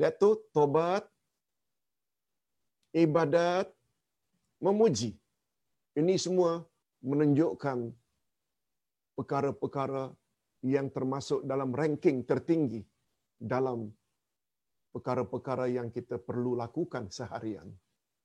Lihat 0.00 0.16
tu 0.22 0.30
tobat, 0.56 1.04
ibadat, 3.04 3.68
memuji. 4.66 5.10
Ini 5.92 6.14
semua 6.16 6.64
menunjukkan 7.04 7.78
perkara-perkara 9.12 10.04
yang 10.64 10.88
termasuk 10.88 11.44
dalam 11.44 11.70
ranking 11.80 12.24
tertinggi 12.24 12.80
dalam 13.36 13.90
perkara-perkara 14.94 15.66
yang 15.68 15.88
kita 15.96 16.16
perlu 16.16 16.56
lakukan 16.56 17.12
seharian. 17.12 17.68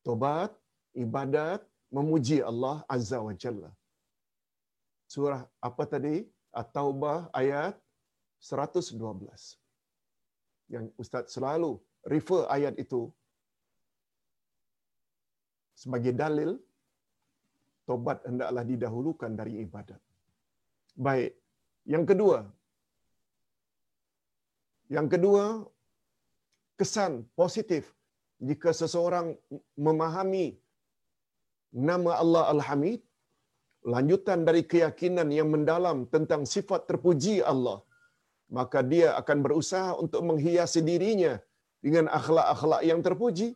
Tobat, 0.06 0.54
ibadat, 0.96 1.66
memuji 1.92 2.40
Allah 2.40 2.88
Azza 2.88 3.20
wa 3.20 3.36
Jalla. 3.36 3.72
Surah 5.08 5.44
apa 5.60 5.84
tadi? 5.88 6.24
At-Taubah 6.56 7.32
ayat 7.36 7.76
112. 8.40 8.96
Yang 10.74 10.86
Ustaz 11.02 11.36
selalu 11.36 11.80
refer 12.08 12.44
ayat 12.48 12.76
itu 12.80 13.12
sebagai 15.76 16.12
dalil 16.12 16.60
tobat 17.88 18.20
hendaklah 18.28 18.64
didahulukan 18.72 19.32
dari 19.40 19.54
ibadat. 19.64 20.02
Baik. 21.08 21.32
Yang 21.94 22.06
kedua. 22.12 22.38
Yang 24.96 25.08
kedua, 25.14 25.44
kesan 26.80 27.14
positif 27.40 27.84
jika 28.48 28.70
seseorang 28.80 29.28
memahami 29.86 30.48
nama 31.90 32.12
Allah 32.24 32.44
Al-Hamid, 32.54 33.02
lanjutan 33.94 34.40
dari 34.48 34.62
keyakinan 34.72 35.28
yang 35.38 35.50
mendalam 35.54 35.98
tentang 36.14 36.44
sifat 36.54 36.82
terpuji 36.90 37.36
Allah, 37.52 37.80
maka 38.58 38.80
dia 38.92 39.08
akan 39.20 39.38
berusaha 39.46 39.92
untuk 40.04 40.22
menghiasi 40.30 40.82
dirinya 40.90 41.34
dengan 41.86 42.06
akhlak-akhlak 42.20 42.82
yang 42.90 43.00
terpuji 43.08 43.50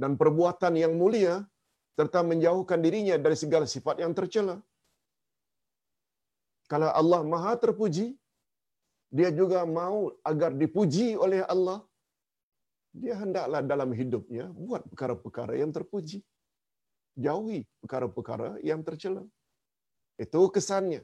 dan 0.00 0.16
perbuatan 0.20 0.74
yang 0.82 0.92
mulia 1.00 1.34
serta 1.98 2.20
menjauhkan 2.30 2.80
dirinya 2.86 3.16
dari 3.24 3.36
segala 3.42 3.66
sifat 3.74 3.96
yang 4.04 4.12
tercela. 4.18 4.56
Kalau 6.72 6.90
Allah 7.00 7.20
Maha 7.32 7.52
terpuji, 7.64 8.06
dia 9.16 9.30
juga 9.40 9.60
mau 9.78 9.96
agar 10.30 10.50
dipuji 10.62 11.08
oleh 11.24 11.40
Allah. 11.54 11.78
Dia 13.02 13.14
hendaklah 13.22 13.60
dalam 13.72 13.90
hidupnya 14.00 14.44
buat 14.66 14.82
perkara-perkara 14.90 15.52
yang 15.62 15.72
terpuji 15.76 16.20
jauhi 17.16 17.60
perkara-perkara 17.82 18.48
yang 18.68 18.80
tercela. 18.86 19.24
Itu 20.24 20.48
kesannya. 20.54 21.02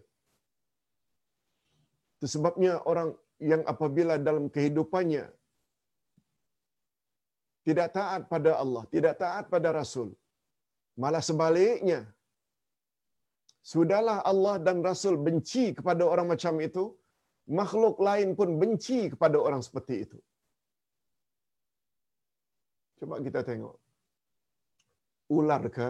Itu 2.16 2.26
sebabnya 2.34 2.72
orang 2.90 3.14
yang 3.50 3.62
apabila 3.72 4.14
dalam 4.28 4.46
kehidupannya 4.54 5.24
tidak 7.66 7.88
taat 7.96 8.22
pada 8.32 8.56
Allah, 8.62 8.82
tidak 8.94 9.14
taat 9.22 9.44
pada 9.52 9.70
Rasul, 9.78 10.08
malah 11.02 11.22
sebaliknya, 11.28 12.00
sudahlah 13.72 14.18
Allah 14.30 14.54
dan 14.66 14.82
Rasul 14.88 15.14
benci 15.26 15.64
kepada 15.78 16.02
orang 16.12 16.26
macam 16.32 16.54
itu, 16.68 16.84
makhluk 17.58 17.96
lain 18.08 18.34
pun 18.38 18.58
benci 18.62 19.00
kepada 19.12 19.38
orang 19.46 19.62
seperti 19.66 19.94
itu. 20.04 20.18
Coba 22.98 23.22
kita 23.26 23.40
tengok 23.46 23.76
ular 25.38 25.62
ke? 25.78 25.88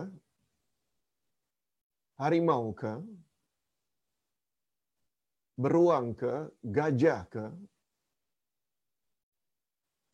Harimau 2.21 2.75
ke? 2.81 2.93
Beruang 5.63 6.07
ke? 6.21 6.35
Gajah 6.77 7.21
ke? 7.35 7.47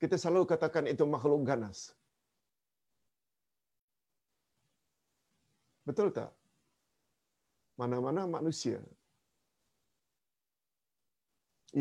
Kita 0.01 0.17
selalu 0.21 0.45
katakan 0.53 0.85
itu 0.93 1.05
makhluk 1.09 1.43
ganas. 1.49 1.97
Betul 5.89 6.09
tak? 6.19 6.31
Mana-mana 7.81 8.23
manusia 8.37 8.79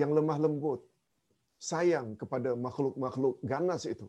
yang 0.01 0.11
lemah 0.17 0.39
lembut 0.45 0.81
sayang 1.69 2.07
kepada 2.21 2.49
makhluk-makhluk 2.65 3.35
ganas 3.51 3.83
itu. 3.93 4.07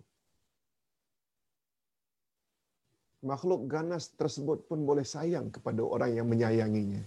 makhluk 3.30 3.60
ganas 3.74 4.04
tersebut 4.20 4.58
pun 4.68 4.78
boleh 4.88 5.06
sayang 5.14 5.46
kepada 5.56 5.80
orang 5.94 6.12
yang 6.18 6.28
menyayanginya. 6.32 7.02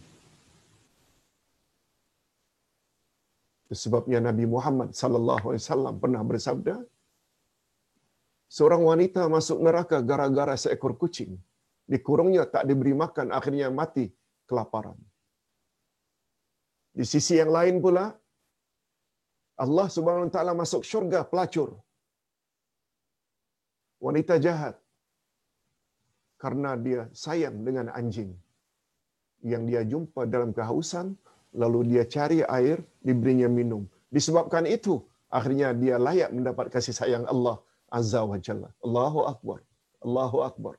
Sebabnya 3.81 4.19
Nabi 4.27 4.45
Muhammad 4.55 4.89
sallallahu 4.99 5.45
alaihi 5.51 5.63
wasallam 5.63 5.95
pernah 6.03 6.21
bersabda, 6.29 6.75
seorang 8.57 8.81
wanita 8.89 9.21
masuk 9.35 9.59
neraka 9.65 9.97
gara-gara 10.09 10.55
seekor 10.63 10.93
kucing. 11.01 11.31
Dikurungnya 11.93 12.43
tak 12.53 12.63
diberi 12.69 12.93
makan, 13.03 13.27
akhirnya 13.37 13.67
mati 13.79 14.05
kelaparan. 14.49 14.99
Di 16.97 17.05
sisi 17.11 17.33
yang 17.41 17.51
lain 17.57 17.75
pula, 17.85 18.05
Allah 19.65 19.87
Subhanahu 19.95 20.27
wa 20.27 20.33
taala 20.35 20.53
masuk 20.61 20.81
syurga 20.89 21.19
pelacur. 21.31 21.69
Wanita 24.05 24.35
jahat. 24.45 24.75
Karena 26.43 26.71
dia 26.85 27.01
sayang 27.23 27.55
dengan 27.67 27.87
anjing 27.99 28.31
yang 29.51 29.63
dia 29.69 29.81
jumpa 29.91 30.21
dalam 30.33 30.51
kehausan 30.57 31.07
lalu 31.61 31.79
dia 31.91 32.03
cari 32.15 32.39
air 32.57 32.77
diberinya 33.07 33.49
minum. 33.59 33.83
Disebabkan 34.15 34.65
itu 34.77 35.01
akhirnya 35.37 35.69
dia 35.81 35.95
layak 36.07 36.29
mendapat 36.35 36.67
kasih 36.75 36.93
sayang 36.99 37.25
Allah 37.33 37.57
azza 37.99 38.21
wa 38.31 38.37
jalla. 38.47 38.69
Allahu 38.85 39.21
akbar. 39.33 39.59
Allahu 40.05 40.39
akbar 40.49 40.75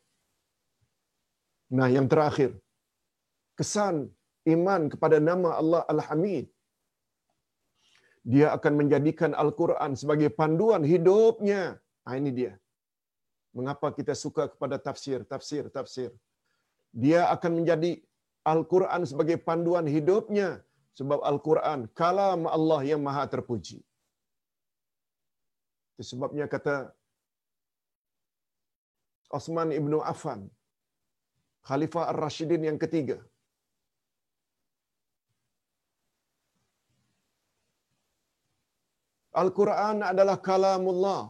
nah 1.77 1.89
yang 1.97 2.07
terakhir 2.13 2.51
kesan 3.59 3.97
iman 4.55 4.83
kepada 4.93 5.17
nama 5.29 5.51
Allah 5.61 5.83
Al-Hamid 5.93 6.47
dia 8.33 8.47
akan 8.57 8.73
menjadikan 8.81 9.33
Al-Quran 9.43 9.93
sebagai 10.01 10.29
panduan 10.39 10.83
hidupnya. 10.93 11.63
Nah, 12.05 12.15
ini 12.21 12.31
dia 12.39 12.53
mengapa 13.57 13.89
kita 13.99 14.15
suka 14.25 14.45
kepada 14.53 14.77
tafsir, 14.87 15.19
tafsir, 15.33 15.65
tafsir. 15.77 16.11
Dia 17.05 17.21
akan 17.35 17.53
menjadi 17.59 17.91
Al-Quran 18.53 19.03
sebagai 19.11 19.37
panduan 19.49 19.89
hidupnya. 19.97 20.49
Sebab 20.99 21.21
Al-Quran, 21.31 21.81
kalam 22.01 22.41
Allah 22.57 22.81
yang 22.91 23.01
maha 23.07 23.25
terpuji. 23.35 23.79
Itu 25.95 26.05
sebabnya 26.11 26.47
kata 26.55 26.77
Osman 29.39 29.71
ibnu 29.81 29.99
Affan, 30.13 30.41
Khalifah 31.69 32.05
Ar-Rashidin 32.13 32.63
yang 32.69 32.79
ketiga. 32.85 33.17
Al-Quran 39.43 39.97
adalah 40.11 40.37
kalamullah. 40.49 41.23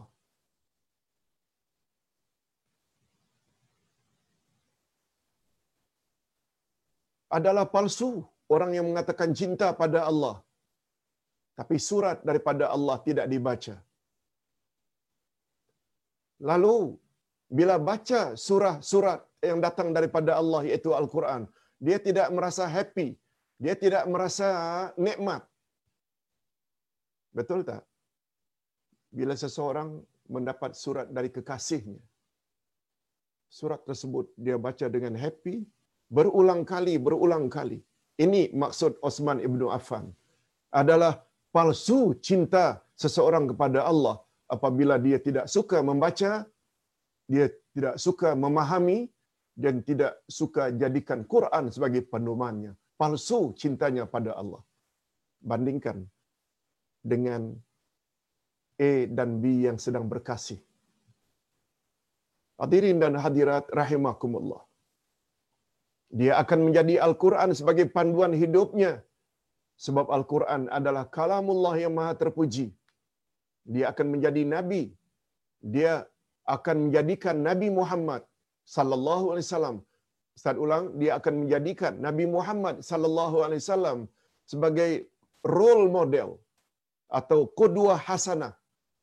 Adalah 7.37 7.65
palsu 7.73 8.11
orang 8.55 8.71
yang 8.77 8.85
mengatakan 8.89 9.31
cinta 9.39 9.67
pada 9.81 9.99
Allah. 10.11 10.35
Tapi 11.59 11.75
surat 11.89 12.17
daripada 12.29 12.65
Allah 12.75 12.97
tidak 13.07 13.27
dibaca. 13.33 13.75
Lalu 16.49 16.77
bila 17.57 17.75
baca 17.89 18.21
surah-surat 18.47 19.19
yang 19.49 19.59
datang 19.65 19.89
daripada 19.97 20.31
Allah 20.41 20.61
iaitu 20.69 20.93
Al-Quran, 20.99 21.41
dia 21.85 21.97
tidak 22.07 22.27
merasa 22.35 22.63
happy, 22.75 23.09
dia 23.63 23.75
tidak 23.83 24.03
merasa 24.13 24.49
nikmat. 25.05 25.41
Betul 27.37 27.61
tak? 27.69 27.83
Bila 29.17 29.33
seseorang 29.43 29.89
mendapat 30.35 30.77
surat 30.83 31.07
dari 31.17 31.29
kekasihnya, 31.35 32.01
surat 33.49 33.81
tersebut 33.89 34.25
dia 34.45 34.57
baca 34.67 34.85
dengan 34.95 35.13
happy, 35.23 35.55
berulang 36.17 36.61
kali, 36.71 36.95
berulang 37.07 37.45
kali. 37.57 37.79
Ini 38.25 38.41
maksud 38.61 39.01
Osman 39.07 39.39
ibnu 39.47 39.65
Affan. 39.77 40.05
Adalah 40.81 41.13
palsu 41.55 42.13
cinta 42.27 42.65
seseorang 43.03 43.45
kepada 43.51 43.79
Allah 43.91 44.15
apabila 44.55 44.95
dia 45.05 45.17
tidak 45.27 45.45
suka 45.55 45.77
membaca, 45.89 46.31
dia 47.33 47.45
tidak 47.75 47.95
suka 48.05 48.29
memahami 48.43 48.99
dan 49.63 49.75
tidak 49.89 50.13
suka 50.37 50.63
jadikan 50.81 51.21
Quran 51.33 51.65
sebagai 51.75 52.01
pedomannya. 52.11 52.71
Palsu 52.99 53.41
cintanya 53.61 54.03
pada 54.15 54.31
Allah. 54.41 54.61
Bandingkan 55.49 55.97
dengan 57.11 57.41
A 58.89 58.93
dan 59.17 59.29
B 59.41 59.43
yang 59.67 59.77
sedang 59.85 60.05
berkasih. 60.13 60.59
Hadirin 62.61 62.97
dan 63.03 63.15
hadirat 63.25 63.65
rahimakumullah. 63.79 64.63
Dia 66.19 66.33
akan 66.41 66.59
menjadi 66.67 66.95
Al-Quran 67.07 67.51
sebagai 67.59 67.85
panduan 67.95 68.33
hidupnya. 68.43 68.91
Sebab 69.85 70.07
Al-Quran 70.17 70.61
adalah 70.77 71.03
kalamullah 71.17 71.75
yang 71.83 71.93
maha 71.97 72.13
terpuji. 72.21 72.67
Dia 73.73 73.85
akan 73.91 74.07
menjadi 74.13 74.41
Nabi. 74.55 74.83
Dia 75.73 75.93
akan 76.55 76.77
menjadikan 76.85 77.35
Nabi 77.49 77.67
Muhammad 77.79 78.21
sallallahu 78.75 79.25
alaihi 79.31 79.47
wasallam 79.49 79.77
Ustaz 80.37 80.57
ulang 80.65 80.85
dia 80.99 81.11
akan 81.19 81.33
menjadikan 81.41 81.93
Nabi 82.07 82.25
Muhammad 82.35 82.75
sallallahu 82.89 83.37
alaihi 83.45 83.61
wasallam 83.63 83.99
sebagai 84.51 84.91
role 85.57 85.87
model 85.97 86.29
atau 87.19 87.39
qudwah 87.59 87.99
hasanah 88.07 88.53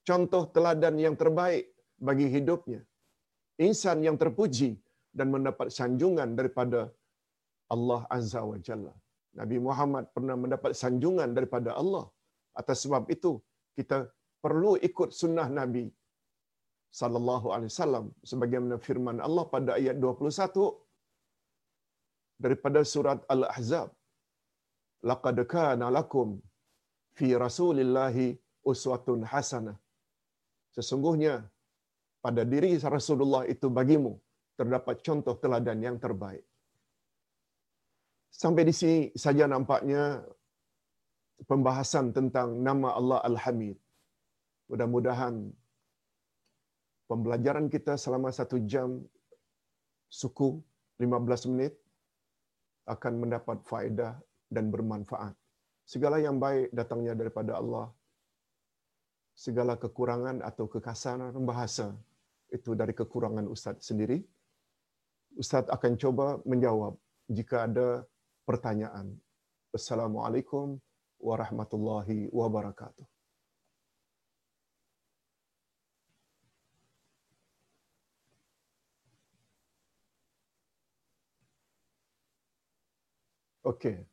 contoh 0.08 0.42
teladan 0.54 0.96
yang 1.04 1.16
terbaik 1.22 1.64
bagi 2.08 2.26
hidupnya 2.36 2.80
insan 3.66 3.98
yang 4.06 4.16
terpuji 4.22 4.70
dan 5.18 5.28
mendapat 5.34 5.68
sanjungan 5.78 6.30
daripada 6.38 6.80
Allah 7.74 8.00
Azza 8.16 8.40
wa 8.50 8.58
Jalla. 8.66 8.94
Nabi 9.40 9.56
Muhammad 9.66 10.04
pernah 10.16 10.36
mendapat 10.42 10.72
sanjungan 10.82 11.30
daripada 11.36 11.70
Allah. 11.80 12.04
Atas 12.60 12.78
sebab 12.84 13.04
itu, 13.14 13.32
kita 13.78 13.98
perlu 14.44 14.72
ikut 14.88 15.10
sunnah 15.20 15.48
Nabi 15.60 15.84
sallallahu 17.00 17.46
alaihi 17.54 17.70
wasallam 17.72 18.04
sebagaimana 18.30 18.76
firman 18.86 19.18
Allah 19.26 19.44
pada 19.54 19.70
ayat 19.78 19.96
21 20.04 20.66
daripada 22.44 22.80
surat 22.92 23.20
Al-Ahzab. 23.34 23.88
Laqad 25.10 25.38
kana 25.54 25.86
lakum 25.98 26.28
fi 27.18 27.28
Rasulillahi 27.44 28.26
uswatun 28.70 29.20
hasanah. 29.32 29.76
Sesungguhnya 30.76 31.34
pada 32.24 32.42
diri 32.52 32.72
Rasulullah 32.96 33.42
itu 33.54 33.66
bagimu 33.78 34.12
terdapat 34.58 34.96
contoh 35.06 35.34
teladan 35.42 35.80
yang 35.86 35.96
terbaik. 36.04 36.44
Sampai 38.42 38.62
di 38.68 38.74
sini 38.78 38.98
saja 39.24 39.44
nampaknya 39.52 40.02
pembahasan 41.50 42.06
tentang 42.16 42.48
nama 42.68 42.88
Allah 42.98 43.20
Al-Hamid. 43.28 43.76
Mudah-mudahan 44.70 45.34
pembelajaran 47.10 47.66
kita 47.70 47.94
selama 47.94 48.30
satu 48.34 48.58
jam 48.66 49.02
suku 50.10 50.62
15 50.98 51.50
menit 51.54 51.74
akan 52.86 53.26
mendapat 53.26 53.58
faedah 53.66 54.14
dan 54.46 54.70
bermanfaat. 54.70 55.34
Segala 55.86 56.18
yang 56.22 56.38
baik 56.38 56.70
datangnya 56.74 57.14
daripada 57.14 57.58
Allah. 57.58 57.90
Segala 59.36 59.76
kekurangan 59.76 60.40
atau 60.40 60.64
kekasaran 60.64 61.36
bahasa 61.44 61.92
itu 62.48 62.72
dari 62.72 62.96
kekurangan 62.96 63.46
Ustaz 63.50 63.84
sendiri. 63.84 64.24
Ustaz 65.36 65.68
akan 65.68 65.92
coba 66.00 66.40
menjawab 66.48 66.96
jika 67.28 67.68
ada 67.68 68.08
pertanyaan. 68.48 69.12
Assalamualaikum 69.76 70.80
warahmatullahi 71.20 72.32
wabarakatuh. 72.32 73.15
Okey. 83.66 84.06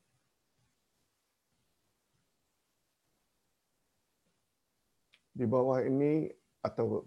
Di 5.33 5.45
bawah 5.49 5.81
ini 5.81 6.29
atau 6.61 7.01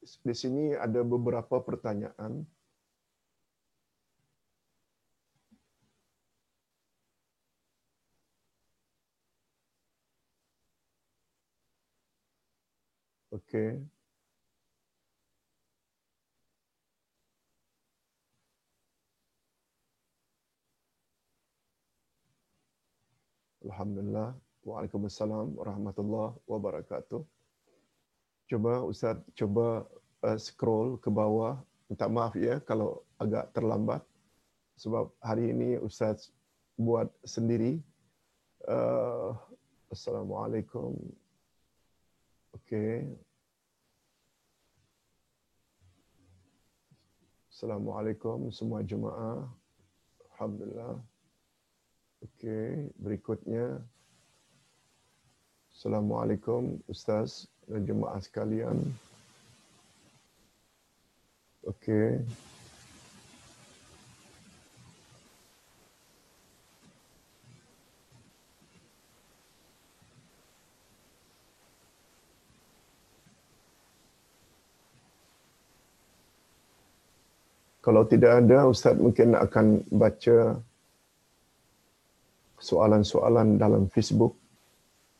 di 0.00 0.34
sini 0.36 0.76
ada 0.76 1.00
beberapa 1.04 1.60
pertanyaan. 1.64 2.44
Okey. 13.32 13.84
Alhamdulillah. 23.64 24.36
Waalaikumsalam 24.64 25.56
warahmatullahi 25.60 26.36
wabarakatuh. 26.48 27.20
Cuba 28.48 28.84
Ustaz 28.84 29.20
cuba 29.36 29.84
uh, 30.24 30.38
scroll 30.40 31.00
ke 31.00 31.08
bawah. 31.12 31.60
Minta 31.88 32.08
maaf 32.08 32.32
ya 32.36 32.60
kalau 32.64 33.04
agak 33.20 33.52
terlambat. 33.52 34.00
Sebab 34.80 35.12
hari 35.20 35.52
ini 35.52 35.76
Ustaz 35.80 36.32
buat 36.76 37.08
sendiri. 37.24 37.80
Uh, 38.64 39.36
Assalamualaikum. 39.92 40.96
Okey. 42.56 43.04
Assalamualaikum 47.52 48.50
semua 48.50 48.82
jemaah. 48.82 49.46
Alhamdulillah. 50.34 51.13
Okey, 52.24 52.88
berikutnya. 52.96 53.84
Assalamualaikum 55.76 56.80
Ustaz 56.88 57.44
dan 57.68 57.84
jemaah 57.84 58.16
sekalian. 58.16 58.80
Okey. 61.68 62.24
Kalau 77.84 78.08
tidak 78.08 78.40
ada, 78.40 78.64
Ustaz 78.64 78.96
mungkin 78.96 79.36
akan 79.36 79.84
baca 79.92 80.56
soalan-soalan 82.64 83.60
dalam 83.60 83.92
Facebook, 83.92 84.32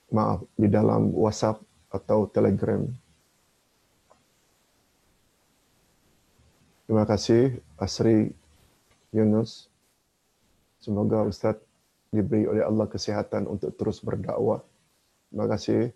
maaf, 0.09 0.41
di 0.57 0.73
dalam 0.73 1.13
WhatsApp 1.13 1.61
atau 1.93 2.25
Telegram. 2.33 2.81
Terima 6.89 7.05
kasih 7.05 7.61
Asri 7.77 8.33
Yunus. 9.13 9.69
Semoga 10.81 11.25
Ustaz 11.25 11.57
diberi 12.13 12.45
oleh 12.45 12.61
Allah 12.65 12.85
kesihatan 12.89 13.49
untuk 13.49 13.73
terus 13.77 14.01
berdakwah. 14.05 14.61
Terima 15.33 15.47
kasih. 15.49 15.93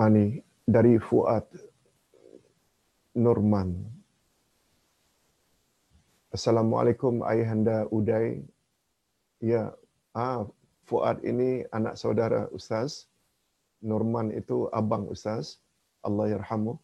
Ani 0.00 0.40
dari 0.64 0.96
Fuad. 1.00 1.44
Norman. 3.18 3.74
Assalamualaikum 6.30 7.26
Ayahanda 7.26 7.90
Uday. 7.90 8.46
Ya, 9.38 9.70
ah, 10.18 10.46
Fuad 10.88 11.20
ini 11.20 11.68
anak 11.68 12.00
saudara 12.00 12.48
Ustaz. 12.50 13.06
Norman 13.84 14.32
itu 14.34 14.66
abang 14.72 15.06
Ustaz. 15.12 15.60
Allah 16.02 16.32
yarhamu. 16.32 16.80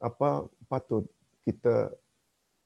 Apa 0.00 0.48
patut 0.66 1.06
kita 1.46 1.92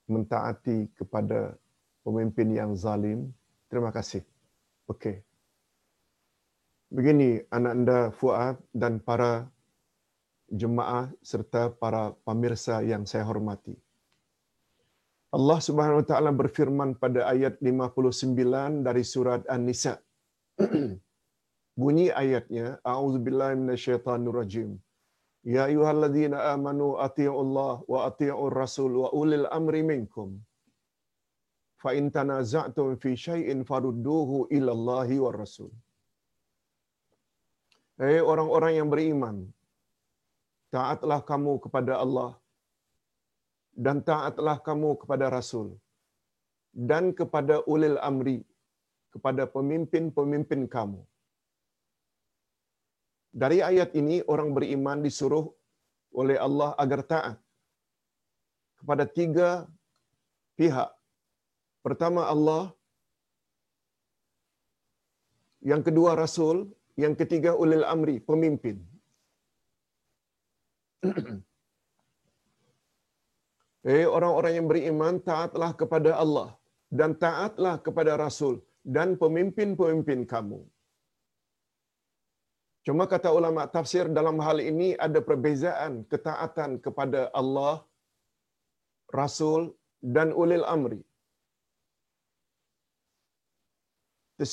mentaati 0.06 0.88
kepada 0.94 1.58
pemimpin 2.06 2.54
yang 2.54 2.72
zalim? 2.78 3.34
Terima 3.66 3.90
kasih. 3.90 4.22
Okey. 4.86 5.20
Begini 6.94 7.42
anak 7.50 7.72
anda 7.74 8.00
Fuad 8.14 8.56
dan 8.70 9.02
para 9.02 9.50
jemaah 10.46 11.10
serta 11.26 11.74
para 11.74 12.14
pemirsa 12.22 12.80
yang 12.86 13.02
saya 13.02 13.26
hormati. 13.26 13.74
Allah 15.34 15.58
Subhanahu 15.58 16.00
wa 16.00 16.06
taala 16.10 16.30
berfirman 16.30 16.90
pada 17.02 17.26
ayat 17.26 17.58
59 17.58 18.86
dari 18.86 19.02
surat 19.02 19.42
An-Nisa. 19.50 19.98
Bunyi 21.82 22.08
ayatnya, 22.14 22.78
A'udzubillahi 22.86 23.58
minasyaitonirrajim. 23.62 24.70
Ya 25.54 25.64
ayyuhalladzina 25.70 26.38
amanu 26.54 26.98
Allah 26.98 27.74
wa 27.92 27.98
atii'ur 28.08 28.54
rasul 28.54 28.92
wa 29.02 29.08
ulil 29.20 29.46
amri 29.58 29.82
minkum. 29.90 30.28
Fa 31.82 31.90
in 31.98 32.10
tanaza'tum 32.10 32.96
fi 33.02 33.10
syai'in 33.26 33.62
farudduhu 33.70 34.48
ila 34.56 34.70
Allahi 34.78 35.18
war 35.24 35.36
rasul. 35.44 35.70
Hei 38.00 38.20
orang-orang 38.20 38.72
yang 38.78 38.88
beriman, 38.92 39.36
taatlah 40.74 41.20
kamu 41.30 41.52
kepada 41.64 41.96
Allah 42.04 42.30
dan 43.84 43.96
taatlah 44.08 44.56
kamu 44.68 44.90
kepada 45.00 45.26
Rasul 45.36 45.68
dan 46.90 47.04
kepada 47.18 47.56
ulil 47.72 47.96
amri, 48.08 48.38
kepada 49.14 49.44
pemimpin-pemimpin 49.56 50.62
kamu. 50.74 51.00
Dari 53.42 53.58
ayat 53.70 53.90
ini 54.00 54.16
orang 54.32 54.50
beriman 54.56 55.00
disuruh 55.06 55.46
oleh 56.20 56.36
Allah 56.46 56.70
agar 56.82 57.00
taat 57.12 57.36
kepada 58.80 59.04
tiga 59.18 59.48
pihak. 60.60 60.90
Pertama 61.86 62.22
Allah, 62.34 62.62
yang 65.70 65.82
kedua 65.88 66.12
Rasul, 66.22 66.56
yang 67.02 67.14
ketiga 67.20 67.52
ulil 67.64 67.84
amri, 67.94 68.16
pemimpin. 68.30 68.76
Eh 73.94 74.06
orang-orang 74.16 74.52
yang 74.58 74.66
beriman 74.70 75.16
taatlah 75.28 75.70
kepada 75.80 76.10
Allah 76.22 76.48
dan 76.98 77.10
taatlah 77.24 77.74
kepada 77.86 78.12
Rasul 78.22 78.54
dan 78.96 79.08
pemimpin-pemimpin 79.20 80.20
kamu. 80.32 80.60
Cuma 82.86 83.04
kata 83.12 83.28
ulama 83.38 83.62
tafsir 83.76 84.06
dalam 84.18 84.36
hal 84.46 84.58
ini 84.70 84.88
ada 85.06 85.20
perbezaan 85.28 85.92
ketaatan 86.10 86.78
kepada 86.84 87.20
Allah, 87.40 87.74
Rasul 89.20 89.74
dan 90.16 90.30
ulil 90.42 90.66
amri. 90.74 91.02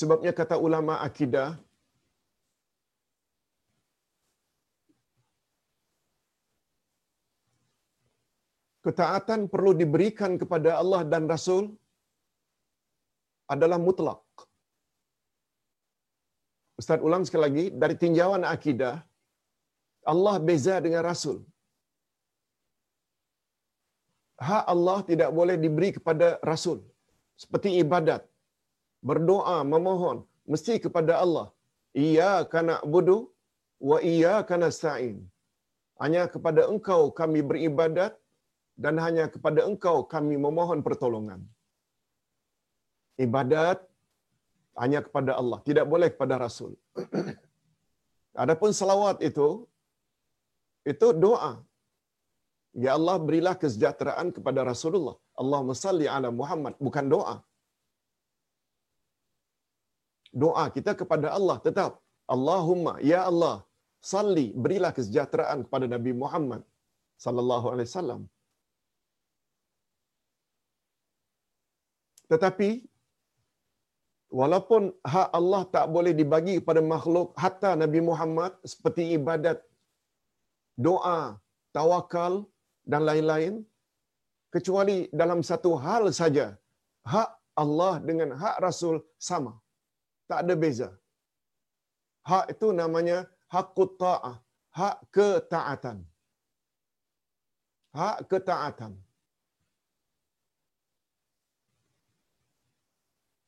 Sebabnya 0.00 0.32
kata 0.40 0.56
ulama 0.66 0.94
akidah, 1.08 1.48
ketaatan 8.86 9.40
perlu 9.52 9.72
diberikan 9.80 10.32
kepada 10.42 10.70
Allah 10.82 11.00
dan 11.12 11.24
Rasul 11.34 11.64
adalah 13.54 13.78
mutlak. 13.86 14.20
Ustaz 16.80 17.00
ulang 17.06 17.24
sekali 17.26 17.42
lagi, 17.46 17.64
dari 17.82 17.94
tinjauan 18.02 18.44
akidah, 18.54 18.94
Allah 20.12 20.36
beza 20.48 20.76
dengan 20.84 21.02
Rasul. 21.10 21.38
Hak 24.46 24.64
Allah 24.74 24.98
tidak 25.10 25.30
boleh 25.38 25.56
diberi 25.64 25.90
kepada 25.96 26.28
Rasul. 26.50 26.78
Seperti 27.42 27.68
ibadat, 27.82 28.22
berdoa, 29.08 29.58
memohon, 29.74 30.18
mesti 30.52 30.74
kepada 30.84 31.12
Allah. 31.24 31.46
Ia 32.06 32.32
kana 32.52 32.74
budu 32.94 33.18
wa 33.90 33.98
iya 34.14 34.34
kana 34.50 34.68
sa'in. 34.80 35.16
Hanya 36.02 36.22
kepada 36.34 36.62
engkau 36.72 37.02
kami 37.20 37.40
beribadat 37.50 38.12
dan 38.82 38.94
hanya 39.04 39.24
kepada 39.34 39.60
engkau 39.70 39.96
kami 40.14 40.34
memohon 40.46 40.80
pertolongan. 40.86 41.40
Ibadat 43.24 43.78
hanya 44.82 45.00
kepada 45.06 45.32
Allah, 45.40 45.58
tidak 45.68 45.86
boleh 45.92 46.08
kepada 46.14 46.34
Rasul. 46.44 46.72
Adapun 48.42 48.70
salawat 48.80 49.22
itu, 49.28 49.48
itu 50.92 51.08
doa. 51.24 51.52
Ya 52.84 52.92
Allah 52.98 53.16
berilah 53.26 53.54
kesejahteraan 53.62 54.28
kepada 54.36 54.60
Rasulullah. 54.70 55.16
Allahumma 55.42 55.74
salli 55.84 56.06
ala 56.14 56.28
Muhammad. 56.40 56.74
Bukan 56.86 57.06
doa. 57.14 57.36
Doa 60.42 60.64
kita 60.76 60.92
kepada 61.00 61.30
Allah 61.38 61.56
tetap. 61.66 62.02
Allahumma, 62.34 62.98
Ya 63.12 63.20
Allah, 63.30 63.56
salli, 64.12 64.46
berilah 64.64 64.90
kesejahteraan 64.96 65.58
kepada 65.64 65.86
Nabi 65.94 66.12
Muhammad 66.22 66.62
sallallahu 67.24 67.66
alaihi 67.72 67.88
wasallam. 67.90 68.22
Tetapi 72.32 72.70
walaupun 74.40 74.82
hak 75.14 75.28
Allah 75.38 75.62
tak 75.74 75.86
boleh 75.94 76.12
dibagi 76.20 76.54
kepada 76.60 76.82
makhluk 76.94 77.28
hatta 77.42 77.72
Nabi 77.82 78.00
Muhammad 78.10 78.52
seperti 78.72 79.02
ibadat, 79.18 79.58
doa, 80.86 81.20
tawakal 81.76 82.34
dan 82.90 83.02
lain-lain 83.08 83.54
kecuali 84.54 84.98
dalam 85.20 85.40
satu 85.50 85.70
hal 85.84 86.04
saja 86.20 86.46
hak 87.12 87.30
Allah 87.62 87.94
dengan 88.08 88.30
hak 88.42 88.56
Rasul 88.66 88.96
sama. 89.28 89.52
Tak 90.30 90.38
ada 90.44 90.54
beza. 90.62 90.88
Hak 92.30 92.56
itu 92.56 92.68
namanya 92.80 93.18
hakut 93.54 93.90
ta'ah, 94.00 94.36
hak 94.78 94.96
ketaatan. 95.14 95.98
Hak 97.98 98.16
ketaatan. 98.30 99.03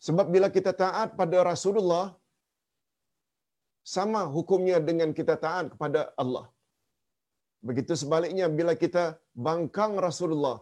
Sebab 0.07 0.27
bila 0.35 0.49
kita 0.57 0.73
taat 0.83 1.09
pada 1.21 1.39
Rasulullah, 1.51 2.07
sama 3.95 4.21
hukumnya 4.37 4.79
dengan 4.89 5.11
kita 5.19 5.35
taat 5.45 5.67
kepada 5.73 6.01
Allah. 6.23 6.45
Begitu 7.69 7.93
sebaliknya, 8.03 8.47
bila 8.59 8.73
kita 8.85 9.05
bangkang 9.49 9.93
Rasulullah, 10.07 10.57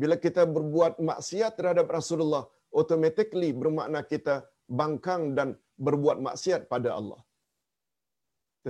bila 0.00 0.16
kita 0.24 0.42
berbuat 0.56 0.92
maksiat 1.10 1.52
terhadap 1.58 1.86
Rasulullah, 1.98 2.44
automatically 2.78 3.50
bermakna 3.62 4.00
kita 4.12 4.34
bangkang 4.80 5.22
dan 5.38 5.48
berbuat 5.86 6.18
maksiat 6.28 6.62
pada 6.72 6.90
Allah. 6.98 7.20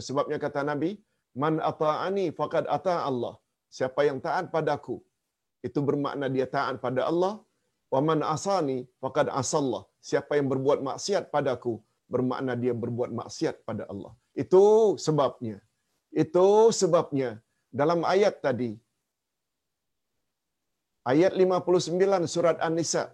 Sebabnya 0.09 0.39
kata 0.45 0.63
Nabi, 0.71 0.91
Man 1.43 1.55
ata'ani 1.71 2.25
faqad 2.39 2.65
ata 2.77 2.95
Allah. 3.11 3.35
Siapa 3.77 4.01
yang 4.09 4.19
taat 4.27 4.45
padaku, 4.55 4.97
itu 5.67 5.79
bermakna 5.89 6.27
dia 6.37 6.47
taat 6.57 6.77
pada 6.87 7.03
Allah. 7.11 7.35
Wa 7.93 8.01
man 8.09 8.21
asani 8.35 8.79
faqad 9.03 9.27
asallah 9.41 9.83
siapa 10.11 10.33
yang 10.39 10.49
berbuat 10.53 10.81
maksiat 10.89 11.25
padaku 11.35 11.75
bermakna 12.15 12.53
dia 12.63 12.75
berbuat 12.83 13.11
maksiat 13.21 13.57
pada 13.69 13.85
Allah. 13.93 14.13
Itu 14.43 14.65
sebabnya. 15.07 15.57
Itu 16.23 16.47
sebabnya 16.81 17.31
dalam 17.81 18.01
ayat 18.15 18.35
tadi 18.47 18.71
ayat 21.13 21.33
59 21.37 22.35
surat 22.35 22.57
An-Nisa 22.67 23.05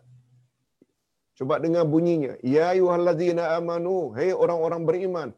Coba 1.39 1.55
dengar 1.63 1.85
bunyinya. 1.93 2.33
Ya 2.55 2.65
ayyuhallazina 2.73 3.45
amanu, 3.59 4.15
hei 4.17 4.31
orang-orang 4.45 4.83
beriman, 4.89 5.29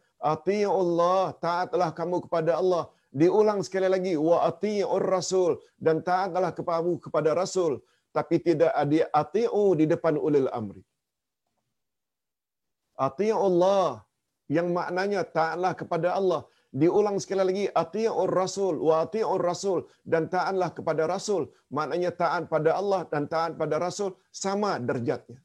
Allah, 0.80 1.32
taatlah 1.44 1.88
kamu 1.98 2.16
kepada 2.28 2.52
Allah. 2.60 2.84
Diulang 3.20 3.64
sekali 3.66 3.88
lagi, 3.94 4.12
wa 4.28 4.44
atii'ur 4.48 5.06
rasul 5.16 5.56
dan 5.80 6.04
taatlah 6.08 6.52
kepada 6.52 6.84
kepada 7.04 7.30
rasul, 7.40 7.80
tapi 8.12 8.36
tidak 8.48 8.72
ada 8.82 9.08
ati'u 9.22 9.64
di 9.80 9.88
depan 9.92 10.20
ulil 10.20 10.52
amri. 10.52 10.84
Allah 12.98 14.04
yang 14.56 14.68
maknanya 14.78 15.22
taatlah 15.36 15.72
kepada 15.80 16.10
Allah. 16.18 16.42
Diulang 16.80 17.16
sekali 17.22 17.42
lagi 17.48 17.64
atiur 17.82 18.30
rasul 18.40 18.74
wa 18.86 18.94
atiur 19.04 19.40
rasul 19.50 19.78
dan 20.12 20.22
taatlah 20.34 20.70
kepada 20.76 21.02
rasul. 21.14 21.42
Maknanya 21.76 22.10
taat 22.22 22.42
pada 22.54 22.70
Allah 22.80 23.00
dan 23.12 23.24
taat 23.34 23.52
pada 23.60 23.76
rasul 23.86 24.10
sama 24.44 24.70
derajatnya. 24.88 25.38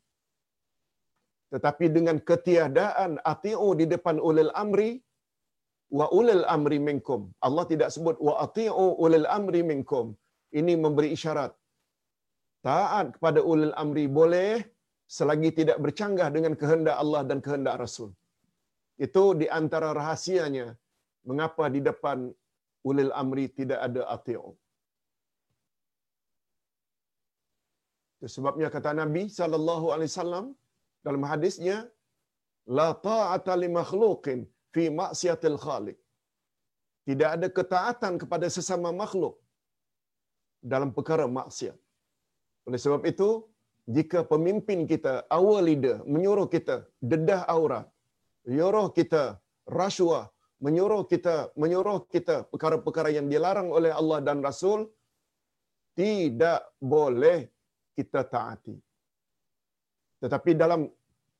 Tetapi 1.53 1.85
dengan 1.97 2.17
ketiadaan 2.29 3.11
atiu 3.33 3.69
di 3.79 3.85
depan 3.93 4.19
ulil 4.29 4.51
amri 4.63 4.91
wa 5.99 6.07
ulil 6.19 6.43
amri 6.55 6.79
minkum. 6.89 7.21
Allah 7.47 7.65
tidak 7.71 7.89
sebut 7.95 8.17
wa 8.27 8.33
atiu 8.45 8.87
ulil 9.05 9.27
amri 9.39 9.63
minkum. 9.71 10.07
ini 10.59 10.73
memberi 10.83 11.09
isyarat 11.15 11.51
taat 12.67 13.05
kepada 13.15 13.39
ulil 13.51 13.73
amri 13.83 14.05
boleh 14.19 14.53
selagi 15.17 15.49
tidak 15.59 15.77
bercanggah 15.85 16.29
dengan 16.35 16.53
kehendak 16.61 16.97
Allah 17.03 17.21
dan 17.29 17.39
kehendak 17.45 17.75
Rasul. 17.83 18.09
Itu 19.05 19.23
di 19.41 19.47
antara 19.59 19.89
rahasianya 19.99 20.67
mengapa 21.29 21.65
di 21.75 21.79
depan 21.89 22.19
ulil 22.89 23.11
amri 23.21 23.45
tidak 23.59 23.79
ada 23.87 24.01
ati'u. 24.15 24.51
Itu 28.15 28.27
sebabnya 28.35 28.67
kata 28.75 28.91
Nabi 29.01 29.23
sallallahu 29.39 29.87
alaihi 29.93 30.11
wasallam 30.11 30.45
dalam 31.05 31.23
hadisnya 31.31 31.77
la 32.79 32.89
ta'ata 33.07 33.53
li 33.61 33.69
makhluqin 33.79 34.39
fi 34.73 34.83
ma'siyatil 35.01 35.59
khaliq. 35.65 35.97
Tidak 37.09 37.29
ada 37.35 37.47
ketaatan 37.57 38.13
kepada 38.21 38.47
sesama 38.57 38.89
makhluk 39.03 39.35
dalam 40.73 40.89
perkara 40.97 41.25
maksiat. 41.39 41.77
Oleh 42.67 42.79
sebab 42.83 43.01
itu, 43.11 43.29
jika 43.97 44.19
pemimpin 44.31 44.79
kita, 44.91 45.13
our 45.37 45.59
leader, 45.67 45.95
menyuruh 46.13 46.47
kita 46.55 46.75
dedah 47.11 47.41
aurat, 47.55 47.85
menyuruh 48.47 48.87
kita 48.97 49.23
rasuah, 49.79 50.25
menyuruh 50.65 51.03
kita 51.11 51.35
menyuruh 51.61 51.99
kita 52.13 52.35
perkara-perkara 52.51 53.09
yang 53.17 53.27
dilarang 53.33 53.69
oleh 53.77 53.91
Allah 53.99 54.19
dan 54.27 54.39
Rasul, 54.47 54.79
tidak 55.97 56.59
boleh 56.93 57.39
kita 57.97 58.21
taati. 58.33 58.75
Tetapi 60.21 60.51
dalam 60.63 60.81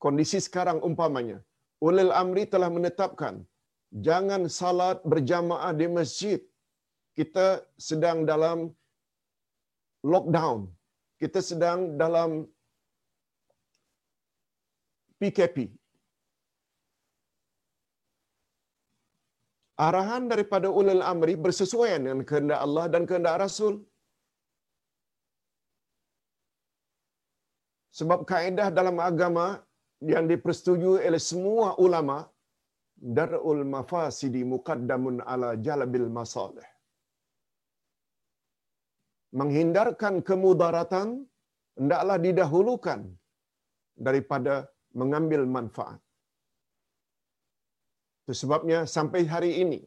kondisi 0.04 0.38
sekarang 0.46 0.78
umpamanya, 0.88 1.38
ulil 1.86 2.12
amri 2.22 2.44
telah 2.54 2.70
menetapkan 2.76 3.34
jangan 4.06 4.42
salat 4.60 4.98
berjamaah 5.12 5.72
di 5.80 5.86
masjid. 5.98 6.40
Kita 7.18 7.46
sedang 7.76 8.24
dalam 8.24 8.58
lockdown. 10.12 10.60
Kita 11.22 11.40
sedang 11.50 11.80
dalam 12.02 12.30
PKP. 15.20 15.56
Arahan 19.86 20.24
daripada 20.32 20.68
ulil 20.80 21.02
amri 21.12 21.34
bersesuaian 21.44 22.02
dengan 22.04 22.22
kehendak 22.30 22.60
Allah 22.66 22.84
dan 22.94 23.02
kehendak 23.10 23.36
Rasul. 23.44 23.74
Sebab 27.98 28.20
kaedah 28.30 28.68
dalam 28.78 28.98
agama 29.10 29.46
yang 30.12 30.26
dipersetujui 30.32 30.98
oleh 31.08 31.22
semua 31.30 31.68
ulama 31.86 32.18
darul 33.18 33.64
mafasidi 33.74 34.42
muqaddamun 34.52 35.16
ala 35.32 35.50
jalbil 35.66 36.08
masalih 36.18 36.68
menghindarkan 39.40 40.14
kemudaratan 40.28 41.08
hendaklah 41.78 42.18
didahulukan 42.26 43.00
daripada 44.06 44.54
mengambil 45.00 45.42
manfaat. 45.56 46.00
Itu 48.22 48.34
sebabnya 48.42 48.80
sampai 48.96 49.20
hari 49.32 49.52
ini, 49.64 49.80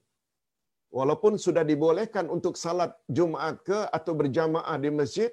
walaupun 0.97 1.33
sudah 1.45 1.63
dibolehkan 1.71 2.25
untuk 2.35 2.55
salat 2.63 2.91
Jumaat 3.17 3.55
ke 3.67 3.79
atau 3.97 4.13
berjamaah 4.21 4.77
di 4.85 4.91
masjid, 4.99 5.31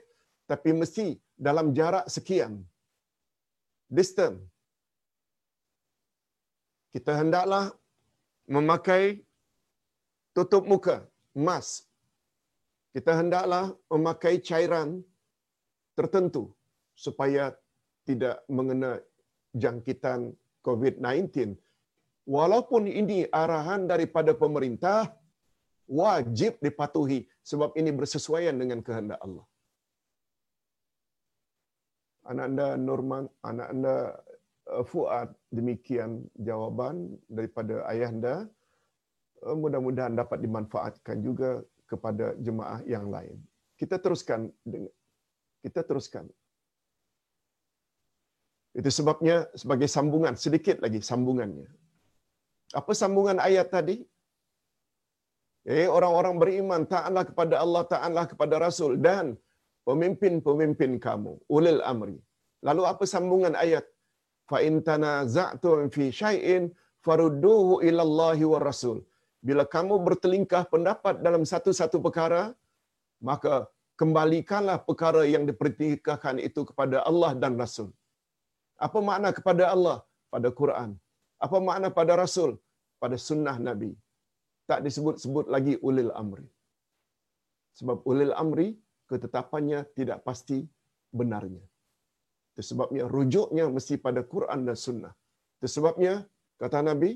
tapi 0.50 0.70
mesti 0.80 1.06
dalam 1.46 1.66
jarak 1.78 2.06
sekian. 2.16 2.52
Distance. 3.98 4.40
Kita 6.94 7.12
hendaklah 7.20 7.64
memakai 8.54 9.04
tutup 10.36 10.64
muka, 10.72 10.96
mask, 11.46 11.88
kita 12.92 13.12
hendaklah 13.16 13.72
memakai 13.88 14.36
cairan 14.48 15.00
tertentu 15.96 16.52
supaya 16.92 17.56
tidak 18.04 18.44
mengena 18.56 19.00
jangkitan 19.56 20.36
COVID-19. 20.66 21.56
Walaupun 22.28 22.86
ini 22.86 23.26
arahan 23.42 23.90
daripada 23.90 24.30
pemerintah, 24.36 25.10
wajib 25.90 26.60
dipatuhi 26.62 27.26
sebab 27.42 27.74
ini 27.80 27.90
bersesuaian 27.90 28.54
dengan 28.54 28.80
kehendak 28.86 29.18
Allah. 29.18 29.46
Anak 32.30 32.44
anda 32.54 32.68
Norman, 32.78 33.24
anak 33.42 33.68
anda 33.74 33.96
uh, 34.70 34.84
Fuad, 34.86 35.34
demikian 35.50 36.22
jawaban 36.38 37.18
daripada 37.26 37.82
ayah 37.90 38.08
anda. 38.14 38.34
Uh, 39.42 39.58
mudah-mudahan 39.58 40.14
dapat 40.14 40.38
dimanfaatkan 40.38 41.18
juga 41.18 41.66
kepada 41.92 42.26
jemaah 42.46 42.80
yang 42.94 43.06
lain. 43.14 43.36
Kita 43.80 43.96
teruskan 44.04 44.40
kita 45.64 45.80
teruskan. 45.88 46.26
Itu 48.78 48.90
sebabnya 48.98 49.36
sebagai 49.62 49.88
sambungan 49.94 50.34
sedikit 50.44 50.76
lagi 50.84 51.00
sambungannya. 51.10 51.68
Apa 52.80 52.92
sambungan 53.02 53.38
ayat 53.48 53.68
tadi? 53.76 53.96
Eh 55.74 55.86
orang-orang 55.96 56.34
beriman 56.42 56.82
taatlah 56.92 57.24
kepada 57.30 57.54
Allah, 57.64 57.82
taatlah 57.92 58.24
kepada 58.32 58.54
Rasul 58.66 58.92
dan 59.06 59.26
pemimpin-pemimpin 59.88 60.92
kamu, 61.06 61.32
ulil 61.56 61.80
amri. 61.92 62.18
Lalu 62.68 62.82
apa 62.92 63.04
sambungan 63.14 63.54
ayat? 63.64 63.86
Fa 64.50 64.58
in 64.66 64.74
tanaza'tum 64.88 65.92
fi 65.94 66.04
syai'in 66.22 66.64
farudduhu 67.04 67.84
ila 67.88 68.02
wa 68.54 68.60
Rasul 68.68 68.98
bila 69.48 69.64
kamu 69.74 69.94
bertelingkah 70.06 70.62
pendapat 70.72 71.14
dalam 71.26 71.42
satu-satu 71.52 71.98
perkara, 72.06 72.42
maka 73.28 73.54
kembalikanlah 74.00 74.78
perkara 74.88 75.22
yang 75.34 75.44
dipertikahkan 75.50 76.36
itu 76.48 76.62
kepada 76.68 76.96
Allah 77.10 77.32
dan 77.42 77.54
Rasul. 77.62 77.90
Apa 78.86 78.98
makna 79.08 79.30
kepada 79.38 79.64
Allah? 79.74 79.98
Pada 80.34 80.48
Quran. 80.60 80.90
Apa 81.44 81.58
makna 81.68 81.88
pada 81.98 82.14
Rasul? 82.22 82.50
Pada 83.02 83.16
sunnah 83.26 83.56
Nabi. 83.68 83.92
Tak 84.70 84.80
disebut-sebut 84.86 85.46
lagi 85.54 85.74
ulil 85.88 86.12
amri. 86.22 86.46
Sebab 87.78 87.98
ulil 88.10 88.34
amri, 88.42 88.68
ketetapannya 89.10 89.80
tidak 89.98 90.18
pasti 90.28 90.58
benarnya. 91.18 91.64
Itu 92.52 92.62
sebabnya 92.70 93.04
rujuknya 93.14 93.64
mesti 93.76 93.94
pada 94.06 94.20
Quran 94.32 94.60
dan 94.68 94.76
sunnah. 94.86 95.12
Itu 95.58 95.68
sebabnya, 95.76 96.14
kata 96.62 96.80
Nabi, 96.90 97.10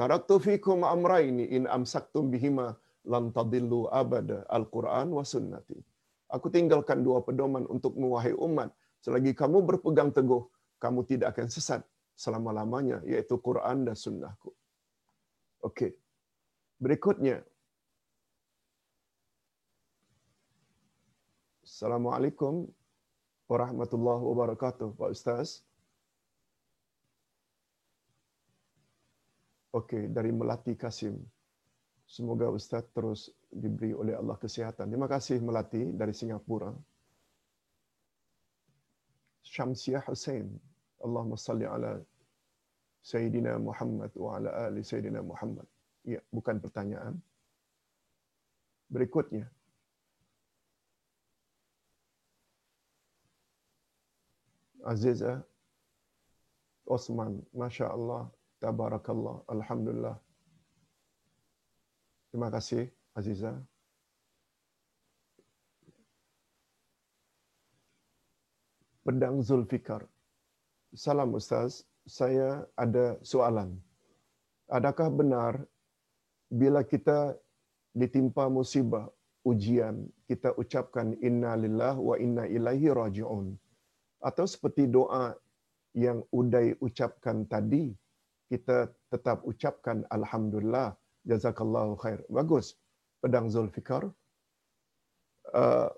Taraktu 0.00 0.36
fikum 0.44 0.80
amraini 0.88 1.44
in 1.56 1.64
amsaktum 1.76 2.32
bihima 2.32 2.66
lan 3.12 3.24
tadillu 3.36 3.80
abada 4.00 4.38
al-Quran 4.56 5.08
wa 5.16 5.24
sunnati. 5.32 5.76
Aku 6.36 6.48
tinggalkan 6.54 7.04
dua 7.06 7.20
pedoman 7.26 7.68
untuk 7.74 7.92
wahai 8.12 8.32
umat. 8.46 8.72
Selagi 9.04 9.32
kamu 9.40 9.60
berpegang 9.68 10.08
teguh, 10.16 10.48
kamu 10.80 11.04
tidak 11.10 11.36
akan 11.36 11.48
sesat 11.52 11.82
selama-lamanya, 12.16 12.98
yaitu 13.12 13.36
Quran 13.46 13.84
dan 13.84 13.96
sunnahku. 14.04 14.56
Okey. 15.68 15.92
Berikutnya. 16.80 17.44
Assalamualaikum 21.60 22.72
warahmatullahi 23.52 24.22
wabarakatuh, 24.30 24.96
Pak 24.96 25.10
Ustaz. 25.12 25.60
Okey, 29.70 30.10
dari 30.10 30.34
Melati 30.34 30.74
Kasim. 30.74 31.14
Semoga 32.02 32.50
Ustaz 32.50 32.82
terus 32.90 33.30
diberi 33.46 33.94
oleh 33.94 34.18
Allah 34.18 34.34
kesihatan. 34.34 34.90
Terima 34.90 35.06
kasih 35.06 35.38
Melati 35.38 35.94
dari 35.94 36.10
Singapura. 36.10 36.74
Syamsiah 39.46 40.02
Hussein. 40.02 40.50
Allahumma 40.98 41.38
salli 41.38 41.70
ala 41.70 42.02
Sayyidina 42.98 43.62
Muhammad 43.62 44.10
wa 44.18 44.42
ala 44.42 44.50
ali 44.66 44.82
Sayyidina 44.82 45.22
Muhammad. 45.22 45.64
Ya, 46.02 46.18
bukan 46.34 46.58
pertanyaan. 46.58 47.14
Berikutnya. 48.90 49.46
Aziza 54.82 55.46
Osman, 56.90 57.38
Masya 57.54 57.86
Allah, 57.86 58.26
Tabarakallah. 58.60 59.40
Alhamdulillah. 59.48 60.16
Terima 62.28 62.48
kasih, 62.52 62.92
Aziza. 63.16 63.56
Pedang 69.00 69.40
Zulfikar. 69.40 70.04
Salam 70.92 71.32
Ustaz. 71.40 71.88
Saya 72.04 72.64
ada 72.76 73.16
soalan. 73.24 73.76
Adakah 74.68 75.08
benar 75.12 75.52
bila 76.52 76.80
kita 76.84 77.36
ditimpa 77.96 78.48
musibah, 78.48 79.06
ujian, 79.44 80.08
kita 80.28 80.52
ucapkan 80.56 81.16
inna 81.24 81.52
lillah 81.56 81.94
wa 81.96 82.16
inna 82.24 82.44
ilaihi 82.56 82.88
raji'un? 82.92 83.56
Atau 84.20 84.44
seperti 84.48 84.84
doa 84.96 85.36
yang 85.94 86.24
Uday 86.32 86.76
ucapkan 86.80 87.44
tadi, 87.48 87.92
kita 88.50 88.78
tetap 89.12 89.38
ucapkan 89.50 89.98
alhamdulillah 90.16 90.88
jazakallahu 91.30 91.92
khair 92.02 92.20
bagus 92.38 92.66
pedang 93.22 93.46
zulfikar 93.54 94.04
uh, 95.60 95.90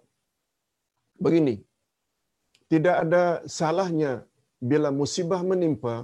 Begini, 1.24 1.54
tidak 2.72 2.96
ada 3.04 3.24
salahnya 3.58 4.12
bila 4.70 4.88
musibah 5.00 5.40
menimpa, 5.50 5.96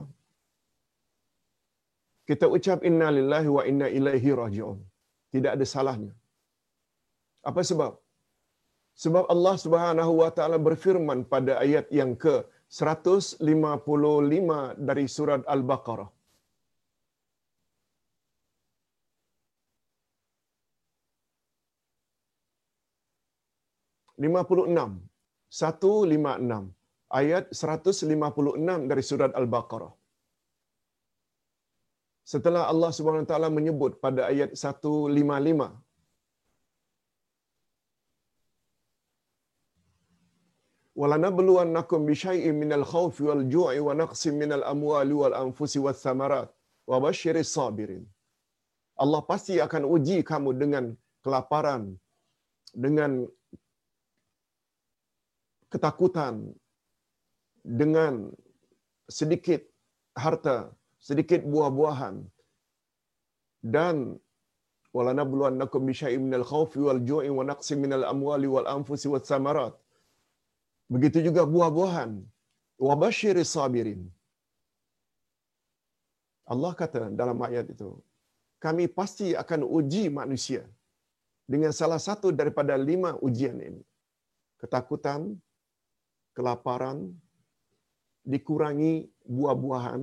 kita 2.28 2.46
ucap 2.56 2.78
inna 2.88 3.08
lillahi 3.18 3.48
wa 3.56 3.62
inna 3.70 3.86
ilaihi 3.98 4.36
raji'un. 4.42 4.78
Tidak 5.34 5.50
ada 5.56 5.66
salahnya. 5.74 6.12
Apa 7.50 7.62
sebab? 7.70 7.92
Sebab 9.04 9.24
Allah 9.34 9.54
Subhanahu 9.64 10.12
wa 10.22 10.30
taala 10.36 10.58
berfirman 10.68 11.18
pada 11.32 11.52
ayat 11.64 11.86
yang 11.98 12.12
ke 12.22 12.34
155 12.78 13.48
dari 14.88 15.04
surat 15.16 15.42
Al-Baqarah. 15.54 16.08
lima 24.23 24.41
puluh 24.49 24.65
enam 24.71 24.91
satu 25.59 25.91
lima 26.11 26.31
enam 26.43 26.63
ayat 27.19 27.45
seratus 27.59 27.97
lima 28.11 28.27
puluh 28.35 28.53
enam 28.61 28.79
dari 28.91 29.03
surat 29.09 29.31
Al-Baqarah. 29.41 29.93
Setelah 32.31 32.63
Allah 32.71 32.91
Subhanahu 32.97 33.23
Wa 33.25 33.31
Taala 33.31 33.49
menyebut 33.57 33.93
pada 34.03 34.21
ayat 34.33 34.51
satu 34.65 34.93
lima 35.17 35.37
lima 35.49 35.69
ولنبلونكم 41.01 41.99
بشيء 42.09 42.45
من 42.61 42.71
الخوف 42.79 43.15
والجوع 43.27 43.73
ونقص 43.85 44.23
من 44.41 44.51
الأموال 44.57 45.09
والأنفس 45.21 45.73
والثمرات 45.85 46.49
وبشر 46.89 47.35
الصابرين 47.45 48.03
Allah 49.01 49.21
pasti 49.25 49.57
akan 49.57 49.89
uji 49.89 50.21
kamu 50.21 50.53
dengan 50.53 50.93
kelaparan, 51.25 51.97
dengan 52.85 53.25
ketakutan, 55.72 56.34
dengan 57.80 58.14
sedikit 59.18 59.60
harta, 60.24 60.56
sedikit 61.08 61.40
buah-buahan. 61.52 62.16
Dan 63.74 63.96
walanabluwannakum 64.96 65.82
bisyai'in 65.90 66.22
minal 66.26 66.46
khawfi 66.52 66.78
wal 66.86 67.02
ju'i 67.10 67.30
wa 67.38 67.44
naqsin 67.50 67.78
minal 67.84 68.04
amwali 68.12 68.48
wal 68.54 68.68
anfusi 68.76 69.08
was 69.12 69.26
samarat. 69.32 69.74
Begitu 70.94 71.18
juga 71.28 71.42
buah-buahan. 71.54 72.12
Wa 72.86 72.94
basyiri 73.02 73.42
sabirin. 73.56 74.02
Allah 76.52 76.72
kata 76.80 77.02
dalam 77.20 77.38
ayat 77.48 77.66
itu, 77.74 77.90
kami 78.64 78.84
pasti 78.98 79.26
akan 79.42 79.60
uji 79.78 80.04
manusia 80.20 80.62
dengan 81.52 81.72
salah 81.80 82.00
satu 82.06 82.28
daripada 82.40 82.72
lima 82.90 83.10
ujian 83.26 83.58
ini. 83.68 83.82
Ketakutan, 84.60 85.20
kelaparan, 86.38 86.98
dikurangi 88.32 88.92
buah-buahan, 89.36 90.02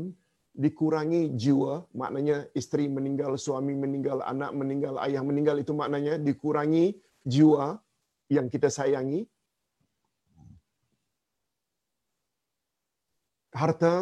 dikurangi 0.65 1.21
jiwa, 1.43 1.73
maknanya 2.01 2.37
isteri 2.59 2.85
meninggal, 2.97 3.31
suami 3.45 3.73
meninggal, 3.83 4.19
anak 4.31 4.51
meninggal, 4.59 4.99
ayah 5.05 5.23
meninggal, 5.29 5.55
itu 5.63 5.71
maknanya 5.81 6.15
dikurangi 6.27 6.85
jiwa 7.33 7.79
yang 8.35 8.47
kita 8.53 8.67
sayangi, 8.77 9.21
harta 13.61 13.95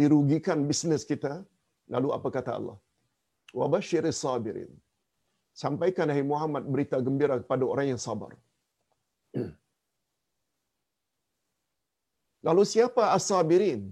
dirugikan 0.00 0.64
bisnes 0.70 1.04
kita. 1.12 1.34
Lalu 1.94 2.08
apa 2.16 2.28
kata 2.36 2.52
Allah? 2.58 2.76
Wa 3.58 3.66
basyiris 3.74 4.18
sabirin. 4.24 4.72
Sampaikan 5.62 6.08
hai 6.14 6.24
Muhammad 6.32 6.64
berita 6.72 6.96
gembira 7.06 7.36
kepada 7.42 7.64
orang 7.72 7.86
yang 7.92 8.00
sabar 8.06 8.32
lalu 12.46 12.62
siapa 12.72 13.04
as-sabirin? 13.16 13.82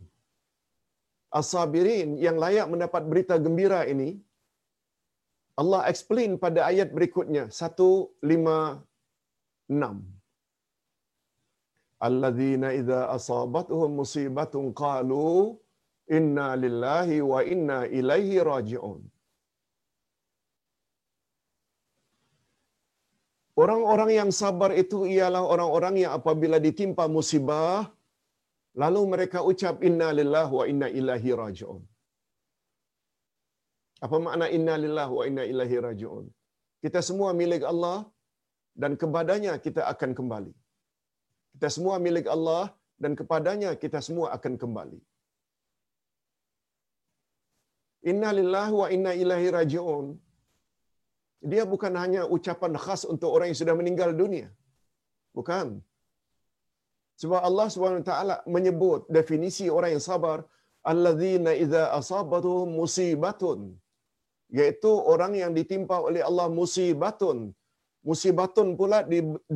As-sabirin 1.39 2.11
yang 2.27 2.37
layak 2.45 2.67
mendapat 2.73 3.03
berita 3.11 3.35
gembira 3.45 3.81
ini 3.95 4.11
Allah 5.63 5.81
explain 5.91 6.31
pada 6.45 6.61
ayat 6.71 6.89
berikutnya 6.97 7.45
156 7.59 8.23
alladzina 12.07 12.69
idza 12.81 13.01
asabatuhum 13.17 13.91
musibatun 14.01 14.65
qalu 14.83 15.29
inna 16.17 16.47
lillahi 16.63 17.19
wa 17.33 17.41
inna 17.55 17.79
ilaihi 17.99 18.43
raji'un. 18.51 19.01
Orang-orang 23.63 24.11
yang 24.19 24.31
sabar 24.41 24.71
itu 24.83 24.99
ialah 25.15 25.43
orang-orang 25.55 25.95
yang 26.03 26.13
apabila 26.19 26.59
ditimpa 26.67 27.05
musibah 27.17 27.94
lalu 28.83 29.01
mereka 29.13 29.39
ucap 29.51 29.77
inna 29.89 30.09
lillahi 30.19 30.53
wa 30.59 30.65
inna 30.73 30.89
ilaihi 31.01 31.37
raji'un. 31.43 31.83
Apa 34.05 34.17
makna 34.27 34.47
inna 34.57 34.75
lillahi 34.85 35.13
wa 35.19 35.25
inna 35.29 35.45
ilaihi 35.53 35.79
raji'un? 35.87 36.27
Kita 36.85 37.01
semua 37.09 37.31
milik 37.41 37.63
Allah 37.73 37.99
dan 38.83 38.93
kepadanya 39.03 39.53
kita 39.67 39.83
akan 39.93 40.11
kembali. 40.19 40.53
Kita 41.55 41.69
semua 41.77 41.97
milik 42.07 42.27
Allah 42.37 42.65
dan 43.03 43.13
kepadanya 43.21 43.71
kita 43.83 43.99
semua 44.07 44.27
akan 44.37 44.55
kembali. 44.63 45.01
Inna 48.11 48.31
lillahi 48.39 48.75
wa 48.83 48.89
inna 48.97 49.13
ilaihi 49.23 49.51
raji'un. 49.59 50.07
Dia 51.51 51.65
bukan 51.73 51.95
hanya 52.03 52.23
ucapan 52.37 52.75
khas 52.85 53.03
untuk 53.13 53.31
orang 53.37 53.49
yang 53.51 53.61
sudah 53.63 53.75
meninggal 53.81 54.11
dunia. 54.23 54.49
Bukan. 55.39 55.67
Sebab 57.21 57.41
Allah 57.49 57.67
SWT 57.71 58.13
menyebut 58.55 59.01
definisi 59.17 59.67
orang 59.77 59.91
yang 59.95 60.05
sabar, 60.11 60.39
alladzina 60.91 61.53
idza 61.65 61.85
asabatuhum 61.99 62.71
musibatun. 62.81 63.61
Yaitu 64.59 64.91
orang 65.13 65.33
yang 65.43 65.53
ditimpa 65.59 65.97
oleh 66.09 66.23
Allah 66.29 66.49
musibatun. 66.61 67.39
Musibatun 68.09 68.69
pula 68.81 68.99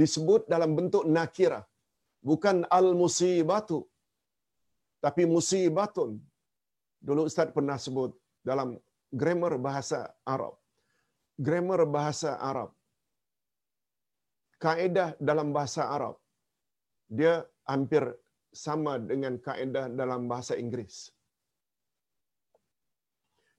disebut 0.00 0.42
dalam 0.52 0.70
bentuk 0.78 1.04
nakirah 1.16 1.64
bukan 2.28 2.56
al-musibatu 2.78 3.78
tapi 5.04 5.22
musibatun. 5.34 6.10
Dulu 7.06 7.30
Ustaz 7.30 7.48
pernah 7.56 7.78
sebut 7.84 8.10
dalam 8.48 8.68
grammar 9.20 9.54
bahasa 9.66 9.98
Arab. 10.34 10.54
Grammar 11.46 11.80
bahasa 11.96 12.30
Arab. 12.50 12.70
Kaedah 14.64 15.14
dalam 15.28 15.54
bahasa 15.56 15.86
Arab. 15.96 16.18
Dia 17.08 17.44
hampir 17.64 18.04
sama 18.52 18.96
dengan 19.00 19.40
kaedah 19.40 19.88
dalam 19.92 20.28
bahasa 20.28 20.56
Inggeris. 20.56 21.12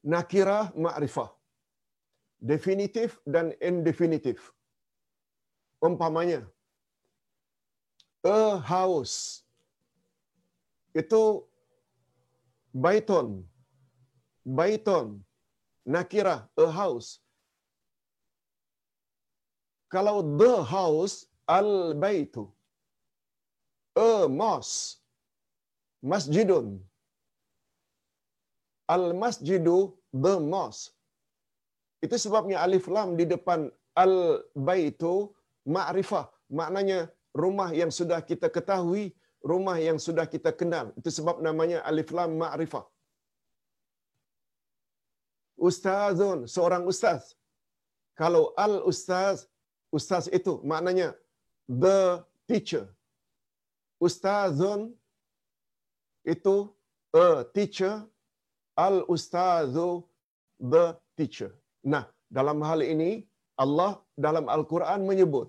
Nakirah 0.06 0.72
ma'rifah. 0.78 1.30
Definitif 2.40 3.20
dan 3.28 3.52
indefinitif. 3.60 4.56
Umpamanya, 5.84 6.48
a 8.24 8.60
house 8.60 9.44
itu 10.92 11.44
baiton 12.74 13.48
baiton 14.44 15.24
nakira 15.88 16.50
a 16.58 16.68
house 16.68 17.24
kalau 19.88 20.22
the 20.42 20.54
house 20.64 21.26
al 21.48 21.96
baitu 21.96 22.46
a 24.08 24.10
mosque 24.42 25.02
masjidun 26.12 26.68
al 28.96 29.06
masjidu 29.24 29.78
the 30.24 30.34
mosque 30.54 30.96
itu 32.06 32.16
sebabnya 32.26 32.58
alif 32.66 32.86
lam 32.96 33.10
di 33.20 33.26
depan 33.34 33.62
al 34.04 34.14
baitu 34.68 35.14
ma'rifah 35.76 36.26
maknanya 36.60 37.00
rumah 37.44 37.70
yang 37.80 37.92
sudah 38.00 38.20
kita 38.30 38.48
ketahui, 38.56 39.14
rumah 39.52 39.78
yang 39.88 40.00
sudah 40.02 40.26
kita 40.34 40.52
kenal. 40.60 40.92
Itu 41.00 41.10
sebab 41.18 41.42
namanya 41.48 41.80
alif 41.90 42.10
lam 42.18 42.38
ma'rifah. 42.42 42.86
Ustazun, 45.70 46.48
seorang 46.48 46.84
ustaz. 46.92 47.36
Kalau 48.16 48.44
al 48.56 48.84
ustaz, 48.92 49.48
ustaz 49.92 50.26
itu 50.32 50.54
maknanya 50.64 51.16
the 51.68 52.24
teacher. 52.48 52.88
Ustazun 54.08 54.82
itu 56.34 56.56
a 57.24 57.28
teacher, 57.56 57.96
al 58.88 58.98
ustazu 59.16 59.90
the 60.72 60.86
teacher. 61.18 61.52
Nah, 61.94 62.06
dalam 62.38 62.60
hal 62.70 62.82
ini 62.94 63.12
Allah 63.64 63.92
dalam 64.26 64.46
Al-Quran 64.56 65.02
menyebut 65.10 65.48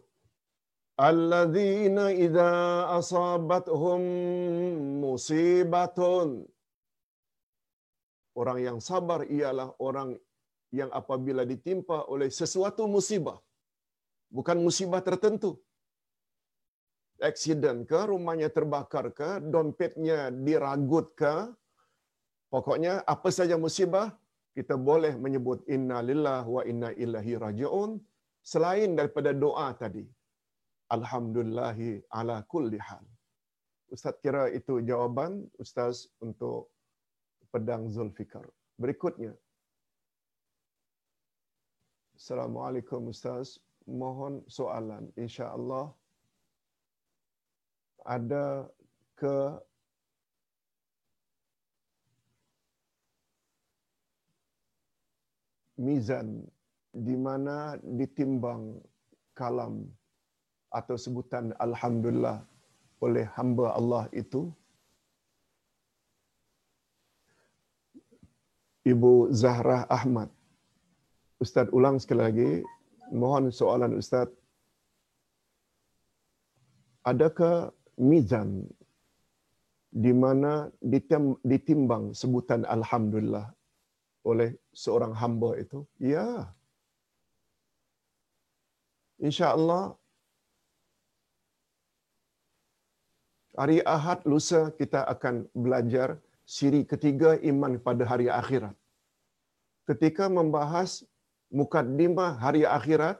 Alladzina 1.08 2.04
idza 2.24 2.50
asabathum 2.98 4.00
musibatun. 5.04 6.28
Orang 8.40 8.58
yang 8.66 8.78
sabar 8.88 9.20
ialah 9.36 9.68
orang 9.88 10.10
yang 10.78 10.90
apabila 11.00 11.42
ditimpa 11.52 11.98
oleh 12.14 12.28
sesuatu 12.40 12.84
musibah. 12.94 13.38
Bukan 14.36 14.58
musibah 14.66 15.00
tertentu. 15.08 15.50
Aksiden 17.28 17.84
ke, 17.90 17.98
rumahnya 18.12 18.48
terbakar 18.56 19.12
ke, 19.18 19.30
dompetnya 19.52 20.32
diragut 20.46 21.12
ke, 21.20 21.34
pokoknya 22.52 23.04
apa 23.14 23.28
saja 23.38 23.56
musibah, 23.64 24.08
kita 24.56 24.74
boleh 24.74 25.14
menyebut 25.24 25.62
inna 25.74 25.98
lillah 26.02 26.42
wa 26.56 26.62
inna 26.70 26.90
ilahi 27.04 27.32
raji'un 27.44 27.90
selain 28.42 28.98
daripada 28.98 29.30
doa 29.44 29.68
tadi. 29.82 30.04
Alhamdulillahi 30.90 32.02
ala 32.10 32.42
kulli 32.50 32.80
hal. 32.88 33.04
Ustaz 33.94 34.18
kira 34.22 34.50
itu 34.58 34.82
jawaban 34.82 35.46
Ustaz 35.62 36.10
untuk 36.18 36.70
pedang 37.54 37.86
Zulfikar. 37.94 38.46
Berikutnya. 38.78 39.34
Assalamualaikum 42.18 43.10
Ustaz. 43.14 43.58
Mohon 43.86 44.42
soalan. 44.46 45.10
InsyaAllah 45.18 45.90
ada 48.04 48.68
ke 49.16 49.36
mizan 55.80 56.44
di 56.92 57.16
mana 57.16 57.80
ditimbang 57.80 58.76
kalam 59.32 59.88
atau 60.70 60.96
sebutan 61.00 61.56
Alhamdulillah 61.56 62.44
oleh 63.00 63.24
hamba 63.34 63.72
Allah 63.74 64.04
itu 64.12 64.52
Ibu 68.84 69.28
Zahra 69.32 69.84
Ahmad. 69.92 70.32
Ustaz 71.36 71.68
ulang 71.72 72.00
sekali 72.00 72.20
lagi. 72.20 72.50
Mohon 73.12 73.52
soalan 73.52 73.92
Ustaz. 74.00 74.28
Adakah 77.04 77.72
mizan 78.08 78.50
di 80.04 80.12
mana 80.22 80.52
ditimbang 81.50 82.04
sebutan 82.20 82.62
Alhamdulillah 82.76 83.46
oleh 84.30 84.50
seorang 84.82 85.12
hamba 85.20 85.50
itu? 85.62 85.78
Ya. 86.12 86.28
Insya 89.20 89.52
Allah 89.56 89.84
hari 93.60 93.78
Ahad 93.84 94.24
lusa 94.32 94.72
kita 94.80 95.04
akan 95.14 95.44
belajar 95.52 96.16
siri 96.56 96.82
ketiga 96.92 97.36
iman 97.50 97.76
pada 97.86 98.04
hari 98.10 98.26
akhirat. 98.40 98.74
Ketika 99.88 100.24
membahas 100.38 100.90
mukaddimah 101.50 102.38
hari 102.44 102.62
akhirat, 102.78 103.18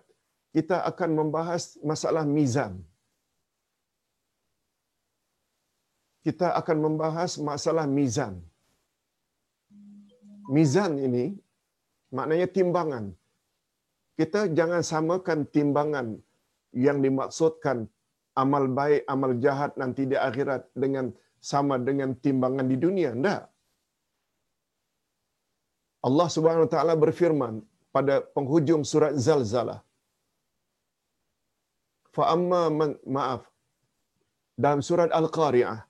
kita 0.55 0.83
akan 0.91 1.11
membahas 1.21 1.79
masalah 1.91 2.25
mizan. 2.37 2.73
Kita 6.27 6.49
akan 6.61 6.79
membahas 6.87 7.41
masalah 7.49 7.87
mizan. 7.99 8.35
Mizan 10.55 10.93
ini 11.07 11.25
maknanya 12.17 12.49
timbangan. 12.57 13.05
Kita 14.19 14.41
jangan 14.59 14.83
samakan 14.93 15.41
timbangan 15.55 16.07
yang 16.87 16.99
dimaksudkan 17.05 17.89
amal 18.43 18.65
baik, 18.79 19.03
amal 19.13 19.33
jahat 19.45 19.73
nanti 19.81 20.05
di 20.11 20.17
akhirat 20.29 20.63
dengan 20.83 21.07
sama 21.41 21.77
dengan 21.89 22.13
timbangan 22.25 22.67
di 22.73 22.77
dunia. 22.85 23.11
Tidak. 23.17 23.43
Allah 26.09 26.29
Subhanahu 26.35 26.67
Wa 26.67 26.73
Taala 26.75 26.95
berfirman 27.05 27.55
pada 27.97 28.15
penghujung 28.37 28.83
surat 28.91 29.13
Zalzalah. 29.27 29.81
Fa 32.17 32.25
amma 32.35 32.63
man 32.79 32.91
maaf 33.17 33.43
dalam 34.63 34.81
surat 34.89 35.11
Al-Qari'ah. 35.21 35.90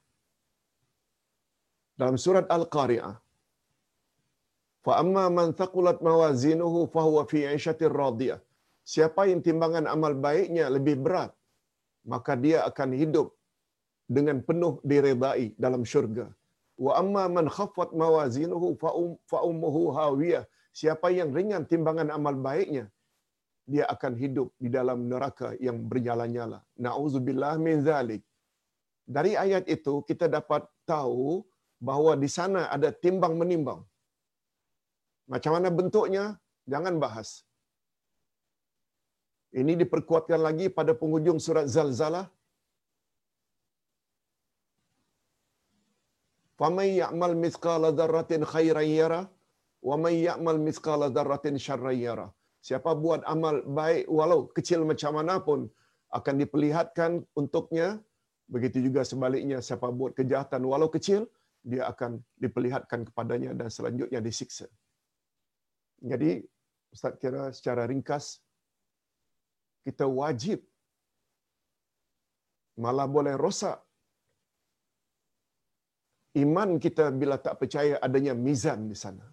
Dalam 2.01 2.17
surat 2.25 2.47
Al-Qari'ah. 2.57 3.15
Fa 4.87 4.93
amma 5.03 5.25
man 5.39 5.49
thaqulat 5.61 5.99
mawazinuhu 6.07 6.79
fa 6.95 7.01
huwa 7.07 7.23
fi 7.31 7.41
'ishatir 7.45 7.95
radiyah. 8.03 8.39
Siapa 8.93 9.23
yang 9.31 9.41
timbangan 9.47 9.87
amal 9.95 10.13
baiknya 10.27 10.67
lebih 10.77 10.97
berat, 11.05 11.33
maka 12.13 12.33
dia 12.45 12.59
akan 12.69 12.91
hidup 13.01 13.29
dengan 14.17 14.39
penuh 14.49 14.75
diredai 14.91 15.45
dalam 15.65 15.83
syurga. 15.93 16.27
Wa 16.85 16.93
amma 17.01 17.25
man 17.37 17.47
khaffat 17.57 17.91
mawazinuhu 18.03 18.69
fa 19.31 19.41
ummuhu 19.51 19.83
hawiyah. 19.99 20.45
Siapa 20.81 21.09
yang 21.19 21.31
ringan 21.37 21.63
timbangan 21.71 22.09
amal 22.17 22.35
baiknya, 22.49 22.85
dia 23.73 23.85
akan 23.95 24.13
hidup 24.23 24.49
di 24.65 24.69
dalam 24.77 24.99
neraka 25.13 25.49
yang 25.67 25.77
bernyala-nyala. 25.91 26.59
Nauzubillah 26.87 27.55
min 27.67 27.77
zalik. 27.89 28.23
Dari 29.17 29.33
ayat 29.45 29.65
itu 29.77 29.95
kita 30.09 30.27
dapat 30.37 30.63
tahu 30.93 31.45
bahawa 31.88 32.12
di 32.24 32.30
sana 32.38 32.62
ada 32.76 32.90
timbang 33.04 33.36
menimbang. 33.42 33.82
Macam 35.34 35.52
mana 35.56 35.70
bentuknya? 35.80 36.24
Jangan 36.74 36.96
bahas. 37.04 37.30
Ini 39.60 39.74
diperkuatkan 39.82 40.42
lagi 40.48 40.68
pada 40.78 40.94
penghujung 41.02 41.40
surat 41.46 41.68
Zalzalah 41.76 42.26
فَمَنْ 46.60 46.88
يَعْمَلْ 47.02 47.32
مِثْقَالَ 47.46 47.84
ذَرَّةٍ 48.00 48.32
خَيْرًا 48.54 48.84
يَرَهُ 49.00 49.24
وَمَنْ 49.90 50.14
يَعْمَلْ 50.28 50.56
مِثْقَالَ 50.68 51.02
ذَرَّةٍ 51.18 51.46
شَرًّا 51.68 51.94
يَرَهُ 52.06 52.30
Siapa 52.68 52.92
buat 53.04 53.22
amal 53.34 53.56
baik 53.78 54.10
walau 54.18 54.40
kecil 54.58 54.80
macam 54.92 55.12
mana 55.18 55.38
pun 55.48 55.70
akan 56.18 56.36
diperlihatkan 56.42 57.12
untuknya. 57.38 57.88
Begitu 58.54 58.78
juga 58.88 59.02
sebaliknya 59.06 59.58
siapa 59.68 59.88
buat 60.00 60.18
kejahatan 60.18 60.62
walau 60.72 60.90
kecil 60.96 61.22
dia 61.71 61.83
akan 61.93 62.21
diperlihatkan 62.43 63.01
kepadanya 63.09 63.51
dan 63.61 63.69
selanjutnya 63.77 64.21
disiksa. 64.29 64.67
Jadi 66.01 66.41
Ustaz 66.95 67.15
kira 67.23 67.53
secara 67.57 67.83
ringkas 67.91 68.41
kita 69.87 70.05
wajib 70.21 70.61
malah 72.85 73.07
boleh 73.17 73.35
rosak 73.45 73.79
iman 76.43 76.71
kita 76.85 77.05
bila 77.21 77.37
tak 77.47 77.55
percaya 77.61 77.95
adanya 78.07 78.35
mizan 78.47 78.87
di 78.93 78.97
sana. 79.05 79.27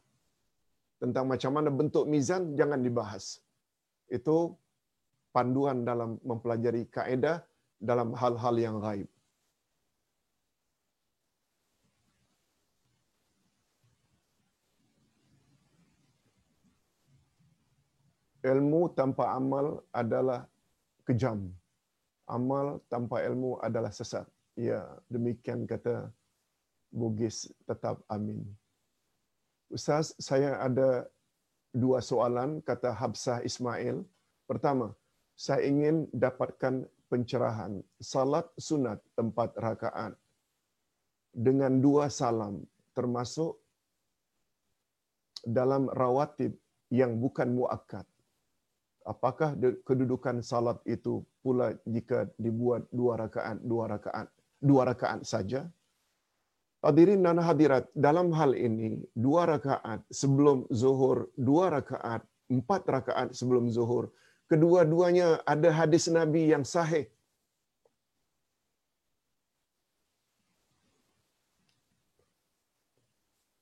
Tentang 1.02 1.26
macam 1.32 1.52
mana 1.58 1.70
bentuk 1.80 2.06
mizan 2.14 2.58
jangan 2.60 2.82
dibahas. 2.82 3.26
Itu 4.18 4.58
panduan 5.36 5.86
dalam 5.90 6.18
mempelajari 6.30 6.84
kaedah 6.96 7.38
dalam 7.90 8.10
hal-hal 8.22 8.56
yang 8.66 8.78
gaib. 8.86 9.10
Ilmu 18.48 18.82
tanpa 19.00 19.36
amal 19.36 19.84
adalah 19.92 20.48
kejam. 21.08 21.52
Amal 22.28 22.80
tanpa 22.92 23.24
ilmu 23.28 23.60
adalah 23.68 23.92
sesat. 23.92 24.28
Ya, 24.56 24.84
demikian 25.12 25.68
kata 25.72 26.08
Bugis 26.92 27.52
tetap 27.68 28.00
amin. 28.08 28.40
Ustaz, 29.68 30.16
saya 30.16 30.56
ada 30.64 31.12
dua 31.76 32.00
soalan, 32.00 32.64
kata 32.64 32.96
Habsah 32.96 33.44
Ismail. 33.44 34.00
Pertama, 34.48 34.96
saya 35.36 35.68
ingin 35.68 36.08
dapatkan 36.16 36.88
pencerahan. 37.12 37.84
Salat 38.00 38.48
sunat 38.56 39.00
empat 39.20 39.52
rakaat 39.60 40.16
dengan 41.36 41.78
dua 41.84 42.08
salam 42.10 42.64
termasuk 42.98 43.60
dalam 45.46 45.86
rawatib 45.94 46.58
yang 46.90 47.20
bukan 47.22 47.54
muakkad. 47.54 48.08
Apakah 49.08 49.56
kedudukan 49.88 50.44
salat 50.44 50.76
itu 50.84 51.24
pula 51.40 51.72
jika 51.88 52.28
dibuat 52.36 52.84
dua 52.92 53.16
rakaat, 53.16 53.58
dua 53.64 53.84
rakaat, 53.88 54.28
dua 54.60 54.82
rakaat 54.92 55.24
saja? 55.24 55.64
Hadirin 56.84 57.24
dan 57.24 57.40
hadirat, 57.40 57.88
dalam 57.96 58.36
hal 58.36 58.52
ini, 58.52 59.00
dua 59.16 59.48
rakaat 59.48 60.04
sebelum 60.12 60.68
zuhur, 60.80 61.32
dua 61.40 61.80
rakaat, 61.80 62.22
empat 62.52 62.82
rakaat 62.96 63.28
sebelum 63.32 63.72
zuhur, 63.72 64.12
kedua-duanya 64.52 65.40
ada 65.48 65.72
hadis 65.72 66.12
Nabi 66.12 66.52
yang 66.52 66.68
sahih. 66.68 67.08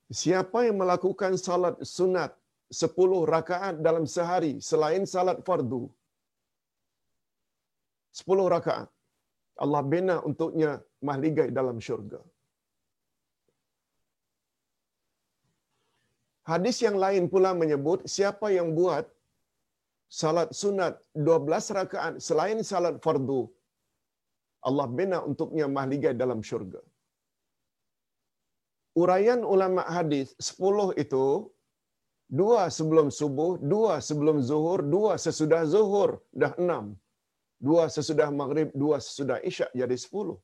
Siapa 0.10 0.66
yang 0.66 0.78
melakukan 0.82 1.38
salat 1.38 1.78
sunat 1.86 2.34
sepuluh 2.82 3.22
rakaat 3.36 3.76
dalam 3.88 4.06
sehari 4.16 4.54
selain 4.70 5.04
salat 5.14 5.40
fardu, 5.48 5.84
sepuluh 8.20 8.46
rakaat, 8.56 8.90
Allah 9.64 9.82
bina 9.94 10.16
untuknya 10.30 10.72
mahligai 11.10 11.50
dalam 11.60 11.78
syurga. 11.88 12.22
Hadis 16.52 16.78
yang 16.86 16.98
lain 17.04 17.24
pula 17.34 17.52
menyebut 17.62 18.00
siapa 18.16 18.48
yang 18.58 18.68
buat 18.80 19.06
salat 20.22 20.50
sunat 20.62 20.94
12 21.28 21.78
rakaat 21.78 22.14
selain 22.28 22.60
salat 22.72 22.98
fardu 23.06 23.40
Allah 24.68 24.88
bina 24.98 25.18
untuknya 25.30 25.66
mahligai 25.78 26.14
dalam 26.22 26.40
syurga. 26.50 26.82
Urayan 29.02 29.42
ulama 29.54 29.82
hadis 29.96 30.28
10 30.50 31.04
itu 31.04 31.26
dua 32.30 32.62
sebelum 32.78 33.08
subuh, 33.20 33.52
dua 33.74 33.94
sebelum 34.08 34.38
zuhur, 34.50 34.80
dua 34.96 35.14
sesudah 35.26 35.64
zuhur, 35.74 36.22
dah 36.34 36.54
enam. 36.58 36.86
Dua 37.68 37.84
sesudah 37.96 38.30
maghrib, 38.40 38.70
dua 38.76 38.98
sesudah 39.06 39.38
isyak, 39.50 39.72
jadi 39.82 39.96
sepuluh. 39.96 40.38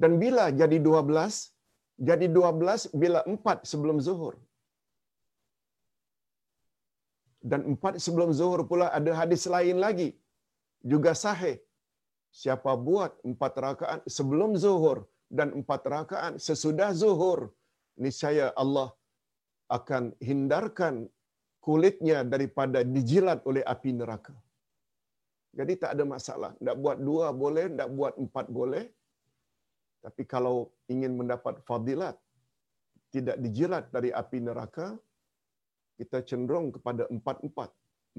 Dan 0.00 0.12
bila 0.22 0.44
jadi 0.60 0.76
dua 0.86 1.00
belas, 1.08 1.34
jadi 2.08 2.26
dua 2.36 2.50
belas 2.60 2.88
bila 3.02 3.20
empat 3.32 3.64
sebelum 3.70 3.98
zuhur. 4.06 4.34
Dan 7.50 7.60
empat 7.74 7.98
sebelum 8.04 8.30
zuhur 8.38 8.62
pula 8.70 8.86
ada 8.98 9.12
hadis 9.20 9.44
lain 9.54 9.78
lagi. 9.84 10.10
Juga 10.92 11.12
sahih. 11.24 11.56
Siapa 12.40 12.72
buat 12.88 13.12
empat 13.30 13.52
rakaat 13.64 14.00
sebelum 14.16 14.50
zuhur 14.64 14.98
dan 15.38 15.48
empat 15.58 15.82
rakaat 15.94 16.34
sesudah 16.46 16.90
zuhur, 17.00 17.40
niscaya 18.04 18.46
Allah 18.62 18.88
akan 19.76 20.12
hindarkan 20.28 20.94
kulitnya 21.66 22.18
daripada 22.32 22.78
dijilat 22.94 23.40
oleh 23.50 23.62
api 23.74 23.90
neraka. 24.00 24.34
Jadi 25.58 25.72
tak 25.82 25.90
ada 25.94 26.04
masalah. 26.14 26.52
Tak 26.66 26.76
buat 26.82 26.98
dua 27.08 27.26
boleh, 27.42 27.66
tak 27.80 27.88
buat 27.96 28.14
empat 28.24 28.46
boleh. 28.58 28.84
Tapi 30.04 30.22
kalau 30.32 30.56
ingin 30.92 31.12
mendapat 31.20 31.60
fadilat, 31.68 32.16
tidak 33.14 33.36
dijilat 33.44 33.84
dari 33.94 34.10
api 34.22 34.38
neraka, 34.48 34.86
kita 36.00 36.18
cenderung 36.28 36.68
kepada 36.76 37.04
empat-empat. 37.14 37.70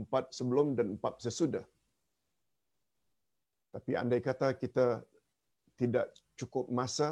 Empat 0.02 0.24
sebelum 0.38 0.68
dan 0.78 0.88
empat 0.96 1.22
sesudah. 1.26 1.66
Tapi 3.74 3.92
andai 4.02 4.22
kata 4.22 4.48
kita 4.64 4.86
tidak 5.82 6.14
cukup 6.40 6.70
masa, 6.80 7.10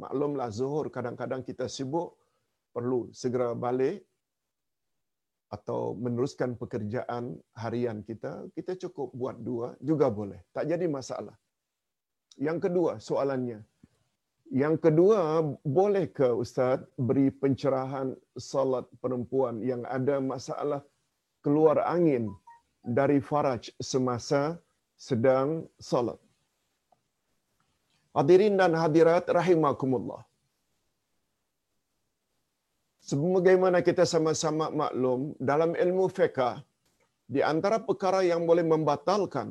maklumlah 0.00 0.48
zuhur 0.58 0.88
kadang-kadang 0.96 1.44
kita 1.44 1.68
sibuk, 1.68 2.16
perlu 2.72 3.12
segera 3.12 3.52
balik 3.52 4.00
atau 5.52 5.92
meneruskan 6.00 6.56
pekerjaan 6.56 7.36
harian 7.52 8.00
kita, 8.00 8.48
kita 8.56 8.72
cukup 8.88 9.12
buat 9.12 9.36
dua 9.36 9.76
juga 9.84 10.08
boleh. 10.08 10.40
Tak 10.56 10.64
jadi 10.64 10.88
masalah. 10.88 11.36
Yang 12.40 12.58
kedua 12.64 12.96
soalannya, 12.96 13.60
yang 14.52 14.76
kedua, 14.76 15.40
boleh 15.64 16.12
ke 16.12 16.28
Ustaz 16.28 16.84
beri 17.00 17.32
pencerahan 17.32 18.12
salat 18.36 18.84
perempuan 19.00 19.64
yang 19.64 19.80
ada 19.88 20.20
masalah 20.20 20.84
keluar 21.40 21.80
angin 21.88 22.28
dari 22.84 23.16
faraj 23.16 23.72
semasa 23.80 24.60
sedang 24.92 25.64
salat? 25.80 26.20
Hadirin 28.12 28.60
dan 28.60 28.76
hadirat 28.76 29.24
rahimakumullah. 29.24 30.20
Sebagaimana 33.10 33.78
kita 33.88 34.04
sama-sama 34.12 34.66
maklum, 34.80 35.20
dalam 35.50 35.70
ilmu 35.84 36.04
fiqah, 36.16 36.56
di 37.34 37.40
antara 37.52 37.76
perkara 37.88 38.20
yang 38.30 38.42
boleh 38.50 38.64
membatalkan, 38.72 39.48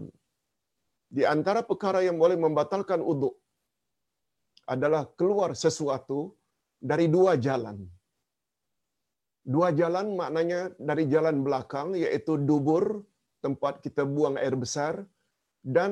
di 1.18 1.23
antara 1.34 1.60
perkara 1.69 1.99
yang 2.07 2.18
boleh 2.23 2.38
membatalkan 2.45 3.03
uduk, 3.11 3.36
adalah 4.73 5.03
keluar 5.19 5.52
sesuatu 5.64 6.19
dari 6.80 7.06
dua 7.15 7.36
jalan. 7.45 7.78
Dua 9.53 9.69
jalan 9.80 10.07
maknanya 10.19 10.61
dari 10.90 11.03
jalan 11.14 11.44
belakang, 11.45 11.90
iaitu 12.03 12.40
dubur, 12.49 13.03
tempat 13.44 13.84
kita 13.86 14.03
buang 14.15 14.38
air 14.44 14.56
besar, 14.64 14.94
dan 15.76 15.91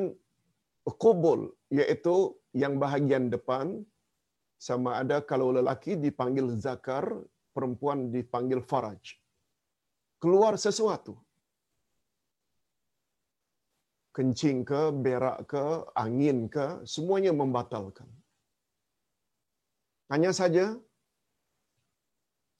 kubul, 1.03 1.41
iaitu 1.79 2.15
yang 2.61 2.79
bahagian 2.83 3.27
depan, 3.35 3.83
sama 4.67 4.91
ada 5.01 5.17
kalau 5.31 5.49
lelaki 5.57 5.99
dipanggil 6.05 6.47
zakar, 6.65 7.05
perempuan 7.55 8.11
dipanggil 8.15 8.59
faraj. 8.71 9.01
Keluar 10.21 10.53
sesuatu. 10.65 11.15
Kencing 14.15 14.67
ke, 14.69 14.81
berak 15.03 15.47
ke, 15.51 15.65
angin 16.03 16.51
ke, 16.55 16.83
semuanya 16.93 17.31
membatalkan. 17.31 18.09
Hanya 20.11 20.31
saja, 20.33 20.65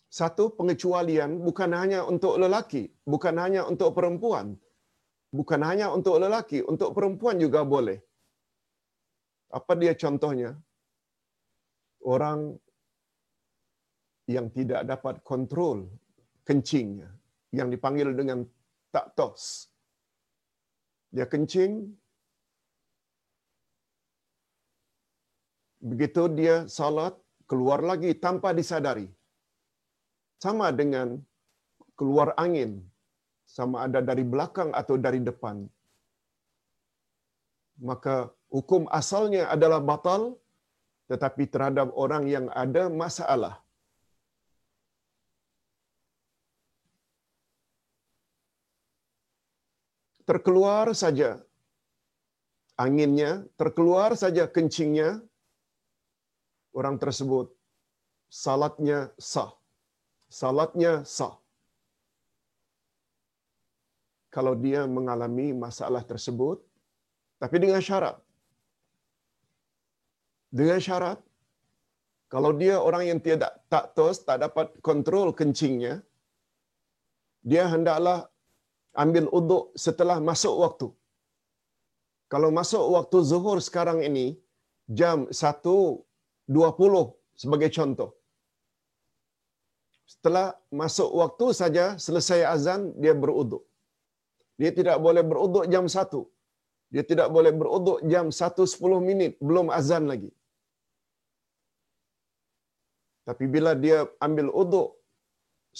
satu 0.10 0.44
pengecualian 0.58 1.32
bukan 1.48 1.72
hanya 1.80 2.00
untuk 2.12 2.34
lelaki, 2.42 2.84
bukan 3.14 3.36
hanya 3.44 3.62
untuk 3.72 3.90
perempuan, 3.98 4.58
bukan 5.30 5.62
hanya 5.70 5.88
untuk 5.98 6.16
lelaki, 6.24 6.60
untuk 6.72 6.90
perempuan 6.98 7.38
juga 7.44 7.62
boleh. 7.74 8.00
Apa 9.58 9.74
dia 9.82 9.94
contohnya? 10.04 10.52
Orang 12.14 12.58
yang 14.36 14.48
tidak 14.58 14.82
dapat 14.92 15.16
kontrol 15.30 15.78
kencingnya, 16.48 17.10
yang 17.58 17.70
dipanggil 17.74 18.10
dengan 18.20 18.40
tak 18.94 19.08
tos. 19.18 19.44
Dia 21.16 21.26
kencing, 21.34 21.74
begitu 25.90 26.24
dia 26.40 26.56
salat, 26.78 27.16
keluar 27.50 27.82
lagi 27.92 28.12
tanpa 28.26 28.50
disadari. 28.60 29.08
Sama 30.44 30.68
dengan 30.82 31.18
keluar 32.00 32.30
angin, 32.44 32.72
sama 33.58 33.78
ada 33.86 34.00
dari 34.10 34.24
belakang 34.34 34.70
atau 34.82 34.96
dari 35.06 35.20
depan. 35.30 35.58
Maka 37.90 38.16
hukum 38.54 38.86
asalnya 39.00 39.44
adalah 39.56 39.82
batal, 39.90 40.22
tetapi 41.10 41.44
terhadap 41.54 41.90
orang 42.04 42.24
yang 42.36 42.46
ada 42.64 42.86
masalah. 43.02 43.56
Terkeluar 50.30 50.94
saja 51.02 51.30
anginnya, 52.84 53.32
terkeluar 53.60 54.14
saja 54.14 54.44
kencingnya, 54.56 55.10
orang 56.80 56.96
tersebut 57.04 57.50
salatnya 58.30 59.00
sah. 59.18 59.52
Salatnya 60.30 61.02
sah. 61.16 61.36
Kalau 64.30 64.54
dia 64.54 64.86
mengalami 64.86 65.50
masalah 65.66 66.06
tersebut, 66.06 66.62
tapi 67.42 67.58
dengan 67.58 67.82
syarat. 67.82 68.22
Dengan 70.54 70.78
syarat, 70.78 71.18
kalau 72.30 72.54
dia 72.54 72.78
orang 72.78 73.10
yang 73.10 73.20
tidak 73.28 73.58
tak 73.74 73.98
tos, 73.98 74.22
tak 74.22 74.46
dapat 74.46 74.78
kontrol 74.86 75.34
kencingnya, 75.34 76.06
dia 77.42 77.66
hendaklah 77.74 78.29
ambil 79.04 79.26
uduk 79.40 79.64
setelah 79.86 80.18
masuk 80.30 80.56
waktu. 80.64 80.88
Kalau 82.34 82.50
masuk 82.60 82.84
waktu 82.96 83.18
zuhur 83.30 83.58
sekarang 83.68 84.00
ini, 84.10 84.26
jam 85.00 85.20
1.20 85.42 87.04
sebagai 87.42 87.70
contoh. 87.78 88.10
Setelah 90.14 90.48
masuk 90.82 91.10
waktu 91.22 91.46
saja, 91.62 91.86
selesai 92.06 92.40
azan, 92.54 92.82
dia 93.02 93.14
beruduk. 93.24 93.64
Dia 94.62 94.72
tidak 94.80 94.98
boleh 95.06 95.24
beruduk 95.32 95.66
jam 95.74 95.86
1. 95.86 96.22
Dia 96.94 97.04
tidak 97.12 97.28
boleh 97.36 97.54
beruduk 97.62 97.98
jam 98.12 98.26
1.10 98.40 99.10
minit, 99.10 99.32
belum 99.48 99.68
azan 99.80 100.06
lagi. 100.12 100.32
Tapi 103.28 103.46
bila 103.56 103.72
dia 103.84 104.00
ambil 104.28 104.48
uduk 104.62 104.88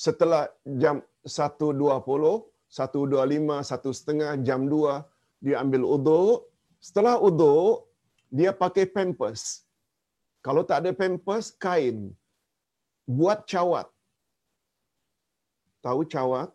setelah 0.06 0.44
jam 0.82 0.98
1.20, 1.26 2.46
1.25, 2.70 3.66
1.30, 3.66 4.46
jam 4.48 4.62
2, 4.70 5.44
dia 5.46 5.56
ambil 5.64 5.84
uduk. 5.96 6.46
Setelah 6.78 7.18
uduk, 7.18 7.90
dia 8.30 8.54
pakai 8.54 8.86
pampers. 8.86 9.66
Kalau 10.46 10.62
tak 10.70 10.86
ada 10.86 10.92
pampers, 10.94 11.50
kain. 11.66 12.14
Buat 13.10 13.50
cawat. 13.50 13.88
Tahu 15.82 16.02
cawat? 16.14 16.50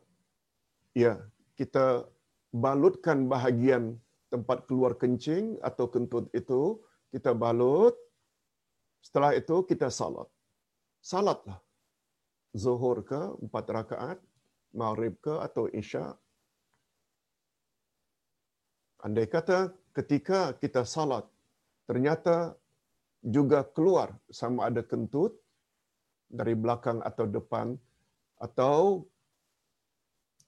Ya, 0.95 1.19
kita 1.59 2.07
balutkan 2.55 3.27
bahagian 3.27 3.99
tempat 4.31 4.71
keluar 4.71 4.95
kencing 4.95 5.59
atau 5.69 5.91
kentut 5.91 6.31
itu, 6.31 6.79
kita 7.11 7.35
balut. 7.35 7.99
Setelah 9.03 9.35
itu, 9.35 9.67
kita 9.67 9.91
salat. 9.91 10.31
Salatlah. 11.03 11.59
Zuhur 12.55 13.03
ke, 13.03 13.21
empat 13.45 13.65
rakaat, 13.67 14.19
maghrib 14.75 15.15
ke 15.23 15.35
atau 15.39 15.71
isya. 15.71 16.13
Andai 19.07 19.31
kata 19.31 19.71
ketika 19.95 20.59
kita 20.59 20.83
salat, 20.83 21.25
ternyata 21.87 22.59
juga 23.23 23.63
keluar 23.65 24.13
sama 24.29 24.69
ada 24.69 24.83
kentut 24.83 25.39
dari 26.29 26.59
belakang 26.59 26.99
atau 27.01 27.25
depan 27.31 27.79
atau 28.43 29.07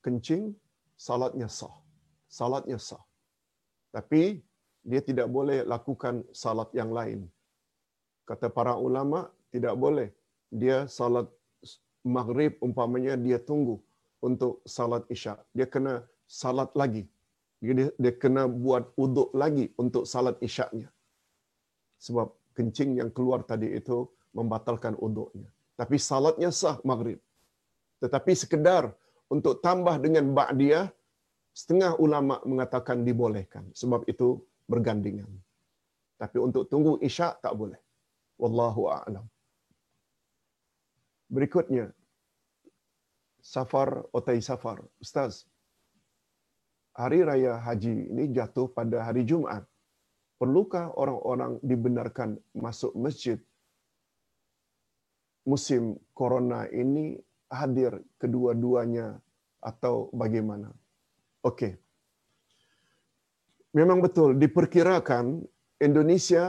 kencing, 0.02 0.52
salatnya 0.98 1.46
sah. 1.46 1.72
Salatnya 2.26 2.76
sah. 2.82 3.00
Tapi 3.94 4.42
dia 4.82 5.00
tidak 5.00 5.30
boleh 5.30 5.62
lakukan 5.62 6.26
salat 6.34 6.68
yang 6.74 6.90
lain. 6.90 7.24
Kata 8.26 8.50
para 8.50 8.74
ulama, 8.74 9.30
tidak 9.54 9.78
boleh. 9.78 10.10
Dia 10.50 10.90
salat 10.90 11.30
maghrib 12.02 12.54
umpamanya 12.62 13.14
dia 13.18 13.38
tunggu 13.38 13.85
untuk 14.28 14.52
salat 14.76 15.04
isyak. 15.14 15.38
Dia 15.56 15.66
kena 15.74 15.94
salat 16.40 16.70
lagi. 16.80 17.04
Dia, 17.62 17.88
dia 18.02 18.12
kena 18.22 18.42
buat 18.64 18.84
uduk 19.04 19.30
lagi 19.42 19.66
untuk 19.82 20.04
salat 20.12 20.36
isyaknya. 20.46 20.88
Sebab 22.06 22.28
kencing 22.56 22.90
yang 23.00 23.10
keluar 23.16 23.40
tadi 23.50 23.68
itu 23.80 23.98
membatalkan 24.38 24.94
uduknya. 25.06 25.48
Tapi 25.80 25.96
salatnya 26.10 26.50
sah 26.60 26.76
maghrib. 26.90 27.20
Tetapi 28.02 28.32
sekedar 28.42 28.84
untuk 29.34 29.54
tambah 29.66 29.96
dengan 30.04 30.24
ba'diyah, 30.38 30.86
setengah 31.60 31.92
ulama 32.04 32.36
mengatakan 32.50 33.00
dibolehkan. 33.08 33.64
Sebab 33.80 34.04
itu 34.12 34.28
bergandingan. 34.72 35.30
Tapi 36.20 36.36
untuk 36.46 36.64
tunggu 36.72 36.92
isyak 37.08 37.40
tak 37.44 37.54
boleh. 37.60 37.80
Wallahu 38.42 38.82
a'lam. 38.92 39.24
Berikutnya, 41.32 41.84
safar 43.52 43.89
otai 44.18 44.40
safar. 44.48 44.78
Ustaz, 45.05 45.32
hari 47.01 47.23
raya 47.28 47.55
haji 47.66 47.94
ini 48.10 48.24
jatuh 48.36 48.66
pada 48.78 49.06
hari 49.06 49.23
Jumaat. 49.31 49.64
Perlukah 50.40 50.86
orang-orang 51.02 51.52
dibenarkan 51.70 52.31
masuk 52.64 52.93
masjid 53.05 53.39
musim 55.51 55.82
corona 56.18 56.60
ini 56.82 57.16
hadir 57.59 57.93
kedua-duanya 58.20 59.06
atau 59.70 59.94
bagaimana? 60.23 60.68
Okey. 61.47 61.73
Memang 63.78 64.02
betul 64.05 64.36
diperkirakan 64.43 65.24
Indonesia 65.89 66.44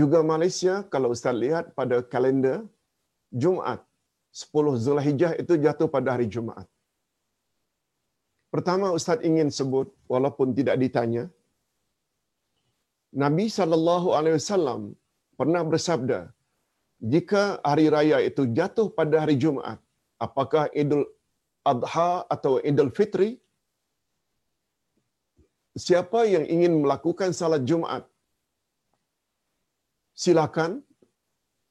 juga 0.00 0.20
Malaysia 0.32 0.74
kalau 0.92 1.12
Ustaz 1.16 1.36
lihat 1.44 1.74
pada 1.78 2.00
kalender 2.12 2.64
Jumaat 3.42 3.87
10 4.40 4.82
Zulhijjah 4.84 5.32
itu 5.42 5.54
jatuh 5.64 5.88
pada 5.94 6.08
hari 6.14 6.26
Jumaat. 6.34 6.66
Pertama 8.54 8.86
Ustaz 8.98 9.18
ingin 9.28 9.48
sebut 9.58 9.88
walaupun 10.12 10.48
tidak 10.58 10.76
ditanya 10.82 11.24
Nabi 13.22 13.46
sallallahu 13.58 14.08
alaihi 14.18 14.36
wasallam 14.38 14.80
pernah 15.40 15.62
bersabda 15.70 16.20
jika 17.12 17.42
hari 17.68 17.86
raya 17.94 18.18
itu 18.28 18.42
jatuh 18.58 18.86
pada 18.98 19.16
hari 19.22 19.36
Jumaat 19.42 19.78
apakah 20.26 20.64
Idul 20.82 21.04
Adha 21.72 22.12
atau 22.34 22.52
Idul 22.70 22.92
Fitri 22.98 23.30
siapa 25.86 26.20
yang 26.34 26.44
ingin 26.54 26.74
melakukan 26.82 27.32
salat 27.40 27.64
Jumaat 27.70 28.04
silakan 30.24 30.72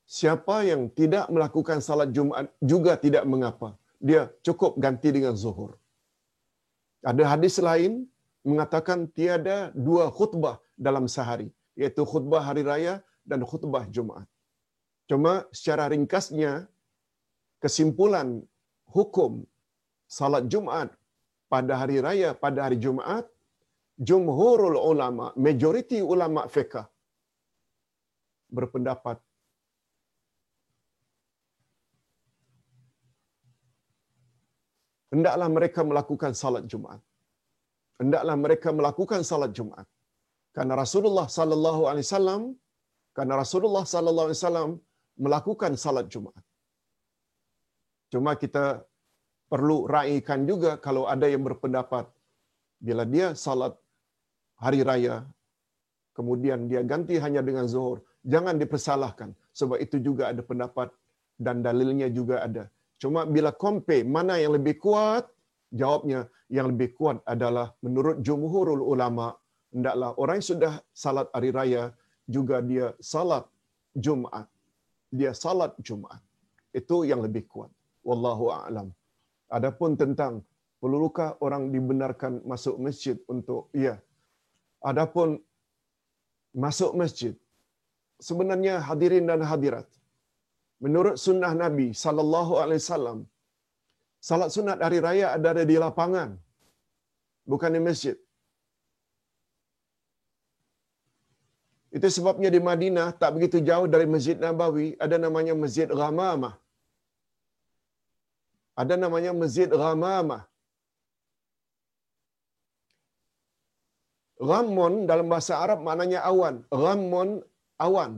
siapa 0.07 0.57
yang 0.69 0.81
tidak 0.99 1.25
melakukan 1.35 1.79
salat 1.87 2.09
Jumaat 2.15 2.47
juga 2.71 2.95
tidak 3.05 3.23
mengapa. 3.33 3.69
Dia 4.07 4.21
cukup 4.45 4.79
ganti 4.83 5.09
dengan 5.11 5.35
zuhur. 5.43 5.71
Ada 7.11 7.23
hadis 7.35 7.55
lain 7.69 7.93
mengatakan 8.49 8.99
tiada 9.17 9.57
dua 9.87 10.05
khutbah 10.17 10.55
dalam 10.87 11.05
sehari 11.15 11.49
iaitu 11.79 12.01
khutbah 12.11 12.41
hari 12.47 12.63
raya 12.71 12.93
dan 13.29 13.43
khutbah 13.49 13.83
Jumaat. 13.95 14.27
Cuma 15.09 15.33
secara 15.57 15.83
ringkasnya 15.93 16.51
kesimpulan 17.63 18.29
hukum 18.95 19.43
salat 20.17 20.45
Jumaat 20.53 20.89
pada 21.53 21.73
hari 21.81 21.97
raya 22.07 22.29
pada 22.45 22.59
hari 22.65 22.77
Jumaat 22.85 23.25
jumhurul 24.09 24.79
ulama, 24.91 25.27
majoriti 25.45 25.99
ulama 26.13 26.41
fiqh 26.55 26.77
berpendapat 28.57 29.17
hendaklah 35.17 35.49
mereka 35.57 35.81
melakukan 35.89 36.33
salat 36.41 36.65
Jumaat. 36.71 37.01
Hendaklah 38.01 38.35
mereka 38.45 38.69
melakukan 38.79 39.21
salat 39.29 39.51
Jumaat. 39.57 39.87
Karena 40.57 40.73
Rasulullah 40.83 41.27
sallallahu 41.37 41.81
alaihi 41.89 42.05
wasallam 42.07 42.41
karena 43.17 43.33
Rasulullah 43.41 43.83
sallallahu 43.93 44.27
alaihi 44.29 44.41
wasallam 44.41 44.69
melakukan 45.25 45.73
salat 45.83 46.05
Jumaat. 46.13 46.43
Cuma 48.13 48.33
kita 48.43 48.65
perlu 49.53 49.77
raikan 49.95 50.41
juga 50.49 50.71
kalau 50.85 51.03
ada 51.13 51.27
yang 51.33 51.43
berpendapat 51.47 52.05
bila 52.87 53.03
dia 53.13 53.27
salat 53.45 53.73
hari 54.63 54.81
raya, 54.89 55.15
kemudian 56.17 56.69
dia 56.69 56.81
ganti 56.91 57.15
hanya 57.25 57.41
dengan 57.49 57.65
zuhur, 57.73 57.97
jangan 58.33 58.55
dipersalahkan. 58.61 59.29
Sebab 59.59 59.77
itu 59.85 59.97
juga 60.07 60.23
ada 60.31 60.41
pendapat 60.49 60.89
dan 61.45 61.65
dalilnya 61.65 62.07
juga 62.17 62.35
ada. 62.47 62.63
Cuma 63.01 63.21
bila 63.35 63.51
compare 63.63 64.03
mana 64.15 64.35
yang 64.43 64.53
lebih 64.57 64.75
kuat, 64.83 65.23
jawabnya 65.79 66.21
yang 66.57 66.67
lebih 66.71 66.89
kuat 66.97 67.17
adalah 67.33 67.67
menurut 67.85 68.17
jumhurul 68.27 68.83
ulama, 68.93 69.27
hendaklah 69.73 70.11
orang 70.21 70.35
yang 70.39 70.49
sudah 70.53 70.73
salat 71.03 71.27
hari 71.35 71.51
raya, 71.57 71.83
juga 72.27 72.59
dia 72.71 72.87
salat 73.13 73.45
Jumaat. 74.05 74.47
Dia 75.09 75.31
salat 75.43 75.73
Jumaat. 75.87 76.21
Itu 76.79 77.07
yang 77.09 77.21
lebih 77.25 77.43
kuat. 77.51 77.71
Wallahu 78.07 78.45
a'lam. 78.53 78.87
Adapun 79.57 79.95
tentang 80.01 80.33
perlukah 80.81 81.29
orang 81.45 81.63
dibenarkan 81.73 82.33
masuk 82.51 82.75
masjid 82.85 83.17
untuk 83.33 83.61
ya 83.73 83.95
Adapun 84.89 85.41
masuk 86.53 86.93
masjid, 87.01 87.33
sebenarnya 88.21 88.77
hadirin 88.87 89.25
dan 89.29 89.41
hadirat, 89.41 89.87
menurut 90.85 91.15
sunnah 91.25 91.53
Nabi 91.63 91.87
sallallahu 92.03 92.53
alaihi 92.63 92.81
wasallam, 92.83 93.19
salat 94.29 94.49
sunat 94.55 94.79
hari 94.85 94.99
raya 95.07 95.27
ada 95.35 95.63
di 95.71 95.77
lapangan, 95.85 96.29
bukan 97.51 97.75
di 97.77 97.81
masjid. 97.89 98.17
Itu 101.97 102.07
sebabnya 102.15 102.49
di 102.55 102.59
Madinah 102.67 103.07
tak 103.21 103.31
begitu 103.35 103.57
jauh 103.67 103.87
dari 103.93 104.05
Masjid 104.13 104.37
Nabawi 104.45 104.87
ada 105.05 105.15
namanya 105.25 105.53
Masjid 105.63 105.87
Ghamamah. 105.99 106.53
Ada 108.81 108.95
namanya 109.03 109.31
Masjid 109.41 109.69
Ghamamah. 109.81 110.43
Ghammun 114.49 114.93
dalam 115.09 115.25
bahasa 115.33 115.53
Arab 115.63 115.79
maknanya 115.87 116.19
awan. 116.31 116.55
Ghammun 116.81 117.29
awan. 117.85 118.11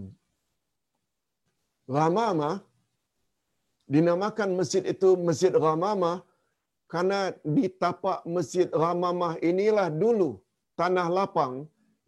Ghamama 1.95 2.49
dinamakan 3.93 4.49
masjid 4.59 4.83
itu 4.93 5.09
Masjid 5.27 5.53
Ghamama 5.63 6.11
karena 6.93 7.19
di 7.55 7.65
tapak 7.81 8.19
Masjid 8.35 8.67
Ghamamah 8.81 9.33
inilah 9.49 9.87
dulu 10.01 10.29
tanah 10.79 11.07
lapang 11.17 11.53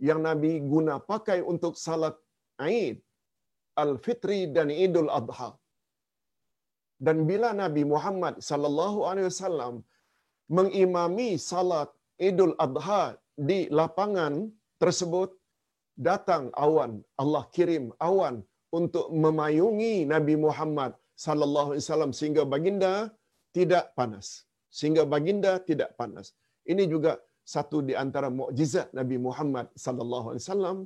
yang 0.08 0.20
Nabi 0.28 0.52
guna 0.72 0.94
pakai 1.12 1.40
untuk 1.52 1.74
salat 1.86 2.16
Aid 2.70 2.98
Al-Fitri 3.84 4.40
dan 4.56 4.70
Idul 4.86 5.10
Adha. 5.20 5.50
Dan 7.06 7.18
bila 7.30 7.50
Nabi 7.64 7.84
Muhammad 7.94 8.34
sallallahu 8.50 9.00
alaihi 9.10 9.28
wasallam 9.32 9.74
mengimami 10.58 11.30
salat 11.52 11.90
Idul 12.30 12.54
Adha 12.66 13.04
di 13.50 13.60
lapangan 13.80 14.34
tersebut 14.82 15.30
datang 16.08 16.44
awan 16.66 16.92
Allah 17.22 17.44
kirim 17.56 17.86
awan 18.10 18.36
untuk 18.80 19.06
memayungi 19.24 19.94
Nabi 20.14 20.34
Muhammad 20.46 20.92
sallallahu 21.26 21.70
alaihi 21.72 21.84
wasallam 21.86 22.12
sehingga 22.20 22.44
baginda 22.54 22.94
tidak 23.58 23.86
panas. 23.98 24.28
Sehingga 24.78 25.04
baginda 25.14 25.52
tidak 25.70 25.90
panas. 26.00 26.28
Ini 26.72 26.84
juga 26.94 27.20
satu 27.54 27.78
di 27.90 27.94
antara 28.04 28.28
mukjizat 28.40 28.88
Nabi 29.00 29.18
Muhammad 29.28 29.68
sallallahu 29.86 30.28
alaihi 30.32 30.44
wasallam. 30.46 30.78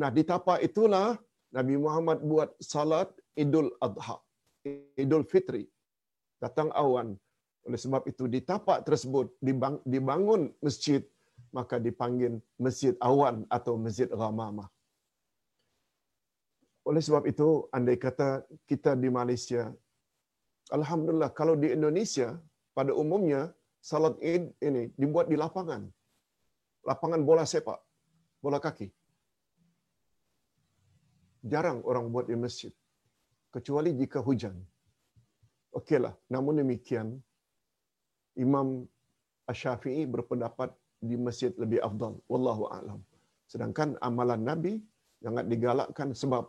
Nah 0.00 0.10
di 0.16 0.22
tapak 0.32 0.58
itulah 0.68 1.08
Nabi 1.56 1.74
Muhammad 1.84 2.18
buat 2.30 2.50
salat 2.72 3.08
Idul 3.42 3.70
Adha 3.86 4.16
Idul 5.02 5.24
Fitri. 5.32 5.64
Datang 6.44 6.68
awan. 6.82 7.08
Oleh 7.68 7.80
sebab 7.84 8.02
itu 8.10 8.24
di 8.34 8.40
tapak 8.50 8.78
tersebut 8.88 9.26
dibangun 9.94 10.42
masjid 10.64 11.02
maka 11.58 11.76
dipanggil 11.86 12.38
Masjid 12.64 12.94
Awan 13.02 13.48
atau 13.56 13.74
Masjid 13.84 14.08
Ghamamah. 14.20 14.68
Oleh 16.88 17.02
sebab 17.06 17.24
itu, 17.32 17.48
andai 17.76 17.98
kata 18.00 18.28
kita 18.70 18.92
di 19.02 19.08
Malaysia, 19.18 19.62
Alhamdulillah, 20.76 21.30
kalau 21.40 21.54
di 21.62 21.68
Indonesia, 21.76 22.28
pada 22.76 22.92
umumnya, 23.02 23.40
salat 23.90 24.14
id 24.32 24.44
ini 24.68 24.82
dibuat 25.00 25.26
di 25.32 25.36
lapangan. 25.42 25.82
Lapangan 26.90 27.20
bola 27.28 27.44
sepak, 27.52 27.80
bola 28.44 28.58
kaki. 28.66 28.88
Jarang 31.52 31.80
orang 31.90 32.06
buat 32.12 32.26
di 32.30 32.36
masjid. 32.36 32.72
Kecuali 33.54 33.90
jika 34.00 34.20
hujan. 34.28 34.56
Okeylah, 35.78 36.14
namun 36.34 36.60
demikian, 36.60 37.08
Imam 38.44 38.86
Ash-Syafi'i 39.50 40.06
berpendapat 40.14 40.70
di 41.00 41.16
masjid 41.26 41.50
lebih 41.62 41.80
afdal 41.88 42.14
wallahu 42.30 42.68
alam 42.78 43.00
Sedangkan 43.50 43.98
amalan 44.08 44.42
Nabi 44.46 44.72
sangat 45.24 45.44
digalakkan 45.50 46.14
sebab 46.14 46.46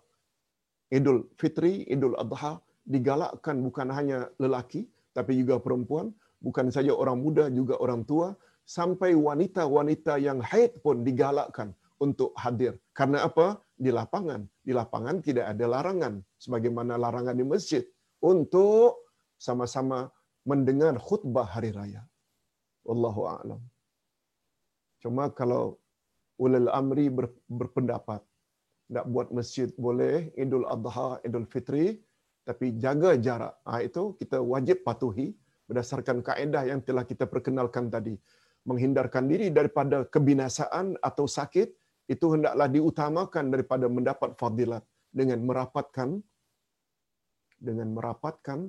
Idul 0.91 1.23
Fitri, 1.39 1.88
Idul 1.88 2.19
Adha 2.19 2.59
digalakkan 2.84 3.63
bukan 3.63 3.88
hanya 3.95 4.27
lelaki 4.43 4.85
tapi 5.15 5.39
juga 5.39 5.59
perempuan, 5.59 6.11
bukan 6.39 6.68
saja 6.72 6.91
orang 6.95 7.19
muda 7.19 7.47
juga 7.51 7.76
orang 7.84 8.03
tua, 8.07 8.35
sampai 8.63 9.11
wanita-wanita 9.15 10.15
yang 10.19 10.39
haid 10.39 10.80
pun 10.80 11.03
digalakkan 11.07 11.76
untuk 11.99 12.31
hadir. 12.39 12.80
Karena 12.95 13.27
apa? 13.27 13.59
Di 13.76 13.91
lapangan. 13.91 14.41
Di 14.63 14.72
lapangan 14.72 15.19
tidak 15.19 15.45
ada 15.51 15.65
larangan 15.68 16.13
sebagaimana 16.39 16.95
larangan 16.95 17.35
di 17.35 17.45
masjid 17.45 17.84
untuk 18.23 19.11
sama-sama 19.35 20.09
mendengar 20.47 20.95
khutbah 20.97 21.45
hari 21.45 21.72
raya. 21.76 22.01
Wallahu 22.88 23.22
a'lam. 23.30 23.61
Cuma 25.01 25.30
kalau 25.30 25.77
ulil 26.41 26.69
amri 26.73 27.09
berpendapat 27.45 28.22
nak 28.91 29.05
buat 29.07 29.31
masjid 29.31 29.72
boleh 29.80 30.35
Idul 30.35 30.68
Adha, 30.68 31.23
Idul 31.23 31.47
Fitri 31.47 31.95
tapi 32.43 32.76
jaga 32.76 33.15
jarak. 33.15 33.63
Ah 33.63 33.80
itu 33.80 34.19
kita 34.19 34.43
wajib 34.43 34.84
patuhi 34.84 35.31
berdasarkan 35.69 36.19
kaedah 36.19 36.68
yang 36.68 36.84
telah 36.84 37.07
kita 37.07 37.26
perkenalkan 37.26 37.88
tadi. 37.88 38.19
Menghindarkan 38.68 39.26
diri 39.31 39.49
daripada 39.49 40.05
kebinasaan 40.05 40.99
atau 41.01 41.26
sakit 41.26 41.73
itu 42.11 42.26
hendaklah 42.35 42.68
diutamakan 42.68 43.45
daripada 43.49 43.85
mendapat 43.88 44.35
fadilat 44.35 44.84
dengan 45.09 45.39
merapatkan 45.47 46.19
dengan 47.61 47.88
merapatkan 47.95 48.68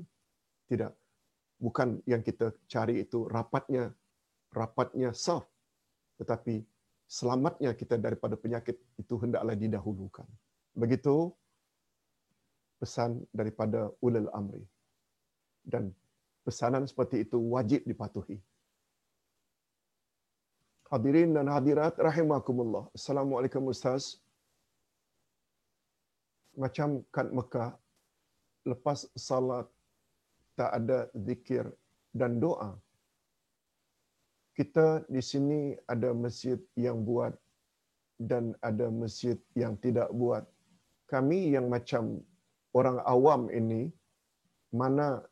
tidak 0.69 0.93
bukan 1.57 1.99
yang 2.05 2.23
kita 2.23 2.55
cari 2.69 3.03
itu 3.03 3.24
rapatnya 3.27 3.90
rapatnya 4.53 5.11
saf 5.16 5.49
tetapi 6.20 6.61
selamatnya 7.19 7.71
kita 7.81 7.97
daripada 8.07 8.35
penyakit 8.45 8.77
itu 9.03 9.15
hendaklah 9.23 9.57
didahulukan 9.63 10.29
begitu 10.83 11.17
pesan 12.81 13.11
daripada 13.41 13.81
ulil 14.07 14.29
amri 14.41 14.65
dan 15.73 15.85
pesanan 16.47 16.85
seperti 16.91 17.17
itu 17.25 17.39
wajib 17.55 17.81
dipatuhi 17.91 18.39
Hadirin 20.93 21.33
dan 21.33 21.49
hadirat 21.49 21.97
rahimakumullah. 21.97 22.85
Assalamualaikum 22.93 23.65
Ustaz. 23.73 24.21
Macam 26.53 27.01
kat 27.09 27.33
Mekah, 27.33 27.73
lepas 28.69 29.09
salat 29.17 29.65
tak 30.53 30.69
ada 30.69 31.09
zikir 31.17 31.65
dan 32.13 32.37
doa. 32.45 32.77
Kita 34.53 35.01
di 35.09 35.23
sini 35.24 35.73
ada 35.89 36.12
masjid 36.12 36.61
yang 36.77 37.01
buat 37.09 37.33
dan 38.20 38.53
ada 38.61 38.93
masjid 38.93 39.41
yang 39.57 39.74
tidak 39.81 40.12
buat. 40.12 40.45
Kami 41.09 41.57
yang 41.57 41.73
macam 41.73 42.20
orang 42.77 43.01
awam 43.05 43.49
ini, 43.49 43.89
mana 44.73 45.24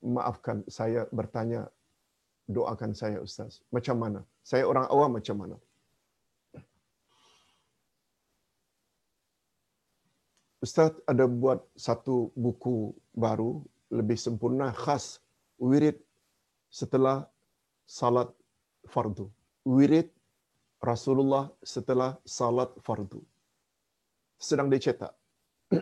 maafkan 0.00 0.64
saya 0.68 1.04
bertanya 1.12 1.68
doakan 2.48 2.92
saya 2.92 3.20
Ustaz. 3.20 3.60
Macam 3.68 3.96
mana? 4.00 4.20
Saya 4.42 4.64
orang 4.66 4.88
awam 4.88 5.20
macam 5.20 5.36
mana? 5.38 5.56
Ustaz 10.62 10.94
ada 11.10 11.26
buat 11.26 11.66
satu 11.74 12.30
buku 12.38 12.94
baru 13.18 13.66
lebih 13.90 14.14
sempurna 14.14 14.70
khas 14.70 15.18
wirid 15.58 15.98
setelah 16.70 17.26
salat 17.86 18.30
fardu. 18.88 19.30
Wirid 19.66 20.10
Rasulullah 20.82 21.50
setelah 21.62 22.18
salat 22.26 22.70
fardu. 22.82 23.22
Sedang 24.38 24.66
dicetak. 24.66 25.14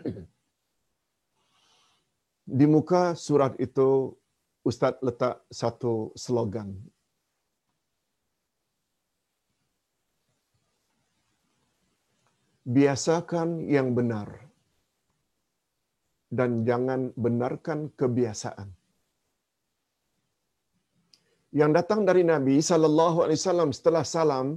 Di 2.57 2.65
muka 2.69 3.15
surat 3.17 3.57
itu 3.57 4.13
Ustaz 4.61 5.01
letak 5.01 5.41
satu 5.49 6.13
slogan. 6.13 6.77
Biasakan 12.61 13.65
yang 13.65 13.97
benar 13.97 14.51
dan 16.31 16.63
jangan 16.63 17.11
benarkan 17.19 17.91
kebiasaan. 17.97 18.80
Yang 21.59 21.71
datang 21.77 22.01
dari 22.09 22.23
Nabi 22.33 22.55
sallallahu 22.69 23.17
alaihi 23.23 23.39
wasallam 23.41 23.71
setelah 23.77 24.03
salam 24.15 24.47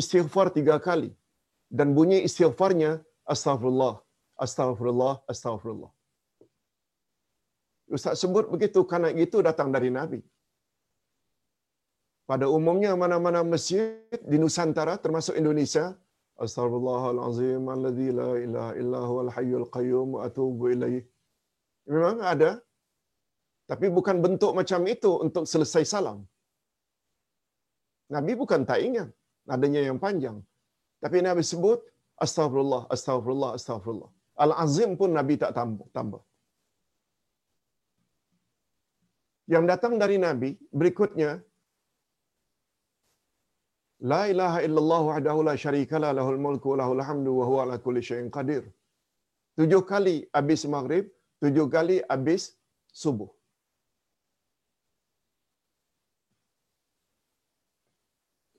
istighfar 0.00 0.46
tiga 0.58 0.76
kali 0.86 1.10
dan 1.78 1.88
bunyi 1.96 2.18
istighfarnya 2.28 2.92
astagfirullah 3.32 3.94
astagfirullah 4.44 5.14
astagfirullah 5.32 5.90
Ustaz 7.96 8.22
sebut 8.22 8.46
begitu 8.54 8.80
kerana 8.90 9.10
itu 9.24 9.38
datang 9.46 9.68
dari 9.74 9.90
Nabi. 9.90 10.20
Pada 12.30 12.46
umumnya 12.56 12.94
mana-mana 13.02 13.40
masjid 13.42 13.98
di 14.30 14.36
Nusantara 14.38 14.94
termasuk 15.04 15.34
Indonesia, 15.34 15.98
Astaghfirullahalazim 16.44 17.64
alladzi 17.74 18.08
la 18.20 18.30
ilaha 18.44 18.72
illa 18.82 19.00
huwal 19.10 19.30
hayyul 19.36 19.66
qayyum 19.76 20.08
wa 20.16 20.20
atubu 20.26 20.70
ilaih. 20.74 21.02
Memang 21.90 22.22
ada. 22.32 22.50
Tapi 23.70 23.86
bukan 23.96 24.16
bentuk 24.24 24.52
macam 24.60 24.80
itu 24.94 25.10
untuk 25.24 25.44
selesai 25.52 25.82
salam. 25.92 26.18
Nabi 28.14 28.32
bukan 28.42 28.62
tak 28.70 28.80
ingat 28.88 29.08
adanya 29.54 29.82
yang 29.88 29.98
panjang. 30.04 30.38
Tapi 31.02 31.18
Nabi 31.26 31.42
sebut 31.50 31.80
astagfirullah, 32.24 32.82
astagfirullah, 32.94 33.52
astagfirullah. 33.58 34.10
Al-Azim 34.44 34.90
pun 35.00 35.10
Nabi 35.18 35.34
tak 35.42 35.52
tambah. 35.96 36.22
yang 39.54 39.64
datang 39.70 39.94
dari 40.02 40.16
Nabi 40.26 40.50
berikutnya 40.80 41.30
La 44.10 44.20
ilaha 44.32 44.58
illallah 44.66 45.00
wahdahu 45.08 45.40
la 45.48 45.54
syarika 45.62 45.96
la 46.04 46.10
lahul 46.18 46.38
mulku 46.44 46.66
wa 46.72 46.76
lahul 46.80 47.02
hamdu 47.08 47.32
wa 47.38 47.44
huwa 47.48 47.60
ala 47.64 47.74
kulli 47.86 48.02
syai'in 48.08 48.28
qadir. 48.36 48.62
Tujuh 49.58 49.82
kali 49.90 50.14
habis 50.36 50.62
maghrib, 50.74 51.04
tujuh 51.42 51.66
kali 51.74 51.96
habis 52.12 52.42
subuh. 53.02 53.28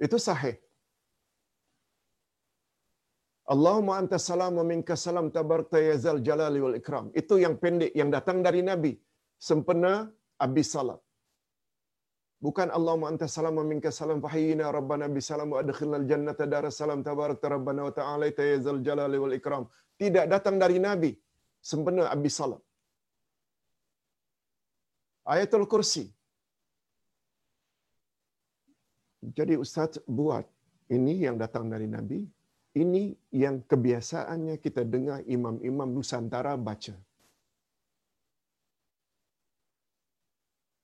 Itu 0.06 0.18
sahih. 0.28 0.56
Allahumma 3.54 3.94
anta 4.00 4.18
salam 4.30 4.54
wa 4.60 4.66
minka 4.72 4.96
salam 5.06 5.26
tabarakta 5.38 5.80
ya 5.88 5.96
zal 6.04 6.20
jalali 6.28 6.60
wal 6.66 6.78
ikram. 6.82 7.06
Itu 7.22 7.36
yang 7.44 7.56
pendek 7.64 7.92
yang 8.00 8.10
datang 8.16 8.38
dari 8.48 8.62
Nabi. 8.70 8.94
Sempena 9.48 9.94
habis 10.44 10.70
salat. 10.76 11.00
Bukan 12.46 12.70
Allahumma 12.78 13.08
anta 13.12 13.28
salam 13.38 13.56
wa 13.62 13.66
minka 13.72 13.92
salam 14.00 14.20
fahayyina 14.26 14.66
rabbana 14.78 15.08
bi 15.16 15.22
salam 15.30 15.50
wa 15.54 15.60
adkhilna 15.64 15.98
al 16.02 16.06
jannata 16.12 16.46
dar 16.54 16.66
salam 16.80 17.00
tabarakta 17.08 17.50
rabbana 17.56 17.82
wa 17.88 17.94
ta'ala 17.98 18.30
ya 18.52 18.58
zal 18.68 18.80
jalali 18.88 19.18
wal 19.24 19.36
ikram. 19.40 19.66
Tidak 20.02 20.26
datang 20.34 20.56
dari 20.64 20.78
Nabi 20.88 21.12
sempena 21.72 22.04
habis 22.14 22.36
salat. 22.42 22.62
Ayatul 25.34 25.68
Kursi. 25.74 26.06
Jadi 29.22 29.54
Ustaz 29.56 30.02
buat 30.10 30.44
ini 30.90 31.22
yang 31.26 31.38
datang 31.38 31.70
dari 31.70 31.86
Nabi, 31.86 32.26
ini 32.74 33.14
yang 33.30 33.62
kebiasaannya 33.64 34.58
kita 34.58 34.82
dengar 34.82 35.22
imam-imam 35.30 35.90
Nusantara 35.94 36.58
baca. 36.58 36.98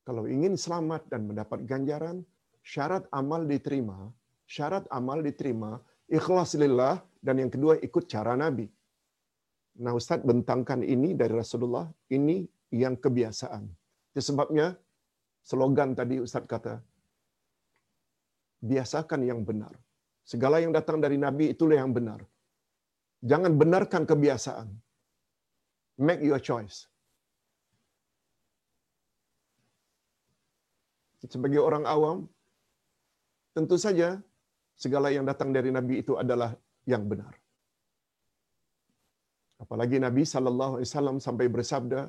kalau 0.07 0.23
ingin 0.23 0.55
selamat 0.55 1.11
dan 1.11 1.27
mendapat 1.27 1.67
ganjaran, 1.67 2.23
syarat 2.63 3.03
amal 3.11 3.43
diterima, 3.43 4.07
syarat 4.47 4.87
amal 4.87 5.19
diterima, 5.19 5.83
ikhlas 6.07 6.55
lillah 6.55 7.03
dan 7.19 7.43
yang 7.43 7.51
kedua 7.51 7.75
ikut 7.83 8.07
cara 8.07 8.39
Nabi. 8.39 8.71
Nah 9.83 9.91
Ustaz 9.99 10.23
bentangkan 10.23 10.79
ini 10.79 11.11
dari 11.11 11.35
Rasulullah, 11.35 11.91
ini 12.07 12.47
yang 12.71 12.95
kebiasaan. 12.95 13.67
Itu 14.15 14.31
sebabnya 14.31 14.79
slogan 15.43 15.91
tadi 15.91 16.23
Ustaz 16.23 16.47
kata, 16.47 16.79
biasakan 18.61 19.21
yang 19.29 19.41
benar. 19.49 19.73
Segala 20.27 20.59
yang 20.63 20.73
datang 20.75 20.99
dari 20.99 21.15
Nabi 21.15 21.55
itulah 21.55 21.77
yang 21.79 21.93
benar. 21.95 22.19
Jangan 23.23 23.53
benarkan 23.61 24.03
kebiasaan. 24.03 24.69
Make 25.97 26.21
your 26.21 26.41
choice. 26.41 26.85
sebagai 31.33 31.61
orang 31.69 31.85
awam, 31.93 32.17
tentu 33.55 33.75
saja 33.85 34.09
segala 34.83 35.07
yang 35.15 35.25
datang 35.29 35.49
dari 35.57 35.69
Nabi 35.77 35.95
itu 36.03 36.13
adalah 36.23 36.51
yang 36.91 37.03
benar. 37.11 37.33
Apalagi 39.63 39.97
Nabi 40.07 40.23
sallallahu 40.33 40.73
alaihi 40.77 40.89
wasallam 40.89 41.17
sampai 41.27 41.47
bersabda 41.55 42.01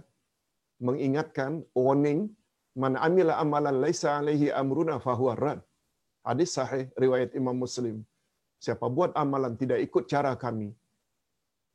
mengingatkan 0.86 1.64
warning 1.72 2.20
man 2.82 2.94
amila 3.06 3.40
amalan 3.42 3.76
laisa 3.84 4.20
alaihi 4.20 4.52
amruna 4.62 4.96
fahuwa 5.06 5.34
rad. 5.44 5.60
Hadis 6.26 6.52
sahih 6.56 6.86
riwayat 7.02 7.32
Imam 7.40 7.56
Muslim. 7.64 8.04
Siapa 8.58 8.86
buat 8.90 9.14
amalan 9.14 9.54
tidak 9.54 9.78
ikut 9.86 10.04
cara 10.10 10.34
kami, 10.34 10.74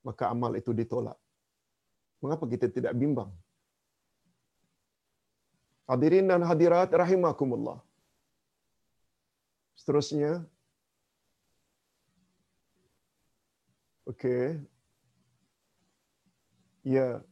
maka 0.08 0.28
amal 0.34 0.52
itu 0.60 0.76
ditolak. 0.76 1.16
Mengapa 2.20 2.46
kita 2.48 2.68
tidak 2.68 2.94
bimbang? 2.96 3.32
Hadirin 5.88 6.28
dan 6.32 6.44
hadirat 6.44 6.92
rahimakumullah. 6.92 7.80
Seterusnya, 9.80 10.44
Okey. 14.04 14.60
Ya. 16.84 17.24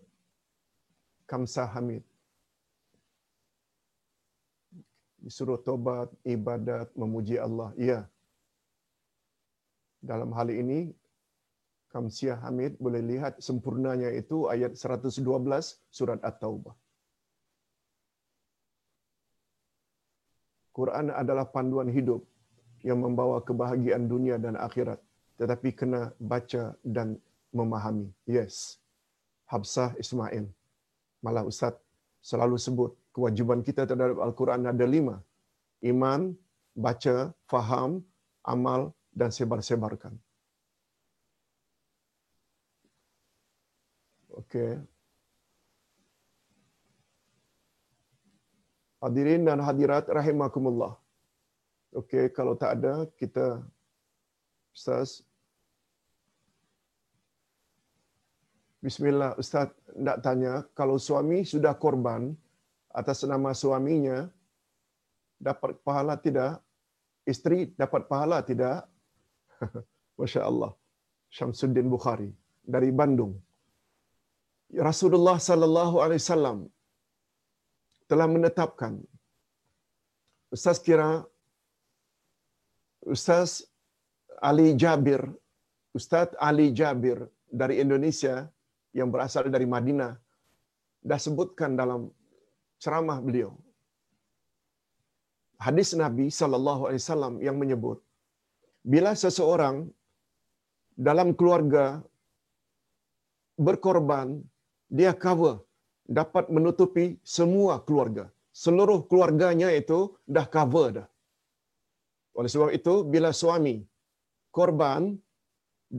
Kamsah 1.28 1.68
Hamid. 1.68 2.04
Disuruh 5.22 5.61
tobat, 5.61 6.10
ibadat, 6.26 6.89
memuji 6.98 7.38
Allah. 7.38 7.69
Ya. 7.77 8.10
Dalam 10.02 10.34
hal 10.34 10.49
ini, 10.49 10.91
Kamsiah 11.93 12.41
Hamid 12.41 12.80
boleh 12.81 13.03
lihat 13.06 13.38
sempurnanya 13.38 14.10
itu 14.10 14.49
ayat 14.49 14.73
112 14.73 15.22
surat 15.91 16.19
At-Taubah. 16.26 16.73
Quran 20.72 21.11
adalah 21.11 21.45
panduan 21.45 21.91
hidup 21.91 22.23
yang 22.81 23.03
membawa 23.03 23.43
kebahagiaan 23.43 24.07
dunia 24.07 24.39
dan 24.39 24.56
akhirat 24.57 24.98
tetapi 25.41 25.73
kena 25.73 26.14
baca 26.22 26.77
dan 26.85 27.18
memahami. 27.49 28.14
Yes. 28.30 28.77
Habsah 29.49 29.98
Ismail. 29.98 30.45
Malah 31.26 31.49
Ustaz 31.49 31.73
selalu 32.30 32.57
sebut 32.65 32.91
kewajiban 33.15 33.60
kita 33.68 33.84
terhadap 33.89 34.22
Al-Quran 34.27 34.69
ada 34.72 34.85
lima. 34.95 35.15
Iman, 35.91 36.22
baca, 36.85 37.34
faham, 37.52 37.91
amal, 38.53 38.93
dan 39.19 39.30
sebar-sebarkan. 39.38 40.14
Okey. 44.41 44.80
Hadirin 49.03 49.43
dan 49.49 49.60
hadirat 49.68 50.06
rahimakumullah. 50.07 50.93
Okey, 51.99 52.30
kalau 52.38 52.53
tak 52.61 52.72
ada 52.77 52.93
kita 53.19 53.65
Ustaz 54.72 55.26
Bismillah, 58.86 59.32
Ustaz 59.41 59.70
nak 60.06 60.18
tanya, 60.26 60.53
kalau 60.80 60.98
suami 61.08 61.40
sudah 61.52 61.74
korban 61.84 62.22
atas 62.99 63.20
nama 63.32 63.52
suaminya, 63.62 64.18
dapat 65.48 65.78
pahala 65.88 66.16
tidak? 66.26 66.52
Isteri 67.32 67.60
dapat 67.82 68.10
pahala 68.12 68.38
tidak? 68.49 68.78
Masya 70.18 70.41
Allah. 70.49 70.72
Syamsuddin 71.38 71.88
Bukhari 71.94 72.30
dari 72.74 72.90
Bandung. 72.99 73.34
Rasulullah 74.90 75.38
sallallahu 75.49 75.95
alaihi 76.03 76.22
wasallam 76.24 76.58
telah 78.10 78.28
menetapkan 78.36 78.94
Ustaz 80.56 80.80
kira 80.88 81.10
Ustaz 83.16 83.52
Ali 84.49 84.68
Jabir 84.82 85.22
Ustaz 85.99 86.32
Ali 86.48 86.68
Jabir 86.80 87.20
dari 87.62 87.78
Indonesia 87.84 88.36
yang 88.99 89.09
berasal 89.13 89.47
dari 89.55 89.68
Madinah 89.73 90.13
dah 91.09 91.19
sebutkan 91.26 91.73
dalam 91.81 92.01
ceramah 92.84 93.19
beliau. 93.27 93.51
Hadis 95.65 95.89
Nabi 96.03 96.26
sallallahu 96.39 96.84
alaihi 96.88 97.01
wasallam 97.03 97.34
yang 97.47 97.57
menyebut 97.61 97.99
bila 98.93 99.11
seseorang 99.23 99.76
dalam 101.07 101.30
keluarga 101.39 101.85
berkorban 103.68 104.27
dia 104.99 105.13
cover 105.23 105.55
dapat 106.19 106.45
menutupi 106.55 107.05
semua 107.38 107.80
keluarga. 107.88 108.26
Seluruh 108.63 108.99
keluarganya 109.09 109.69
itu 109.81 109.99
dah 110.35 110.45
cover 110.55 110.88
dah. 110.97 111.07
Oleh 112.38 112.49
sebab 112.53 112.69
itu 112.80 112.93
bila 113.13 113.30
suami 113.41 113.76
korban 114.57 115.15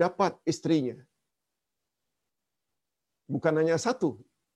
dapat 0.03 0.33
istrinya 0.53 0.97
bukan 3.35 3.55
hanya 3.61 3.77
satu. 3.87 4.11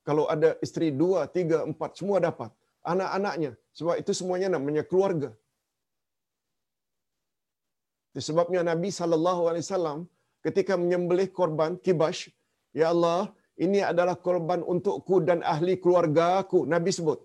Kalau 0.09 0.25
ada 0.35 0.51
isteri 0.67 0.89
dua, 1.03 1.21
tiga, 1.37 1.59
empat, 1.71 1.91
semua 1.99 2.19
dapat. 2.29 2.51
Anak-anaknya. 2.93 3.53
Sebab 3.79 3.95
itu 4.03 4.13
semuanya 4.19 4.49
namanya 4.55 4.83
keluarga. 4.91 5.31
Sebabnya 8.29 8.61
Nabi 8.71 8.89
SAW 8.95 10.07
ketika 10.47 10.75
menyembelih 10.83 11.29
korban 11.39 11.73
kibash, 11.85 12.21
Ya 12.81 12.87
Allah, 12.95 13.21
ini 13.65 13.81
adalah 13.91 14.17
korban 14.27 14.61
untukku 14.73 15.17
dan 15.29 15.39
ahli 15.53 15.75
keluarga 15.83 16.25
aku. 16.45 16.59
Nabi 16.73 16.91
sebut. 16.97 17.21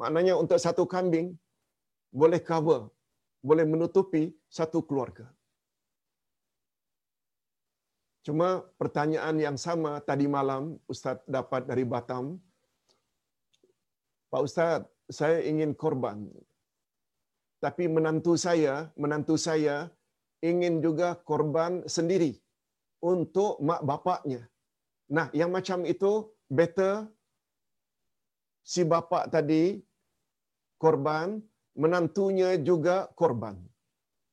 Maknanya 0.00 0.34
untuk 0.42 0.58
satu 0.66 0.84
kambing, 0.94 1.26
boleh 2.20 2.40
cover, 2.50 2.80
boleh 3.48 3.64
menutupi 3.72 4.22
satu 4.58 4.80
keluarga. 4.88 5.26
Cuma 8.26 8.64
pertanyaan 8.80 9.36
yang 9.36 9.56
sama 9.60 10.00
tadi 10.08 10.24
malam 10.24 10.80
Ustaz 10.92 11.20
dapat 11.28 11.68
dari 11.70 11.84
Batam. 11.84 12.40
Pak 14.32 14.42
Ustaz, 14.48 14.80
saya 15.12 15.44
ingin 15.50 15.76
korban. 15.76 16.18
Tapi 17.60 17.84
menantu 17.96 18.32
saya, 18.40 18.88
menantu 19.02 19.36
saya 19.36 19.92
ingin 20.40 20.80
juga 20.86 21.08
korban 21.30 21.84
sendiri 21.84 22.32
untuk 23.12 23.60
mak 23.68 23.84
bapaknya. 23.84 24.40
Nah, 25.16 25.28
yang 25.36 25.52
macam 25.52 25.84
itu 25.84 26.12
better 26.48 27.04
si 28.64 28.88
bapak 28.92 29.28
tadi 29.28 29.84
korban, 30.80 31.44
menantunya 31.76 32.56
juga 32.56 32.96
korban. 33.20 33.56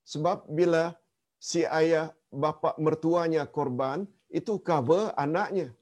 Sebab 0.08 0.48
bila 0.48 0.96
si 1.36 1.68
ayah 1.68 2.16
bapa 2.32 2.74
mertuanya 2.80 3.44
korban, 3.44 4.08
itu 4.32 4.56
cover 4.64 5.12
anaknya, 5.20 5.76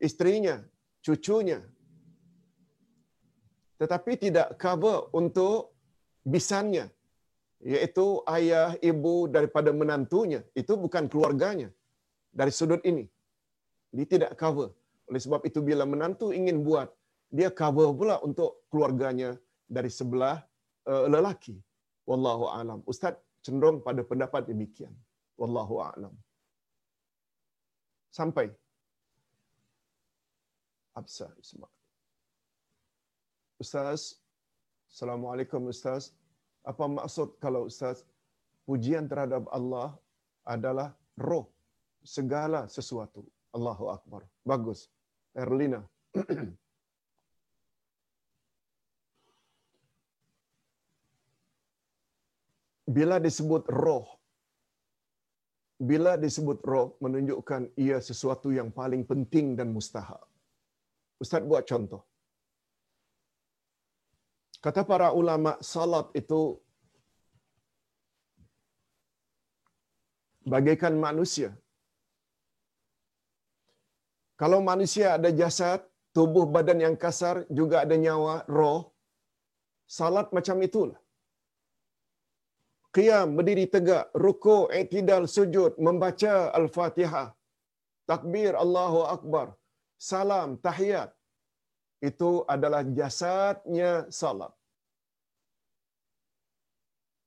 istrinya, 0.00 0.64
cucunya. 1.04 1.60
Tetapi 3.76 4.12
tidak 4.16 4.56
cover 4.60 5.08
untuk 5.12 5.72
bisannya, 6.24 6.88
iaitu 7.64 8.24
ayah, 8.28 8.76
ibu 8.80 9.28
daripada 9.28 9.72
menantunya. 9.72 10.40
Itu 10.56 10.76
bukan 10.76 11.08
keluarganya 11.12 11.68
dari 12.32 12.52
sudut 12.52 12.80
ini. 12.84 13.04
Dia 13.92 14.06
tidak 14.08 14.32
cover. 14.40 14.72
Oleh 15.08 15.20
sebab 15.20 15.44
itu 15.48 15.60
bila 15.64 15.84
menantu 15.88 16.32
ingin 16.32 16.60
buat, 16.64 16.88
dia 17.32 17.48
cover 17.52 17.92
pula 17.96 18.16
untuk 18.20 18.64
keluarganya 18.72 19.36
dari 19.64 19.88
sebelah 19.88 20.44
uh, 20.88 21.06
lelaki. 21.08 21.56
Wallahu 22.08 22.50
alam. 22.50 22.80
Ustaz 22.84 23.16
cenderung 23.44 23.78
pada 23.86 24.02
pendapat 24.10 24.42
demikian. 24.50 24.94
Wallahu 25.40 25.80
a'lam. 25.88 26.14
Sampai 28.18 28.46
Absa 31.00 31.30
Ismail. 31.42 31.76
Ustaz, 33.62 34.20
Assalamualaikum 34.90 35.70
Ustaz. 35.70 36.12
Apa 36.66 36.84
maksud 36.90 37.38
kalau 37.44 37.70
Ustaz 37.70 38.04
pujian 38.68 39.06
terhadap 39.08 39.46
Allah 39.54 39.96
adalah 40.44 40.88
roh 41.16 41.46
segala 42.04 42.66
sesuatu. 42.76 43.24
Allahu 43.56 43.84
Akbar. 43.96 44.22
Bagus. 44.44 44.90
Erlina. 45.32 45.80
bila 52.96 53.16
disebut 53.26 53.64
roh 53.82 54.06
bila 55.88 56.12
disebut 56.24 56.58
roh 56.70 56.88
menunjukkan 57.04 57.62
ia 57.84 57.98
sesuatu 58.08 58.48
yang 58.56 58.68
paling 58.78 59.02
penting 59.10 59.46
dan 59.58 59.68
mustahak. 59.76 60.22
Ustaz 61.22 61.42
buat 61.50 61.64
contoh. 61.70 62.02
Kata 64.64 64.82
para 64.90 65.08
ulama 65.20 65.52
salat 65.72 66.06
itu 66.20 66.40
bagaikan 70.52 70.94
manusia. 71.06 71.50
Kalau 74.40 74.60
manusia 74.70 75.06
ada 75.16 75.30
jasad 75.40 75.80
tubuh 76.16 76.44
badan 76.54 76.78
yang 76.86 76.96
kasar 77.04 77.36
juga 77.58 77.76
ada 77.84 77.96
nyawa 78.04 78.36
roh 78.56 78.80
salat 79.98 80.28
macam 80.36 80.56
itulah 80.68 81.00
qiyam 82.96 83.28
berdiri 83.36 83.66
tegak, 83.74 84.06
ruku, 84.24 84.58
i'tidal, 84.80 85.24
sujud, 85.36 85.72
membaca 85.86 86.34
al-Fatihah, 86.58 87.28
takbir 88.10 88.52
Allahu 88.64 89.00
akbar, 89.16 89.46
salam, 89.96 90.58
tahiyat. 90.66 91.10
Itu 92.00 92.30
adalah 92.54 92.82
jasadnya 92.98 94.08
salat. 94.20 94.52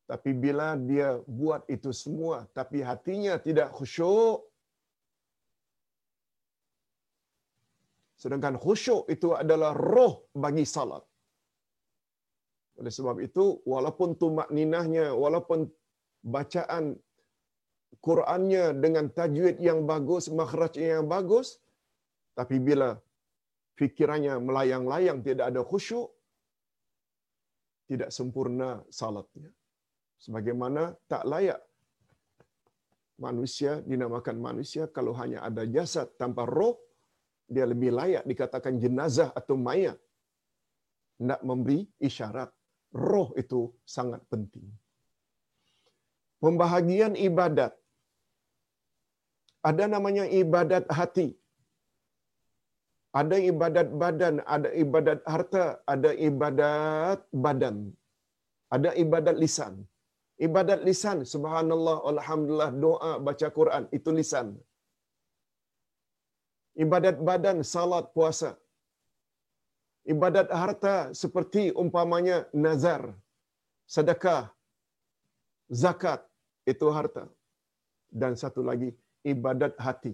Tapi 0.10 0.32
bila 0.44 0.76
dia 0.90 1.10
buat 1.40 1.64
itu 1.76 1.90
semua 1.96 2.44
tapi 2.58 2.84
hatinya 2.84 3.40
tidak 3.40 3.72
khusyuk 3.72 4.44
Sedangkan 8.24 8.56
khusyuk 8.64 9.04
itu 9.12 9.36
adalah 9.36 9.72
roh 9.76 10.14
bagi 10.44 10.64
salat. 10.64 11.04
Oleh 12.80 12.94
sebab 12.98 13.18
itu, 13.22 13.62
walaupun 13.74 14.18
tumak 14.22 14.50
ninahnya, 14.50 15.14
walaupun 15.14 15.70
bacaan 16.26 16.98
Qurannya 18.02 18.74
dengan 18.84 19.06
tajwid 19.08 19.62
yang 19.64 19.86
bagus, 19.88 20.28
makhraj 20.28 20.76
yang 20.76 21.08
bagus, 21.08 21.62
tapi 22.34 22.58
bila 22.58 22.90
fikirannya 23.80 24.42
melayang-layang, 24.42 25.22
tidak 25.22 25.46
ada 25.54 25.62
khusyuk, 25.62 26.10
tidak 27.88 28.10
sempurna 28.10 28.82
salatnya. 28.90 29.54
Sebagaimana 30.18 30.96
tak 31.12 31.24
layak 31.32 31.62
manusia 33.20 33.84
dinamakan 33.86 34.38
manusia 34.42 34.84
kalau 34.90 35.14
hanya 35.20 35.46
ada 35.48 35.64
jasad 35.76 36.08
tanpa 36.18 36.44
roh, 36.48 36.76
dia 37.46 37.66
lebih 37.68 37.92
layak 37.94 38.24
dikatakan 38.32 38.80
jenazah 38.84 39.30
atau 39.40 39.56
mayat. 39.60 40.00
Nak 41.22 41.42
memberi 41.46 41.86
isyarat. 42.02 42.50
Roh 42.94 43.30
itu 43.42 43.62
sangat 43.96 44.22
penting. 44.32 44.68
Pembahagian 46.44 47.14
ibadat. 47.28 47.74
Ada 49.70 49.86
namanya 49.94 50.26
ibadat 50.42 50.86
hati. 50.98 51.30
Ada 53.22 53.38
ibadat 53.52 53.88
badan, 54.02 54.36
ada 54.56 54.70
ibadat 54.84 55.20
harta, 55.34 55.66
ada 55.94 56.12
ibadat 56.28 57.20
badan. 57.46 57.78
Ada 58.76 58.92
ibadat 59.04 59.38
lisan. 59.44 59.74
Ibadat 60.46 60.80
lisan, 60.88 61.20
subhanallah, 61.34 61.98
alhamdulillah, 62.14 62.72
doa, 62.86 63.12
baca 63.28 63.48
Quran, 63.58 63.84
itu 63.98 64.10
lisan 64.20 64.48
ibadat 66.84 67.18
badan, 67.30 67.58
salat, 67.74 68.06
puasa. 68.16 68.52
Ibadat 70.04 70.52
harta 70.52 70.96
seperti 71.16 71.72
umpamanya 71.72 72.44
nazar, 72.52 73.16
sedekah, 73.88 74.52
zakat, 75.72 76.20
itu 76.68 76.88
harta. 76.92 77.32
Dan 78.12 78.36
satu 78.36 78.60
lagi, 78.60 78.92
ibadat 79.24 79.74
hati. 79.80 80.14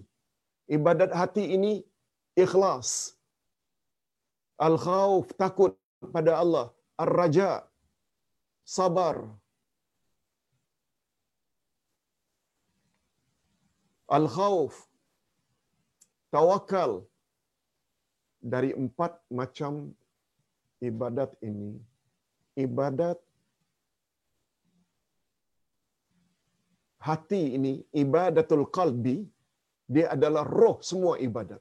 Ibadat 0.70 1.10
hati 1.10 1.44
ini 1.56 1.82
ikhlas. 2.38 3.18
Al-khawf, 4.62 5.34
takut 5.34 5.74
pada 6.14 6.38
Allah. 6.38 6.66
Ar-raja, 6.94 7.66
sabar. 8.62 9.26
Al-khawf, 14.06 14.74
tawakal 16.30 17.09
dari 18.40 18.70
empat 18.82 19.12
macam 19.38 19.92
ibadat 20.88 21.30
ini 21.48 21.76
ibadat 22.64 23.18
hati 27.08 27.42
ini 27.56 27.72
ibadatul 28.02 28.64
qalbi 28.76 29.16
dia 29.94 30.06
adalah 30.14 30.44
roh 30.60 30.76
semua 30.88 31.14
ibadat. 31.26 31.60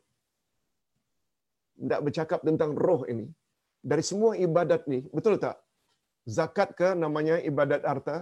Tidak 1.81 2.01
bercakap 2.05 2.39
tentang 2.47 2.71
roh 2.85 3.01
ini. 3.13 3.25
Dari 3.89 4.03
semua 4.09 4.31
ibadat 4.45 4.81
ni 4.91 4.99
betul 5.15 5.35
tak? 5.45 5.57
Zakat 6.37 6.69
ke 6.79 6.89
namanya 7.03 7.35
ibadat 7.49 7.81
harta? 7.89 8.17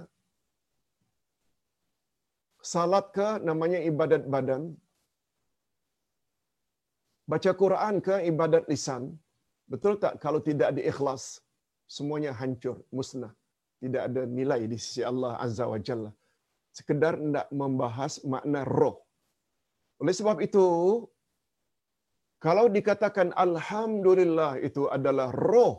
Salat 2.74 3.06
ke 3.18 3.28
namanya 3.48 3.80
ibadat 3.90 4.24
badan 4.34 4.64
baca 7.32 7.52
Quran 7.64 7.96
ke 8.08 8.16
ibadat 8.32 8.64
lisan? 8.72 9.04
Betul 9.72 9.94
tak 10.04 10.14
kalau 10.24 10.40
tidak 10.48 10.68
ada 10.72 10.82
ikhlas, 10.92 11.24
semuanya 11.96 12.32
hancur, 12.40 12.78
musnah. 12.98 13.34
Tidak 13.84 14.04
ada 14.10 14.22
nilai 14.38 14.62
di 14.72 14.78
sisi 14.84 15.02
Allah 15.12 15.34
Azza 15.46 15.66
wa 15.74 15.80
Jalla. 15.88 16.12
Sekedar 16.78 17.14
tidak 17.24 17.48
membahas 17.62 18.14
makna 18.32 18.62
roh. 18.78 18.96
Oleh 20.02 20.14
sebab 20.20 20.38
itu, 20.48 20.66
kalau 22.46 22.66
dikatakan 22.78 23.30
Alhamdulillah 23.46 24.52
itu 24.68 24.84
adalah 24.98 25.30
roh, 25.52 25.74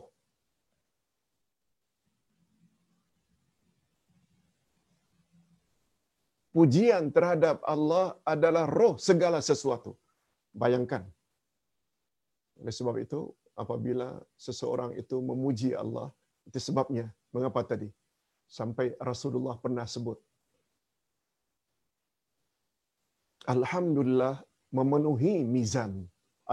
pujian 6.55 7.03
terhadap 7.15 7.57
Allah 7.73 8.05
adalah 8.33 8.65
roh 8.79 8.95
segala 9.09 9.39
sesuatu. 9.49 9.91
Bayangkan, 10.61 11.03
oleh 12.59 12.73
sebab 12.79 12.95
itu, 13.05 13.19
apabila 13.63 14.07
seseorang 14.45 14.91
itu 15.01 15.15
memuji 15.29 15.71
Allah, 15.83 16.07
itu 16.47 16.59
sebabnya 16.67 17.05
mengapa 17.35 17.61
tadi 17.71 17.89
sampai 18.57 18.97
Rasulullah 19.09 19.55
pernah 19.63 19.85
sebut 19.85 20.17
Alhamdulillah 23.53 24.35
memenuhi 24.77 25.35
mizan. 25.55 25.93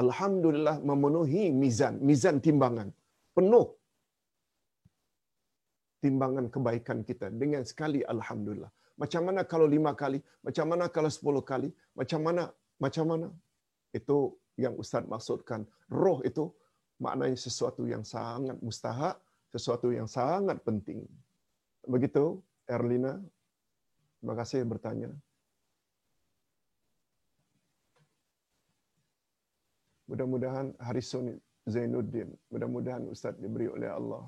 Alhamdulillah 0.03 0.77
memenuhi 0.89 1.45
mizan, 1.63 1.95
mizan 2.09 2.37
timbangan. 2.47 2.89
Penuh 3.37 3.67
timbangan 6.05 6.47
kebaikan 6.55 6.99
kita 7.09 7.27
dengan 7.43 7.63
sekali 7.71 8.01
Alhamdulillah. 8.15 8.73
Macam 9.03 9.23
mana 9.29 9.41
kalau 9.53 9.67
lima 9.75 9.93
kali? 10.03 10.19
Macam 10.47 10.67
mana 10.73 10.85
kalau 10.97 11.11
sepuluh 11.17 11.43
kali? 11.51 11.69
Macam 11.99 12.21
mana? 12.27 12.45
Macam 12.85 13.05
mana? 13.13 13.29
Itu 13.99 14.17
yang 14.57 14.75
Ustaz 14.77 15.05
maksudkan. 15.05 15.65
Roh 15.93 16.21
itu 16.25 16.53
maknanya 17.01 17.37
sesuatu 17.37 17.85
yang 17.85 18.03
sangat 18.03 18.57
mustahak, 18.65 19.21
sesuatu 19.53 19.93
yang 19.93 20.09
sangat 20.09 20.61
penting. 20.65 21.05
Begitu, 21.85 22.41
Erlina. 22.67 23.21
Terima 24.19 24.35
kasih 24.35 24.65
bertanya. 24.67 25.13
Mudah-mudahan 30.07 30.73
Harisun 30.81 31.37
Zainuddin, 31.67 32.31
mudah-mudahan 32.51 33.11
Ustaz 33.11 33.35
diberi 33.39 33.67
oleh 33.67 33.91
Allah 33.91 34.23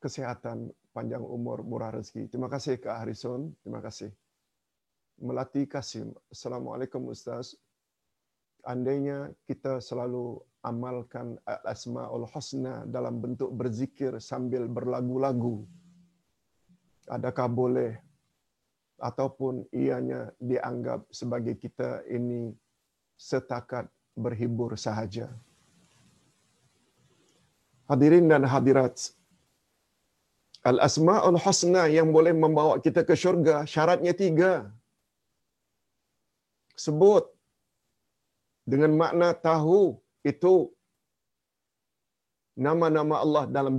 kesehatan, 0.00 0.70
panjang 0.94 1.24
umur, 1.24 1.66
murah 1.66 1.90
rezeki. 1.90 2.30
Terima 2.30 2.46
kasih 2.46 2.78
Kak 2.78 3.02
Harisun. 3.04 3.52
Terima 3.64 3.82
kasih. 3.82 4.12
Melati 5.18 5.64
Kasim. 5.66 6.12
Assalamualaikum 6.28 7.00
Ustaz 7.08 7.56
andainya 8.66 9.30
kita 9.48 9.78
selalu 9.78 10.42
amalkan 10.66 11.38
asmaul 11.64 12.26
husna 12.34 12.82
dalam 12.90 13.22
bentuk 13.22 13.54
berzikir 13.54 14.18
sambil 14.18 14.66
berlagu-lagu 14.66 15.62
adakah 17.10 17.48
boleh? 17.60 17.92
Ataupun 18.96 19.68
ianya 19.76 20.32
dianggap 20.40 21.04
sebagai 21.12 21.54
kita 21.60 22.00
ini 22.08 22.56
setakat 23.20 23.84
berhibur 24.16 24.72
sahaja. 24.80 25.28
Hadirin 27.86 28.26
dan 28.32 28.48
hadirat 28.48 28.96
al 30.64 30.80
asmaul 30.88 31.38
husna 31.44 31.82
yang 31.92 32.08
boleh 32.08 32.32
membawa 32.32 32.80
kita 32.80 33.04
ke 33.04 33.12
syurga 33.12 33.68
syaratnya 33.68 34.16
tiga. 34.16 34.52
Sebut 36.72 37.35
dengan 38.72 38.92
makna 39.02 39.28
tahu 39.48 39.94
itu 40.30 40.54
nama-nama 42.66 43.16
Allah 43.24 43.44
dalam 43.56 43.74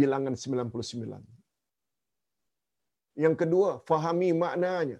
bilangan 0.00 0.34
99. 0.34 1.22
Yang 3.24 3.34
kedua, 3.40 3.70
fahami 3.90 4.28
maknanya. 4.42 4.98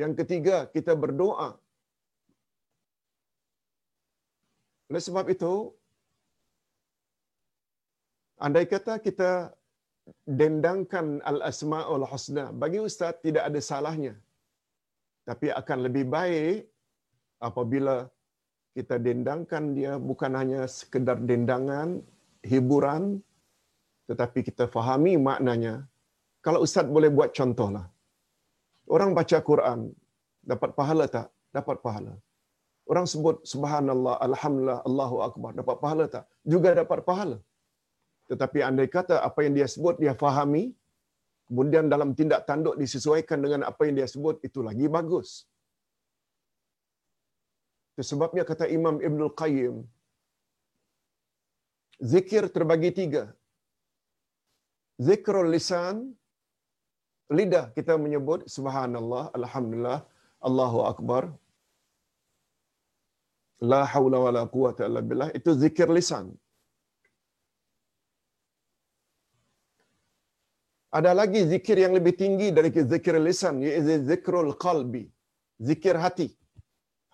Yang 0.00 0.12
ketiga, 0.22 0.56
kita 0.74 0.94
berdoa. 1.04 1.48
Oleh 4.88 5.02
sebab 5.06 5.26
itu, 5.34 5.52
andai 8.44 8.66
kata 8.72 8.94
kita 9.06 9.30
dendangkan 10.40 11.06
al-asma'ul 11.30 12.06
husna, 12.12 12.44
bagi 12.62 12.78
Ustaz 12.88 13.18
tidak 13.26 13.44
ada 13.50 13.60
salahnya. 13.70 14.14
Tapi 15.28 15.46
akan 15.60 15.78
lebih 15.86 16.04
baik 16.16 16.69
apabila 17.48 17.96
kita 18.76 18.96
dendangkan 19.06 19.64
dia 19.78 19.92
bukan 20.10 20.32
hanya 20.40 20.60
sekedar 20.78 21.18
dendangan, 21.30 21.88
hiburan, 22.50 23.02
tetapi 24.08 24.40
kita 24.48 24.64
fahami 24.74 25.12
maknanya. 25.28 25.74
Kalau 26.46 26.60
Ustaz 26.66 26.86
boleh 26.96 27.10
buat 27.16 27.30
contohlah. 27.38 27.86
Orang 28.94 29.10
baca 29.18 29.38
Quran, 29.50 29.80
dapat 30.52 30.70
pahala 30.78 31.04
tak? 31.16 31.28
Dapat 31.56 31.76
pahala. 31.84 32.14
Orang 32.90 33.06
sebut 33.12 33.36
subhanallah, 33.52 34.14
alhamdulillah, 34.28 34.80
Allahu 34.88 35.16
Akbar, 35.26 35.50
dapat 35.60 35.76
pahala 35.82 36.04
tak? 36.14 36.24
Juga 36.52 36.70
dapat 36.80 37.00
pahala. 37.08 37.38
Tetapi 38.30 38.58
andai 38.68 38.88
kata 38.96 39.16
apa 39.28 39.40
yang 39.44 39.54
dia 39.58 39.68
sebut, 39.74 39.94
dia 40.02 40.14
fahami, 40.22 40.64
kemudian 41.46 41.86
dalam 41.94 42.10
tindak 42.18 42.42
tanduk 42.48 42.74
disesuaikan 42.82 43.38
dengan 43.44 43.60
apa 43.70 43.82
yang 43.86 43.94
dia 44.00 44.08
sebut, 44.14 44.38
itu 44.48 44.58
lagi 44.68 44.86
bagus. 44.96 45.49
Sebabnya 48.08 48.44
kata 48.48 48.64
Imam 48.76 48.96
Ibn 49.08 49.20
Qayyim, 49.40 49.76
zikir 52.12 52.48
terbagi 52.54 52.90
tiga. 53.00 53.24
Zikrul 55.00 55.48
lisan, 55.54 55.96
lidah 57.38 57.72
kita 57.76 57.96
menyebut 58.04 58.40
subhanallah, 58.56 59.24
alhamdulillah, 59.38 60.00
Allahu 60.48 60.80
akbar. 60.92 61.22
La 63.60 63.84
haula 63.92 64.18
wala 64.24 64.42
quwata 64.48 64.88
illa 64.88 65.02
billah. 65.08 65.28
Itu 65.38 65.52
zikir 65.52 65.88
lisan. 65.92 66.26
Ada 70.98 71.12
lagi 71.20 71.40
zikir 71.52 71.76
yang 71.78 71.92
lebih 71.98 72.16
tinggi 72.22 72.48
dari 72.56 72.70
zikir 72.92 73.14
lisan, 73.28 73.62
iaitu 73.62 73.96
zikrul 74.10 74.52
qalbi. 74.64 75.04
Zikir 75.60 75.96
hati. 76.04 76.39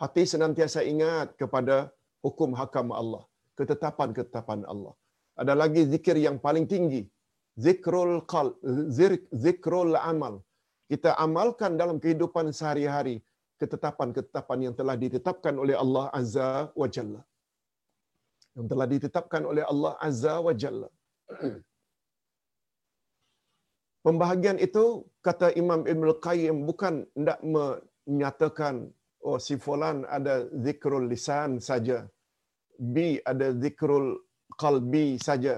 Hati 0.02 0.22
senantiasa 0.32 0.80
ingat 0.92 1.28
kepada 1.40 1.76
hukum 2.24 2.52
hakam 2.60 2.88
Allah. 3.00 3.22
Ketetapan-ketetapan 3.58 4.62
Allah. 4.72 4.94
Ada 5.40 5.52
lagi 5.62 5.82
zikir 5.92 6.16
yang 6.26 6.36
paling 6.46 6.66
tinggi. 6.72 7.02
Zikrul 7.64 8.16
qal, 8.32 8.48
zikrul 9.44 9.96
amal. 10.12 10.34
Kita 10.92 11.10
amalkan 11.24 11.72
dalam 11.80 11.96
kehidupan 12.02 12.52
sehari-hari 12.58 13.16
ketetapan-ketetapan 13.60 14.58
yang 14.66 14.74
telah 14.80 14.96
ditetapkan 15.04 15.54
oleh 15.62 15.76
Allah 15.84 16.04
Azza 16.18 16.50
wa 16.80 16.88
Jalla. 16.94 17.22
Yang 18.56 18.66
telah 18.72 18.86
ditetapkan 18.92 19.42
oleh 19.50 19.64
Allah 19.72 19.92
Azza 20.08 20.34
wa 20.46 20.52
Jalla. 20.62 20.88
Pembahagian 24.06 24.58
itu 24.66 24.84
kata 25.26 25.48
Imam 25.62 25.80
Ibn 25.92 26.06
Qayyim 26.26 26.56
bukan 26.68 26.94
tidak 27.16 27.40
menyatakan 27.52 28.74
oh 29.28 29.38
si 29.46 29.54
fulan 29.64 30.06
ada 30.16 30.46
zikrul 30.64 31.10
lisan 31.12 31.58
saja. 31.68 31.98
B 32.94 33.18
ada 33.30 33.48
zikrul 33.62 34.06
qalbi 34.60 35.18
saja. 35.18 35.56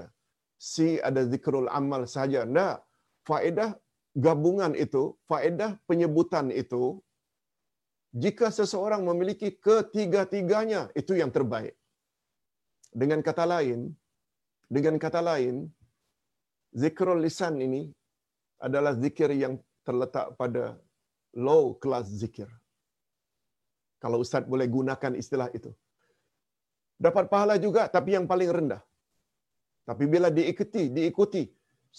C 0.57 0.97
ada 1.09 1.21
zikrul 1.31 1.67
amal 1.79 2.03
saja. 2.15 2.41
Tidak. 2.49 2.75
Faedah 3.27 3.71
gabungan 4.25 4.73
itu, 4.73 5.03
faedah 5.29 5.77
penyebutan 5.85 6.49
itu, 6.49 6.97
jika 8.09 8.49
seseorang 8.49 9.05
memiliki 9.05 9.53
ketiga-tiganya, 9.61 10.89
itu 10.97 11.13
yang 11.13 11.29
terbaik. 11.29 11.77
Dengan 12.89 13.21
kata 13.21 13.45
lain, 13.45 13.93
dengan 14.65 14.97
kata 14.97 15.21
lain, 15.21 15.69
zikrul 16.73 17.21
lisan 17.21 17.61
ini 17.61 17.85
adalah 18.57 18.97
zikir 18.97 19.29
yang 19.37 19.61
terletak 19.85 20.33
pada 20.41 20.81
low 21.37 21.77
class 21.77 22.09
zikir. 22.09 22.49
Kalau 24.03 24.17
Ustaz 24.23 24.43
boleh 24.51 24.67
gunakan 24.75 25.13
istilah 25.21 25.49
itu. 25.57 25.71
Dapat 27.05 27.25
pahala 27.31 27.55
juga, 27.65 27.87
tapi 27.95 28.15
yang 28.15 28.25
paling 28.31 28.51
rendah. 28.57 28.81
Tapi 29.89 30.03
bila 30.13 30.27
diikuti, 30.37 30.83
diikuti, 30.97 31.43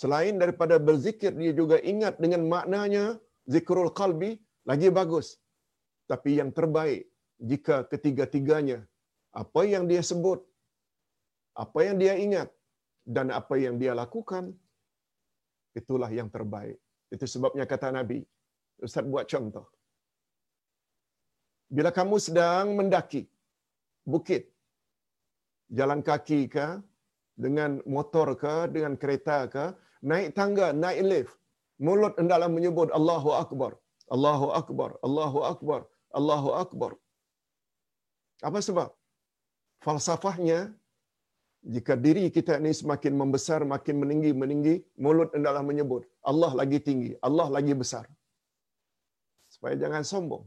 selain 0.01 0.37
daripada 0.43 0.77
berzikir, 0.89 1.33
dia 1.41 1.53
juga 1.61 1.77
ingat 1.93 2.21
dengan 2.23 2.43
maknanya, 2.53 3.05
zikrul 3.49 3.91
qalbi, 4.01 4.31
lagi 4.71 4.89
bagus. 4.99 5.41
Tapi 6.11 6.31
yang 6.41 6.51
terbaik, 6.59 7.03
jika 7.51 7.77
ketiga-tiganya, 7.93 8.79
apa 9.43 9.63
yang 9.73 9.85
dia 9.91 10.03
sebut, 10.11 10.41
apa 11.65 11.79
yang 11.87 11.97
dia 12.03 12.15
ingat, 12.27 12.49
dan 13.17 13.33
apa 13.41 13.55
yang 13.65 13.75
dia 13.81 13.93
lakukan, 13.97 14.45
itulah 15.81 16.11
yang 16.13 16.29
terbaik. 16.37 16.79
Itu 17.15 17.27
sebabnya 17.27 17.65
kata 17.67 17.91
Nabi. 17.91 18.21
Ustaz 18.87 19.05
buat 19.13 19.27
contoh. 19.33 19.67
Bila 21.77 21.91
kamu 21.99 22.17
sedang 22.27 22.75
mendaki 22.79 23.23
bukit, 24.13 24.43
jalan 25.79 26.01
kaki 26.09 26.41
ke, 26.55 26.67
dengan 27.45 27.71
motor 27.97 28.29
ke, 28.43 28.55
dengan 28.75 28.95
kereta 29.03 29.39
ke, 29.55 29.65
naik 30.11 30.35
tangga, 30.39 30.69
naik 30.85 31.01
lift, 31.11 31.35
mulut 31.87 32.15
hendaklah 32.21 32.51
menyebut 32.57 32.89
Allahu 32.99 33.31
Akbar, 33.43 33.73
Allahu 34.15 34.49
Akbar, 34.61 34.91
Allahu 35.07 35.41
Akbar, 35.53 35.81
Allahu 36.19 36.51
Akbar. 36.63 36.93
Apa 38.49 38.59
sebab? 38.69 38.91
Falsafahnya, 39.85 40.59
jika 41.75 41.95
diri 42.05 42.25
kita 42.37 42.57
ini 42.61 42.73
semakin 42.81 43.15
membesar, 43.21 43.61
makin 43.75 43.97
meninggi, 44.03 44.31
meninggi, 44.43 44.75
mulut 45.05 45.31
hendaklah 45.37 45.65
menyebut, 45.71 46.03
Allah 46.31 46.53
lagi 46.61 46.79
tinggi, 46.89 47.13
Allah 47.29 47.47
lagi 47.57 47.73
besar. 47.83 48.05
Supaya 49.55 49.75
jangan 49.83 50.05
sombong. 50.13 50.45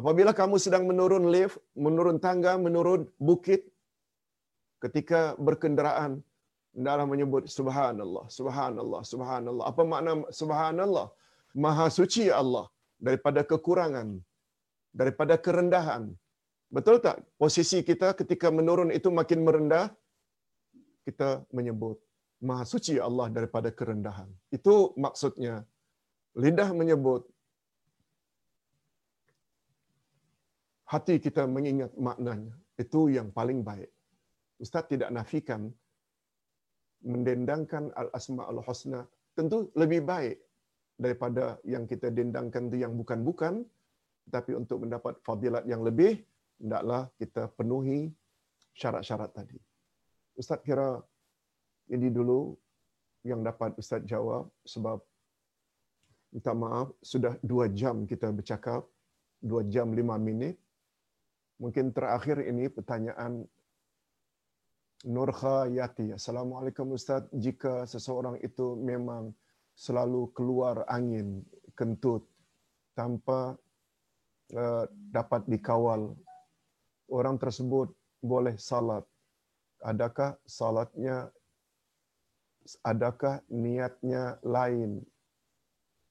Apabila 0.00 0.30
kamu 0.40 0.56
sedang 0.64 0.84
menurun 0.90 1.26
lift, 1.34 1.56
menurun 1.86 2.18
tangga, 2.26 2.52
menurun 2.66 3.02
bukit, 3.28 3.62
ketika 4.84 5.20
berkenderaan, 5.46 6.12
hendaklah 6.76 7.06
menyebut 7.12 7.44
Subhanallah, 7.58 8.24
Subhanallah, 8.38 9.02
Subhanallah. 9.12 9.64
Apa 9.70 9.82
makna 9.92 10.12
Subhanallah? 10.40 11.06
Maha 11.64 11.86
suci 11.98 12.24
Allah 12.40 12.66
daripada 13.06 13.40
kekurangan, 13.50 14.08
daripada 15.00 15.34
kerendahan, 15.44 16.04
Betul 16.68 16.96
tak? 17.04 17.24
Posisi 17.40 17.80
kita 17.80 18.12
ketika 18.12 18.48
menurun 18.52 18.92
itu 18.92 19.08
makin 19.08 19.40
merendah, 19.40 19.88
kita 21.08 21.28
menyebut 21.48 21.96
Maha 22.44 22.64
Suci 22.68 23.00
Allah 23.00 23.26
daripada 23.32 23.72
kerendahan. 23.72 24.28
Itu 24.52 24.92
maksudnya. 25.04 25.64
Lidah 26.36 26.70
menyebut, 26.76 27.24
hati 30.92 31.14
kita 31.26 31.44
mengingat 31.44 31.92
maknanya. 32.08 32.54
Itu 32.82 33.00
yang 33.16 33.28
paling 33.38 33.60
baik. 33.70 33.90
Ustaz 34.64 34.88
tidak 34.92 35.10
nafikan 35.14 35.70
mendendangkan 37.12 37.94
al-asma 37.94 38.42
al-husna 38.50 39.00
tentu 39.38 39.70
lebih 39.78 40.02
baik 40.02 40.36
daripada 40.98 41.44
yang 41.62 41.86
kita 41.86 42.10
dendangkan 42.10 42.66
itu 42.66 42.82
yang 42.82 42.98
bukan-bukan 42.98 43.62
tapi 44.34 44.52
untuk 44.60 44.82
mendapat 44.82 45.14
fadilat 45.22 45.62
yang 45.72 45.86
lebih 45.86 46.18
hendaklah 46.58 47.06
kita 47.22 47.46
penuhi 47.54 48.10
syarat-syarat 48.74 49.30
tadi. 49.30 49.58
Ustaz 50.34 50.58
kira 50.66 50.98
ini 51.94 52.10
dulu 52.10 52.58
yang 53.22 53.40
dapat 53.46 53.78
Ustaz 53.78 54.02
jawab 54.02 54.50
sebab 54.66 54.98
minta 56.34 56.52
maaf 56.52 56.90
sudah 57.00 57.34
dua 57.40 57.70
jam 57.72 58.04
kita 58.10 58.28
bercakap, 58.34 58.82
dua 59.38 59.62
jam 59.70 59.94
lima 59.94 60.18
minit. 60.18 60.58
Mungkin 61.58 61.90
terakhir 61.90 62.38
ini 62.46 62.70
pertanyaan 62.70 63.42
Nurha 65.10 65.66
Yati. 65.66 66.14
Assalamualaikum 66.14 66.94
Ustaz. 66.94 67.26
Jika 67.34 67.82
seseorang 67.82 68.38
itu 68.46 68.78
memang 68.78 69.34
selalu 69.74 70.30
keluar 70.34 70.86
angin 70.86 71.42
kentut 71.74 72.26
tanpa 72.94 73.58
uh, 74.54 74.84
dapat 75.10 75.46
dikawal 75.50 76.14
orang 77.10 77.38
tersebut 77.38 77.90
boleh 78.22 78.54
salat. 78.58 79.02
Adakah 79.82 80.38
salatnya 80.46 81.30
adakah 82.82 83.42
niatnya 83.50 84.38
lain 84.42 85.02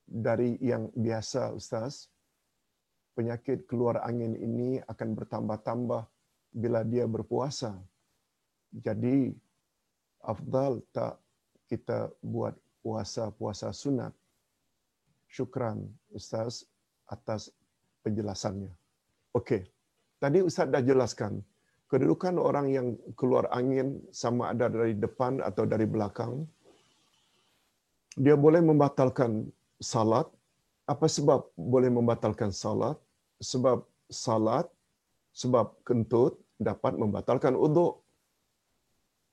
dari 0.08 0.56
yang 0.64 0.88
biasa 0.96 1.52
ustaz? 1.52 2.08
Penyakit 3.18 3.66
keluar 3.66 3.98
angin 4.06 4.38
ini 4.38 4.78
akan 4.86 5.18
bertambah-tambah 5.18 6.06
bila 6.54 6.86
dia 6.86 7.02
berpuasa. 7.10 7.74
Jadi 8.70 9.34
afdal 10.22 10.86
tak 10.94 11.18
kita 11.66 12.14
buat 12.22 12.54
puasa-puasa 12.78 13.74
sunat. 13.74 14.14
Syukran 15.26 15.82
ustaz 16.14 16.62
atas 17.10 17.50
penjelasannya. 18.06 18.72
Okey. 19.34 19.66
Tadi 20.18 20.38
Ustaz 20.42 20.66
dah 20.74 20.82
jelaskan, 20.82 21.32
kedudukan 21.86 22.34
orang 22.42 22.66
yang 22.76 22.86
keluar 23.14 23.46
angin 23.54 24.02
sama 24.10 24.50
ada 24.52 24.66
dari 24.66 24.94
depan 25.04 25.38
atau 25.48 25.62
dari 25.62 25.86
belakang, 25.86 26.42
dia 28.18 28.34
boleh 28.34 28.58
membatalkan 28.58 29.46
salat. 29.78 30.26
Apa 30.88 31.06
sebab 31.06 31.40
boleh 31.54 31.90
membatalkan 31.92 32.50
salat? 32.50 32.98
Sebab 33.38 33.86
salat, 34.10 34.66
sebab 35.30 35.78
kentut 35.86 36.34
dapat 36.58 36.98
membatalkan 36.98 37.54
uduk. 37.54 38.02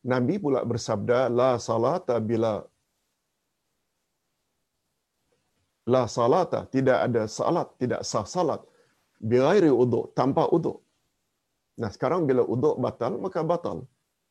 Nabi 0.05 0.37
pula 0.37 0.61
bersabda, 0.61 1.33
La 1.33 1.57
salata 1.57 2.21
bila 2.21 2.61
La 5.89 6.05
salata, 6.09 6.65
tidak 6.69 6.97
ada 7.09 7.23
salat, 7.29 7.67
tidak 7.81 8.01
sah 8.05 8.25
salat 8.25 8.61
bighairi 9.21 9.71
uduk, 9.83 10.11
tanpa 10.17 10.43
uduk. 10.55 10.77
Nah, 11.81 11.89
sekarang 11.95 12.23
bila 12.29 12.43
uduk 12.55 12.75
batal, 12.85 13.13
maka 13.19 13.41
batal. 13.43 13.77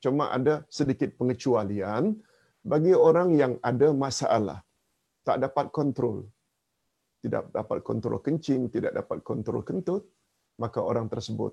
Cuma 0.03 0.25
ada 0.37 0.55
sedikit 0.69 1.11
pengecualian 1.19 2.17
bagi 2.65 2.93
orang 3.09 3.37
yang 3.37 3.53
ada 3.71 3.89
masalah, 4.05 4.59
tak 5.27 5.41
dapat 5.45 5.69
kontrol, 5.79 6.17
tidak 7.25 7.49
dapat 7.59 7.79
kontrol 7.89 8.21
kencing, 8.27 8.63
tidak 8.75 8.93
dapat 8.99 9.19
kontrol 9.31 9.63
kentut, 9.69 10.03
maka 10.63 10.79
orang 10.91 11.09
tersebut 11.15 11.53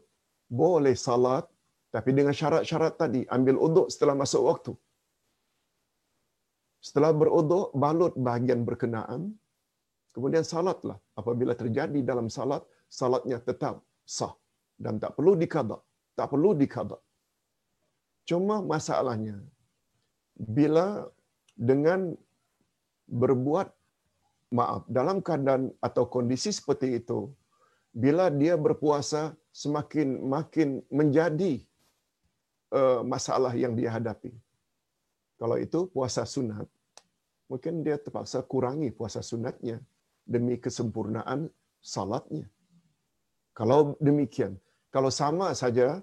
boleh 0.62 0.96
salat 1.08 1.46
tapi 1.96 2.10
dengan 2.18 2.34
syarat-syarat 2.40 2.94
tadi, 3.04 3.22
ambil 3.36 3.56
uduk 3.68 3.88
setelah 3.94 4.16
masuk 4.22 4.42
waktu. 4.50 4.74
Setelah 6.88 7.12
beruduk, 7.22 7.76
balut 7.84 8.14
bahagian 8.28 8.64
berkenaan, 8.70 9.22
kemudian 10.16 10.46
salatlah. 10.52 10.98
Apabila 11.20 11.54
terjadi 11.62 12.00
dalam 12.12 12.28
salat, 12.38 12.64
salatnya 13.00 13.38
tetap 13.50 13.76
sah 14.18 14.34
dan 14.84 15.04
tak 15.04 15.12
perlu 15.18 15.34
dikadak. 15.44 15.82
Tak 16.18 16.28
perlu 16.32 16.50
dikadak. 16.62 17.02
Cuma 18.30 18.56
masalahnya, 18.74 19.38
bila 20.58 20.88
dengan 21.70 22.16
berbuat 23.22 23.68
maaf 24.52 24.84
dalam 24.98 25.24
keadaan 25.24 25.72
atau 25.80 26.04
kondisi 26.06 26.52
seperti 26.52 27.00
itu, 27.00 27.32
bila 27.92 28.28
dia 28.28 28.56
berpuasa 28.56 29.36
semakin 29.52 30.20
makin 30.36 30.70
menjadi 30.92 31.54
uh, 32.72 33.02
masalah 33.04 33.52
yang 33.56 33.74
dia 33.76 33.92
hadapi. 33.96 34.32
Kalau 35.40 35.58
itu 35.58 35.90
puasa 35.90 36.24
sunat, 36.28 36.68
mungkin 37.52 37.82
dia 37.82 37.98
terpaksa 37.98 38.40
kurangi 38.46 38.94
puasa 38.94 39.20
sunatnya 39.20 39.82
demi 40.24 40.56
kesempurnaan 40.56 41.50
salatnya. 41.82 42.46
Kalau 43.52 44.00
demikian, 44.00 44.56
kalau 44.94 45.12
sama 45.12 45.52
saja, 45.52 46.00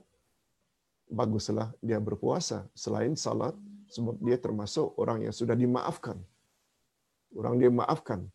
baguslah 1.08 1.72
dia 1.80 1.96
berpuasa 1.96 2.68
selain 2.76 3.16
salat, 3.16 3.56
sebab 3.88 4.20
dia 4.20 4.36
termasuk 4.36 4.92
orang 5.00 5.24
yang 5.24 5.32
sudah 5.32 5.56
dimaafkan. 5.56 6.20
Orang 7.32 7.56
dia 7.60 7.72
maafkan. 7.72 8.28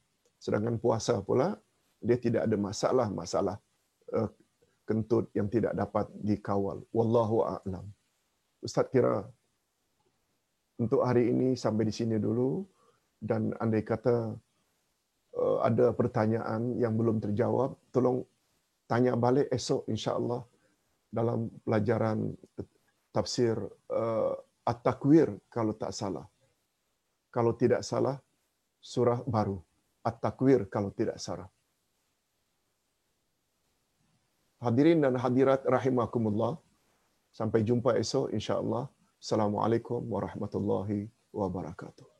Sedangkan 0.44 0.76
puasa 0.76 1.24
pula, 1.24 1.56
dia 2.04 2.20
tidak 2.20 2.44
ada 2.44 2.58
masalah, 2.60 3.08
masalah 3.08 3.56
uh, 4.12 4.28
kentut 4.84 5.32
yang 5.32 5.48
tidak 5.48 5.72
dapat 5.72 6.12
dikawal. 6.20 6.84
Wallahu 6.92 7.48
a'lam. 7.48 7.88
Ustaz 8.60 8.92
kira 8.92 9.24
untuk 10.84 11.00
hari 11.08 11.32
ini 11.32 11.56
sampai 11.56 11.88
di 11.88 11.94
sini 11.96 12.20
dulu 12.20 12.60
dan 13.24 13.56
andai 13.64 13.88
kata 13.88 14.36
uh, 15.40 15.58
ada 15.64 15.96
pertanyaan 15.96 16.76
yang 16.76 17.00
belum 17.00 17.24
terjawab, 17.24 17.80
tolong 17.96 18.28
tanya 18.92 19.16
balik 19.16 19.48
esok 19.48 19.88
insya-Allah 19.88 20.44
dalam 21.08 21.48
pelajaran 21.64 22.36
tafsir 23.16 23.56
uh, 23.96 24.36
At-Takwir 24.68 25.40
kalau 25.48 25.72
tak 25.72 25.96
salah. 25.96 26.28
Kalau 27.32 27.56
tidak 27.56 27.80
salah 27.88 28.20
surah 28.84 29.24
baru 29.24 29.64
At-Takwir 30.04 30.68
kalau 30.68 30.92
tidak 30.92 31.18
salah. 31.18 31.50
Hadirin 34.64 35.04
dan 35.04 35.16
hadirat 35.20 35.64
rahimakumullah. 35.68 36.60
Sampai 37.34 37.66
jumpa 37.66 37.98
esok 37.98 38.30
insya-Allah. 38.30 38.88
Assalamualaikum 39.18 40.06
warahmatullahi 40.06 41.10
wabarakatuh. 41.34 42.13